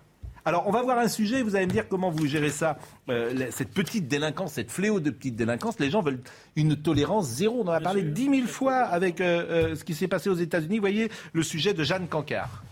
Alors, 0.46 0.66
on 0.66 0.72
va 0.72 0.82
voir 0.82 0.98
un 0.98 1.08
sujet, 1.08 1.42
vous 1.42 1.56
allez 1.56 1.64
me 1.66 1.70
dire 1.72 1.88
comment 1.88 2.10
vous 2.10 2.26
gérez 2.26 2.50
ça. 2.50 2.76
Euh, 3.08 3.46
cette 3.50 3.70
petite 3.70 4.08
délinquance, 4.08 4.52
cette 4.52 4.70
fléau 4.70 5.00
de 5.00 5.08
petite 5.08 5.36
délinquance, 5.36 5.78
les 5.80 5.90
gens 5.90 6.02
veulent 6.02 6.20
une 6.54 6.76
tolérance 6.76 7.26
zéro. 7.26 7.62
On 7.62 7.68
en 7.68 7.72
a 7.72 7.80
parlé 7.80 8.02
dix 8.02 8.28
mille 8.28 8.46
fois 8.46 8.74
avec 8.74 9.22
euh, 9.22 9.70
euh, 9.70 9.74
ce 9.74 9.84
qui 9.84 9.94
s'est 9.94 10.08
passé 10.08 10.28
aux 10.28 10.34
États-Unis. 10.34 10.76
Vous 10.76 10.82
voyez 10.82 11.10
le 11.32 11.42
sujet 11.42 11.72
de 11.72 11.82
Jeanne 11.82 12.08
Cancard. 12.08 12.62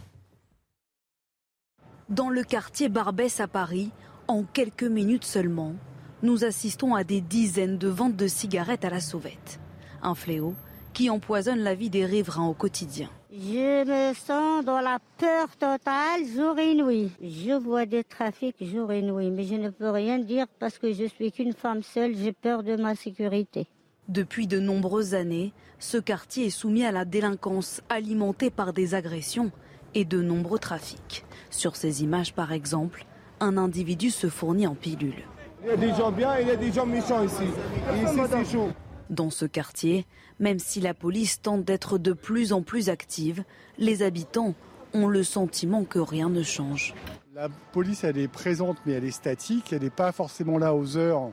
Dans 2.12 2.28
le 2.28 2.44
quartier 2.44 2.90
Barbès 2.90 3.40
à 3.40 3.48
Paris, 3.48 3.90
en 4.28 4.42
quelques 4.42 4.82
minutes 4.82 5.24
seulement, 5.24 5.72
nous 6.22 6.44
assistons 6.44 6.94
à 6.94 7.04
des 7.04 7.22
dizaines 7.22 7.78
de 7.78 7.88
ventes 7.88 8.16
de 8.16 8.26
cigarettes 8.26 8.84
à 8.84 8.90
la 8.90 9.00
sauvette. 9.00 9.58
Un 10.02 10.14
fléau 10.14 10.52
qui 10.92 11.08
empoisonne 11.08 11.60
la 11.60 11.74
vie 11.74 11.88
des 11.88 12.04
riverains 12.04 12.46
au 12.46 12.52
quotidien. 12.52 13.08
Je 13.32 13.84
me 13.86 14.12
sens 14.12 14.62
dans 14.62 14.82
la 14.82 14.98
peur 15.16 15.56
totale 15.56 16.26
jour 16.36 16.58
et 16.58 16.74
nuit. 16.74 17.10
Je 17.22 17.58
vois 17.58 17.86
des 17.86 18.04
trafics 18.04 18.62
jour 18.62 18.92
et 18.92 19.00
nuit, 19.00 19.30
mais 19.30 19.44
je 19.44 19.54
ne 19.54 19.70
peux 19.70 19.88
rien 19.88 20.18
dire 20.18 20.44
parce 20.58 20.76
que 20.76 20.92
je 20.92 21.06
suis 21.06 21.32
qu'une 21.32 21.54
femme 21.54 21.82
seule, 21.82 22.14
j'ai 22.14 22.34
peur 22.34 22.62
de 22.62 22.76
ma 22.76 22.94
sécurité. 22.94 23.68
Depuis 24.08 24.46
de 24.46 24.60
nombreuses 24.60 25.14
années, 25.14 25.54
ce 25.78 25.96
quartier 25.96 26.44
est 26.44 26.50
soumis 26.50 26.84
à 26.84 26.92
la 26.92 27.06
délinquance 27.06 27.80
alimentée 27.88 28.50
par 28.50 28.74
des 28.74 28.94
agressions 28.94 29.50
et 29.94 30.04
de 30.04 30.20
nombreux 30.20 30.58
trafics. 30.58 31.24
Sur 31.52 31.76
ces 31.76 32.02
images, 32.02 32.32
par 32.32 32.50
exemple, 32.50 33.04
un 33.38 33.58
individu 33.58 34.10
se 34.10 34.28
fournit 34.28 34.66
en 34.66 34.74
pilule. 34.74 35.22
Il 35.62 35.68
y 35.68 35.72
a 35.72 35.76
des 35.76 35.94
gens 35.94 36.10
bien 36.10 36.36
et 36.38 36.42
il 36.42 36.48
y 36.48 36.50
a 36.50 36.56
des 36.56 36.72
gens 36.72 36.86
méchants 36.86 37.22
ici. 37.22 37.44
Et 37.94 38.04
ici, 38.04 38.18
c'est 38.28 38.52
chaud. 38.52 38.70
Dans 39.10 39.30
ce 39.30 39.44
quartier, 39.44 40.06
même 40.40 40.58
si 40.58 40.80
la 40.80 40.94
police 40.94 41.42
tente 41.42 41.62
d'être 41.62 41.98
de 41.98 42.14
plus 42.14 42.54
en 42.54 42.62
plus 42.62 42.88
active, 42.88 43.44
les 43.78 44.02
habitants 44.02 44.54
ont 44.94 45.06
le 45.08 45.22
sentiment 45.22 45.84
que 45.84 45.98
rien 45.98 46.30
ne 46.30 46.42
change. 46.42 46.94
La 47.34 47.48
police, 47.72 48.02
elle 48.02 48.18
est 48.18 48.28
présente, 48.28 48.78
mais 48.86 48.92
elle 48.92 49.04
est 49.04 49.10
statique. 49.10 49.74
Elle 49.74 49.82
n'est 49.82 49.90
pas 49.90 50.10
forcément 50.10 50.56
là 50.56 50.74
aux 50.74 50.96
heures 50.96 51.30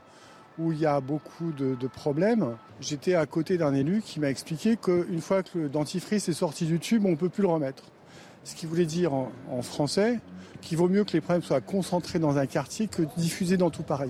où 0.58 0.74
il 0.74 0.80
y 0.80 0.86
a 0.86 1.00
beaucoup 1.00 1.54
de, 1.54 1.76
de 1.76 1.88
problèmes. 1.88 2.58
J'étais 2.82 3.16
à 3.16 3.26
côté 3.26 3.58
d'un 3.58 3.74
élu 3.74 4.02
qui 4.02 4.20
m'a 4.20 4.30
expliqué 4.30 4.76
qu'une 4.76 5.22
fois 5.22 5.44
que 5.44 5.58
le 5.58 5.70
dentifrice 5.70 6.28
est 6.28 6.34
sorti 6.34 6.66
du 6.66 6.80
tube, 6.80 7.06
on 7.06 7.12
ne 7.12 7.16
peut 7.16 7.30
plus 7.30 7.44
le 7.44 7.48
remettre. 7.48 7.84
Ce 8.50 8.56
qui 8.56 8.66
voulait 8.66 8.88
dire 8.88 9.14
en, 9.14 9.32
en 9.52 9.62
français 9.62 10.20
qu'il 10.62 10.76
vaut 10.76 10.90
mieux 10.90 11.04
que 11.04 11.14
les 11.14 11.22
problèmes 11.22 11.44
soient 11.44 11.62
concentrés 11.62 12.18
dans 12.18 12.40
un 12.40 12.48
quartier 12.48 12.88
que 12.88 13.04
diffusés 13.16 13.58
dans 13.58 13.70
tout 13.70 13.84
pareil. 13.84 14.10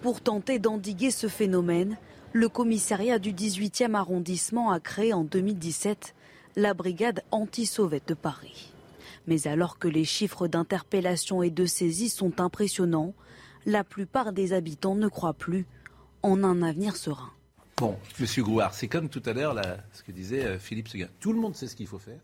Pour 0.00 0.20
tenter 0.20 0.60
d'endiguer 0.60 1.10
ce 1.10 1.26
phénomène, 1.26 1.96
le 2.32 2.48
commissariat 2.48 3.18
du 3.18 3.32
18e 3.32 3.94
arrondissement 3.94 4.70
a 4.70 4.78
créé 4.78 5.12
en 5.12 5.24
2017 5.24 6.14
la 6.54 6.72
brigade 6.72 7.24
anti-sauvette 7.32 8.06
de 8.06 8.14
Paris. 8.14 8.72
Mais 9.26 9.48
alors 9.48 9.76
que 9.76 9.88
les 9.88 10.04
chiffres 10.04 10.46
d'interpellation 10.46 11.42
et 11.42 11.50
de 11.50 11.66
saisie 11.66 12.10
sont 12.10 12.40
impressionnants, 12.40 13.12
la 13.66 13.82
plupart 13.82 14.32
des 14.32 14.52
habitants 14.52 14.94
ne 14.94 15.08
croient 15.08 15.34
plus 15.34 15.66
en 16.22 16.44
un 16.44 16.62
avenir 16.62 16.94
serein. 16.94 17.32
Bon, 17.76 17.96
Monsieur 18.20 18.44
Gouard, 18.44 18.72
c'est 18.72 18.86
comme 18.86 19.08
tout 19.08 19.22
à 19.26 19.32
l'heure 19.32 19.60
ce 19.92 20.04
que 20.04 20.12
disait 20.12 20.44
euh, 20.44 20.58
Philippe 20.60 20.86
Seguin. 20.86 21.08
Tout 21.18 21.32
le 21.32 21.40
monde 21.40 21.56
sait 21.56 21.66
ce 21.66 21.74
qu'il 21.74 21.88
faut 21.88 21.98
faire. 21.98 22.20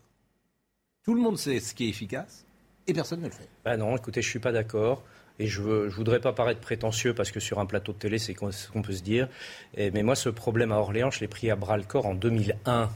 Tout 1.07 1.15
le 1.15 1.21
monde 1.21 1.37
sait 1.37 1.61
ce 1.61 1.73
qui 1.73 1.85
est 1.85 1.89
efficace 1.89 2.45
et 2.85 2.93
personne 2.93 3.21
ne 3.21 3.27
le 3.27 3.31
fait. 3.31 3.47
Bah 3.63 3.77
non, 3.77 3.95
écoutez, 3.95 4.21
je 4.21 4.29
suis 4.29 4.39
pas 4.39 4.51
d'accord. 4.51 5.03
et 5.39 5.47
je 5.47 5.61
ne 5.61 5.87
voudrais 5.87 6.19
pas 6.19 6.33
paraître 6.33 6.59
prétentieux 6.59 7.13
parce 7.13 7.31
que 7.31 7.39
sur 7.39 7.59
un 7.59 7.65
plateau 7.65 7.93
de 7.93 7.97
télé, 7.97 8.17
c'est 8.17 8.35
ce 8.51 8.69
qu'on 8.69 8.81
peut 8.81 8.91
se 8.91 9.03
dire. 9.03 9.29
mais 9.77 10.03
moi, 10.03 10.15
ce 10.15 10.27
problème 10.27 10.73
à 10.73 10.79
Orléans, 10.79 11.09
je 11.09 11.21
l'ai 11.21 11.29
pris 11.29 11.49
à 11.49 11.55
bras 11.55 11.77
le 11.77 11.83
corps 11.83 12.07
en 12.07 12.13
2001, 12.13 12.89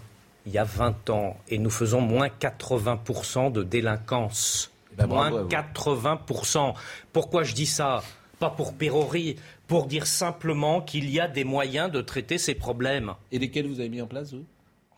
il 0.45 0.51
y 0.51 0.57
a 0.57 0.65
20 0.65 1.09
ans, 1.09 1.37
et 1.47 1.57
nous 1.57 1.69
faisons 1.69 2.01
moins 2.01 2.27
80% 2.27 3.51
de 3.53 3.63
délinquance. 3.63 4.71
Eh 4.91 4.95
ben, 4.97 5.07
moins 5.07 5.47
80%. 5.47 6.73
Pourquoi 7.13 7.43
je 7.43 7.53
dis 7.53 7.65
ça? 7.65 8.03
Pas 8.39 8.49
pour 8.49 8.73
pérorer, 8.73 9.37
pour 9.67 9.85
dire 9.85 10.05
simplement 10.05 10.81
qu'il 10.81 11.09
y 11.09 11.21
a 11.21 11.29
des 11.29 11.45
moyens 11.45 11.89
de 11.89 12.01
traiter 12.01 12.37
ces 12.37 12.55
problèmes. 12.55 13.13
Et 13.31 13.39
lesquels 13.39 13.67
vous 13.67 13.79
avez 13.79 13.87
mis 13.87 14.01
en 14.01 14.07
place, 14.07 14.33
vous? 14.33 14.45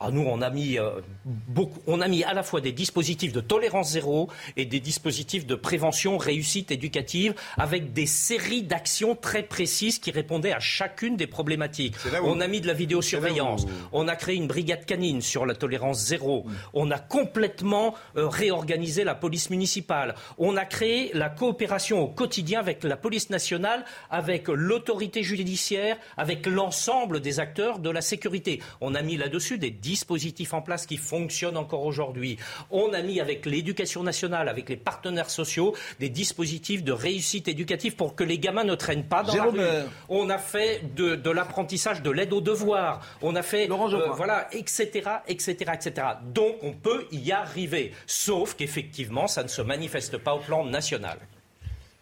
Ah, 0.06 0.12
nous, 0.12 0.26
on 0.28 0.42
a 0.42 0.50
mis 0.50 0.78
euh, 0.78 1.00
beaucoup, 1.24 1.80
on 1.88 2.02
a 2.02 2.10
mis 2.10 2.26
à 2.26 2.34
la 2.34 2.44
fois 2.44 2.60
des 2.60 2.74
dispositifs 2.74 3.32
de 3.32 3.40
tolérance 3.40 3.92
zéro 3.92 4.30
et 4.58 4.66
des 4.66 4.82
dispositifs 4.82 5.46
de 5.46 5.56
prévention, 5.56 6.18
réussite 6.18 6.72
éducative, 6.72 7.34
avec 7.58 7.94
des 7.94 8.06
séries 8.06 8.64
d'actions 8.64 9.16
très 9.16 9.44
précises 9.44 10.00
qui 10.00 10.12
répondaient 10.12 10.52
à 10.52 10.60
chacune 10.60 11.16
des 11.16 11.26
problématiques. 11.26 11.96
On 12.22 12.42
a 12.42 12.48
mis 12.48 12.60
de 12.60 12.68
la 12.68 12.74
vidéosurveillance, 12.74 13.66
on 13.94 14.10
a 14.10 14.18
créé 14.18 14.36
une 14.36 14.48
brigade 14.48 14.86
canine 14.86 15.22
sur 15.22 15.46
la 15.46 15.56
tolérance 15.56 16.04
zéro, 16.04 16.46
on 16.74 16.92
a 16.92 17.00
complètement 17.00 17.96
euh, 18.18 18.28
réorganisé 18.28 19.06
la 19.06 19.16
police 19.16 19.50
municipale, 19.52 20.16
on 20.38 20.58
a 20.58 20.66
créé 20.66 21.12
la 21.14 21.30
coopération 21.30 22.02
au 22.02 22.08
quotidien 22.10 22.60
avec 22.60 22.84
la 22.84 22.98
police 22.98 23.30
nationale, 23.30 23.86
avec 24.10 24.50
l'autorité 24.50 25.24
judiciaire, 25.24 25.96
avec 26.18 26.46
l'ensemble 26.46 27.22
des 27.22 27.40
acteurs 27.40 27.80
de 27.80 27.90
la 27.90 28.02
sécurité. 28.02 28.60
On 28.82 28.96
a 28.96 29.02
mis 29.02 29.16
là-dessus 29.16 29.58
des 29.58 29.72
dispositifs 29.94 30.56
en 30.56 30.64
place 30.64 30.88
qui 30.88 30.98
fonctionnent 30.98 31.56
encore 31.56 31.86
aujourd'hui. 31.86 32.38
On 32.72 32.94
a 32.94 33.02
mis 33.04 33.20
avec 33.22 33.46
l'éducation 33.46 34.02
nationale, 34.02 34.50
avec 34.50 34.68
les 34.70 34.76
partenaires 34.76 35.30
sociaux, 35.30 35.76
des 36.00 36.10
dispositifs 36.10 36.84
de 36.84 36.92
réussite 36.92 37.48
éducative 37.48 37.96
pour 37.96 38.16
que 38.16 38.24
les 38.24 38.40
gamins 38.40 38.64
ne 38.64 38.74
traînent 38.74 39.10
pas 39.16 39.22
dans 39.22 39.36
la 39.36 39.44
rue. 39.44 39.60
Euh, 39.60 39.86
on 40.10 40.32
a 40.32 40.40
fait 40.40 40.82
de, 40.96 41.30
l'apprentissage 41.30 42.02
de 42.02 42.10
l'aide 42.10 42.34
aux 42.34 42.42
devoirs. 42.42 43.02
On 43.22 43.36
a 43.36 43.44
fait, 43.44 43.70
euh, 43.70 44.10
voilà, 44.16 44.48
etc., 44.52 44.88
etc., 45.28 45.52
etc. 45.78 46.08
Donc 46.34 46.56
on 46.64 46.72
peut 46.72 47.06
y 47.12 47.32
arriver, 47.32 47.94
sauf 48.08 48.56
qu'effectivement, 48.56 49.28
ça 49.28 49.44
ne 49.44 49.48
se 49.48 49.62
manifeste 49.62 50.18
pas 50.18 50.34
au 50.34 50.40
plan 50.40 50.66
national. 50.66 51.20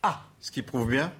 Ah, 0.02 0.22
ce 0.40 0.50
qui 0.50 0.62
prouve 0.62 0.90
bien 0.90 1.12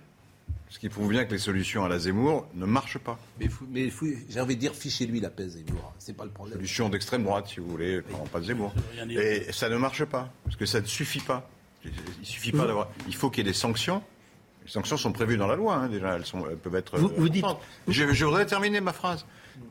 ce 0.72 0.80
qui 0.80 0.88
prouve 0.88 1.10
bien 1.10 1.26
que 1.26 1.32
les 1.34 1.38
solutions 1.38 1.84
à 1.84 1.90
la 1.90 2.00
Zemmour 2.00 2.48
ne 2.54 2.66
marchent 2.66 2.98
pas. 2.98 3.20
Mais, 3.42 3.50
mais 3.70 3.92
j'ai 4.30 4.40
envie 4.40 4.56
de 4.56 4.62
dire, 4.62 4.74
fichez-lui 4.74 5.20
la 5.20 5.30
paix, 5.30 5.50
Zemmour. 5.50 5.94
C'est 6.00 6.16
pas 6.16 6.24
le 6.24 6.32
problème. 6.32 6.56
Solution 6.56 6.88
d'extrême 6.88 7.24
droite, 7.24 7.48
si 7.50 7.60
vous 7.60 7.68
voulez, 7.68 8.02
non, 8.10 8.24
pas 8.32 8.40
de 8.40 8.46
Zemmour. 8.46 8.74
Et 9.10 9.52
ça 9.52 9.68
ne 9.68 9.76
marche 9.76 10.06
pas, 10.06 10.32
parce 10.46 10.56
que 10.56 10.66
ça 10.66 10.80
ne 10.80 10.86
suffit 10.86 11.20
pas. 11.20 11.50
Il 11.84 12.26
suffit 12.26 12.54
pas 12.54 12.66
d'avoir. 12.66 12.90
Il 13.08 13.16
faut 13.16 13.30
qu'il 13.30 13.46
y 13.46 13.50
ait 13.50 13.52
des 13.52 13.58
sanctions. 13.58 14.02
Les 14.64 14.72
sanctions 14.72 14.96
sont 14.96 15.12
prévues 15.12 15.36
dans 15.36 15.48
la 15.48 15.58
loi, 15.58 15.76
hein, 15.76 15.90
déjà. 15.90 16.16
Elles, 16.16 16.26
sont, 16.26 16.42
peuvent 16.64 16.76
être. 16.76 16.98
Vous, 16.98 17.28
dites. 17.28 17.44
Je, 17.90 18.24
voudrais 18.24 18.46
terminer 18.46 18.80
ma 18.80 18.94
phrase. 18.94 19.26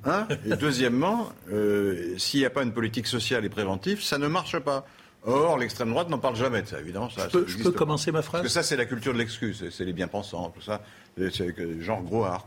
Hein 0.04 0.28
et 0.44 0.56
deuxièmement, 0.56 1.30
euh, 1.50 2.18
s'il 2.18 2.40
n'y 2.40 2.46
a 2.46 2.50
pas 2.50 2.62
une 2.62 2.74
politique 2.74 3.06
sociale 3.06 3.46
et 3.46 3.48
préventive, 3.48 4.02
ça 4.02 4.18
ne 4.18 4.26
marche 4.26 4.58
pas. 4.58 4.86
Or, 5.24 5.58
l'extrême 5.58 5.90
droite 5.90 6.08
n'en 6.08 6.18
parle 6.18 6.36
jamais 6.36 6.62
de 6.62 6.66
ça, 6.66 6.80
évidemment. 6.80 7.10
Ça, 7.10 7.28
je 7.30 7.62
peux, 7.62 7.72
commencer 7.72 8.10
ma 8.10 8.22
phrase 8.22 8.40
Parce 8.40 8.54
que 8.54 8.60
ça, 8.60 8.62
c'est 8.62 8.76
la 8.76 8.86
culture 8.86 9.12
de 9.12 9.18
l'excuse, 9.18 9.68
c'est 9.70 9.84
les 9.84 9.92
bien-pensants, 9.92 10.50
tout 10.50 10.62
ça. 10.62 10.80
C'est 11.18 11.82
genre 11.82 12.02
gros 12.02 12.24
art. 12.24 12.46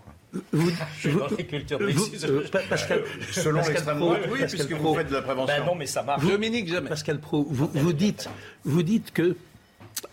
Vous, 0.51 0.71
vous, 1.03 1.19
euh, 1.21 2.43
Pascal, 2.67 3.03
selon 3.31 3.61
l'extrême 3.61 3.99
droite, 3.99 4.21
oui, 4.31 4.39
puisque 4.49 4.71
vous 4.71 4.95
faites 4.95 5.09
de 5.09 5.13
la 5.13 5.21
prévention. 5.21 5.55
Ben 5.55 5.65
non, 5.65 5.75
mais 5.75 5.85
ça 5.85 6.01
marche. 6.01 6.25
Dominique, 6.25 6.67
jamais. 6.67 6.89
Pascal 6.89 7.19
Pro, 7.19 7.45
vous, 7.47 7.69
vous, 7.71 7.93
dites, 7.93 8.27
vous 8.63 8.81
dites 8.81 9.11
que 9.11 9.35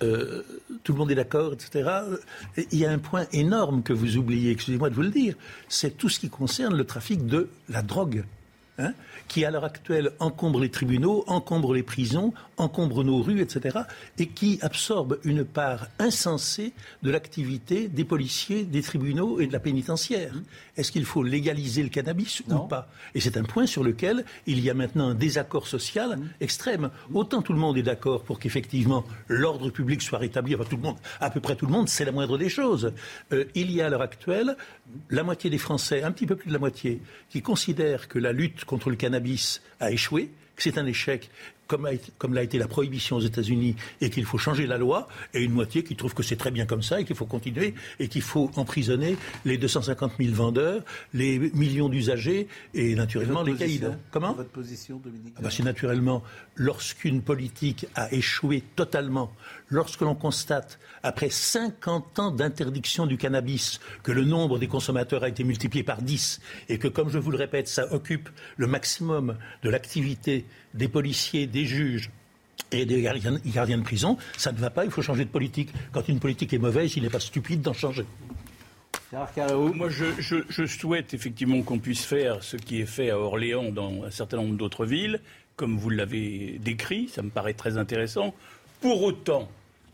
euh, 0.02 0.42
tout 0.84 0.92
le 0.92 0.98
monde 0.98 1.10
est 1.10 1.14
d'accord, 1.14 1.54
etc. 1.54 1.90
Il 2.70 2.78
y 2.78 2.84
a 2.84 2.90
un 2.90 2.98
point 2.98 3.26
énorme 3.32 3.82
que 3.82 3.94
vous 3.94 4.18
oubliez, 4.18 4.50
excusez-moi 4.50 4.90
de 4.90 4.94
vous 4.94 5.02
le 5.02 5.08
dire, 5.08 5.34
c'est 5.68 5.96
tout 5.96 6.10
ce 6.10 6.20
qui 6.20 6.28
concerne 6.28 6.76
le 6.76 6.84
trafic 6.84 7.24
de 7.24 7.48
la 7.70 7.80
drogue. 7.80 8.24
Hein 8.78 8.92
qui 9.30 9.44
à 9.44 9.50
l'heure 9.52 9.64
actuelle 9.64 10.10
encombre 10.18 10.58
les 10.58 10.70
tribunaux, 10.70 11.22
encombre 11.28 11.72
les 11.72 11.84
prisons, 11.84 12.34
encombre 12.56 13.04
nos 13.04 13.22
rues, 13.22 13.40
etc., 13.40 13.78
et 14.18 14.26
qui 14.26 14.58
absorbe 14.60 15.20
une 15.22 15.44
part 15.44 15.86
insensée 16.00 16.72
de 17.04 17.12
l'activité 17.12 17.86
des 17.86 18.04
policiers, 18.04 18.64
des 18.64 18.82
tribunaux 18.82 19.38
et 19.38 19.46
de 19.46 19.52
la 19.52 19.60
pénitentiaire. 19.60 20.34
Est-ce 20.80 20.92
qu'il 20.92 21.04
faut 21.04 21.22
légaliser 21.22 21.82
le 21.82 21.90
cannabis 21.90 22.42
ou 22.48 22.60
pas? 22.60 22.88
Et 23.14 23.20
c'est 23.20 23.36
un 23.36 23.42
point 23.42 23.66
sur 23.66 23.84
lequel 23.84 24.24
il 24.46 24.60
y 24.60 24.70
a 24.70 24.74
maintenant 24.74 25.08
un 25.08 25.14
désaccord 25.14 25.66
social 25.66 26.18
extrême. 26.40 26.88
Autant 27.12 27.42
tout 27.42 27.52
le 27.52 27.58
monde 27.58 27.76
est 27.76 27.82
d'accord 27.82 28.22
pour 28.22 28.38
qu'effectivement 28.38 29.04
l'ordre 29.28 29.68
public 29.68 30.00
soit 30.00 30.18
rétabli, 30.18 30.54
enfin 30.54 30.64
tout 30.64 30.76
le 30.76 30.82
monde, 30.82 30.96
à 31.20 31.28
peu 31.28 31.40
près 31.40 31.54
tout 31.54 31.66
le 31.66 31.72
monde, 31.72 31.90
c'est 31.90 32.06
la 32.06 32.12
moindre 32.12 32.38
des 32.38 32.48
choses. 32.48 32.94
Euh, 33.34 33.44
il 33.54 33.70
y 33.70 33.82
a 33.82 33.86
à 33.86 33.88
l'heure 33.90 34.00
actuelle 34.00 34.56
la 35.10 35.22
moitié 35.22 35.50
des 35.50 35.58
Français, 35.58 36.02
un 36.02 36.12
petit 36.12 36.26
peu 36.26 36.34
plus 36.34 36.48
de 36.48 36.54
la 36.54 36.58
moitié, 36.58 37.02
qui 37.28 37.42
considèrent 37.42 38.08
que 38.08 38.18
la 38.18 38.32
lutte 38.32 38.64
contre 38.64 38.88
le 38.88 38.96
cannabis 38.96 39.60
a 39.80 39.90
échoué, 39.90 40.30
que 40.56 40.62
c'est 40.62 40.78
un 40.78 40.86
échec 40.86 41.28
comme, 41.70 42.34
l'a 42.34 42.42
été 42.42 42.58
la 42.58 42.66
prohibition 42.66 43.16
aux 43.16 43.20
États-Unis 43.20 43.76
et 44.00 44.10
qu'il 44.10 44.24
faut 44.24 44.38
changer 44.38 44.66
la 44.66 44.78
loi, 44.78 45.08
et 45.34 45.42
une 45.42 45.52
moitié 45.52 45.84
qui 45.84 45.94
trouve 45.94 46.14
que 46.14 46.22
c'est 46.22 46.36
très 46.36 46.50
bien 46.50 46.66
comme 46.66 46.82
ça 46.82 47.00
et 47.00 47.04
qu'il 47.04 47.16
faut 47.16 47.26
continuer 47.26 47.74
et 47.98 48.08
qu'il 48.08 48.22
faut 48.22 48.50
emprisonner 48.56 49.16
les 49.44 49.56
250 49.56 50.12
000 50.18 50.34
vendeurs, 50.34 50.82
les 51.14 51.38
millions 51.38 51.88
d'usagers 51.88 52.48
et 52.74 52.94
naturellement 52.94 53.42
les 53.42 53.54
caïds. 53.54 53.80
Comment? 54.10 54.32
Votre 54.32 54.50
position, 54.50 54.98
Dominique 54.98 55.34
ah 55.36 55.42
bah, 55.42 55.50
C'est 55.50 55.62
naturellement 55.62 56.22
lorsqu'une 56.56 57.22
politique 57.22 57.86
a 57.94 58.12
échoué 58.12 58.62
totalement, 58.74 59.32
lorsque 59.70 60.00
l'on 60.02 60.14
constate, 60.14 60.78
après 61.02 61.30
50 61.30 62.18
ans 62.18 62.30
d'interdiction 62.30 63.06
du 63.06 63.16
cannabis, 63.16 63.80
que 64.02 64.12
le 64.12 64.24
nombre 64.24 64.58
des 64.58 64.66
consommateurs 64.66 65.22
a 65.22 65.28
été 65.28 65.44
multiplié 65.44 65.82
par 65.82 66.02
10 66.02 66.40
et 66.68 66.78
que, 66.78 66.88
comme 66.88 67.08
je 67.08 67.18
vous 67.18 67.30
le 67.30 67.38
répète, 67.38 67.68
ça 67.68 67.92
occupe 67.92 68.28
le 68.56 68.66
maximum 68.66 69.36
de 69.62 69.70
l'activité 69.70 70.44
des 70.74 70.88
policiers, 70.88 71.46
des 71.46 71.64
juges 71.64 72.10
et 72.72 72.84
des 72.84 73.02
gardiens, 73.02 73.78
de 73.78 73.82
prison, 73.82 74.16
ça 74.36 74.52
ne 74.52 74.58
va 74.58 74.70
pas, 74.70 74.84
il 74.84 74.90
faut 74.90 75.02
changer 75.02 75.24
de 75.24 75.30
politique. 75.30 75.70
Quand 75.92 76.08
une 76.08 76.20
politique 76.20 76.52
est 76.52 76.58
mauvaise, 76.58 76.96
il 76.96 77.02
n'est 77.02 77.10
pas 77.10 77.20
stupide 77.20 77.62
d'en 77.62 77.72
changer. 77.72 78.04
Moi, 79.12 79.88
je, 79.88 80.66
souhaite 80.66 81.14
effectivement 81.14 81.62
qu'on 81.62 81.78
puisse 81.78 82.04
faire 82.04 82.44
ce 82.44 82.56
qui 82.56 82.80
est 82.80 82.86
fait 82.86 83.10
à 83.10 83.18
Orléans 83.18 83.72
dans 83.72 84.04
un 84.04 84.10
certain 84.10 84.36
nombre 84.36 84.56
d'autres 84.56 84.86
villes, 84.86 85.20
comme 85.56 85.76
vous 85.76 85.90
l'avez 85.90 86.58
décrit, 86.60 87.08
ça 87.08 87.22
me 87.22 87.30
paraît 87.30 87.54
très 87.54 87.76
intéressant. 87.76 88.34
Pour 88.80 89.02
autant, 89.02 89.48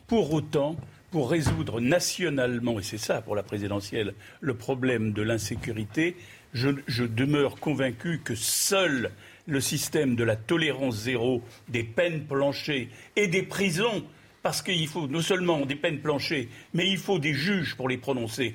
pour 0.06 0.32
autant, 0.32 0.76
pour 1.10 1.30
résoudre 1.30 1.80
nationalement, 1.80 2.78
et 2.78 2.82
c'est 2.82 2.98
ça 2.98 3.22
pour 3.22 3.36
la 3.36 3.42
présidentielle, 3.42 4.14
le 4.40 4.54
problème 4.54 5.12
de 5.12 5.22
l'insécurité, 5.22 6.16
je, 6.52 7.04
demeure 7.04 7.56
convaincu 7.56 8.20
que 8.24 8.34
seul 8.34 9.10
le 9.46 9.60
système 9.60 10.16
de 10.16 10.24
la 10.24 10.36
tolérance 10.36 10.96
zéro, 10.96 11.42
des 11.68 11.84
peines 11.84 12.24
planchées 12.24 12.88
et 13.14 13.28
des 13.28 13.42
prisons, 13.42 14.04
parce 14.42 14.62
qu'il 14.62 14.88
faut 14.88 15.06
non 15.06 15.20
seulement 15.20 15.66
des 15.66 15.76
peines 15.76 16.00
planchées, 16.00 16.48
mais 16.74 16.88
il 16.88 16.98
faut 16.98 17.18
des 17.18 17.34
juges 17.34 17.76
pour 17.76 17.88
les 17.88 17.98
prononcer. 17.98 18.54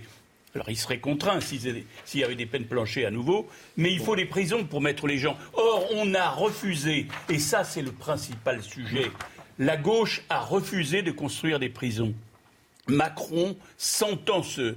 Alors 0.54 0.70
ils 0.70 0.78
seraient 0.78 1.00
contraints 1.00 1.40
s'il 1.40 1.62
y 2.16 2.24
avait 2.24 2.36
des 2.36 2.46
peines 2.46 2.66
planchées 2.66 3.06
à 3.06 3.12
nouveau, 3.12 3.48
mais 3.78 3.92
il 3.94 4.00
faut 4.00 4.18
des 4.18 4.26
prisons 4.26 4.66
pour 4.66 4.82
mettre 4.82 5.08
les 5.08 5.18
gens. 5.18 5.38
Or, 5.54 5.88
on 5.94 6.14
a 6.14 6.30
refusé, 6.30 7.08
et 7.30 7.40
ça 7.40 7.64
c'est 7.64 7.82
le 7.82 7.92
principal 7.92 8.62
sujet, 8.62 9.10
la 9.60 9.78
gauche 9.78 10.22
a 10.30 10.40
refusé 10.40 11.02
de 11.02 11.12
construire 11.12 11.60
des 11.60 11.70
prisons. 11.70 12.14
Macron, 12.88 13.56
sentant 13.78 14.42
ce, 14.44 14.76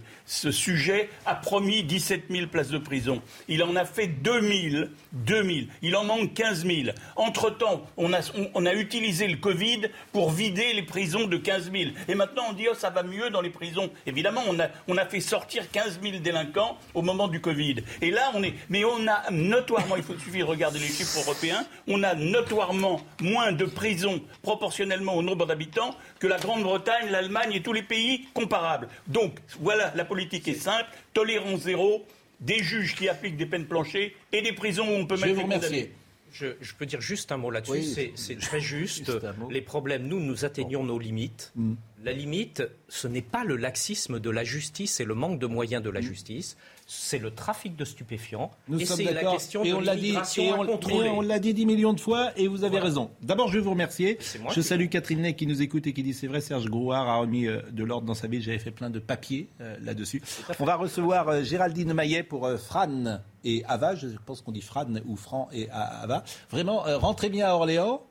sujet, 0.50 1.09
a 1.24 1.34
promis 1.34 1.82
17 1.82 2.24
000 2.30 2.46
places 2.48 2.68
de 2.68 2.78
prison. 2.78 3.22
Il 3.48 3.62
en 3.62 3.76
a 3.76 3.84
fait 3.84 4.07
2 4.07 4.40
000. 4.70 4.84
2 5.12 5.42
000. 5.42 5.66
Il 5.82 5.96
en 5.96 6.05
manque 6.05 6.34
15 6.34 6.66
000. 6.66 6.94
Entre-temps, 7.16 7.86
on 7.96 8.12
a, 8.12 8.74
utilisé 8.74 9.26
le 9.26 9.36
Covid 9.36 9.82
pour 10.12 10.30
vider 10.30 10.74
les 10.74 10.82
prisons 10.82 11.26
de 11.26 11.36
15 11.36 11.70
000. 11.72 11.90
Et 12.09 12.14
maintenant, 12.14 12.44
on 12.50 12.52
dit, 12.52 12.66
oh, 12.70 12.74
ça 12.74 12.90
va 12.90 13.02
mieux 13.02 13.30
dans 13.30 13.40
les 13.40 13.50
prisons. 13.50 13.90
Évidemment, 14.07 14.42
on 14.48 14.96
a, 14.96 15.07
fait 15.07 15.20
sortir 15.20 15.70
15 15.70 16.00
000 16.02 16.18
délinquants 16.18 16.78
au 16.92 17.02
moment 17.02 17.28
du 17.28 17.40
Covid. 17.40 17.76
Et 18.02 18.11
là, 18.11 18.30
on 18.34 18.42
est... 18.42 18.55
Mais 18.68 18.84
on 18.84 19.07
a 19.07 19.30
notoirement, 19.30 19.96
il 19.96 20.02
faut 20.02 20.18
suffire 20.18 20.46
regarder 20.46 20.78
les 20.78 20.86
chiffres 20.86 21.18
européens, 21.20 21.64
on 21.88 22.02
a 22.02 22.14
notoirement 22.14 23.00
moins 23.20 23.52
de 23.52 23.64
prisons 23.64 24.20
proportionnellement 24.42 25.14
au 25.14 25.22
nombre 25.22 25.46
d'habitants 25.46 25.94
que 26.18 26.26
la 26.26 26.38
Grande-Bretagne, 26.38 27.11
l'Allemagne 27.11 27.52
et 27.52 27.62
tous 27.62 27.72
les 27.72 27.82
pays 27.82 27.93
comparables. 28.32 28.88
Donc, 29.07 29.38
voilà, 29.61 29.92
la 29.95 30.05
politique 30.05 30.47
est 30.49 30.55
simple, 30.55 30.88
tolérance 31.12 31.61
zéro, 31.61 32.05
des 32.40 32.62
juges 32.62 32.95
qui 32.95 33.09
appliquent 33.09 33.36
des 33.36 33.47
peines 33.47 33.66
planchées 33.66 34.16
et 34.32 34.42
des 34.42 34.53
prisons 34.53 34.86
où 34.88 34.92
on 34.92 35.07
peut 35.07 35.16
mettre 35.16 35.34
des 35.34 35.42
condamnés. 35.42 35.92
Je, 36.32 36.74
peux 36.76 36.84
dire 36.84 37.01
juste 37.01 37.30
un 37.30 37.36
mot 37.36 37.51
là-dessus. 37.51 38.12
c'est 38.16 38.38
très 38.38 38.61
juste. 38.61 39.12
Les 39.51 39.61
problèmes, 39.61 40.09
nous, 40.09 40.18
nous 40.18 40.45
atteignons 40.45 40.82
nos 40.82 40.99
limites. 40.99 41.53
Mm. 41.55 41.74
La 42.05 42.12
limite, 42.12 42.62
ce 42.88 43.07
n'est 43.07 43.22
pas 43.22 43.45
le 43.45 43.57
laxisme 43.57 44.18
de 44.18 44.30
la 44.30 44.42
justice 44.42 44.99
et 45.01 45.05
le 45.05 45.14
manque 45.14 45.38
de 45.38 45.47
moyens 45.47 45.82
de 45.82 45.90
la 45.90 46.01
mm. 46.01 46.05
justice. 46.05 46.57
C'est 46.87 47.18
le 47.18 47.30
trafic 47.30 47.76
de 47.76 47.85
stupéfiants 47.85 48.51
Nous 48.68 48.80
et 48.80 48.85
sommes 48.85 48.99
c'est 48.99 49.05
la 49.05 49.14
d'accord. 49.14 49.32
question 49.35 49.64
et 49.64 49.70
de 49.70 49.74
on 49.74 49.80
l'a 49.80 49.97
dit, 49.97 50.14
et 50.39 50.53
on, 50.53 51.20
l'a 51.22 51.39
dit 51.39 51.55
10 51.55 51.66
millions 51.66 51.93
de 51.93 52.01
fois 52.01 52.30
et 52.37 52.47
vous 52.47 52.59
avez 52.64 52.70
Voilà. 52.72 52.85
raison. 52.87 53.11
D'abord, 53.22 53.49
je 53.49 53.55
vais 53.59 53.64
vous 53.64 53.70
remercier. 53.70 54.18
Je 54.55 54.61
salue 54.61 54.89
Catherine 54.89 55.22
Ney 55.22 55.35
qui 55.35 55.47
nous 55.47 55.62
écoute 55.62 55.87
et 55.87 55.93
qui 55.93 56.03
dit 56.03 56.12
c'est 56.14 56.26
vrai, 56.26 56.41
Serge 56.41 56.66
Grouard 56.66 57.09
a 57.09 57.16
remis 57.16 57.47
euh, 57.47 57.61
de 57.72 57.85
l'ordre 57.85 58.07
dans 58.07 58.14
sa 58.14 58.26
ville. 58.28 58.43
J'avais 58.43 58.59
fait 58.59 58.70
plein 58.70 58.91
de 58.91 58.99
papiers 58.99 59.49
euh, 59.61 59.76
là-dessus. 59.82 60.22
On 60.61 60.64
va 60.64 60.76
recevoir 60.76 61.28
euh, 61.28 61.43
Géraldine 61.43 61.93
Maillet 61.95 62.22
pour 62.22 62.47
euh, 62.47 62.57
Fran 62.59 63.20
et 63.45 63.64
Ava. 63.66 63.95
Je 63.95 64.09
pense 64.26 64.41
qu'on 64.43 64.53
dit 64.53 64.61
Fran 64.62 64.87
ou 65.07 65.16
Fran 65.16 65.49
et 65.53 65.68
Ava. 65.70 66.24
Vraiment, 66.51 66.82
rentrez 66.99 67.28
bien 67.30 67.47
à 67.49 67.55
Orléans. 67.55 68.03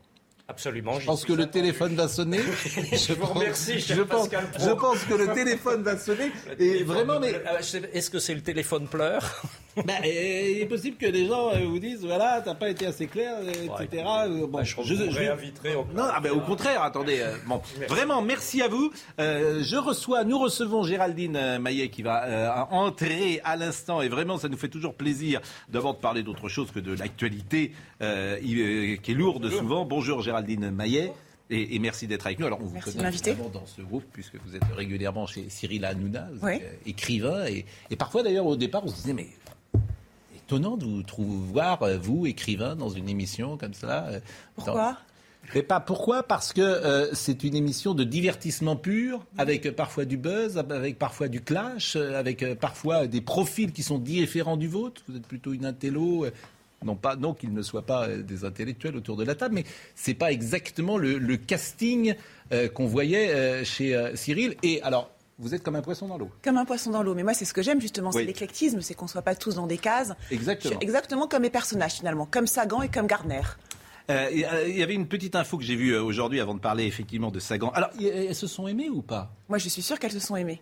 Absolument. 0.47 0.99
Je 0.99 1.05
pense 1.05 1.23
que 1.23 1.33
le 1.33 1.47
téléphone 1.49 1.95
va 1.95 2.07
sonner. 2.09 2.41
Je 2.91 3.13
vous 3.13 3.25
remercie, 3.27 3.79
cher 3.79 3.95
je 3.97 4.01
pense, 4.03 4.27
je 4.59 4.69
pense 4.71 4.99
que 5.05 5.13
le 5.13 5.33
téléphone 5.33 5.83
va 5.83 5.97
sonner. 5.97 6.31
Et 6.59 6.83
vraiment, 6.83 7.19
mais 7.19 7.33
Euh, 7.35 7.59
Est-ce 7.93 8.09
que 8.09 8.19
c'est 8.19 8.35
le 8.35 8.41
téléphone 8.41 8.87
pleure? 8.87 9.41
Ben, 9.75 10.01
il 10.03 10.59
est 10.61 10.67
possible 10.67 10.97
que 10.97 11.05
les 11.07 11.25
gens 11.27 11.49
euh, 11.51 11.65
vous 11.65 11.79
disent 11.79 12.05
voilà, 12.05 12.41
t'as 12.45 12.53
pas 12.53 12.69
été 12.69 12.85
assez 12.85 13.07
clair, 13.07 13.37
etc. 13.41 14.03
Euh, 14.27 14.47
Bon, 14.47 14.63
je 14.63 14.75
vous 14.75 14.83
réinviterai 15.11 15.75
au- 15.75 15.85
Non, 15.95 16.03
ah 16.13 16.19
ben, 16.21 16.31
au 16.31 16.41
contraire, 16.41 16.83
attendez. 16.83 17.19
euh, 17.19 17.35
bon, 17.47 17.59
vraiment, 17.89 18.21
merci 18.21 18.61
à 18.61 18.67
vous. 18.67 18.91
Euh, 19.19 19.63
je 19.63 19.75
reçois, 19.77 20.23
nous 20.23 20.37
recevons 20.37 20.83
Géraldine 20.83 21.35
euh, 21.35 21.59
Maillet 21.59 21.89
qui 21.89 22.03
va 22.03 22.23
euh, 22.25 22.49
entrer 22.71 23.41
à 23.43 23.55
l'instant, 23.55 24.01
et 24.01 24.09
vraiment, 24.09 24.37
ça 24.37 24.47
nous 24.49 24.57
fait 24.57 24.69
toujours 24.69 24.93
plaisir 24.93 25.41
d'avoir 25.69 25.95
de 25.95 25.99
parler 25.99 26.21
d'autre 26.23 26.49
chose 26.49 26.69
que 26.71 26.79
de 26.79 26.93
l'actualité 26.93 27.71
euh, 28.01 28.37
euh, 28.37 28.95
qui 28.97 29.11
est 29.11 29.15
lourde 29.15 29.49
souvent. 29.49 29.85
Bonjour 29.85 30.21
Géraldine 30.21 30.69
Maillet. 30.71 31.11
Et, 31.49 31.75
et 31.75 31.79
merci 31.79 32.07
d'être 32.07 32.25
avec 32.25 32.39
nous. 32.39 32.45
Alors, 32.47 32.59
on 32.61 32.65
vous 32.65 32.73
Merci 32.73 32.95
connaît 32.97 33.11
dans 33.53 33.65
ce 33.65 33.81
groupe, 33.81 34.05
puisque 34.13 34.35
vous 34.45 34.55
êtes 34.55 34.63
régulièrement 34.75 35.27
chez 35.27 35.49
Cyril 35.49 35.83
Hanouna, 35.85 36.29
vous 36.33 36.47
Oui. 36.47 36.53
êtes, 36.53 36.79
écrivain. 36.85 37.45
Et, 37.45 37.65
et 37.91 37.95
parfois, 37.95 38.23
d'ailleurs, 38.23 38.45
au 38.47 38.55
départ, 38.55 38.81
on 38.83 38.87
se 38.87 38.95
disait, 38.95 39.13
mais 39.13 39.27
étonnant 40.45 40.77
de 40.77 40.85
vous 40.85 41.03
trouver 41.03 41.37
voir, 41.51 41.81
euh, 41.83 41.97
vous, 41.97 42.25
écrivain, 42.25 42.75
dans 42.75 42.89
une 42.89 43.09
émission 43.09 43.57
comme 43.57 43.73
ça. 43.73 44.05
euh, 44.07 44.19
Pourquoi? 44.55 44.91
Dans- 44.91 44.97
mais 45.53 45.61
pas 45.61 45.81
pourquoi? 45.81 46.23
Parce 46.23 46.53
que 46.53 46.61
euh, 46.61 47.13
c'est 47.13 47.43
une 47.43 47.53
émission 47.55 47.93
de 47.93 48.05
divertissement 48.05 48.77
pur, 48.77 49.25
avec 49.37 49.65
euh, 49.65 49.71
parfois 49.73 50.05
du 50.05 50.15
buzz, 50.15 50.57
avec 50.57 50.97
parfois 50.97 51.27
du 51.27 51.41
clash, 51.41 51.97
euh, 51.97 52.17
avec 52.17 52.45
parfois 52.59 53.07
des 53.07 53.19
profils 53.19 53.73
qui 53.73 53.83
sont 53.83 53.97
différents 53.99 54.55
du 54.55 54.69
vôtre. 54.69 55.01
Vous 55.09 55.17
êtes 55.17 55.27
plutôt 55.27 55.51
une 55.51 55.65
intello. 55.65 56.25
non 56.85 56.95
pas 56.95 57.15
non 57.17 57.33
qu'ils 57.33 57.53
ne 57.53 57.61
soient 57.61 57.85
pas 57.85 58.07
des 58.07 58.45
intellectuels 58.45 58.95
autour 58.95 59.17
de 59.17 59.25
la 59.25 59.35
table, 59.35 59.55
mais 59.55 59.63
c'est 59.95 60.13
pas 60.13 60.31
exactement 60.31 60.97
le, 60.97 61.17
le 61.17 61.37
casting 61.37 62.15
qu'on 62.73 62.87
voyait 62.87 63.63
chez 63.65 64.11
Cyril. 64.15 64.55
Et 64.63 64.81
alors, 64.81 65.09
vous 65.39 65.55
êtes 65.55 65.63
comme 65.63 65.75
un 65.75 65.81
poisson 65.81 66.07
dans 66.07 66.17
l'eau. 66.17 66.29
Comme 66.43 66.57
un 66.57 66.65
poisson 66.65 66.91
dans 66.91 67.03
l'eau. 67.03 67.15
Mais 67.15 67.23
moi, 67.23 67.33
c'est 67.33 67.45
ce 67.45 67.53
que 67.53 67.61
j'aime 67.61 67.81
justement, 67.81 68.11
c'est 68.11 68.19
Oui. 68.19 68.25
l'éclectisme, 68.25 68.81
c'est 68.81 68.93
qu'on 68.93 69.05
ne 69.05 69.09
soit 69.09 69.21
pas 69.21 69.35
tous 69.35 69.55
dans 69.55 69.67
des 69.67 69.77
cases. 69.77 70.13
Exactement. 70.31 70.79
Exactement 70.79 71.27
comme 71.27 71.41
mes 71.41 71.49
personnages 71.49 71.93
finalement, 71.93 72.25
comme 72.25 72.47
Sagan 72.47 72.81
et 72.81 72.89
comme 72.89 73.07
Gardner. 73.07 73.41
Euh, 74.09 74.29
Il 74.33 74.45
euh, 74.45 74.67
il 74.67 74.77
y 74.77 74.83
avait 74.83 74.93
une 74.93 75.07
petite 75.07 75.35
info 75.35 75.57
que 75.57 75.63
j'ai 75.63 75.75
vue 75.75 75.91
euh, 75.91 76.03
aujourd'hui 76.03 76.39
avant 76.39 76.53
de 76.53 76.59
parler 76.59 76.85
effectivement 76.85 77.31
de 77.31 77.39
Sagan. 77.39 77.69
Alors, 77.69 77.89
elles 77.99 78.35
se 78.35 78.47
sont 78.47 78.67
aimées 78.67 78.89
ou 78.89 79.01
pas? 79.01 79.31
Moi, 79.49 79.57
je 79.57 79.69
suis 79.69 79.81
sûre 79.81 79.97
qu'elles 79.97 80.11
se 80.11 80.19
sont 80.19 80.35
aimées. 80.35 80.61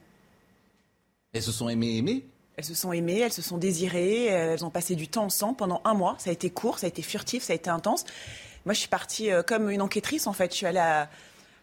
Elles 1.34 1.42
se 1.42 1.52
sont 1.52 1.68
aimées, 1.70 1.98
aimées? 1.98 2.26
Elles 2.58 2.66
se 2.66 2.76
sont 2.76 2.94
aimées, 2.94 3.20
elles 3.20 3.32
se 3.32 3.42
sont 3.42 3.58
désirées, 3.58 4.26
elles 4.26 4.64
ont 4.64 4.70
passé 4.70 4.96
du 4.96 5.08
temps 5.08 5.24
ensemble 5.24 5.56
pendant 5.56 5.82
un 5.86 5.94
mois. 5.94 6.16
Ça 6.20 6.30
a 6.30 6.34
été 6.34 6.50
court, 6.50 6.78
ça 6.80 6.86
a 6.86 6.90
été 6.90 7.02
furtif, 7.02 7.44
ça 7.44 7.54
a 7.54 7.56
été 7.56 7.70
intense. 7.70 8.04
Moi, 8.66 8.74
je 8.74 8.80
suis 8.80 8.90
partie 8.90 9.30
comme 9.48 9.70
une 9.72 9.82
enquêtrice 9.82 10.28
en 10.28 10.34
fait. 10.34 10.52
Je 10.52 10.58
suis 10.58 10.66
allée 10.68 10.78
à, 10.78 11.10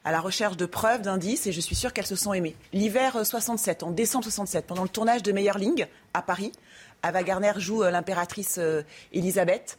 à 0.04 0.12
la 0.12 0.20
recherche 0.20 0.56
de 0.56 0.66
preuves, 0.66 1.02
d'indices, 1.02 1.46
et 1.46 1.52
je 1.52 1.60
suis 1.60 1.74
sûre 1.74 1.92
qu'elles 1.92 2.06
se 2.06 2.16
sont 2.16 2.32
aimées. 2.32 2.56
L'hiver 2.72 3.16
euh, 3.16 3.24
67, 3.24 3.82
en 3.82 3.90
décembre 3.90 4.24
67, 4.24 4.66
pendant 4.66 4.82
le 4.82 4.88
tournage 4.88 5.22
de 5.22 5.32
Meyerling 5.32 5.86
à 6.14 6.22
Paris, 6.22 6.52
Ava 7.02 7.22
Gardner 7.22 7.52
joue 7.56 7.82
euh, 7.82 7.90
l'impératrice 7.90 8.56
euh, 8.58 8.82
Elisabeth. 9.12 9.78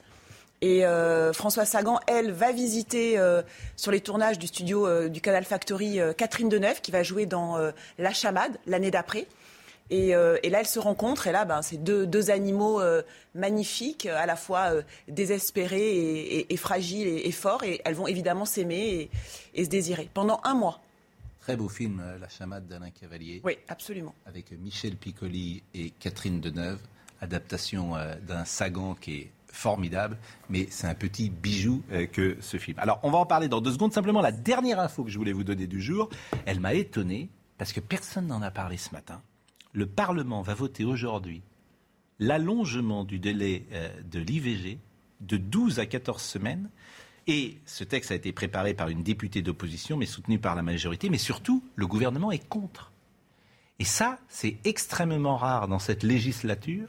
Et 0.62 0.86
euh, 0.86 1.32
François 1.32 1.64
Sagan, 1.64 2.00
elle, 2.08 2.32
va 2.32 2.52
visiter 2.52 3.18
euh, 3.18 3.42
sur 3.78 3.92
les 3.92 4.02
tournages 4.02 4.38
du 4.38 4.48
studio 4.48 4.86
euh, 4.86 5.08
du 5.08 5.22
Canal 5.22 5.46
Factory 5.46 6.02
euh, 6.02 6.12
Catherine 6.12 6.50
Deneuve, 6.50 6.82
qui 6.82 6.92
va 6.92 7.02
jouer 7.02 7.26
dans 7.26 7.58
euh, 7.58 7.72
La 7.98 8.12
Chamade 8.12 8.58
l'année 8.66 8.92
d'après. 8.92 9.28
Et, 9.90 10.14
euh, 10.16 10.38
et 10.44 10.50
là, 10.50 10.60
elles 10.60 10.68
se 10.68 10.80
rencontrent. 10.80 11.28
Et 11.28 11.32
là, 11.32 11.46
ben, 11.46 11.62
c'est 11.62 11.78
deux, 11.84 12.06
deux 12.06 12.30
animaux 12.30 12.80
euh, 12.82 13.02
magnifiques, 13.36 14.06
à 14.06 14.26
la 14.26 14.36
fois 14.36 14.74
euh, 14.74 14.82
désespérés 15.08 15.80
et, 15.96 16.40
et- 16.40 16.54
et 16.54 16.58
fragiles 16.58 17.08
et, 17.08 17.32
forts. 17.32 17.64
Et 17.64 17.82
elles 17.86 17.96
vont 17.96 18.08
évidemment 18.08 18.46
s'aimer 18.46 19.10
et, 19.56 19.64
se 19.64 19.70
désirer 19.70 20.10
pendant 20.14 20.42
un 20.44 20.54
mois. 20.54 20.82
Très 21.42 21.56
beau 21.58 21.70
film, 21.70 22.04
La 22.22 22.30
chamade 22.30 22.68
d'Alain 22.68 22.92
Cavalier. 22.92 23.42
Oui, 23.44 23.58
absolument. 23.68 24.14
Avec 24.26 24.52
Michel 24.52 24.96
Piccoli 24.96 25.64
et 25.74 25.90
Catherine 26.00 26.40
Deneuve. 26.40 26.80
Adaptation 27.22 27.96
d'un 28.26 28.46
Sagan 28.46 28.96
qui 28.96 29.16
est 29.18 29.32
formidable, 29.52 30.16
mais 30.50 30.68
c'est 30.70 30.88
un 30.88 30.94
petit 30.94 31.30
bijou 31.30 31.82
euh, 31.92 32.06
que 32.06 32.38
ce 32.40 32.56
film. 32.58 32.78
Alors, 32.80 33.00
on 33.04 33.12
va 33.12 33.18
en 33.18 33.26
parler 33.26 33.50
dans 33.50 33.60
deux 33.60 33.74
secondes. 33.74 33.92
Simplement, 33.92 34.22
la 34.22 34.32
dernière 34.32 34.80
info 34.80 35.04
que 35.04 35.10
je 35.10 35.18
voulais 35.18 35.34
vous 35.34 35.44
donner 35.44 35.68
du 35.68 35.82
jour, 35.82 36.10
elle 36.46 36.60
m'a 36.62 36.76
étonné 36.76 37.28
parce 37.58 37.74
que 37.74 37.82
personne 37.82 38.28
n'en 38.28 38.42
a 38.42 38.52
parlé 38.52 38.78
ce 38.78 38.92
matin. 38.94 39.22
Le 39.74 39.86
Parlement 39.86 40.42
va 40.42 40.54
voter 40.54 40.84
aujourd'hui 40.84 41.42
l'allongement 42.20 43.04
du 43.06 43.20
délai 43.20 43.66
euh, 43.72 43.90
de 44.12 44.20
l'IVG 44.20 44.78
de 45.22 45.38
12 45.38 45.80
à 45.80 45.86
14 45.86 46.22
semaines. 46.22 46.70
Et 47.28 47.58
ce 47.66 47.84
texte 47.84 48.12
a 48.12 48.16
été 48.16 48.32
préparé 48.32 48.74
par 48.74 48.90
une 48.90 49.04
députée 49.04 49.42
d'opposition, 49.42 49.98
mais 49.98 50.06
soutenu 50.06 50.40
par 50.40 50.56
la 50.56 50.64
majorité. 50.64 51.10
Mais 51.10 51.18
surtout, 51.20 51.64
le 51.76 51.86
gouvernement 51.88 52.32
est 52.32 52.48
contre. 52.50 52.92
Et 53.78 53.86
ça, 53.86 54.20
c'est 54.28 54.58
extrêmement 54.66 55.38
rare 55.38 55.68
dans 55.68 55.80
cette 55.80 56.04
législature 56.04 56.88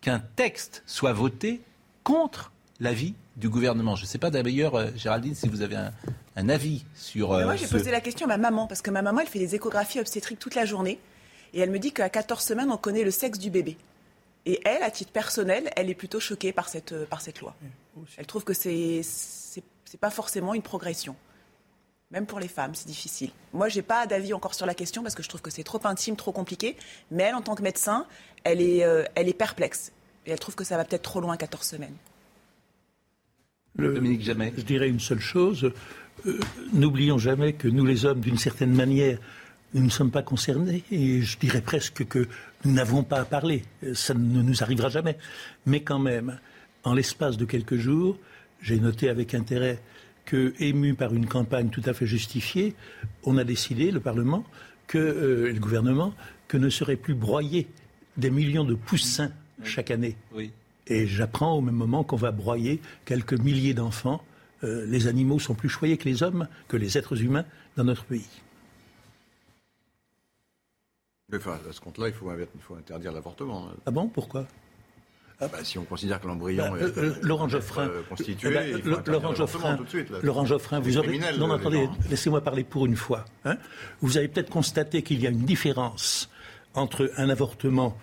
qu'un 0.00 0.20
texte 0.20 0.82
soit 0.86 1.12
voté 1.12 1.60
contre 2.04 2.52
l'avis 2.80 3.14
du 3.36 3.48
gouvernement. 3.48 3.96
Je 3.96 4.02
ne 4.02 4.06
sais 4.06 4.18
pas 4.18 4.30
d'ailleurs, 4.30 4.76
euh, 4.76 4.90
Géraldine, 4.96 5.34
si 5.34 5.48
vous 5.48 5.60
avez 5.62 5.76
un, 5.76 5.92
un 6.36 6.48
avis 6.48 6.84
sur 6.94 7.32
Mais 7.32 7.42
euh, 7.42 7.44
moi, 7.44 7.56
j'ai 7.56 7.66
ce- 7.66 7.72
posé 7.76 7.90
la 7.90 8.00
question 8.00 8.26
à 8.26 8.28
ma 8.28 8.38
maman, 8.38 8.66
parce 8.66 8.80
que 8.80 8.90
ma 8.90 9.02
maman, 9.02 9.20
elle 9.20 9.26
fait 9.26 9.38
des 9.40 9.54
échographies 9.56 9.98
obstétriques 10.00 10.38
toute 10.38 10.54
la 10.54 10.64
journée. 10.64 10.98
Et 11.54 11.60
elle 11.60 11.70
me 11.70 11.78
dit 11.78 11.92
qu'à 11.92 12.10
14 12.10 12.42
semaines, 12.44 12.70
on 12.70 12.76
connaît 12.76 13.04
le 13.04 13.10
sexe 13.10 13.38
du 13.38 13.48
bébé. 13.50 13.76
Et 14.44 14.60
elle, 14.66 14.82
à 14.82 14.90
titre 14.90 15.12
personnel, 15.12 15.70
elle 15.76 15.88
est 15.88 15.94
plutôt 15.94 16.20
choquée 16.20 16.52
par 16.52 16.68
cette, 16.68 16.92
euh, 16.92 17.06
par 17.06 17.20
cette 17.22 17.40
loi. 17.40 17.54
Elle 18.18 18.26
trouve 18.26 18.44
que 18.44 18.52
c'est 18.52 19.00
c'est 19.02 19.62
c'est 19.86 19.98
pas 20.00 20.10
forcément 20.10 20.52
une 20.54 20.62
progression. 20.62 21.14
Même 22.10 22.26
pour 22.26 22.40
les 22.40 22.48
femmes, 22.48 22.74
c'est 22.74 22.86
difficile. 22.88 23.30
Moi, 23.52 23.68
j'ai 23.68 23.82
pas 23.82 24.06
d'avis 24.06 24.34
encore 24.34 24.54
sur 24.54 24.66
la 24.66 24.74
question 24.74 25.02
parce 25.02 25.14
que 25.14 25.22
je 25.22 25.28
trouve 25.28 25.40
que 25.40 25.50
c'est 25.50 25.62
trop 25.64 25.80
intime, 25.86 26.16
trop 26.16 26.32
compliqué. 26.32 26.76
Mais 27.10 27.22
elle, 27.24 27.34
en 27.36 27.42
tant 27.42 27.54
que 27.54 27.62
médecin, 27.62 28.06
elle 28.44 28.60
est, 28.60 28.84
euh, 28.84 29.04
elle 29.14 29.28
est 29.28 29.32
perplexe. 29.38 29.92
Et 30.26 30.30
elle 30.32 30.38
trouve 30.38 30.54
que 30.56 30.64
ça 30.64 30.76
va 30.76 30.84
peut-être 30.84 31.02
trop 31.02 31.20
loin, 31.20 31.36
14 31.36 31.64
semaines. 31.66 31.94
Dominique 33.76 34.22
Jamais. 34.22 34.52
Je 34.56 34.62
dirais 34.62 34.88
une 34.88 35.00
seule 35.00 35.20
chose. 35.20 35.72
euh, 36.26 36.38
N'oublions 36.72 37.18
jamais 37.18 37.54
que 37.54 37.68
nous, 37.68 37.84
les 37.84 38.04
hommes, 38.04 38.20
d'une 38.20 38.38
certaine 38.38 38.72
manière, 38.74 39.18
nous 39.74 39.82
ne 39.82 39.90
sommes 39.90 40.10
pas 40.10 40.22
concernés. 40.22 40.82
Et 40.90 41.22
je 41.22 41.38
dirais 41.38 41.60
presque 41.60 42.06
que 42.06 42.26
nous 42.64 42.72
n'avons 42.72 43.02
pas 43.02 43.20
à 43.20 43.24
parler. 43.24 43.64
Euh, 43.82 43.94
Ça 43.94 44.14
ne 44.14 44.42
nous 44.42 44.62
arrivera 44.62 44.88
jamais. 44.88 45.18
Mais 45.66 45.82
quand 45.82 45.98
même, 45.98 46.38
en 46.84 46.94
l'espace 46.94 47.36
de 47.36 47.44
quelques 47.44 47.76
jours, 47.76 48.18
j'ai 48.62 48.78
noté 48.78 49.08
avec 49.08 49.34
intérêt 49.34 49.78
que, 50.24 50.54
ému 50.58 50.94
par 50.94 51.12
une 51.12 51.26
campagne 51.26 51.68
tout 51.68 51.82
à 51.84 51.92
fait 51.92 52.06
justifiée, 52.06 52.74
on 53.24 53.36
a 53.36 53.44
décidé, 53.44 53.90
le 53.90 54.00
Parlement, 54.00 54.44
que, 54.86 54.98
euh, 54.98 55.52
le 55.52 55.60
gouvernement, 55.60 56.14
que 56.48 56.56
ne 56.56 56.70
seraient 56.70 56.96
plus 56.96 57.14
broyés 57.14 57.66
des 58.16 58.30
millions 58.30 58.64
de 58.64 58.74
poussins 58.74 59.32
chaque 59.64 59.90
année. 59.90 60.16
Oui. 60.32 60.50
Et 60.86 61.06
j'apprends 61.06 61.54
au 61.54 61.60
même 61.60 61.74
moment 61.74 62.04
qu'on 62.04 62.16
va 62.16 62.30
broyer 62.30 62.80
quelques 63.04 63.38
milliers 63.38 63.74
d'enfants. 63.74 64.22
Euh, 64.62 64.86
les 64.86 65.06
animaux 65.08 65.38
sont 65.38 65.54
plus 65.54 65.68
choyés 65.68 65.96
que 65.96 66.08
les 66.08 66.22
hommes, 66.22 66.46
que 66.68 66.76
les 66.76 66.96
êtres 66.98 67.20
humains 67.22 67.44
dans 67.76 67.84
notre 67.84 68.04
pays. 68.04 68.26
Enfin, 71.36 71.58
à 71.68 71.72
ce 71.72 71.80
compte-là, 71.80 72.08
il 72.08 72.14
faut, 72.14 72.30
il 72.32 72.60
faut 72.60 72.74
interdire 72.76 73.12
l'avortement. 73.12 73.68
Ah 73.86 73.90
bon? 73.90 74.08
Pourquoi? 74.08 74.46
Bah, 75.40 75.48
si 75.62 75.78
on 75.78 75.84
considère 75.84 76.20
que 76.20 76.26
l'embryon 76.26 76.70
Bah, 76.70 76.78
est, 76.78 76.82
euh, 76.84 76.92
euh, 76.96 77.14
Laurent 77.22 77.48
Geoffrin, 77.48 77.86
euh, 77.88 78.02
constitué, 78.08 78.48
il 78.48 78.82
faut 78.82 78.88
Le- 78.88 78.92
interdire 78.98 79.12
Laurent 79.12 79.34
Geoffrin, 79.34 79.76
tout 79.76 79.84
de 79.84 79.88
suite. 79.88 80.10
là. 80.10 80.18
Laurent 80.22 80.46
Geoffrin, 80.46 80.80
vous 80.80 80.96
aurez. 80.96 81.18
non, 81.38 81.50
attendez, 81.52 81.88
laissez-moi 82.08 82.40
parler 82.40 82.64
pour 82.64 82.86
une 82.86 82.96
fois. 82.96 83.24
hein. 83.44 83.56
Vous 84.00 84.16
avez 84.16 84.28
peut-être 84.28 84.48
constaté 84.48 85.02
qu'il 85.02 85.20
y 85.20 85.26
a 85.26 85.30
une 85.30 85.44
différence 85.44 86.30
entre 86.74 87.10
un 87.18 87.28
avortement, 87.28 87.98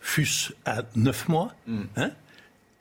fût-ce 0.00 0.52
à 0.64 0.82
9 0.94 1.28
mois, 1.28 1.52
Hmm. 1.66 1.82
hein, 1.96 2.10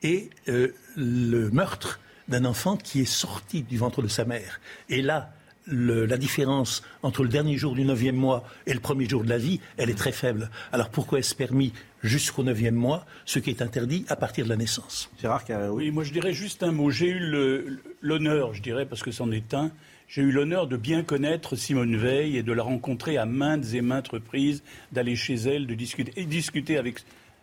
et 0.03 0.29
euh, 0.49 0.73
le 0.95 1.49
meurtre 1.49 1.99
d'un 2.27 2.45
enfant 2.45 2.77
qui 2.77 3.01
est 3.01 3.05
sorti 3.05 3.63
du 3.63 3.77
ventre 3.77 4.01
de 4.01 4.07
sa 4.07 4.23
mère. 4.23 4.59
Et 4.87 5.01
là, 5.01 5.31
le- 5.65 6.05
la 6.05 6.17
différence 6.17 6.83
entre 7.03 7.23
le 7.23 7.29
dernier 7.29 7.57
jour 7.57 7.73
du 7.75 7.83
neuvième 7.85 8.15
mois 8.15 8.47
et 8.67 8.73
le 8.73 8.79
premier 8.79 9.07
jour 9.09 9.23
de 9.23 9.29
la 9.29 9.37
vie, 9.37 9.59
elle 9.77 9.89
est 9.89 9.97
très 9.97 10.11
faible. 10.11 10.49
Alors 10.71 10.89
pourquoi 10.89 11.19
est-ce 11.19 11.35
permis 11.35 11.73
jusqu'au 12.03 12.43
neuvième 12.43 12.75
mois, 12.75 13.05
ce 13.25 13.39
qui 13.39 13.49
est 13.49 13.61
interdit 13.61 14.05
à 14.09 14.15
partir 14.15 14.45
de 14.45 14.49
la 14.49 14.57
naissance? 14.57 15.09
Gérard 15.19 15.43
Oui, 15.71 15.91
moi 15.91 16.03
je 16.03 16.13
dirais 16.13 16.33
juste 16.33 16.61
un 16.63 16.71
mot. 16.71 16.91
J'ai 16.91 17.09
eu 17.09 17.19
l'honneur, 18.01 18.53
je 18.53 18.61
dirais, 18.61 18.85
parce 18.85 19.01
que 19.03 19.11
c'en 19.11 19.31
est 19.31 19.53
un, 19.53 19.71
j'ai 20.07 20.21
eu 20.21 20.31
l'honneur 20.31 20.67
de 20.67 20.77
bien 20.77 21.01
connaître 21.01 21.55
Simone 21.55 21.95
Veil 21.97 22.37
et 22.37 22.43
de 22.43 22.53
la 22.53 22.61
rencontrer 22.61 23.17
à 23.17 23.25
maintes 23.25 23.73
et 23.73 23.81
maintes 23.81 24.09
reprises, 24.09 24.61
d'aller 24.91 25.15
chez 25.15 25.33
elle, 25.35 25.65
de 25.65 25.73
discuter, 25.73 26.13
et 26.15 26.25
discuter 26.25 26.77
avec, 26.77 26.97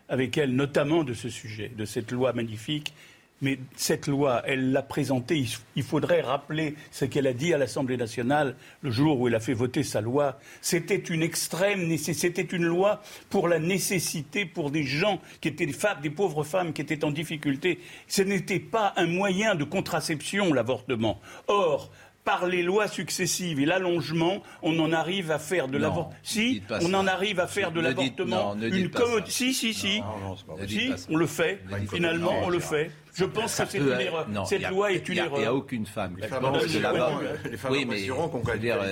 avec 0.09 0.39
elle, 0.39 0.55
notamment 0.55 1.03
de 1.03 1.13
ce 1.13 1.29
sujet, 1.29 1.73
de 1.77 1.85
cette 1.85 2.13
loi 2.13 2.33
magnifique 2.33 2.95
mais 3.43 3.59
cette 3.77 4.07
loi, 4.07 4.43
elle 4.47 4.73
l'a 4.73 4.83
présentée. 4.83 5.45
Il 5.77 5.83
faudrait 5.83 6.23
rappeler 6.23 6.75
ce 6.91 7.05
qu'elle 7.05 7.27
a 7.27 7.33
dit 7.33 7.53
à 7.53 7.59
l'Assemblée 7.59 7.97
nationale 7.97 8.55
le 8.83 8.91
jour 8.91 9.21
où 9.21 9.29
elle 9.29 9.35
a 9.35 9.41
fait 9.41 9.53
voter 9.53 9.83
sa 9.83 10.01
loi. 10.01 10.39
C'était 10.61 10.97
une 10.97 11.23
extrême, 11.23 11.95
c'était 11.99 12.43
une 12.43 12.65
loi 12.65 13.03
pour 13.29 13.49
la 13.49 13.59
nécessité 13.59 14.47
pour 14.47 14.71
des 14.71 14.85
gens 14.85 15.21
qui 15.41 15.49
étaient 15.49 15.67
des 15.67 15.73
femmes, 15.73 16.01
des 16.01 16.11
pauvres 16.11 16.45
femmes 16.45 16.73
qui 16.73 16.83
étaient 16.83 17.05
en 17.05 17.11
difficulté. 17.11 17.81
Ce 18.07 18.23
n'était 18.23 18.61
pas 18.61 18.95
un 18.97 19.07
moyen 19.07 19.57
de 19.57 19.65
contraception, 19.65 20.55
l'avortement. 20.55 21.21
Or, 21.49 21.91
par 22.25 22.47
les 22.47 22.63
lois 22.63 22.87
successives 22.87 23.59
et 23.59 23.67
l'allongement, 23.67 24.43
on 24.63 24.79
en 24.79 24.93
arrive 24.93 25.33
à 25.33 25.41
faire 25.41 25.67
de 25.67 25.79
l'avortement. 25.79 26.17
Si, 26.23 26.63
on 26.81 26.95
en 26.95 27.07
arrive 27.07 27.41
à 27.41 27.49
faire 27.49 27.73
de 27.73 27.81
l'avortement 27.81 28.55
une 28.55 28.91
commode. 28.91 29.27
Si, 29.27 29.53
si, 29.53 29.75
si. 29.75 30.03
si, 30.69 30.93
on 31.09 31.17
le 31.17 31.27
fait. 31.27 31.61
Finalement, 31.91 32.33
on 32.45 32.49
le 32.49 32.61
fait. 32.61 32.93
Je 33.15 33.25
pense 33.25 33.57
que 33.57 33.67
c'est 33.69 33.79
une 33.79 33.89
erreur. 33.89 34.27
Cette 34.47 34.69
loi 34.71 34.93
est 34.93 35.09
une 35.09 35.19
erreur. 35.19 35.39
Il 35.39 35.41
n'y 35.41 35.47
a 35.47 35.55
aucune 35.55 35.87
femme. 35.87 36.17
Les 36.21 36.29
femmes 36.29 36.43
qu'on 38.31 38.43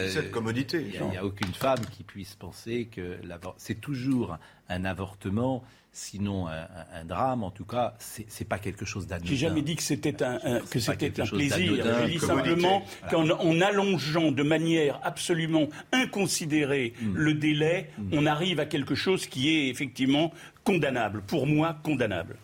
cette 0.08 0.30
commodité. 0.30 0.86
Il 0.94 1.06
n'y 1.06 1.16
a 1.16 1.24
aucune 1.24 1.54
femme 1.54 1.80
qui 1.90 2.04
puisse 2.04 2.34
penser 2.34 2.88
que 2.90 3.18
c'est 3.56 3.80
toujours 3.80 4.38
un 4.68 4.84
avortement 4.84 5.64
sinon 5.92 6.46
un, 6.46 7.04
drame. 7.04 7.42
En 7.42 7.50
tout 7.50 7.64
cas, 7.64 7.94
c'est 7.98 8.48
pas 8.48 8.58
quelque 8.58 8.84
chose 8.84 9.06
d'anodin. 9.06 9.28
J'ai 9.28 9.36
jamais 9.36 9.62
dit 9.62 9.76
que 9.76 9.82
c'était 9.82 10.22
un, 10.22 10.38
que 10.70 10.78
c'était 10.78 11.20
un 11.20 11.26
plaisir. 11.26 11.84
Je 11.84 12.06
dis 12.06 12.18
simplement 12.18 12.84
qu'en 13.10 13.60
allongeant 13.60 14.30
de 14.30 14.42
manière 14.42 15.00
absolument 15.02 15.68
inconsidérée 15.92 16.94
hmm. 17.00 17.14
le 17.14 17.34
délai, 17.34 17.90
hmm. 17.98 18.10
on 18.12 18.26
arrive 18.26 18.60
à 18.60 18.66
quelque 18.66 18.94
chose 18.94 19.26
qui 19.26 19.48
est 19.48 19.68
effectivement 19.68 20.32
condamnable. 20.64 21.22
Pour 21.22 21.46
moi, 21.46 21.76
condamnable. 21.82 22.36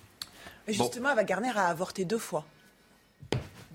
Justement, 0.69 1.11
Ava 1.11 1.25
Garner 1.25 1.53
a 1.55 1.67
avorté 1.67 2.05
deux 2.05 2.19
fois 2.19 2.45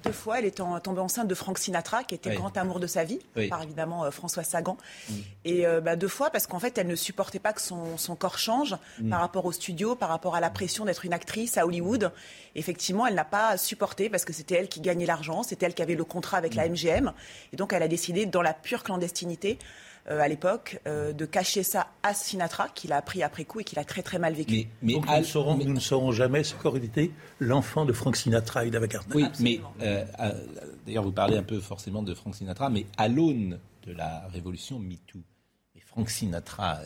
deux 0.03 0.11
fois. 0.11 0.39
Elle 0.39 0.45
est 0.45 0.57
tombée 0.57 0.99
enceinte 0.99 1.27
de 1.27 1.35
Frank 1.35 1.57
Sinatra, 1.57 2.03
qui 2.03 2.15
était 2.15 2.31
le 2.31 2.35
grand 2.35 2.55
amour 2.57 2.79
de 2.79 2.87
sa 2.87 3.03
vie, 3.03 3.19
par 3.49 3.63
évidemment 3.63 4.05
euh, 4.05 4.11
François 4.11 4.43
Sagan. 4.43 4.77
Mm. 5.09 5.13
Et 5.45 5.65
euh, 5.65 5.81
bah, 5.81 5.95
deux 5.95 6.07
fois 6.07 6.29
parce 6.29 6.47
qu'en 6.47 6.59
fait, 6.59 6.77
elle 6.77 6.87
ne 6.87 6.95
supportait 6.95 7.39
pas 7.39 7.53
que 7.53 7.61
son, 7.61 8.15
corps 8.15 8.37
change 8.37 8.75
mm. 8.99 9.09
par 9.09 9.19
rapport 9.19 9.45
au 9.45 9.51
studio, 9.51 9.95
par 9.95 10.09
rapport 10.09 10.35
à 10.35 10.39
la 10.39 10.49
pression 10.49 10.85
d'être 10.85 11.05
une 11.05 11.13
actrice 11.13 11.57
à 11.57 11.65
Hollywood. 11.65 12.11
Effectivement, 12.55 13.07
elle 13.07 13.15
n'a 13.15 13.25
pas 13.25 13.57
supporté 13.57 14.09
parce 14.09 14.25
que 14.25 14.33
c'était 14.33 14.55
elle 14.55 14.67
qui 14.67 14.81
gagnait 14.81 15.05
l'argent, 15.05 15.43
c'était 15.43 15.65
elle 15.65 15.73
qui 15.73 15.81
avait 15.81 15.95
le 15.95 16.03
contrat 16.03 16.37
avec 16.37 16.55
la 16.55 16.67
MGM. 16.67 17.13
Et 17.53 17.55
donc, 17.55 17.73
elle 17.73 17.83
a 17.83 17.87
décidé, 17.87 18.25
dans 18.25 18.41
la 18.41 18.53
pure 18.53 18.83
clandestinité, 18.83 19.57
à 20.07 20.27
l'époque, 20.27 20.79
euh, 20.87 21.13
de 21.13 21.25
cacher 21.25 21.63
ça 21.63 21.87
à 22.03 22.13
Sinatra, 22.13 22.69
qu'il 22.69 22.91
a 22.93 22.97
appris 22.97 23.23
après 23.23 23.45
coup 23.45 23.59
et 23.59 23.63
qu'il 23.63 23.79
a 23.79 23.83
très 23.83 24.01
très 24.01 24.19
mal 24.19 24.33
vécu. 24.33 24.67
Mais, 24.81 24.93
nous, 24.93 25.01
ne 25.01 25.23
saurons, 25.23 25.57
nous, 25.57 25.73
ne 25.73 25.79
saurons, 25.79 26.11
jamais 26.11 26.43
ce 26.43 26.55
qu'aurait 26.55 26.83
été 26.83 27.11
l'enfant 27.39 27.85
de 27.85 27.93
Frank 27.93 28.15
Sinatra 28.15 28.65
et 28.65 28.71
d'Ava 28.71 28.87
Gardner. 28.87 29.15
Oui, 29.15 29.25
mais 29.39 29.61
euh, 29.81 30.03
d'ailleurs 30.85 31.03
vous 31.03 31.11
parlez 31.11 31.37
un 31.37 31.43
peu 31.43 31.59
forcément 31.59 32.03
de 32.03 32.13
Frank 32.13 32.35
Sinatra, 32.35 32.69
mais 32.69 32.85
à 32.97 33.07
l'aune 33.07 33.59
de 33.85 33.93
la 33.93 34.27
révolution 34.33 34.79
MeToo, 34.79 35.19
Frank 35.85 36.09
Sinatra, 36.09 36.79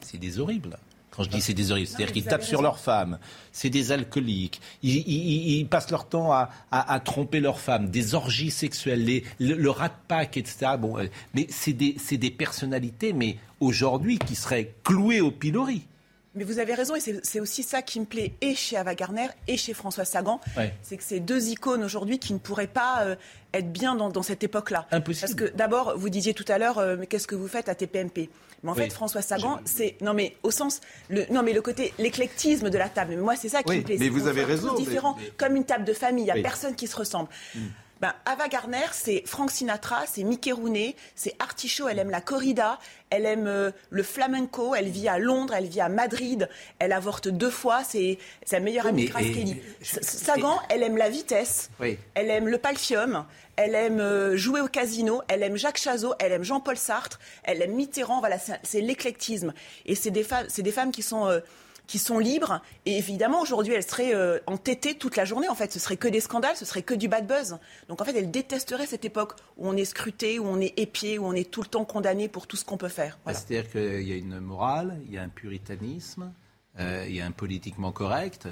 c'est 0.00 0.18
des 0.18 0.38
horribles. 0.38 0.78
Quand 1.18 1.24
je 1.24 1.30
dis 1.30 1.40
c'est 1.40 1.52
des 1.52 1.72
horribles, 1.72 1.88
c'est-à-dire 1.88 2.12
qu'ils 2.12 2.24
tapent 2.26 2.44
sur 2.44 2.62
leurs 2.62 2.78
femmes, 2.78 3.18
c'est 3.50 3.70
des 3.70 3.90
alcooliques, 3.90 4.60
ils, 4.84 5.66
passent 5.68 5.90
leur 5.90 6.08
temps 6.08 6.30
à, 6.30 7.00
tromper 7.00 7.40
leurs 7.40 7.58
femmes, 7.58 7.90
des 7.90 8.14
orgies 8.14 8.52
sexuelles, 8.52 9.24
le, 9.40 9.68
rat 9.68 9.90
pack, 10.06 10.36
etc. 10.36 10.76
Bon, 10.78 10.96
euh, 10.96 11.06
mais 11.34 11.48
c'est 11.50 11.72
des, 11.72 11.96
des 12.12 12.30
personnalités, 12.30 13.12
mais 13.12 13.36
aujourd'hui, 13.58 14.20
qui 14.20 14.36
seraient 14.36 14.72
clouées 14.84 15.20
au 15.20 15.32
pilori. 15.32 15.88
Mais 16.36 16.44
vous 16.44 16.60
avez 16.60 16.74
raison, 16.74 16.94
et 16.94 17.00
c'est 17.00 17.40
aussi 17.40 17.64
ça 17.64 17.82
qui 17.82 17.98
me 17.98 18.04
plaît, 18.04 18.34
et 18.40 18.54
chez 18.54 18.76
Ava 18.76 18.94
Garner, 18.94 19.26
et 19.48 19.56
chez 19.56 19.74
François 19.74 20.04
Sagan. 20.04 20.40
C'est 20.82 20.98
que 20.98 21.02
ces 21.02 21.18
deux 21.18 21.48
icônes 21.48 21.82
aujourd'hui 21.82 22.20
qui 22.20 22.32
ne 22.32 22.38
pourraient 22.38 22.68
pas 22.68 23.02
euh, 23.02 23.16
être 23.52 23.72
bien 23.72 23.96
dans, 23.96 24.22
cette 24.22 24.44
époque-là. 24.44 24.86
Impossible. 24.92 25.20
Parce 25.20 25.34
que 25.34 25.56
d'abord, 25.56 25.98
vous 25.98 26.10
disiez 26.10 26.34
tout 26.34 26.44
à 26.46 26.58
l'heure, 26.58 26.78
euh, 26.78 26.94
mais 26.96 27.08
qu'est-ce 27.08 27.26
que 27.26 27.34
vous 27.34 27.48
faites 27.48 27.68
à 27.68 27.74
TPMP 27.74 28.30
Mais 28.62 28.70
en 28.70 28.74
fait, 28.74 28.92
François 28.92 29.22
Sagan, 29.22 29.60
c'est. 29.64 29.96
Non, 30.00 30.14
mais 30.14 30.36
au 30.42 30.50
sens. 30.50 30.80
Le, 31.08 31.24
non, 31.30 31.42
mais 31.42 31.52
le 31.52 31.62
côté. 31.62 31.92
L'éclectisme 31.98 32.70
de 32.70 32.78
la 32.78 32.88
table. 32.88 33.14
Mais 33.14 33.22
moi, 33.22 33.36
c'est 33.36 33.48
ça 33.48 33.62
qui 33.62 33.76
me 33.76 33.82
plaît. 33.82 33.96
Mais 33.98 34.08
vous 34.08 34.26
avez 34.26 34.44
raison. 34.44 34.74
différent, 34.74 35.16
comme 35.36 35.56
une 35.56 35.64
table 35.64 35.84
de 35.84 35.92
famille. 35.92 36.24
Il 36.24 36.32
n'y 36.32 36.38
a 36.38 36.42
personne 36.42 36.74
qui 36.74 36.86
se 36.86 36.96
ressemble. 36.96 37.28
Hmm. 37.54 37.68
Ben, 38.00 38.14
Ava 38.26 38.46
Garner, 38.46 38.86
c'est 38.92 39.24
Frank 39.26 39.50
Sinatra, 39.50 40.04
c'est 40.06 40.22
Mickey 40.22 40.52
Rooney, 40.52 40.94
c'est 41.16 41.34
Artichaut, 41.40 41.88
elle 41.88 41.98
aime 41.98 42.10
la 42.10 42.20
corrida, 42.20 42.78
elle 43.10 43.26
aime 43.26 43.48
euh, 43.48 43.72
le 43.90 44.04
flamenco, 44.04 44.76
elle 44.76 44.88
vit 44.88 45.08
à 45.08 45.18
Londres, 45.18 45.52
elle 45.56 45.66
vit 45.66 45.80
à 45.80 45.88
Madrid, 45.88 46.48
elle 46.78 46.92
avorte 46.92 47.26
deux 47.26 47.50
fois, 47.50 47.82
c'est 47.82 48.18
sa 48.44 48.60
meilleure 48.60 48.86
amie 48.86 49.06
Grace 49.06 49.24
Kelly. 49.24 49.60
Sagan, 49.82 50.60
elle 50.68 50.84
aime 50.84 50.96
la 50.96 51.10
vitesse, 51.10 51.70
elle 52.14 52.30
aime 52.30 52.46
le 52.46 52.58
palfium, 52.58 53.24
elle 53.58 53.74
aime 53.74 53.98
euh, 53.98 54.36
jouer 54.36 54.60
au 54.60 54.68
casino, 54.68 55.20
elle 55.26 55.42
aime 55.42 55.56
Jacques 55.56 55.78
Chazot, 55.78 56.14
elle 56.20 56.30
aime 56.30 56.44
Jean-Paul 56.44 56.76
Sartre, 56.76 57.18
elle 57.42 57.60
aime 57.60 57.74
Mitterrand, 57.74 58.20
voilà, 58.20 58.38
c'est 58.38 58.80
l'éclectisme. 58.80 59.52
Et 59.84 59.96
c'est 59.96 60.12
des, 60.12 60.24
des 60.58 60.72
femmes 60.72 60.92
qui 60.92 61.02
sont... 61.02 61.26
Euh, 61.26 61.40
qui 61.88 61.98
sont 61.98 62.18
libres. 62.18 62.60
Et 62.84 62.98
évidemment, 62.98 63.40
aujourd'hui, 63.40 63.72
elle 63.72 63.82
serait 63.82 64.14
euh, 64.14 64.40
entêtée 64.46 64.94
toute 64.94 65.16
la 65.16 65.24
journée. 65.24 65.48
En 65.48 65.54
fait, 65.54 65.72
ce 65.72 65.78
serait 65.78 65.96
que 65.96 66.06
des 66.06 66.20
scandales, 66.20 66.54
ce 66.54 66.66
serait 66.66 66.82
que 66.82 66.92
du 66.92 67.08
bad 67.08 67.26
buzz. 67.26 67.56
Donc, 67.88 68.02
en 68.02 68.04
fait, 68.04 68.14
elle 68.14 68.30
détesterait 68.30 68.84
cette 68.84 69.06
époque 69.06 69.32
où 69.56 69.66
on 69.66 69.74
est 69.74 69.86
scruté, 69.86 70.38
où 70.38 70.46
on 70.46 70.60
est 70.60 70.78
épié, 70.78 71.18
où 71.18 71.24
on 71.24 71.32
est 71.32 71.50
tout 71.50 71.62
le 71.62 71.66
temps 71.66 71.86
condamné 71.86 72.28
pour 72.28 72.46
tout 72.46 72.58
ce 72.58 72.64
qu'on 72.66 72.76
peut 72.76 72.88
faire. 72.88 73.18
C'est-à-dire 73.24 73.70
qu'il 73.70 74.06
y 74.06 74.12
a 74.12 74.16
une 74.16 74.38
morale, 74.38 75.00
il 75.06 75.14
y 75.14 75.16
a 75.16 75.22
un 75.22 75.30
puritanisme, 75.30 76.30
euh, 76.78 77.06
il 77.08 77.14
y 77.14 77.22
a 77.22 77.24
un 77.24 77.30
politiquement 77.30 77.90
correct. 77.90 78.48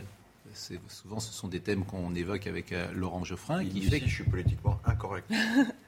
Souvent, 0.89 1.21
ce 1.21 1.33
sont 1.33 1.49
des 1.49 1.61
thèmes 1.61 1.85
qu'on 1.85 2.15
évoque 2.15 2.47
avec 2.47 2.73
euh, 2.73 2.91
Laurent 2.93 3.25
Geoffrin. 3.25 3.65
qui 3.65 3.83
fait 3.83 4.01
que 4.01 4.07
je 4.07 4.15
suis 4.15 4.25
politiquement 4.25 4.81
incorrect. 4.85 5.31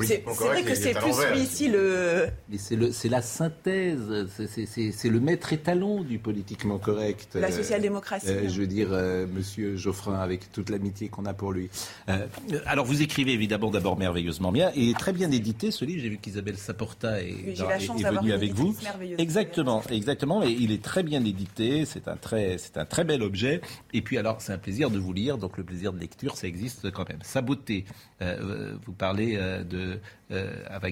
C'est 0.00 0.24
vrai 0.24 0.62
que 0.64 0.74
c'est 0.74 0.92
plus 0.92 1.32
lui 1.32 1.40
ici 1.40 1.68
le. 1.68 2.26
Mais 2.48 2.58
c'est 2.58 3.08
la 3.08 3.22
synthèse, 3.22 4.26
c'est 4.66 5.08
le 5.08 5.20
maître 5.20 5.52
étalon 5.52 6.02
du 6.02 6.18
politiquement 6.18 6.78
correct. 6.78 7.34
La 7.34 7.52
social-démocratie. 7.52 8.28
Euh, 8.28 8.48
je 8.48 8.60
veux 8.60 8.66
dire, 8.66 8.88
euh, 8.90 9.26
Monsieur 9.32 9.76
Geoffrin, 9.76 10.18
avec 10.18 10.50
toute 10.50 10.70
l'amitié 10.70 11.08
qu'on 11.08 11.26
a 11.26 11.32
pour 11.32 11.52
lui. 11.52 11.70
Euh, 12.08 12.26
alors 12.66 12.84
vous 12.86 13.02
écrivez 13.02 13.32
évidemment 13.32 13.70
d'abord 13.70 13.96
merveilleusement 13.96 14.50
bien 14.50 14.72
et 14.74 14.92
très 14.94 15.12
bien 15.12 15.30
édité 15.30 15.70
ce 15.70 15.84
livre. 15.84 16.02
J'ai 16.02 16.08
vu 16.08 16.18
qu'Isabelle 16.18 16.56
Saporta 16.56 17.22
est, 17.22 17.34
oui, 17.46 17.54
est, 17.56 18.10
venue 18.10 18.32
avec 18.32 18.54
vous. 18.54 18.74
Exactement, 19.16 19.82
exactement. 19.90 20.42
Et 20.42 20.50
il 20.50 20.72
est 20.72 20.82
très 20.82 21.04
bien 21.04 21.24
édité. 21.24 21.84
C'est 21.84 22.08
un 22.08 22.16
très, 22.16 22.58
c'est 22.58 22.78
un 22.78 22.84
très 22.84 23.04
bel 23.04 23.22
objet. 23.22 23.60
Et 23.92 24.02
puis 24.02 24.18
alors, 24.18 24.40
c'est 24.40 24.52
un 24.52 24.58
plaisir 24.58 24.90
de 24.90 24.98
vous 24.98 25.12
lire. 25.12 25.38
Donc 25.38 25.56
le 25.56 25.62
plaisir 25.62 25.92
de 25.92 26.00
lecture, 26.00 26.36
ça 26.36 26.48
existe 26.48 26.90
quand 26.90 27.08
même. 27.08 27.20
Sa 27.22 27.42
beauté. 27.42 27.84
vous 28.20 28.92
parlez 28.92 29.38
de 29.68 30.00
euh, 30.30 30.64
Ava. 30.68 30.88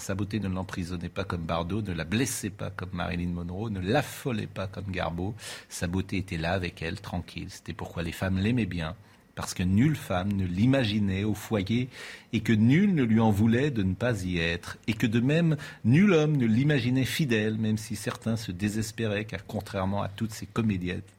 Sa 0.00 0.14
beauté 0.14 0.40
ne 0.40 0.48
l'emprisonnait 0.48 1.08
pas 1.08 1.24
comme 1.24 1.42
Bardot, 1.42 1.82
ne 1.82 1.92
la 1.92 2.04
blessait 2.04 2.50
pas 2.50 2.70
comme 2.70 2.90
Marilyn 2.92 3.30
Monroe, 3.30 3.70
ne 3.70 3.80
l'affolait 3.80 4.46
pas 4.46 4.66
comme 4.66 4.90
Garbeau. 4.90 5.34
Sa 5.68 5.86
beauté 5.86 6.18
était 6.18 6.38
là 6.38 6.52
avec 6.52 6.82
elle, 6.82 7.00
tranquille. 7.00 7.48
C'était 7.50 7.74
pourquoi 7.74 8.02
les 8.02 8.12
femmes 8.12 8.38
l'aimaient 8.38 8.66
bien 8.66 8.94
parce 9.40 9.54
que 9.54 9.62
nulle 9.62 9.96
femme 9.96 10.32
ne 10.32 10.44
l'imaginait 10.44 11.24
au 11.24 11.32
foyer 11.32 11.88
et 12.34 12.40
que 12.40 12.52
nul 12.52 12.94
ne 12.94 13.02
lui 13.02 13.20
en 13.20 13.30
voulait 13.30 13.70
de 13.70 13.82
ne 13.82 13.94
pas 13.94 14.22
y 14.22 14.38
être, 14.38 14.76
et 14.86 14.92
que 14.92 15.06
de 15.06 15.18
même 15.18 15.56
nul 15.82 16.12
homme 16.12 16.36
ne 16.36 16.44
l'imaginait 16.44 17.06
fidèle, 17.06 17.56
même 17.56 17.78
si 17.78 17.96
certains 17.96 18.36
se 18.36 18.52
désespéraient, 18.52 19.24
car 19.24 19.46
contrairement 19.46 20.02
à 20.02 20.08
toutes 20.08 20.32
ces 20.32 20.44
comédiettes 20.44 21.10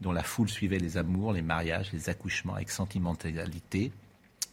dont 0.00 0.10
la 0.10 0.24
foule 0.24 0.48
suivait 0.48 0.80
les 0.80 0.96
amours, 0.96 1.32
les 1.32 1.42
mariages, 1.42 1.92
les 1.92 2.08
accouchements 2.08 2.54
avec 2.54 2.70
sentimentalité, 2.70 3.92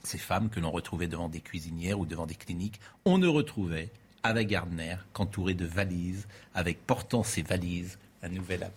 ces 0.06 0.18
femmes 0.18 0.50
que 0.50 0.60
l'on 0.60 0.72
retrouvait 0.72 1.08
devant 1.08 1.30
des 1.30 1.42
cuisinières 1.42 2.00
ou 2.00 2.06
devant 2.06 2.26
des 2.26 2.36
cliniques, 2.36 2.80
on 3.06 3.18
ne 3.18 3.28
retrouvait 3.28 3.90
avec 4.24 4.48
Gardner 4.48 4.96
qu'entouré 5.14 5.54
de 5.54 5.66
valises, 5.66 6.28
avec 6.54 6.86
portant 6.86 7.24
ces 7.24 7.42
valises 7.42 7.98
un 8.24 8.30
nouvel 8.30 8.64
amant. 8.64 8.74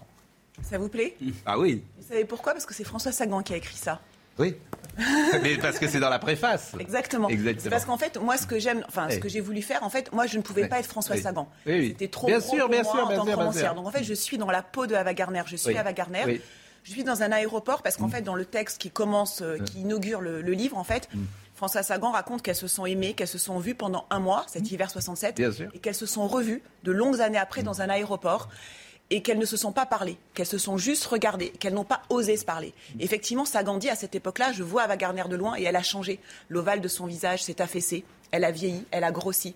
Ça 0.62 0.78
vous 0.78 0.88
plaît? 0.88 1.16
Ah 1.46 1.58
oui. 1.58 1.82
Vous 1.98 2.08
savez 2.08 2.24
pourquoi? 2.24 2.52
Parce 2.52 2.66
que 2.66 2.74
c'est 2.74 2.84
François 2.84 3.12
Sagan 3.12 3.42
qui 3.42 3.54
a 3.54 3.56
écrit 3.56 3.76
ça. 3.76 4.00
Oui. 4.38 4.54
Mais 5.42 5.56
parce 5.56 5.78
que 5.78 5.88
c'est 5.88 6.00
dans 6.00 6.08
la 6.08 6.18
préface. 6.18 6.74
Exactement. 6.78 7.28
Exactement. 7.28 7.70
Parce 7.70 7.84
qu'en 7.84 7.98
fait, 7.98 8.20
moi, 8.20 8.36
ce 8.36 8.46
que 8.46 8.58
j'aime, 8.58 8.84
enfin, 8.88 9.08
ce 9.10 9.18
que 9.18 9.28
j'ai 9.28 9.40
voulu 9.40 9.62
faire, 9.62 9.82
en 9.82 9.90
fait, 9.90 10.12
moi, 10.12 10.26
je 10.26 10.36
ne 10.36 10.42
pouvais 10.42 10.68
pas 10.68 10.80
être 10.80 10.86
François 10.86 11.16
Sagan. 11.16 11.48
Oui, 11.66 11.88
C'était 11.88 12.08
trop 12.08 12.26
bien 12.26 12.40
sûr, 12.40 12.58
pour 12.60 12.68
bien 12.68 12.82
moi 12.82 12.92
sûr, 12.92 13.04
en 13.04 13.08
bien 13.08 13.16
tant 13.16 13.24
que 13.24 13.30
romancière. 13.30 13.74
Donc, 13.74 13.86
en 13.86 13.90
fait, 13.90 14.04
je 14.04 14.14
suis 14.14 14.38
dans 14.38 14.50
la 14.50 14.62
peau 14.62 14.86
de 14.86 14.94
Ava 14.94 15.14
Gardner. 15.14 15.42
Je 15.46 15.56
suis 15.56 15.76
Ava 15.76 15.92
Gardner. 15.92 16.40
Je 16.84 16.92
suis 16.92 17.04
dans 17.04 17.22
un 17.22 17.32
aéroport 17.32 17.82
parce 17.82 17.96
qu'en 17.96 18.08
mm. 18.08 18.12
fait, 18.12 18.22
dans 18.22 18.34
le 18.34 18.44
texte 18.44 18.78
qui 18.78 18.90
commence, 18.90 19.42
euh, 19.42 19.58
qui 19.58 19.80
inaugure 19.80 20.20
le, 20.20 20.40
livre, 20.40 20.76
en 20.76 20.84
fait, 20.84 21.08
mm. 21.14 21.24
François 21.58 21.82
Sagan 21.82 22.12
raconte 22.12 22.42
qu'elles 22.42 22.54
se 22.54 22.68
sont 22.68 22.86
aimées, 22.86 23.14
qu'elles 23.14 23.26
se 23.26 23.36
sont 23.36 23.58
vues 23.58 23.74
pendant 23.74 24.06
un 24.10 24.20
mois, 24.20 24.46
cet 24.46 24.62
mmh. 24.62 24.74
hiver 24.74 24.90
67, 24.92 25.42
et 25.74 25.78
qu'elles 25.80 25.94
se 25.94 26.06
sont 26.06 26.28
revues 26.28 26.62
de 26.84 26.92
longues 26.92 27.20
années 27.20 27.36
après 27.36 27.64
dans 27.64 27.82
un 27.82 27.88
aéroport 27.88 28.48
et 29.10 29.22
qu'elles 29.22 29.38
ne 29.38 29.44
se 29.44 29.56
sont 29.56 29.72
pas 29.72 29.84
parlé, 29.84 30.18
qu'elles 30.34 30.46
se 30.46 30.58
sont 30.58 30.76
juste 30.76 31.04
regardées, 31.06 31.50
qu'elles 31.50 31.74
n'ont 31.74 31.84
pas 31.84 32.02
osé 32.10 32.36
se 32.36 32.44
parler. 32.44 32.74
Effectivement, 33.00 33.44
Sagan 33.44 33.78
dit 33.78 33.88
à 33.88 33.96
cette 33.96 34.14
époque-là, 34.14 34.52
je 34.52 34.62
vois 34.62 34.82
Ava 34.82 34.96
Gardner 34.96 35.24
de 35.28 35.34
loin 35.34 35.56
et 35.56 35.64
elle 35.64 35.76
a 35.76 35.82
changé. 35.82 36.20
L'ovale 36.48 36.80
de 36.80 36.88
son 36.88 37.06
visage 37.06 37.42
s'est 37.42 37.60
affaissé, 37.60 38.04
elle 38.30 38.44
a 38.44 38.52
vieilli, 38.52 38.84
elle 38.92 39.04
a 39.04 39.10
grossi. 39.10 39.54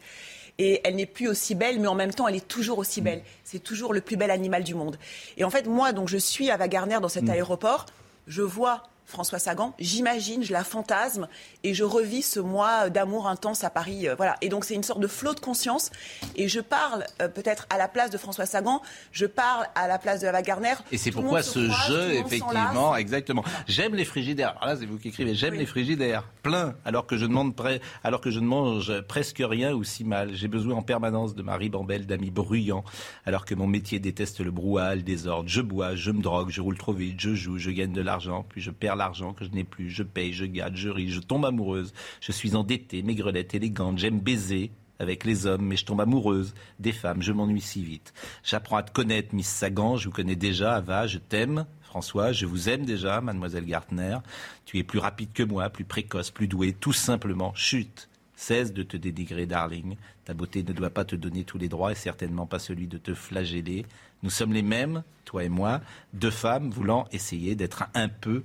Et 0.58 0.80
elle 0.84 0.96
n'est 0.96 1.06
plus 1.06 1.28
aussi 1.28 1.54
belle, 1.54 1.80
mais 1.80 1.88
en 1.88 1.94
même 1.94 2.12
temps, 2.12 2.28
elle 2.28 2.36
est 2.36 2.46
toujours 2.46 2.78
aussi 2.78 3.00
belle. 3.00 3.22
C'est 3.44 3.62
toujours 3.62 3.94
le 3.94 4.00
plus 4.00 4.16
bel 4.16 4.30
animal 4.30 4.64
du 4.64 4.74
monde. 4.74 4.98
Et 5.36 5.44
en 5.44 5.50
fait, 5.50 5.66
moi, 5.66 5.92
donc, 5.92 6.08
je 6.08 6.18
suis 6.18 6.50
à 6.50 6.56
Wagner 6.56 6.98
dans 7.00 7.08
cet 7.08 7.28
aéroport. 7.28 7.86
Je 8.26 8.42
vois 8.42 8.82
François 9.04 9.38
Sagan, 9.38 9.74
j'imagine, 9.78 10.42
je 10.42 10.52
la 10.52 10.64
fantasme 10.64 11.28
et 11.64 11.74
je 11.74 11.84
revis 11.84 12.22
ce 12.22 12.40
mois 12.40 12.88
d'amour 12.88 13.28
intense 13.28 13.64
à 13.64 13.70
Paris. 13.70 14.08
euh, 14.08 14.14
voilà. 14.14 14.36
Et 14.40 14.48
donc 14.48 14.64
c'est 14.64 14.74
une 14.74 14.82
sorte 14.82 15.00
de 15.00 15.06
flot 15.06 15.34
de 15.34 15.40
conscience. 15.40 15.90
Et 16.36 16.48
je 16.48 16.60
parle 16.60 17.04
euh, 17.20 17.28
peut-être 17.28 17.66
à 17.70 17.78
la 17.78 17.88
place 17.88 18.10
de 18.10 18.18
François 18.18 18.46
Sagan, 18.46 18.80
je 19.12 19.26
parle 19.26 19.66
à 19.74 19.88
la 19.88 19.98
place 19.98 20.20
de 20.20 20.26
Ava 20.26 20.42
Gardner. 20.42 20.74
Et 20.92 20.98
c'est 20.98 21.10
pourquoi 21.10 21.42
ce 21.42 21.58
croise, 21.68 21.88
jeu, 21.88 22.12
effectivement, 22.14 22.96
exactement. 22.96 23.44
J'aime 23.66 23.94
les 23.94 24.04
frigidaires. 24.04 24.56
Alors 24.60 24.74
là, 24.74 24.76
c'est 24.80 24.86
vous 24.86 24.98
qui 24.98 25.08
écrivez. 25.08 25.34
J'aime 25.34 25.54
les 25.54 25.66
frigidaires, 25.66 26.24
plein, 26.42 26.74
alors 26.84 27.06
que 27.06 27.16
je 27.16 27.26
demande 27.26 27.54
près, 27.54 27.80
alors 28.04 28.20
que 28.20 28.30
je 28.30 28.40
ne 28.40 28.46
mange 28.46 29.00
presque 29.02 29.42
rien 29.44 29.72
ou 29.72 29.84
si 29.84 30.04
mal. 30.04 30.34
J'ai 30.34 30.48
besoin 30.48 30.76
en 30.76 30.82
permanence 30.82 31.34
de 31.34 31.42
ma 31.42 31.56
ribambelle 31.56 32.06
d'amis 32.06 32.30
bruyants, 32.30 32.84
alors 33.26 33.44
que 33.44 33.54
mon 33.54 33.66
métier 33.66 33.98
déteste 33.98 34.40
le 34.40 34.50
brouhaha, 34.50 34.94
le 34.94 35.02
désordre. 35.02 35.48
Je 35.48 35.60
bois, 35.60 35.94
je 35.96 36.10
me 36.10 36.22
drogue, 36.22 36.50
je 36.50 36.60
roule 36.60 36.78
trop 36.78 36.92
vite, 36.92 37.20
je 37.20 37.34
joue, 37.34 37.58
je 37.58 37.70
gagne 37.70 37.92
de 37.92 38.02
l'argent, 38.02 38.46
puis 38.48 38.60
je 38.60 38.70
perds 38.70 38.96
l'argent 39.02 39.32
que 39.32 39.44
je 39.44 39.50
n'ai 39.50 39.64
plus. 39.64 39.90
Je 39.90 40.02
paye, 40.02 40.32
je 40.32 40.44
gâte, 40.44 40.76
je 40.76 40.88
ris, 40.88 41.10
je 41.10 41.20
tombe 41.20 41.44
amoureuse. 41.44 41.92
Je 42.20 42.32
suis 42.32 42.54
endettée, 42.54 43.02
maigrelette, 43.02 43.54
élégante. 43.54 43.98
J'aime 43.98 44.20
baiser 44.20 44.70
avec 44.98 45.24
les 45.24 45.46
hommes, 45.46 45.66
mais 45.66 45.76
je 45.76 45.84
tombe 45.84 46.00
amoureuse 46.00 46.54
des 46.78 46.92
femmes. 46.92 47.22
Je 47.22 47.32
m'ennuie 47.32 47.60
si 47.60 47.82
vite. 47.82 48.12
J'apprends 48.44 48.76
à 48.76 48.82
te 48.82 48.92
connaître, 48.92 49.34
Miss 49.34 49.48
Sagan. 49.48 49.96
Je 49.96 50.08
vous 50.08 50.14
connais 50.14 50.36
déjà, 50.36 50.76
Ava. 50.76 51.06
Je 51.06 51.18
t'aime. 51.18 51.66
François, 51.82 52.32
je 52.32 52.46
vous 52.46 52.68
aime 52.68 52.86
déjà, 52.86 53.20
mademoiselle 53.20 53.66
Gartner. 53.66 54.16
Tu 54.64 54.78
es 54.78 54.84
plus 54.84 54.98
rapide 54.98 55.32
que 55.34 55.42
moi, 55.42 55.68
plus 55.68 55.84
précoce, 55.84 56.30
plus 56.30 56.48
douée, 56.48 56.72
tout 56.72 56.94
simplement. 56.94 57.52
Chut 57.54 58.08
Cesse 58.34 58.72
de 58.72 58.82
te 58.82 58.96
dénigrer, 58.96 59.46
darling. 59.46 59.96
Ta 60.24 60.34
beauté 60.34 60.64
ne 60.64 60.72
doit 60.72 60.90
pas 60.90 61.04
te 61.04 61.14
donner 61.14 61.44
tous 61.44 61.58
les 61.58 61.68
droits 61.68 61.92
et 61.92 61.94
certainement 61.94 62.46
pas 62.46 62.58
celui 62.58 62.88
de 62.88 62.98
te 62.98 63.14
flageller. 63.14 63.86
Nous 64.22 64.30
sommes 64.30 64.52
les 64.52 64.62
mêmes, 64.62 65.04
toi 65.24 65.44
et 65.44 65.48
moi, 65.48 65.80
deux 66.12 66.30
femmes 66.30 66.70
voulant 66.70 67.06
essayer 67.12 67.54
d'être 67.54 67.84
un 67.94 68.08
peu 68.08 68.42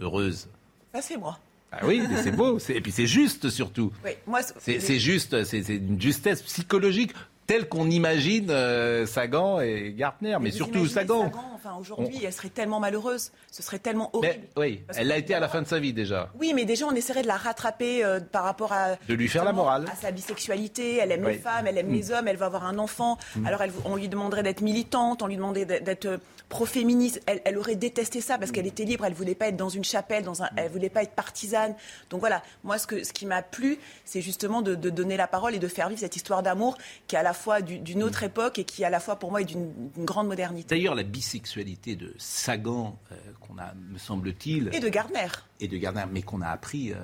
heureuses. 0.00 0.48
Ça, 0.94 1.02
c'est 1.02 1.16
moi. 1.16 1.38
Ah 1.70 1.80
oui, 1.84 2.02
mais 2.08 2.22
c'est 2.22 2.30
beau. 2.32 2.58
Et 2.70 2.80
puis 2.80 2.92
c'est 2.92 3.06
juste 3.06 3.50
surtout. 3.50 3.92
Oui, 4.04 4.12
moi, 4.26 4.40
C'est 4.58 4.98
juste, 4.98 5.44
c'est 5.44 5.58
une 5.68 6.00
justesse 6.00 6.42
psychologique 6.42 7.12
telle 7.46 7.66
qu'on 7.68 7.88
imagine 7.88 8.50
euh, 8.50 9.06
Sagan 9.06 9.60
et 9.60 9.94
Gartner, 9.96 10.36
mais, 10.40 10.50
surtout 10.50 10.86
Sagan. 10.86 11.30
enfin, 11.54 11.76
aujourd'hui, 11.80 12.20
elle 12.22 12.32
serait 12.32 12.50
tellement 12.50 12.78
malheureuse. 12.78 13.32
Ce 13.50 13.62
serait 13.62 13.78
tellement 13.78 14.10
horrible. 14.14 14.44
Oui, 14.56 14.82
Parce 14.86 14.98
elle 14.98 15.08
l'a 15.08 15.16
été 15.16 15.32
à 15.34 15.40
la 15.40 15.48
fin 15.48 15.62
de 15.62 15.66
sa 15.66 15.78
vie 15.78 15.94
déjà. 15.94 16.28
Oui, 16.38 16.52
mais 16.54 16.66
déjà, 16.66 16.84
on 16.86 16.92
essaierait 16.94 17.22
de 17.22 17.26
la 17.26 17.36
rattraper 17.38 18.04
euh, 18.04 18.20
par 18.20 18.44
rapport 18.44 18.72
à. 18.74 18.96
De 19.08 19.14
lui 19.14 19.28
faire 19.28 19.44
la 19.44 19.52
morale. 19.54 19.86
À 19.90 19.96
sa 19.96 20.10
bisexualité. 20.10 20.98
Elle 20.98 21.10
aime 21.12 21.24
Oui. 21.24 21.32
les 21.32 21.38
femmes, 21.38 21.66
elle 21.66 21.78
aime 21.78 21.88
Mm. 21.88 21.92
les 21.94 22.10
hommes, 22.12 22.28
elle 22.28 22.36
va 22.36 22.46
avoir 22.46 22.64
un 22.66 22.78
enfant. 22.78 23.16
Mm. 23.36 23.46
Alors, 23.46 23.62
elle- 23.62 23.72
on 23.86 23.96
lui 23.96 24.08
demanderait 24.08 24.42
d'être 24.42 24.60
militante, 24.60 25.22
on 25.22 25.26
lui 25.26 25.36
demandait 25.36 25.64
d'être- 25.64 25.84
d'être 25.84 26.04
euh, 26.06 26.18
pro-féministe. 26.48 27.20
Elle, 27.26 27.40
elle 27.44 27.58
aurait 27.58 27.76
détesté 27.76 28.20
ça 28.20 28.38
parce 28.38 28.50
qu'elle 28.50 28.66
était 28.66 28.84
libre. 28.84 29.04
Elle 29.04 29.14
voulait 29.14 29.34
pas 29.34 29.48
être 29.48 29.56
dans 29.56 29.68
une 29.68 29.84
chapelle, 29.84 30.22
dans 30.24 30.42
un, 30.42 30.48
elle 30.56 30.70
voulait 30.70 30.88
pas 30.90 31.02
être 31.02 31.12
partisane. 31.14 31.74
Donc 32.10 32.20
voilà, 32.20 32.42
moi, 32.64 32.78
ce, 32.78 32.86
que, 32.86 33.04
ce 33.04 33.12
qui 33.12 33.26
m'a 33.26 33.42
plu, 33.42 33.78
c'est 34.04 34.20
justement 34.22 34.62
de, 34.62 34.74
de 34.74 34.90
donner 34.90 35.16
la 35.16 35.26
parole 35.26 35.54
et 35.54 35.58
de 35.58 35.68
faire 35.68 35.88
vivre 35.88 36.00
cette 36.00 36.16
histoire 36.16 36.42
d'amour 36.42 36.76
qui 37.06 37.16
est 37.16 37.18
à 37.18 37.22
la 37.22 37.32
fois 37.34 37.60
du- 37.60 37.78
d'une 37.78 38.02
autre 38.02 38.22
époque 38.22 38.58
et 38.58 38.64
qui, 38.64 38.84
à 38.84 38.90
la 38.90 39.00
fois, 39.00 39.16
pour 39.16 39.30
moi, 39.30 39.40
est 39.42 39.44
d'une 39.44 39.68
d'une 39.94 40.04
grande 40.04 40.28
modernité. 40.28 40.74
D'ailleurs, 40.74 40.94
la 40.94 41.02
bisexualité 41.02 41.96
de 41.96 42.14
Sagan, 42.18 42.98
euh, 43.12 43.14
qu'on 43.40 43.58
a, 43.58 43.74
me 43.90 43.98
semble-t-il, 43.98 44.70
Et 44.72 44.80
de 44.80 44.88
Gardner. 44.88 45.28
et 45.60 45.68
de 45.68 45.76
Gardner, 45.76 46.04
mais 46.10 46.22
qu'on 46.22 46.40
a 46.42 46.48
appris 46.48 46.92
euh, 46.92 46.96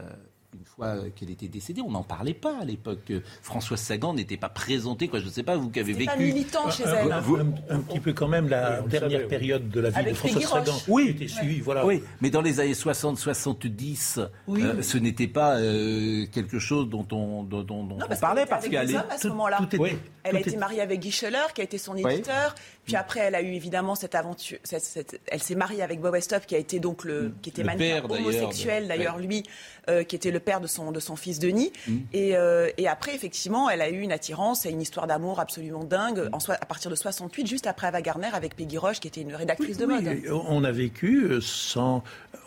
une 0.59 0.65
fois 0.65 0.97
qu'elle 1.17 1.31
était 1.31 1.49
décédée, 1.49 1.81
on 1.81 1.91
n'en 1.91 2.03
parlait 2.03 2.35
pas 2.35 2.59
à 2.61 2.65
l'époque. 2.65 3.01
que 3.07 3.23
François 3.43 3.77
Sagan 3.77 4.15
n'était 4.15 4.37
pas 4.37 4.49
présenté, 4.49 5.09
quoi. 5.09 5.19
Je 5.19 5.25
ne 5.27 5.31
sais 5.31 5.43
pas, 5.43 5.57
vous 5.57 5.69
qui 5.71 5.81
avez 5.81 5.93
vécu. 5.93 6.07
pas 6.07 6.17
militant 6.17 6.71
chez 6.71 6.85
Un- 6.85 6.95
elle. 6.95 7.13
un, 7.13 7.17
un- 7.19 7.77
un 7.77 7.81
petit 7.81 7.99
peu 8.01 8.13
quand 8.13 8.29
même 8.29 8.49
la 8.49 8.81
dernière 8.83 9.11
savait, 9.11 9.23
oui. 9.25 9.29
période 9.29 9.69
de 9.69 9.81
la 9.81 9.91
vie 9.91 9.97
Avec 9.97 10.13
de 10.13 10.19
François 10.19 10.41
Peggy 10.41 10.51
Sagan. 10.53 10.79
Oui, 10.89 11.09
était 11.11 11.29
suivi, 11.29 11.61
voilà. 11.61 11.85
Oui, 11.85 12.03
mais 12.21 12.31
dans 12.31 12.41
les 12.41 12.61
années 12.61 12.75
60-70, 12.75 14.21
Oui. 14.47 14.63
euh, 14.63 14.83
ce 14.83 14.99
n'était 14.99 15.27
pas 15.27 15.57
euh, 15.59 16.27
quelque 16.33 16.59
chose 16.59 16.89
dont 16.89 17.07
on, 17.13 17.43
dont, 17.43 17.63
dont- 17.63 17.85
dont 17.85 17.97
Non, 17.97 18.05
on 18.05 18.09
parce 18.09 18.21
parlait. 18.21 18.47
Parce 18.47 18.69
qu'elle 18.69 18.91
est- 18.91 18.97
à 18.97 19.19
ce 19.19 19.29
moment-là. 19.29 19.59
Elle 20.27 20.37
a 20.37 20.41
été 20.41 20.51
était- 20.51 20.59
mariée 20.59 20.81
avec 20.81 21.01
Guy 21.01 21.11
Scheller, 21.11 21.53
qui 21.55 21.61
a 21.61 21.65
été 21.65 21.77
son 21.79 21.95
Oui. 21.95 22.13
éditeur. 22.13 22.55
Puis 22.85 22.97
après, 22.97 23.21
elle 23.21 23.35
a 23.35 23.43
eu 23.43 23.53
évidemment 23.55 23.95
cette 23.95 24.15
aventure. 24.15 24.59
cette- 24.65 24.83
cette- 24.85 25.21
elle 25.27 25.43
s'est 25.43 25.55
mariée 25.55 25.83
avec 25.83 26.01
Bob 26.01 26.13
Westhoff, 26.13 26.47
qui 26.47 26.55
a 26.55 26.59
été 26.59 26.81
donc 26.81 27.05
le, 27.05 27.33
qui 27.43 27.51
était 27.51 27.63
Le 27.63 27.77
père, 27.77 28.11
homosexuel 28.11 28.89
d'ailleurs, 28.89 29.17
oui. 29.19 29.27
lui, 29.27 29.43
euh, 29.89 30.03
qui 30.05 30.17
était 30.17 30.31
le 30.31 30.41
père 30.41 30.61
de 30.61 30.67
son 30.67 30.93
de 30.93 31.01
son 31.01 31.17
fils 31.17 31.39
Denis. 31.39 31.73
Mm. 31.87 31.97
Et, 32.13 32.37
euh, 32.37 32.71
et 32.79 32.89
après, 32.89 33.15
effectivement, 33.15 33.71
elle 33.71 33.81
a 33.83 33.89
eu 33.91 34.01
une 34.01 34.13
attirance 34.13 34.67
et 34.67 34.71
une 34.71 34.81
histoire 34.83 35.07
d'amour 35.07 35.41
absolument 35.41 35.85
dingue. 35.85 36.19
Mm. 36.31 36.35
En 36.35 36.41
soi, 36.41 36.57
à 36.61 36.67
partir 36.67 36.91
de 36.91 36.97
68, 36.97 37.47
juste 37.47 37.67
après 37.67 37.87
Ava 37.87 38.03
Gardner, 38.03 38.31
avec 38.33 38.57
Peggy 38.57 38.79
Roche, 38.79 39.01
qui 39.01 39.09
était 39.09 39.21
une 39.23 39.35
rédactrice 39.35 39.79
de 39.79 39.87
Oui, 39.87 39.95
mode. 39.95 40.07
et 40.07 40.31
on 40.31 40.63
a 40.65 40.73
vécu 40.73 41.25
euh, 41.25 41.41
sans. 41.41 42.03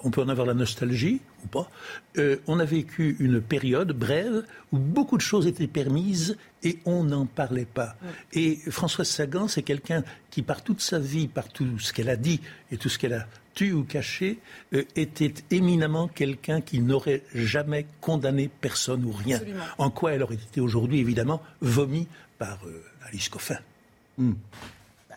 On 0.07 0.09
peut 0.09 0.21
en 0.21 0.29
avoir 0.29 0.47
la 0.47 0.53
nostalgie 0.53 1.19
ou 1.43 1.47
pas. 1.47 1.69
euh, 2.17 2.37
on 2.47 2.59
a 2.59 2.65
vécu 2.65 3.17
une 3.19 3.41
période 3.41 3.91
brève 3.91 4.45
où 4.71 4.77
beaucoup 4.77 5.17
de 5.17 5.21
choses 5.21 5.47
étaient 5.47 5.67
permises 5.67 6.37
et 6.63 6.79
on 6.85 7.03
n'en 7.03 7.25
parlait 7.25 7.65
pas. 7.65 7.97
Et 8.31 8.55
Françoise 8.71 9.09
Sagan, 9.09 9.49
c'est 9.49 9.63
quelqu'un 9.63 10.03
qui, 10.31 10.43
par 10.43 10.63
toute 10.63 10.79
sa 10.79 10.97
vie, 10.97 11.27
par 11.27 11.49
tout 11.49 11.77
ce 11.79 11.91
qu'elle 11.91 12.07
a 12.09 12.15
dit 12.15 12.39
et 12.71 12.77
tout 12.77 12.87
ce 12.87 12.97
qu'elle 12.97 13.13
a 13.15 13.27
tué 13.53 13.73
ou 13.73 13.83
caché, 13.83 14.39
euh, 14.73 14.83
était 14.95 15.33
éminemment 15.51 16.07
quelqu'un 16.07 16.61
qui 16.61 16.79
n'aurait 16.79 17.23
jamais 17.35 17.85
condamné 17.99 18.49
personne 18.61 19.03
ou 19.03 19.11
rien. 19.11 19.37
Absolument. 19.37 19.63
En 19.77 19.89
quoi 19.89 20.13
elle 20.13 20.23
aurait 20.23 20.35
été 20.35 20.61
aujourd'hui, 20.61 20.99
évidemment, 20.99 21.41
vomie 21.59 22.07
par 22.39 22.59
euh, 22.65 22.81
Alice 23.07 23.27
Coffin. 23.29 23.57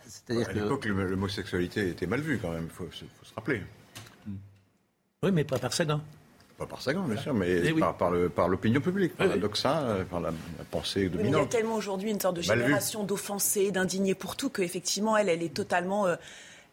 C'est-à-dire 0.06 0.48
à 0.48 0.52
que- 0.52 0.58
l'époque, 0.58 0.84
l'hom- 0.86 1.08
l'homosexualité 1.08 1.88
était 1.90 2.06
mal 2.06 2.20
vue 2.22 2.38
quand 2.42 2.50
même, 2.50 2.64
il 2.64 2.70
faut 2.70 2.88
se 2.92 3.04
rappeler. 3.36 3.62
Oui, 5.22 5.32
mais 5.32 5.44
pas 5.44 5.58
par 5.58 5.74
Sagan. 5.74 6.00
Pas 6.56 6.64
par 6.64 6.80
Sagan, 6.80 7.02
bien 7.02 7.18
sûr, 7.20 7.34
mais 7.34 7.50
Eh 7.64 7.72
oui. 7.72 7.80
par, 7.80 7.94
par 7.94 8.10
le- 8.10 8.30
par 8.30 8.48
l'opinion 8.48 8.80
publique, 8.80 9.14
par 9.14 9.26
Oui, 9.26 9.32
la 9.32 9.36
oui. 9.36 9.42
doxa, 9.42 9.80
euh, 9.82 10.04
par 10.06 10.18
la, 10.18 10.30
la 10.30 10.64
pensée 10.70 11.08
Oui, 11.08 11.10
mais 11.12 11.14
il 11.16 11.16
y 11.16 11.20
a 11.20 11.30
dominante. 11.32 11.50
tellement 11.50 11.74
aujourd'hui 11.74 12.10
une 12.10 12.18
sorte 12.18 12.36
de 12.36 12.40
génération 12.40 13.04
d'offensés, 13.04 13.70
d'indignés 13.70 14.14
pour 14.14 14.34
tout, 14.36 14.48
qu'effectivement, 14.48 15.18
elle, 15.18 15.28
elle 15.28 15.42
est 15.42 15.52
totalement. 15.52 16.06
euh, 16.06 16.16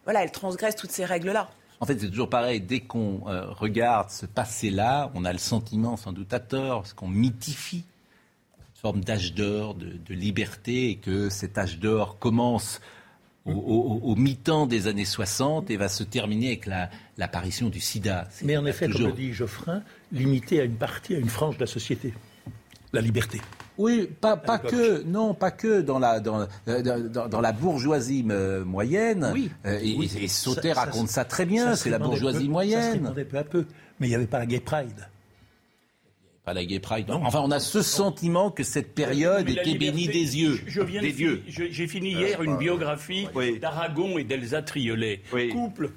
voilà, 0.04 0.22
elle 0.24 0.32
transgresse 0.32 0.76
toutes 0.76 0.92
ces 0.92 1.04
règles-là. 1.04 1.50
En 1.80 1.84
fait, 1.84 1.98
c'est 2.00 2.08
toujours 2.08 2.30
pareil. 2.30 2.62
Dès 2.62 2.80
qu'on 2.80 3.20
euh, 3.28 3.50
regarde 3.50 4.08
ce 4.08 4.24
passé-là, 4.24 5.10
on 5.14 5.26
a 5.26 5.32
le 5.34 5.38
sentiment, 5.38 5.98
sans 5.98 6.12
doute 6.14 6.32
à 6.32 6.40
tort, 6.40 6.80
parce 6.80 6.94
qu'on 6.94 7.08
mythifie 7.08 7.84
une 8.60 8.80
forme 8.80 9.04
d'âge 9.04 9.34
d'or, 9.34 9.74
de, 9.74 9.90
de 9.90 10.14
liberté, 10.14 10.88
et 10.88 10.96
que 10.96 11.28
cet 11.28 11.58
âge 11.58 11.78
d'or 11.80 12.18
commence 12.18 12.80
au, 13.46 13.52
au- 13.52 14.00
au 14.12 14.16
mi-temps 14.16 14.66
des 14.66 14.86
années 14.88 15.04
60 15.04 15.70
et 15.70 15.76
va 15.76 15.88
se 15.88 16.02
terminer 16.04 16.48
avec 16.48 16.66
la- 16.66 16.90
l'apparition 17.16 17.68
du 17.70 17.80
sida. 17.80 18.28
Mais 18.42 18.56
en 18.56 18.66
effet, 18.66 18.86
comme 18.86 18.92
toujours- 18.94 19.08
le 19.08 19.14
dit 19.14 19.32
Geoffrin, 19.32 19.82
limité 20.12 20.60
à 20.60 20.64
une 20.64 20.76
partie, 20.76 21.14
à 21.14 21.18
une 21.18 21.28
frange 21.28 21.56
de 21.56 21.60
la 21.60 21.66
société. 21.66 22.12
La 22.92 23.00
liberté. 23.00 23.40
Oui, 23.76 24.08
pas, 24.20 24.36
que, 24.36 25.02
non, 25.04 25.34
pas 25.34 25.50
que 25.50 25.80
dans 25.82 25.98
la, 25.98 26.20
dans, 26.20 26.46
dans, 26.66 27.28
dans 27.28 27.40
la 27.40 27.52
bourgeoisie 27.52 28.24
moyenne. 28.64 29.30
Oui. 29.32 29.50
Euh, 29.66 29.78
et, 29.80 29.94
Oui. 29.96 30.10
et 30.20 30.26
Sauter 30.28 30.74
Ça- 30.74 30.80
raconte 30.80 31.08
ça 31.08 31.24
très 31.24 31.46
bien, 31.46 31.76
c'est 31.76 31.90
la 31.90 31.98
bourgeoisie 31.98 32.38
peu- 32.38 32.42
Ça 32.42 32.46
se 32.46 32.50
moyenne. 32.50 32.92
répandait 32.92 33.24
peu 33.24 33.38
à 33.38 33.44
peu. 33.44 33.66
Mais 34.00 34.06
il 34.06 34.10
n'y 34.10 34.16
avait 34.16 34.26
pas 34.26 34.38
la 34.40 34.46
Gay 34.46 34.60
Pride. 34.60 35.08
Pas 36.48 36.54
la 36.54 36.64
Gay 36.64 36.78
Pride. 36.80 37.10
Enfin, 37.10 37.42
on 37.44 37.50
a 37.50 37.60
ce 37.60 37.82
sentiment 37.82 38.50
que 38.50 38.62
cette 38.62 38.94
période 38.94 39.44
Mais 39.44 39.52
était 39.52 39.74
bénie 39.76 40.06
des 40.08 40.38
yeux. 40.38 40.58
Je 40.66 40.80
viens 40.80 41.02
de 41.02 41.06
des 41.08 41.12
dieux. 41.12 41.42
J'ai 41.46 41.86
fini 41.86 42.14
Euh, 42.14 42.20
hier 42.20 42.42
une 42.42 42.52
pas- 42.52 42.56
biographie 42.58 43.26
Oui. 43.34 43.58
d'Aragon 43.58 44.16
et 44.16 44.24
d'Elsa 44.24 44.62
Triolet, 44.62 45.20
couple 45.52 45.90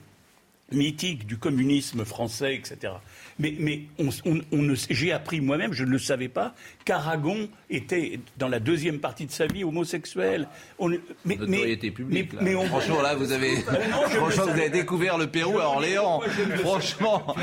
mythique 0.74 1.26
du 1.26 1.38
communisme 1.38 2.04
français, 2.04 2.56
etc. 2.56 2.96
Mais, 3.42 3.56
mais 3.58 3.82
on, 3.98 4.10
on- 4.26 4.42
on 4.52 4.62
ne- 4.62 4.76
j'ai 4.92 5.12
appris 5.12 5.42
moi-même, 5.42 5.74
je 5.74 5.84
ne 5.84 5.90
le 5.90 5.98
savais 5.98 6.28
pas, 6.28 6.54
qu'Aragon 6.86 7.50
était 7.72 8.20
dans 8.38 8.48
la 8.48 8.60
deuxième 8.60 9.00
partie 9.00 9.26
de 9.26 9.32
sa 9.32 9.48
vie 9.48 9.64
homosexuel. 9.64 10.48
On, 10.78 10.90
mais, 11.26 11.38
Notoriété 11.38 11.90
publique. 11.90 12.34
mais- 12.34 12.38
là. 12.38 12.44
mais 12.44 12.56
on- 12.56 12.66
Franchement, 12.66 13.02
là, 13.02 13.16
vous 13.16 13.32
avez, 13.32 13.56
non, 13.56 13.64
franchement, 14.10 14.46
le 14.46 14.52
vous 14.52 14.60
avez 14.60 14.70
découvert 14.70 15.18
le 15.18 15.26
Pérou 15.28 15.58
à 15.60 15.66
Orléans. 15.70 16.22
Franchement, 16.58 17.36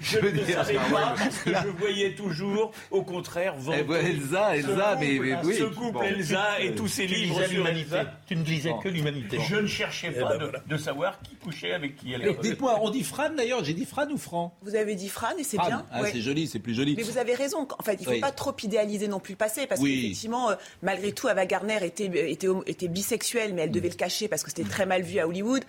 Je 0.00 0.18
ne 0.18 0.30
le 0.30 0.44
savais 0.46 0.74
pas 0.74 1.14
parce 1.18 1.38
que 1.42 1.50
je 1.50 1.68
voyais 1.78 2.14
toujours, 2.14 2.72
au 2.90 3.02
contraire, 3.02 3.54
vanter 3.58 3.84
Eh 3.90 4.06
Elsa, 4.06 4.56
Elsa, 4.56 4.94
ce 4.94 5.00
mais- 5.00 5.16
couple, 5.16 5.26
mais 5.28 5.36
oui. 5.44 5.54
ce 5.58 5.64
couple 5.64 5.92
Bon. 5.92 6.02
Elsa 6.02 6.60
et 6.60 6.74
tous 6.74 6.88
ses 6.88 7.06
Tu 7.06 7.14
livres 7.14 7.42
sur 7.42 7.52
l'humanité. 7.58 7.96
Tu 8.26 8.36
ne 8.36 8.44
lisais 8.44 8.72
que 8.82 8.88
l'humanité. 8.88 9.38
Je 9.46 9.56
ne 9.56 9.66
cherchais 9.66 10.12
Eh 10.16 10.20
pas 10.20 10.30
ben 10.30 10.38
de, 10.38 10.44
voilà. 10.44 10.60
de 10.66 10.76
savoir 10.78 11.20
qui 11.20 11.36
couchait 11.36 11.72
avec 11.74 11.96
qui. 11.96 12.14
Dites-moi, 12.42 12.78
on 12.80 12.88
dit 12.90 13.02
Fran 13.02 13.30
d'ailleurs, 13.36 13.62
j'ai 13.62 13.74
dit 13.74 13.84
Fran 13.84 14.06
ou 14.10 14.16
Fran? 14.16 14.56
Vous 14.62 14.74
avez 14.74 14.94
dit 14.94 15.08
Fran? 15.08 15.33
Et 15.38 15.44
c'est 15.44 15.56
Fran. 15.56 15.66
bien. 15.66 15.86
Ah, 15.90 16.02
ouais. 16.02 16.10
c'est 16.12 16.20
joli, 16.20 16.46
c'est 16.46 16.58
plus 16.58 16.74
joli. 16.74 16.94
Mais 16.96 17.02
vous 17.02 17.18
avez 17.18 17.34
raison. 17.34 17.66
En 17.78 17.82
fait, 17.82 17.94
il 17.94 18.00
ne 18.00 18.04
faut 18.04 18.10
Oui. 18.12 18.20
pas 18.20 18.32
trop 18.32 18.54
idéaliser 18.62 19.08
non 19.08 19.20
plus 19.20 19.32
le 19.32 19.38
passé, 19.38 19.66
parce 19.66 19.80
Oui. 19.80 19.94
qu'effectivement, 20.02 20.50
euh, 20.50 20.54
malgré 20.82 21.12
tout, 21.12 21.28
Ava 21.28 21.46
Gardner 21.46 21.78
était, 21.84 22.30
était, 22.30 22.46
homo- 22.48 22.62
était 22.66 22.88
bisexuelle, 22.88 23.54
mais 23.54 23.62
elle 23.62 23.70
devait 23.70 23.88
le 23.88 23.94
cacher 23.94 24.28
parce 24.28 24.42
que 24.42 24.50
c'était 24.50 24.68
très 24.68 24.86
mal 24.86 25.02
vu 25.02 25.18
à 25.18 25.26
Hollywood. 25.28 25.62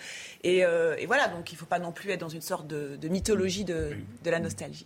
Et, 0.44 0.66
euh, 0.66 0.96
et 0.98 1.06
voilà, 1.06 1.28
donc 1.28 1.52
il 1.52 1.56
ne 1.56 1.60
faut 1.60 1.66
pas 1.66 1.80
non 1.80 1.92
plus 1.92 2.10
être 2.12 2.20
dans 2.22 2.30
une 2.30 2.42
sorte 2.42 2.68
de, 2.68 2.96
de 3.00 3.08
mythologie 3.08 3.64
de, 3.66 3.92
de 4.24 4.30
la 4.30 4.40
nostalgie. 4.40 4.86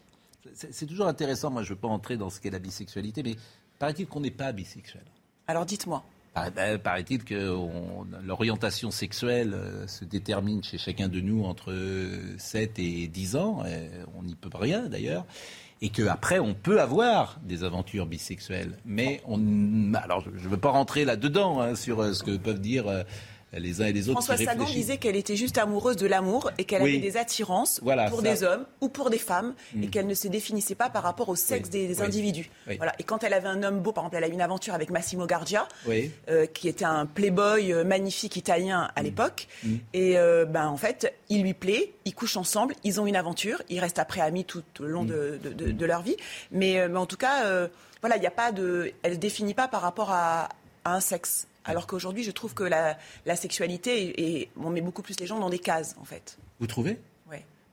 C'est 0.53 0.73
c'est 0.73 0.85
toujours 0.85 1.07
intéressant, 1.07 1.49
moi 1.51 1.63
je 1.63 1.69
ne 1.71 1.75
veux 1.75 1.79
pas 1.81 1.87
entrer 1.87 2.17
dans 2.17 2.29
ce 2.29 2.39
qu'est 2.39 2.49
la 2.49 2.59
bisexualité, 2.59 3.23
mais 3.23 3.35
paraît-il 3.77 4.07
qu'on 4.07 4.21
n'est 4.21 4.31
pas 4.31 4.51
bisexuel? 4.51 5.03
Alors 5.47 5.65
dites-moi. 5.65 6.03
Bah, 6.35 6.77
Paraît-il 6.77 7.23
que 7.23 7.49
on- 7.49 8.05
l'orientation 8.23 8.91
sexuelle 8.91 9.53
euh, 9.53 9.87
se 9.87 10.05
détermine 10.05 10.63
chez 10.63 10.77
chacun 10.77 11.07
de 11.09 11.19
nous 11.19 11.43
entre 11.43 11.73
7 12.37 12.79
et 12.79 13.07
10 13.07 13.35
ans. 13.35 13.61
euh, 13.65 14.05
on 14.17 14.23
n'y 14.23 14.35
peut 14.35 14.49
rien 14.53 14.87
d'ailleurs. 14.87 15.25
Et 15.81 15.89
qu'après, 15.89 16.39
on 16.39 16.53
peut 16.53 16.81
avoir 16.81 17.39
des 17.43 17.63
aventures 17.63 18.05
bisexuelles. 18.05 18.77
Mais 18.85 19.21
on. 19.25 19.93
Alors, 19.93 20.21
je 20.23 20.29
ne 20.43 20.49
veux 20.49 20.57
pas 20.57 20.71
rentrer 20.71 21.05
là-dedans 21.05 21.61
hein, 21.61 21.75
sur 21.75 22.01
euh, 22.01 22.13
ce 22.13 22.23
que 22.23 22.35
peuvent 22.37 22.59
dire 22.59 22.87
euh, 22.87 23.03
les 23.53 23.81
uns 23.81 23.85
et 23.87 23.93
les 23.93 24.09
autres. 24.09 24.21
François 24.21 24.37
Sagan 24.37 24.65
disait 24.65 24.97
qu'elle 24.97 25.15
était 25.15 25.35
juste 25.35 25.57
amoureuse 25.57 25.95
de 25.95 26.05
l'amour 26.05 26.51
et 26.59 26.65
qu'elle 26.65 26.83
Oui. 26.83 26.91
avait 26.97 26.99
des 26.99 27.17
attirances 27.17 27.79
Voilà, 27.81 28.09
pour 28.09 28.21
ça. 28.21 28.23
des 28.31 28.43
hommes 28.43 28.65
ou 28.81 28.89
pour 28.89 29.09
des 29.09 29.17
femmes 29.17 29.55
et 29.75 29.87
Mm. 29.87 29.89
qu'elle 29.89 30.07
ne 30.07 30.13
se 30.13 30.27
définissait 30.27 30.75
pas 30.75 30.89
par 30.89 31.01
rapport 31.03 31.29
au 31.29 31.35
sexe 31.35 31.69
Oui, 31.73 31.79
des, 31.81 31.87
des 31.87 31.99
oui, 32.01 32.05
individus. 32.05 32.49
Voilà. 32.77 32.93
Et 32.99 33.03
quand 33.03 33.23
elle 33.23 33.33
avait 33.33 33.47
un 33.47 33.63
homme 33.63 33.79
beau, 33.79 33.91
par 33.91 34.03
exemple, 34.03 34.17
elle 34.17 34.23
a 34.23 34.27
eu 34.27 34.33
une 34.33 34.41
aventure 34.41 34.73
avec 34.75 34.91
Massimo 34.91 35.25
Gardia, 35.25 35.67
euh, 35.89 36.45
qui 36.45 36.67
était 36.67 36.85
un 36.85 37.05
playboy 37.05 37.73
euh, 37.73 37.83
magnifique 37.83 38.35
italien 38.35 38.91
à 38.95 39.01
l'époque. 39.01 39.47
Mm. 39.63 39.75
Et 39.93 40.17
euh, 40.19 40.45
ben, 40.45 40.67
en 40.67 40.77
fait, 40.77 41.13
il 41.29 41.41
lui 41.41 41.53
plaît, 41.55 41.91
ils 42.05 42.13
couchent 42.13 42.37
ensemble, 42.37 42.75
ils 42.83 43.01
ont 43.01 43.07
une 43.07 43.15
aventure, 43.15 43.61
ils 43.69 43.79
restent 43.79 43.99
après 43.99 44.21
amis 44.21 44.45
tout 44.45 44.63
au 44.79 44.83
long 44.83 45.03
de, 45.03 45.39
de- 45.43 45.53
de- 45.53 45.71
de 45.71 45.85
leur 45.85 46.01
vie. 46.03 46.17
Mais, 46.51 46.87
mais 46.87 46.97
en 46.99 47.05
tout 47.07 47.17
cas, 47.17 47.45
euh, 47.45 47.67
voilà, 48.01 48.15
il 48.17 48.21
n'y 48.21 48.27
a 48.27 48.31
pas 48.31 48.51
de. 48.51 48.91
Elle 49.03 49.13
ne 49.13 49.17
définit 49.17 49.53
pas 49.53 49.67
par 49.67 49.81
rapport 49.81 50.11
à, 50.11 50.49
à 50.85 50.93
un 50.93 50.99
sexe. 50.99 51.47
Alors 51.69 51.87
qu'aujourd'hui, 51.87 52.23
je 52.23 52.31
trouve 52.31 52.53
que 52.53 52.63
la, 52.63 52.97
la 53.25 53.35
sexualité, 53.35 54.07
est- 54.09 54.19
est- 54.41 54.49
on 54.57 54.69
met 54.69 54.81
beaucoup 54.81 55.01
plus 55.01 55.19
les 55.19 55.27
gens 55.27 55.39
dans 55.39 55.49
des 55.49 55.59
cases, 55.59 55.95
en 56.01 56.05
fait. 56.05 56.37
Vous 56.59 56.67
trouvez? 56.67 56.97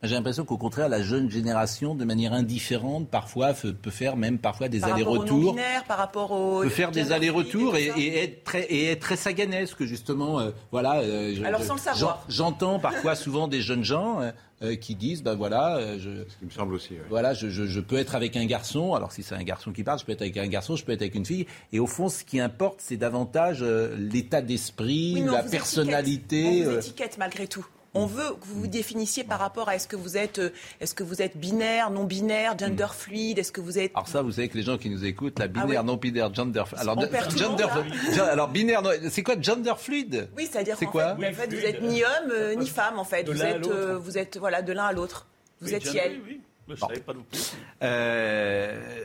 J'ai 0.02 0.14
l'impression 0.14 0.44
qu'au 0.44 0.58
contraire, 0.58 0.88
la 0.90 1.02
jeune 1.02 1.30
génération, 1.30 1.94
de 1.94 2.04
manière 2.04 2.32
indifférente, 2.34 3.08
parfois 3.08 3.54
peut 3.54 3.90
faire 3.90 4.16
même 4.16 4.38
parfois 4.38 4.68
des 4.68 4.80
Par 4.80 4.90
rapport 4.90 5.08
aux 5.08 5.14
allers-retours. 5.22 5.56
par 5.88 5.96
rapport 5.98 6.32
aux. 6.32 6.62
peut 6.62 6.68
faire 6.68 6.90
des 6.90 7.12
allers-retours 7.12 7.76
et, 7.76 7.88
être 8.22 8.44
très 8.44 8.62
et 8.64 8.86
être 8.90 9.00
très 9.00 9.16
saganesque 9.16 9.84
justement 9.84 10.38
euh, 10.38 10.50
voilà 10.70 10.96
euh, 11.00 11.34
je- 11.34 11.42
Alors, 11.42 11.62
je- 11.62 11.66
sans 11.66 11.74
le 11.74 11.80
savoir. 11.80 12.24
j'en- 12.28 12.34
j'entends 12.50 12.78
parfois 12.78 13.14
souvent 13.16 13.48
des 13.48 13.62
jeunes 13.62 13.84
gens 13.84 14.20
euh, 14.20 14.30
euh, 14.62 14.76
qui 14.76 14.94
disent 14.94 15.22
ben 15.22 15.34
voilà 15.34 15.76
euh, 15.78 15.98
je 15.98 16.10
me 16.44 16.50
semble 16.50 16.74
aussi. 16.74 16.92
ouais. 16.92 17.00
voilà 17.08 17.32
je, 17.32 17.48
je- 17.48 17.64
je 17.66 17.80
peux 17.80 17.96
être 17.96 18.14
avec 18.14 18.36
un 18.36 18.44
garçon 18.44 18.94
alors 18.94 19.12
si 19.12 19.22
c'est 19.22 19.34
un 19.34 19.42
garçon 19.42 19.72
qui 19.72 19.82
parle 19.82 19.98
je 19.98 20.04
peux 20.04 20.12
être 20.12 20.22
avec 20.22 20.36
un 20.36 20.46
garçon 20.46 20.76
je 20.76 20.84
peux 20.84 20.92
être 20.92 21.02
avec 21.02 21.14
une 21.14 21.24
fille 21.26 21.46
et 21.72 21.80
au 21.80 21.86
fond 21.86 22.08
ce 22.10 22.22
qui 22.22 22.38
importe 22.38 22.80
c'est 22.82 22.96
davantage 22.98 23.58
euh, 23.62 23.96
l'état 23.98 24.42
d'esprit 24.42 25.14
Oui, 25.16 25.22
la 25.24 25.42
vous 25.42 25.50
personnalité 25.50 26.40
étiquette. 26.48 26.66
On 26.66 26.70
vous 26.70 26.76
étiquette 26.78 27.18
malgré 27.18 27.46
tout. 27.48 27.66
On 27.96 28.06
veut 28.06 28.30
que 28.40 28.44
vous 28.46 28.60
vous 28.60 28.66
définissiez 28.66 29.24
par 29.24 29.38
rapport 29.40 29.68
à 29.68 29.74
est-ce 29.76 29.88
que 29.88 29.96
vous 29.96 30.16
êtes, 30.16 30.38
euh, 30.38 30.50
est-ce 30.80 30.94
que 30.94 31.02
vous 31.02 31.22
êtes 31.22 31.36
binaire, 31.36 31.90
non 31.90 32.04
binaire, 32.04 32.56
gender 32.58 32.86
fluide, 32.92 33.38
est-ce 33.38 33.50
que 33.52 33.60
vous 33.60 33.78
êtes 33.78 33.90
alors 33.94 34.06
ça, 34.08 34.22
vous 34.22 34.32
savez 34.32 34.48
que 34.48 34.56
les 34.56 34.62
gens 34.62 34.76
qui 34.78 34.90
nous 34.90 35.04
écoutent, 35.04 35.38
la 35.38 35.48
binaire, 35.48 35.66
Ah 35.78 35.80
ouais. 35.80 35.86
non 35.86 35.96
binaire, 35.96 36.32
gender. 36.34 36.62
Alors, 36.76 36.96
On 36.98 37.06
perd 37.06 37.28
tout 37.28 37.36
le 37.38 37.42
gender, 37.42 37.64
monde, 37.74 37.84
gen- 38.14 38.20
alors 38.28 38.48
binaire, 38.48 38.82
non, 38.82 38.90
c'est 39.10 39.22
quoi 39.22 39.34
gender 39.40 39.72
fluide? 39.78 40.28
Oui, 40.36 40.48
c'est-à-dire 40.50 40.76
C'est 40.78 40.86
quoi? 40.86 41.16
fait, 41.16 41.28
en 41.28 41.32
fait, 41.32 41.52
vous 41.54 41.64
êtes 41.64 41.82
ni 41.82 42.02
homme 42.04 42.30
euh, 42.30 42.54
ni 42.54 42.66
femme 42.66 42.98
en 42.98 43.04
fait. 43.04 43.24
De 43.24 43.32
Vous 43.32 43.42
êtes, 43.42 43.66
euh, 43.66 43.96
vous 43.98 44.18
êtes 44.18 44.36
voilà 44.36 44.62
de 44.62 44.72
l'un 44.72 44.84
à 44.84 44.92
l'autre. 44.92 45.26
Vous 45.60 45.68
Oui, 45.68 45.74
êtes 45.74 45.84
John, 45.84 45.94
Yel. 45.94 46.12
oui, 46.12 46.22
oui. 46.28 46.40
Je 46.68 46.72
ne 46.72 46.76
savais 46.78 47.00
pas 47.00 47.14
non 47.14 47.24
plus. 47.30 47.52
Euh, 47.82 49.04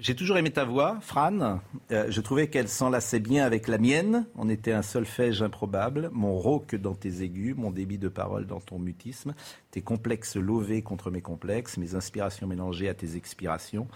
J'ai 0.00 0.14
toujours 0.14 0.38
aimé 0.38 0.50
ta 0.50 0.64
voix, 0.64 0.98
Fran. 1.02 1.60
Euh, 1.90 2.06
je 2.08 2.20
trouvais 2.22 2.48
qu'elle 2.48 2.68
s'enlaçait 2.68 3.20
bien 3.20 3.44
avec 3.44 3.68
la 3.68 3.76
mienne. 3.76 4.26
On 4.34 4.48
était 4.48 4.72
un 4.72 4.80
solfège 4.80 5.42
improbable. 5.42 6.08
Mon 6.14 6.38
rauque 6.38 6.74
dans 6.74 6.94
tes 6.94 7.20
aigus, 7.22 7.54
mon 7.54 7.70
débit 7.70 7.98
de 7.98 8.08
parole 8.08 8.46
dans 8.46 8.60
ton 8.60 8.78
mutisme, 8.78 9.34
tes 9.70 9.82
complexes 9.82 10.36
lovés 10.36 10.80
contre 10.80 11.10
mes 11.10 11.20
complexes, 11.20 11.76
mes 11.76 11.96
inspirations 11.96 12.46
mélangées 12.46 12.88
à 12.88 12.94
tes 12.94 13.14
expirations. 13.16 13.88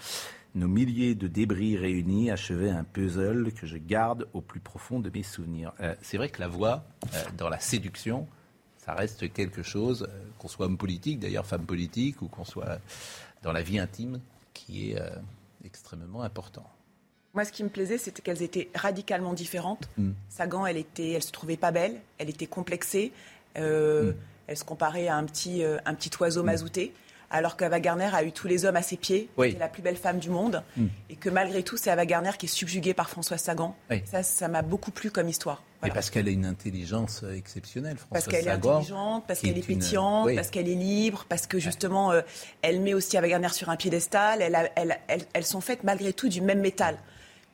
Nos 0.54 0.68
milliers 0.68 1.14
de 1.14 1.26
débris 1.26 1.78
réunis 1.78 2.30
achevaient 2.30 2.68
un 2.68 2.84
puzzle 2.84 3.50
que 3.52 3.66
je 3.66 3.78
garde 3.78 4.28
au 4.34 4.42
plus 4.42 4.60
profond 4.60 5.00
de 5.00 5.08
mes 5.08 5.22
souvenirs. 5.22 5.72
Euh, 5.80 5.94
C'est 6.02 6.18
vrai 6.18 6.28
que 6.28 6.38
la 6.38 6.48
voix, 6.48 6.84
euh, 7.14 7.22
dans 7.38 7.48
la 7.48 7.60
séduction, 7.60 8.28
ça 8.76 8.92
reste 8.92 9.32
quelque 9.32 9.62
chose, 9.62 10.06
qu'on 10.38 10.48
soit 10.48 10.66
homme 10.66 10.76
politique, 10.76 11.18
d'ailleurs 11.18 11.46
femme 11.46 11.64
politique, 11.64 12.20
ou 12.20 12.28
qu'on 12.28 12.44
soit 12.44 12.78
dans 13.42 13.52
la 13.52 13.62
vie 13.62 13.78
intime, 13.78 14.20
qui 14.52 14.90
est 14.90 14.98
extrêmement 15.64 16.22
important. 16.22 16.64
Moi, 17.34 17.44
ce 17.44 17.52
qui 17.52 17.64
me 17.64 17.68
plaisait, 17.68 17.98
c'était 17.98 18.22
qu'elles 18.22 18.42
étaient 18.42 18.68
radicalement 18.74 19.32
différentes. 19.32 19.88
Mm. 19.98 20.12
Sagan, 20.28 20.66
elle 20.66 20.76
était, 20.76 21.10
elle 21.12 21.22
se 21.22 21.32
trouvait 21.32 21.56
pas 21.56 21.72
belle, 21.72 22.00
elle 22.18 22.30
était 22.30 22.46
complexée, 22.46 23.12
euh, 23.56 24.12
Mm. 24.12 24.16
elle 24.46 24.56
se 24.56 24.64
comparait 24.64 25.08
à 25.08 25.16
un 25.16 25.24
petit, 25.24 25.64
euh, 25.64 25.78
un 25.84 25.94
petit 25.94 26.10
oiseau 26.20 26.42
mazouté. 26.44 26.92
Alors 27.30 27.56
qu'Ava 27.56 27.80
Gardner 27.80 28.10
a 28.12 28.22
eu 28.24 28.32
tous 28.32 28.46
les 28.48 28.64
hommes 28.64 28.76
à 28.76 28.82
ses 28.82 28.96
pieds, 28.96 29.28
Oui. 29.36 29.56
la 29.58 29.68
plus 29.68 29.82
belle 29.82 29.96
femme 29.96 30.18
du 30.18 30.30
monde, 30.30 30.62
Mm. 30.76 30.86
et 31.10 31.16
que 31.16 31.28
malgré 31.30 31.62
tout, 31.62 31.76
c'est 31.76 31.90
Ava 31.90 32.06
Gardner 32.06 32.30
qui 32.38 32.46
est 32.46 32.48
subjuguée 32.48 32.94
par 32.94 33.08
François 33.10 33.38
Sagan. 33.38 33.74
Oui. 33.90 34.02
Ça, 34.04 34.22
ça 34.22 34.48
m'a 34.48 34.62
beaucoup 34.62 34.90
plu 34.90 35.10
comme 35.10 35.28
histoire. 35.28 35.62
Et 35.86 35.90
parce 35.90 36.08
qu'elle 36.08 36.28
a 36.28 36.30
une 36.30 36.46
intelligence 36.46 37.22
euh, 37.24 37.34
exceptionnelle, 37.36 37.96
François 37.98 38.14
Parce 38.14 38.26
qu'elle 38.26 38.46
est 38.48 38.50
intelligente, 38.50 39.24
parce 39.26 39.40
qu'elle 39.40 39.50
est 39.50 39.58
est 39.60 39.68
une- 39.68 39.78
pétillante, 39.80 40.26
oui. 40.26 40.34
parce 40.34 40.48
qu'elle 40.50 40.68
est 40.68 40.74
libre, 40.74 41.26
parce 41.28 41.46
que 41.46 41.58
justement, 41.58 42.10
euh, 42.12 42.22
elle 42.62 42.80
met 42.80 42.94
aussi 42.94 43.16
Ava 43.18 43.28
Gardner 43.28 43.50
sur 43.50 43.68
un 43.68 43.76
piédestal. 43.76 44.40
Elle 44.40 44.54
a- 44.54 44.70
elle- 44.76 44.98
elle- 45.08 45.26
elles 45.34 45.44
sont 45.44 45.60
faites 45.60 45.84
malgré 45.84 46.12
tout 46.14 46.28
du 46.28 46.40
même 46.40 46.60
métal. 46.60 46.96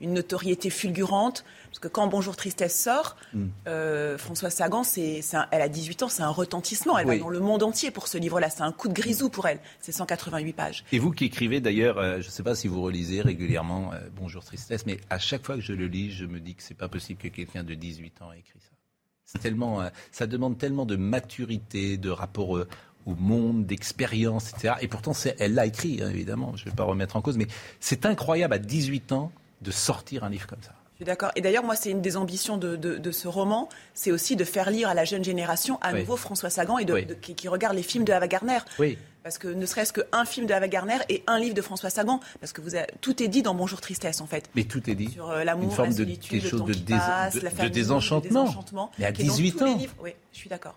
Une 0.01 0.15
notoriété 0.15 0.71
fulgurante, 0.71 1.45
parce 1.69 1.79
que 1.79 1.89
quand 1.89 2.07
Bonjour 2.07 2.35
Tristesse 2.35 2.75
sort, 2.81 3.17
Mm. 3.35 3.45
euh, 3.67 4.17
François 4.19 4.49
Sagan, 4.49 4.83
c'est, 4.83 5.21
c'est 5.21 5.37
un- 5.37 5.47
elle 5.51 5.61
a 5.61 5.69
18 5.69 6.03
ans, 6.03 6.09
c'est 6.09 6.23
un 6.23 6.31
retentissement. 6.31 6.97
Elle 6.99 7.07
Oui. 7.07 7.19
va 7.19 7.25
dans 7.25 7.29
le 7.29 7.41
monde 7.41 7.63
entier 7.63 7.91
pour 7.91 8.09
ce 8.09 8.17
livre-là. 8.17 8.49
C'est 8.49 8.63
un 8.63 8.73
coup 8.73 8.89
de 8.89 8.95
grisou 8.95 9.29
pour 9.29 9.47
elle. 9.47 9.59
C'est 9.81 9.93
188 9.93 10.53
pages. 10.55 10.85
Et 10.93 10.99
vous 10.99 11.11
qui 11.11 11.27
écrivez 11.27 11.61
d'ailleurs, 11.61 11.99
euh, 11.99 12.21
je 12.21 12.27
ne 12.27 12.31
sais 12.33 12.43
pas 12.43 12.55
si 12.55 12.67
vous 12.67 12.81
relisez 12.81 13.21
régulièrement 13.21 13.93
euh, 13.93 13.99
Bonjour 14.17 14.43
Tristesse, 14.45 14.87
mais 14.87 14.99
à 15.11 15.19
chaque 15.19 15.45
fois 15.45 15.57
que 15.57 15.61
je 15.61 15.75
le 15.75 15.87
lis, 15.87 16.11
je 16.13 16.25
me 16.25 16.41
dis 16.41 16.55
que 16.55 16.63
c'est 16.63 16.75
pas 16.77 16.89
possible 16.89 17.21
que 17.21 17.29
quelqu'un 17.29 17.63
de 17.63 17.75
18 17.75 18.23
ans 18.23 18.33
ait 18.33 18.39
écrit 18.39 18.59
ça. 18.61 18.71
C'est 19.27 19.39
tellement, 19.39 19.83
euh, 19.83 19.91
ça 20.13 20.27
demande 20.27 20.57
tellement 20.59 20.87
de 20.87 20.97
maturité, 20.97 21.99
de 21.99 22.11
rapport 22.11 22.51
au 23.07 23.15
monde, 23.15 23.65
d'expérience, 23.67 24.51
etc. 24.51 24.75
Et 24.81 24.89
pourtant, 24.89 25.13
c'est- 25.13 25.37
elle 25.39 25.55
l'a 25.55 25.67
écrit, 25.67 26.01
hein, 26.03 26.09
évidemment. 26.11 26.57
Je 26.57 26.65
ne 26.65 26.71
vais 26.71 26.77
pas 26.77 26.85
remettre 26.85 27.17
en 27.17 27.23
cause, 27.23 27.37
mais 27.37 27.47
c'est 27.81 28.07
incroyable 28.07 28.55
à 28.55 28.59
18 28.59 29.13
ans 29.13 29.31
de 29.61 29.71
sortir 29.71 30.25
un 30.25 30.31
livre 30.31 30.47
comme 30.47 30.63
ça. 30.63 30.73
Je 30.93 30.97
suis 30.97 31.05
d'accord. 31.07 31.31
Et 31.35 31.41
d'ailleurs, 31.41 31.65
moi, 31.65 31.77
c'est 31.77 31.91
une 31.91 32.03
des 32.03 32.17
ambitions 32.19 32.59
de, 32.59 32.77
de- 32.77 32.99
de 32.99 33.11
ce 33.11 33.27
roman, 33.27 33.69
c'est 33.95 34.13
aussi 34.13 34.37
de 34.37 34.45
faire 34.45 34.71
lire 34.71 34.89
à 34.91 34.95
la 34.95 35.05
jeune 35.07 35.25
génération 35.25 35.79
à 35.81 35.93
Oui. 35.93 36.01
nouveau 36.01 36.17
François 36.17 36.51
Sagan 36.51 36.77
et 36.79 36.85
de, 36.85 36.93
Oui. 36.93 37.07
de- 37.07 37.15
qui, 37.15 37.35
qui 37.35 37.49
regarde 37.49 37.75
les 37.75 37.83
films 37.83 38.05
de 38.05 38.13
Ava 38.13 38.29
Gardner. 38.29 38.59
Oui. 38.79 38.99
Parce 39.23 39.37
que 39.39 39.49
ne 39.49 39.65
serait-ce 39.67 39.93
qu'un 39.95 40.25
film 40.27 40.47
de 40.47 40.53
Ava 40.53 40.69
Gardner 40.69 40.99
et 41.09 41.23
un 41.27 41.39
livre 41.39 41.55
de 41.55 41.63
François 41.63 41.89
Sagan, 41.91 42.21
parce 42.41 42.53
que 42.53 42.61
vous 42.61 42.75
avez- 42.75 42.87
tout 43.01 43.23
est 43.23 43.29
dit 43.29 43.43
dans 43.43 43.55
Bonjour 43.55 43.81
Tristesse, 43.81 44.21
en 44.21 44.27
fait. 44.27 44.51
Mais 44.55 44.65
tout 44.65 44.89
est 44.91 44.95
dit. 44.95 45.11
Sur 45.11 45.31
euh, 45.31 45.45
l'amour, 45.45 45.65
Une 45.65 45.71
forme 45.71 45.89
la 45.89 45.95
de 45.95 45.99
solitude, 45.99 46.31
quelque 46.31 46.45
le 46.45 46.51
chose 46.51 46.61
temps 46.61 46.67
de, 46.67 46.73
qui 46.75 46.81
dés- 46.83 46.95
passe, 46.95 47.35
de- 47.35 47.41
la 47.41 47.51
de 47.51 47.55
famille, 47.57 47.71
désenchantement. 47.71 48.43
désenchantement, 48.45 48.91
Mais 48.99 49.05
à 49.07 49.13
qui 49.13 49.23
est 49.23 49.27
dans 49.27 49.35
18 49.35 49.53
tous 49.53 49.65
les 49.65 49.71
ans. 49.73 49.79
Oui, 50.03 50.11
je 50.33 50.39
suis 50.39 50.51
d'accord. 50.51 50.75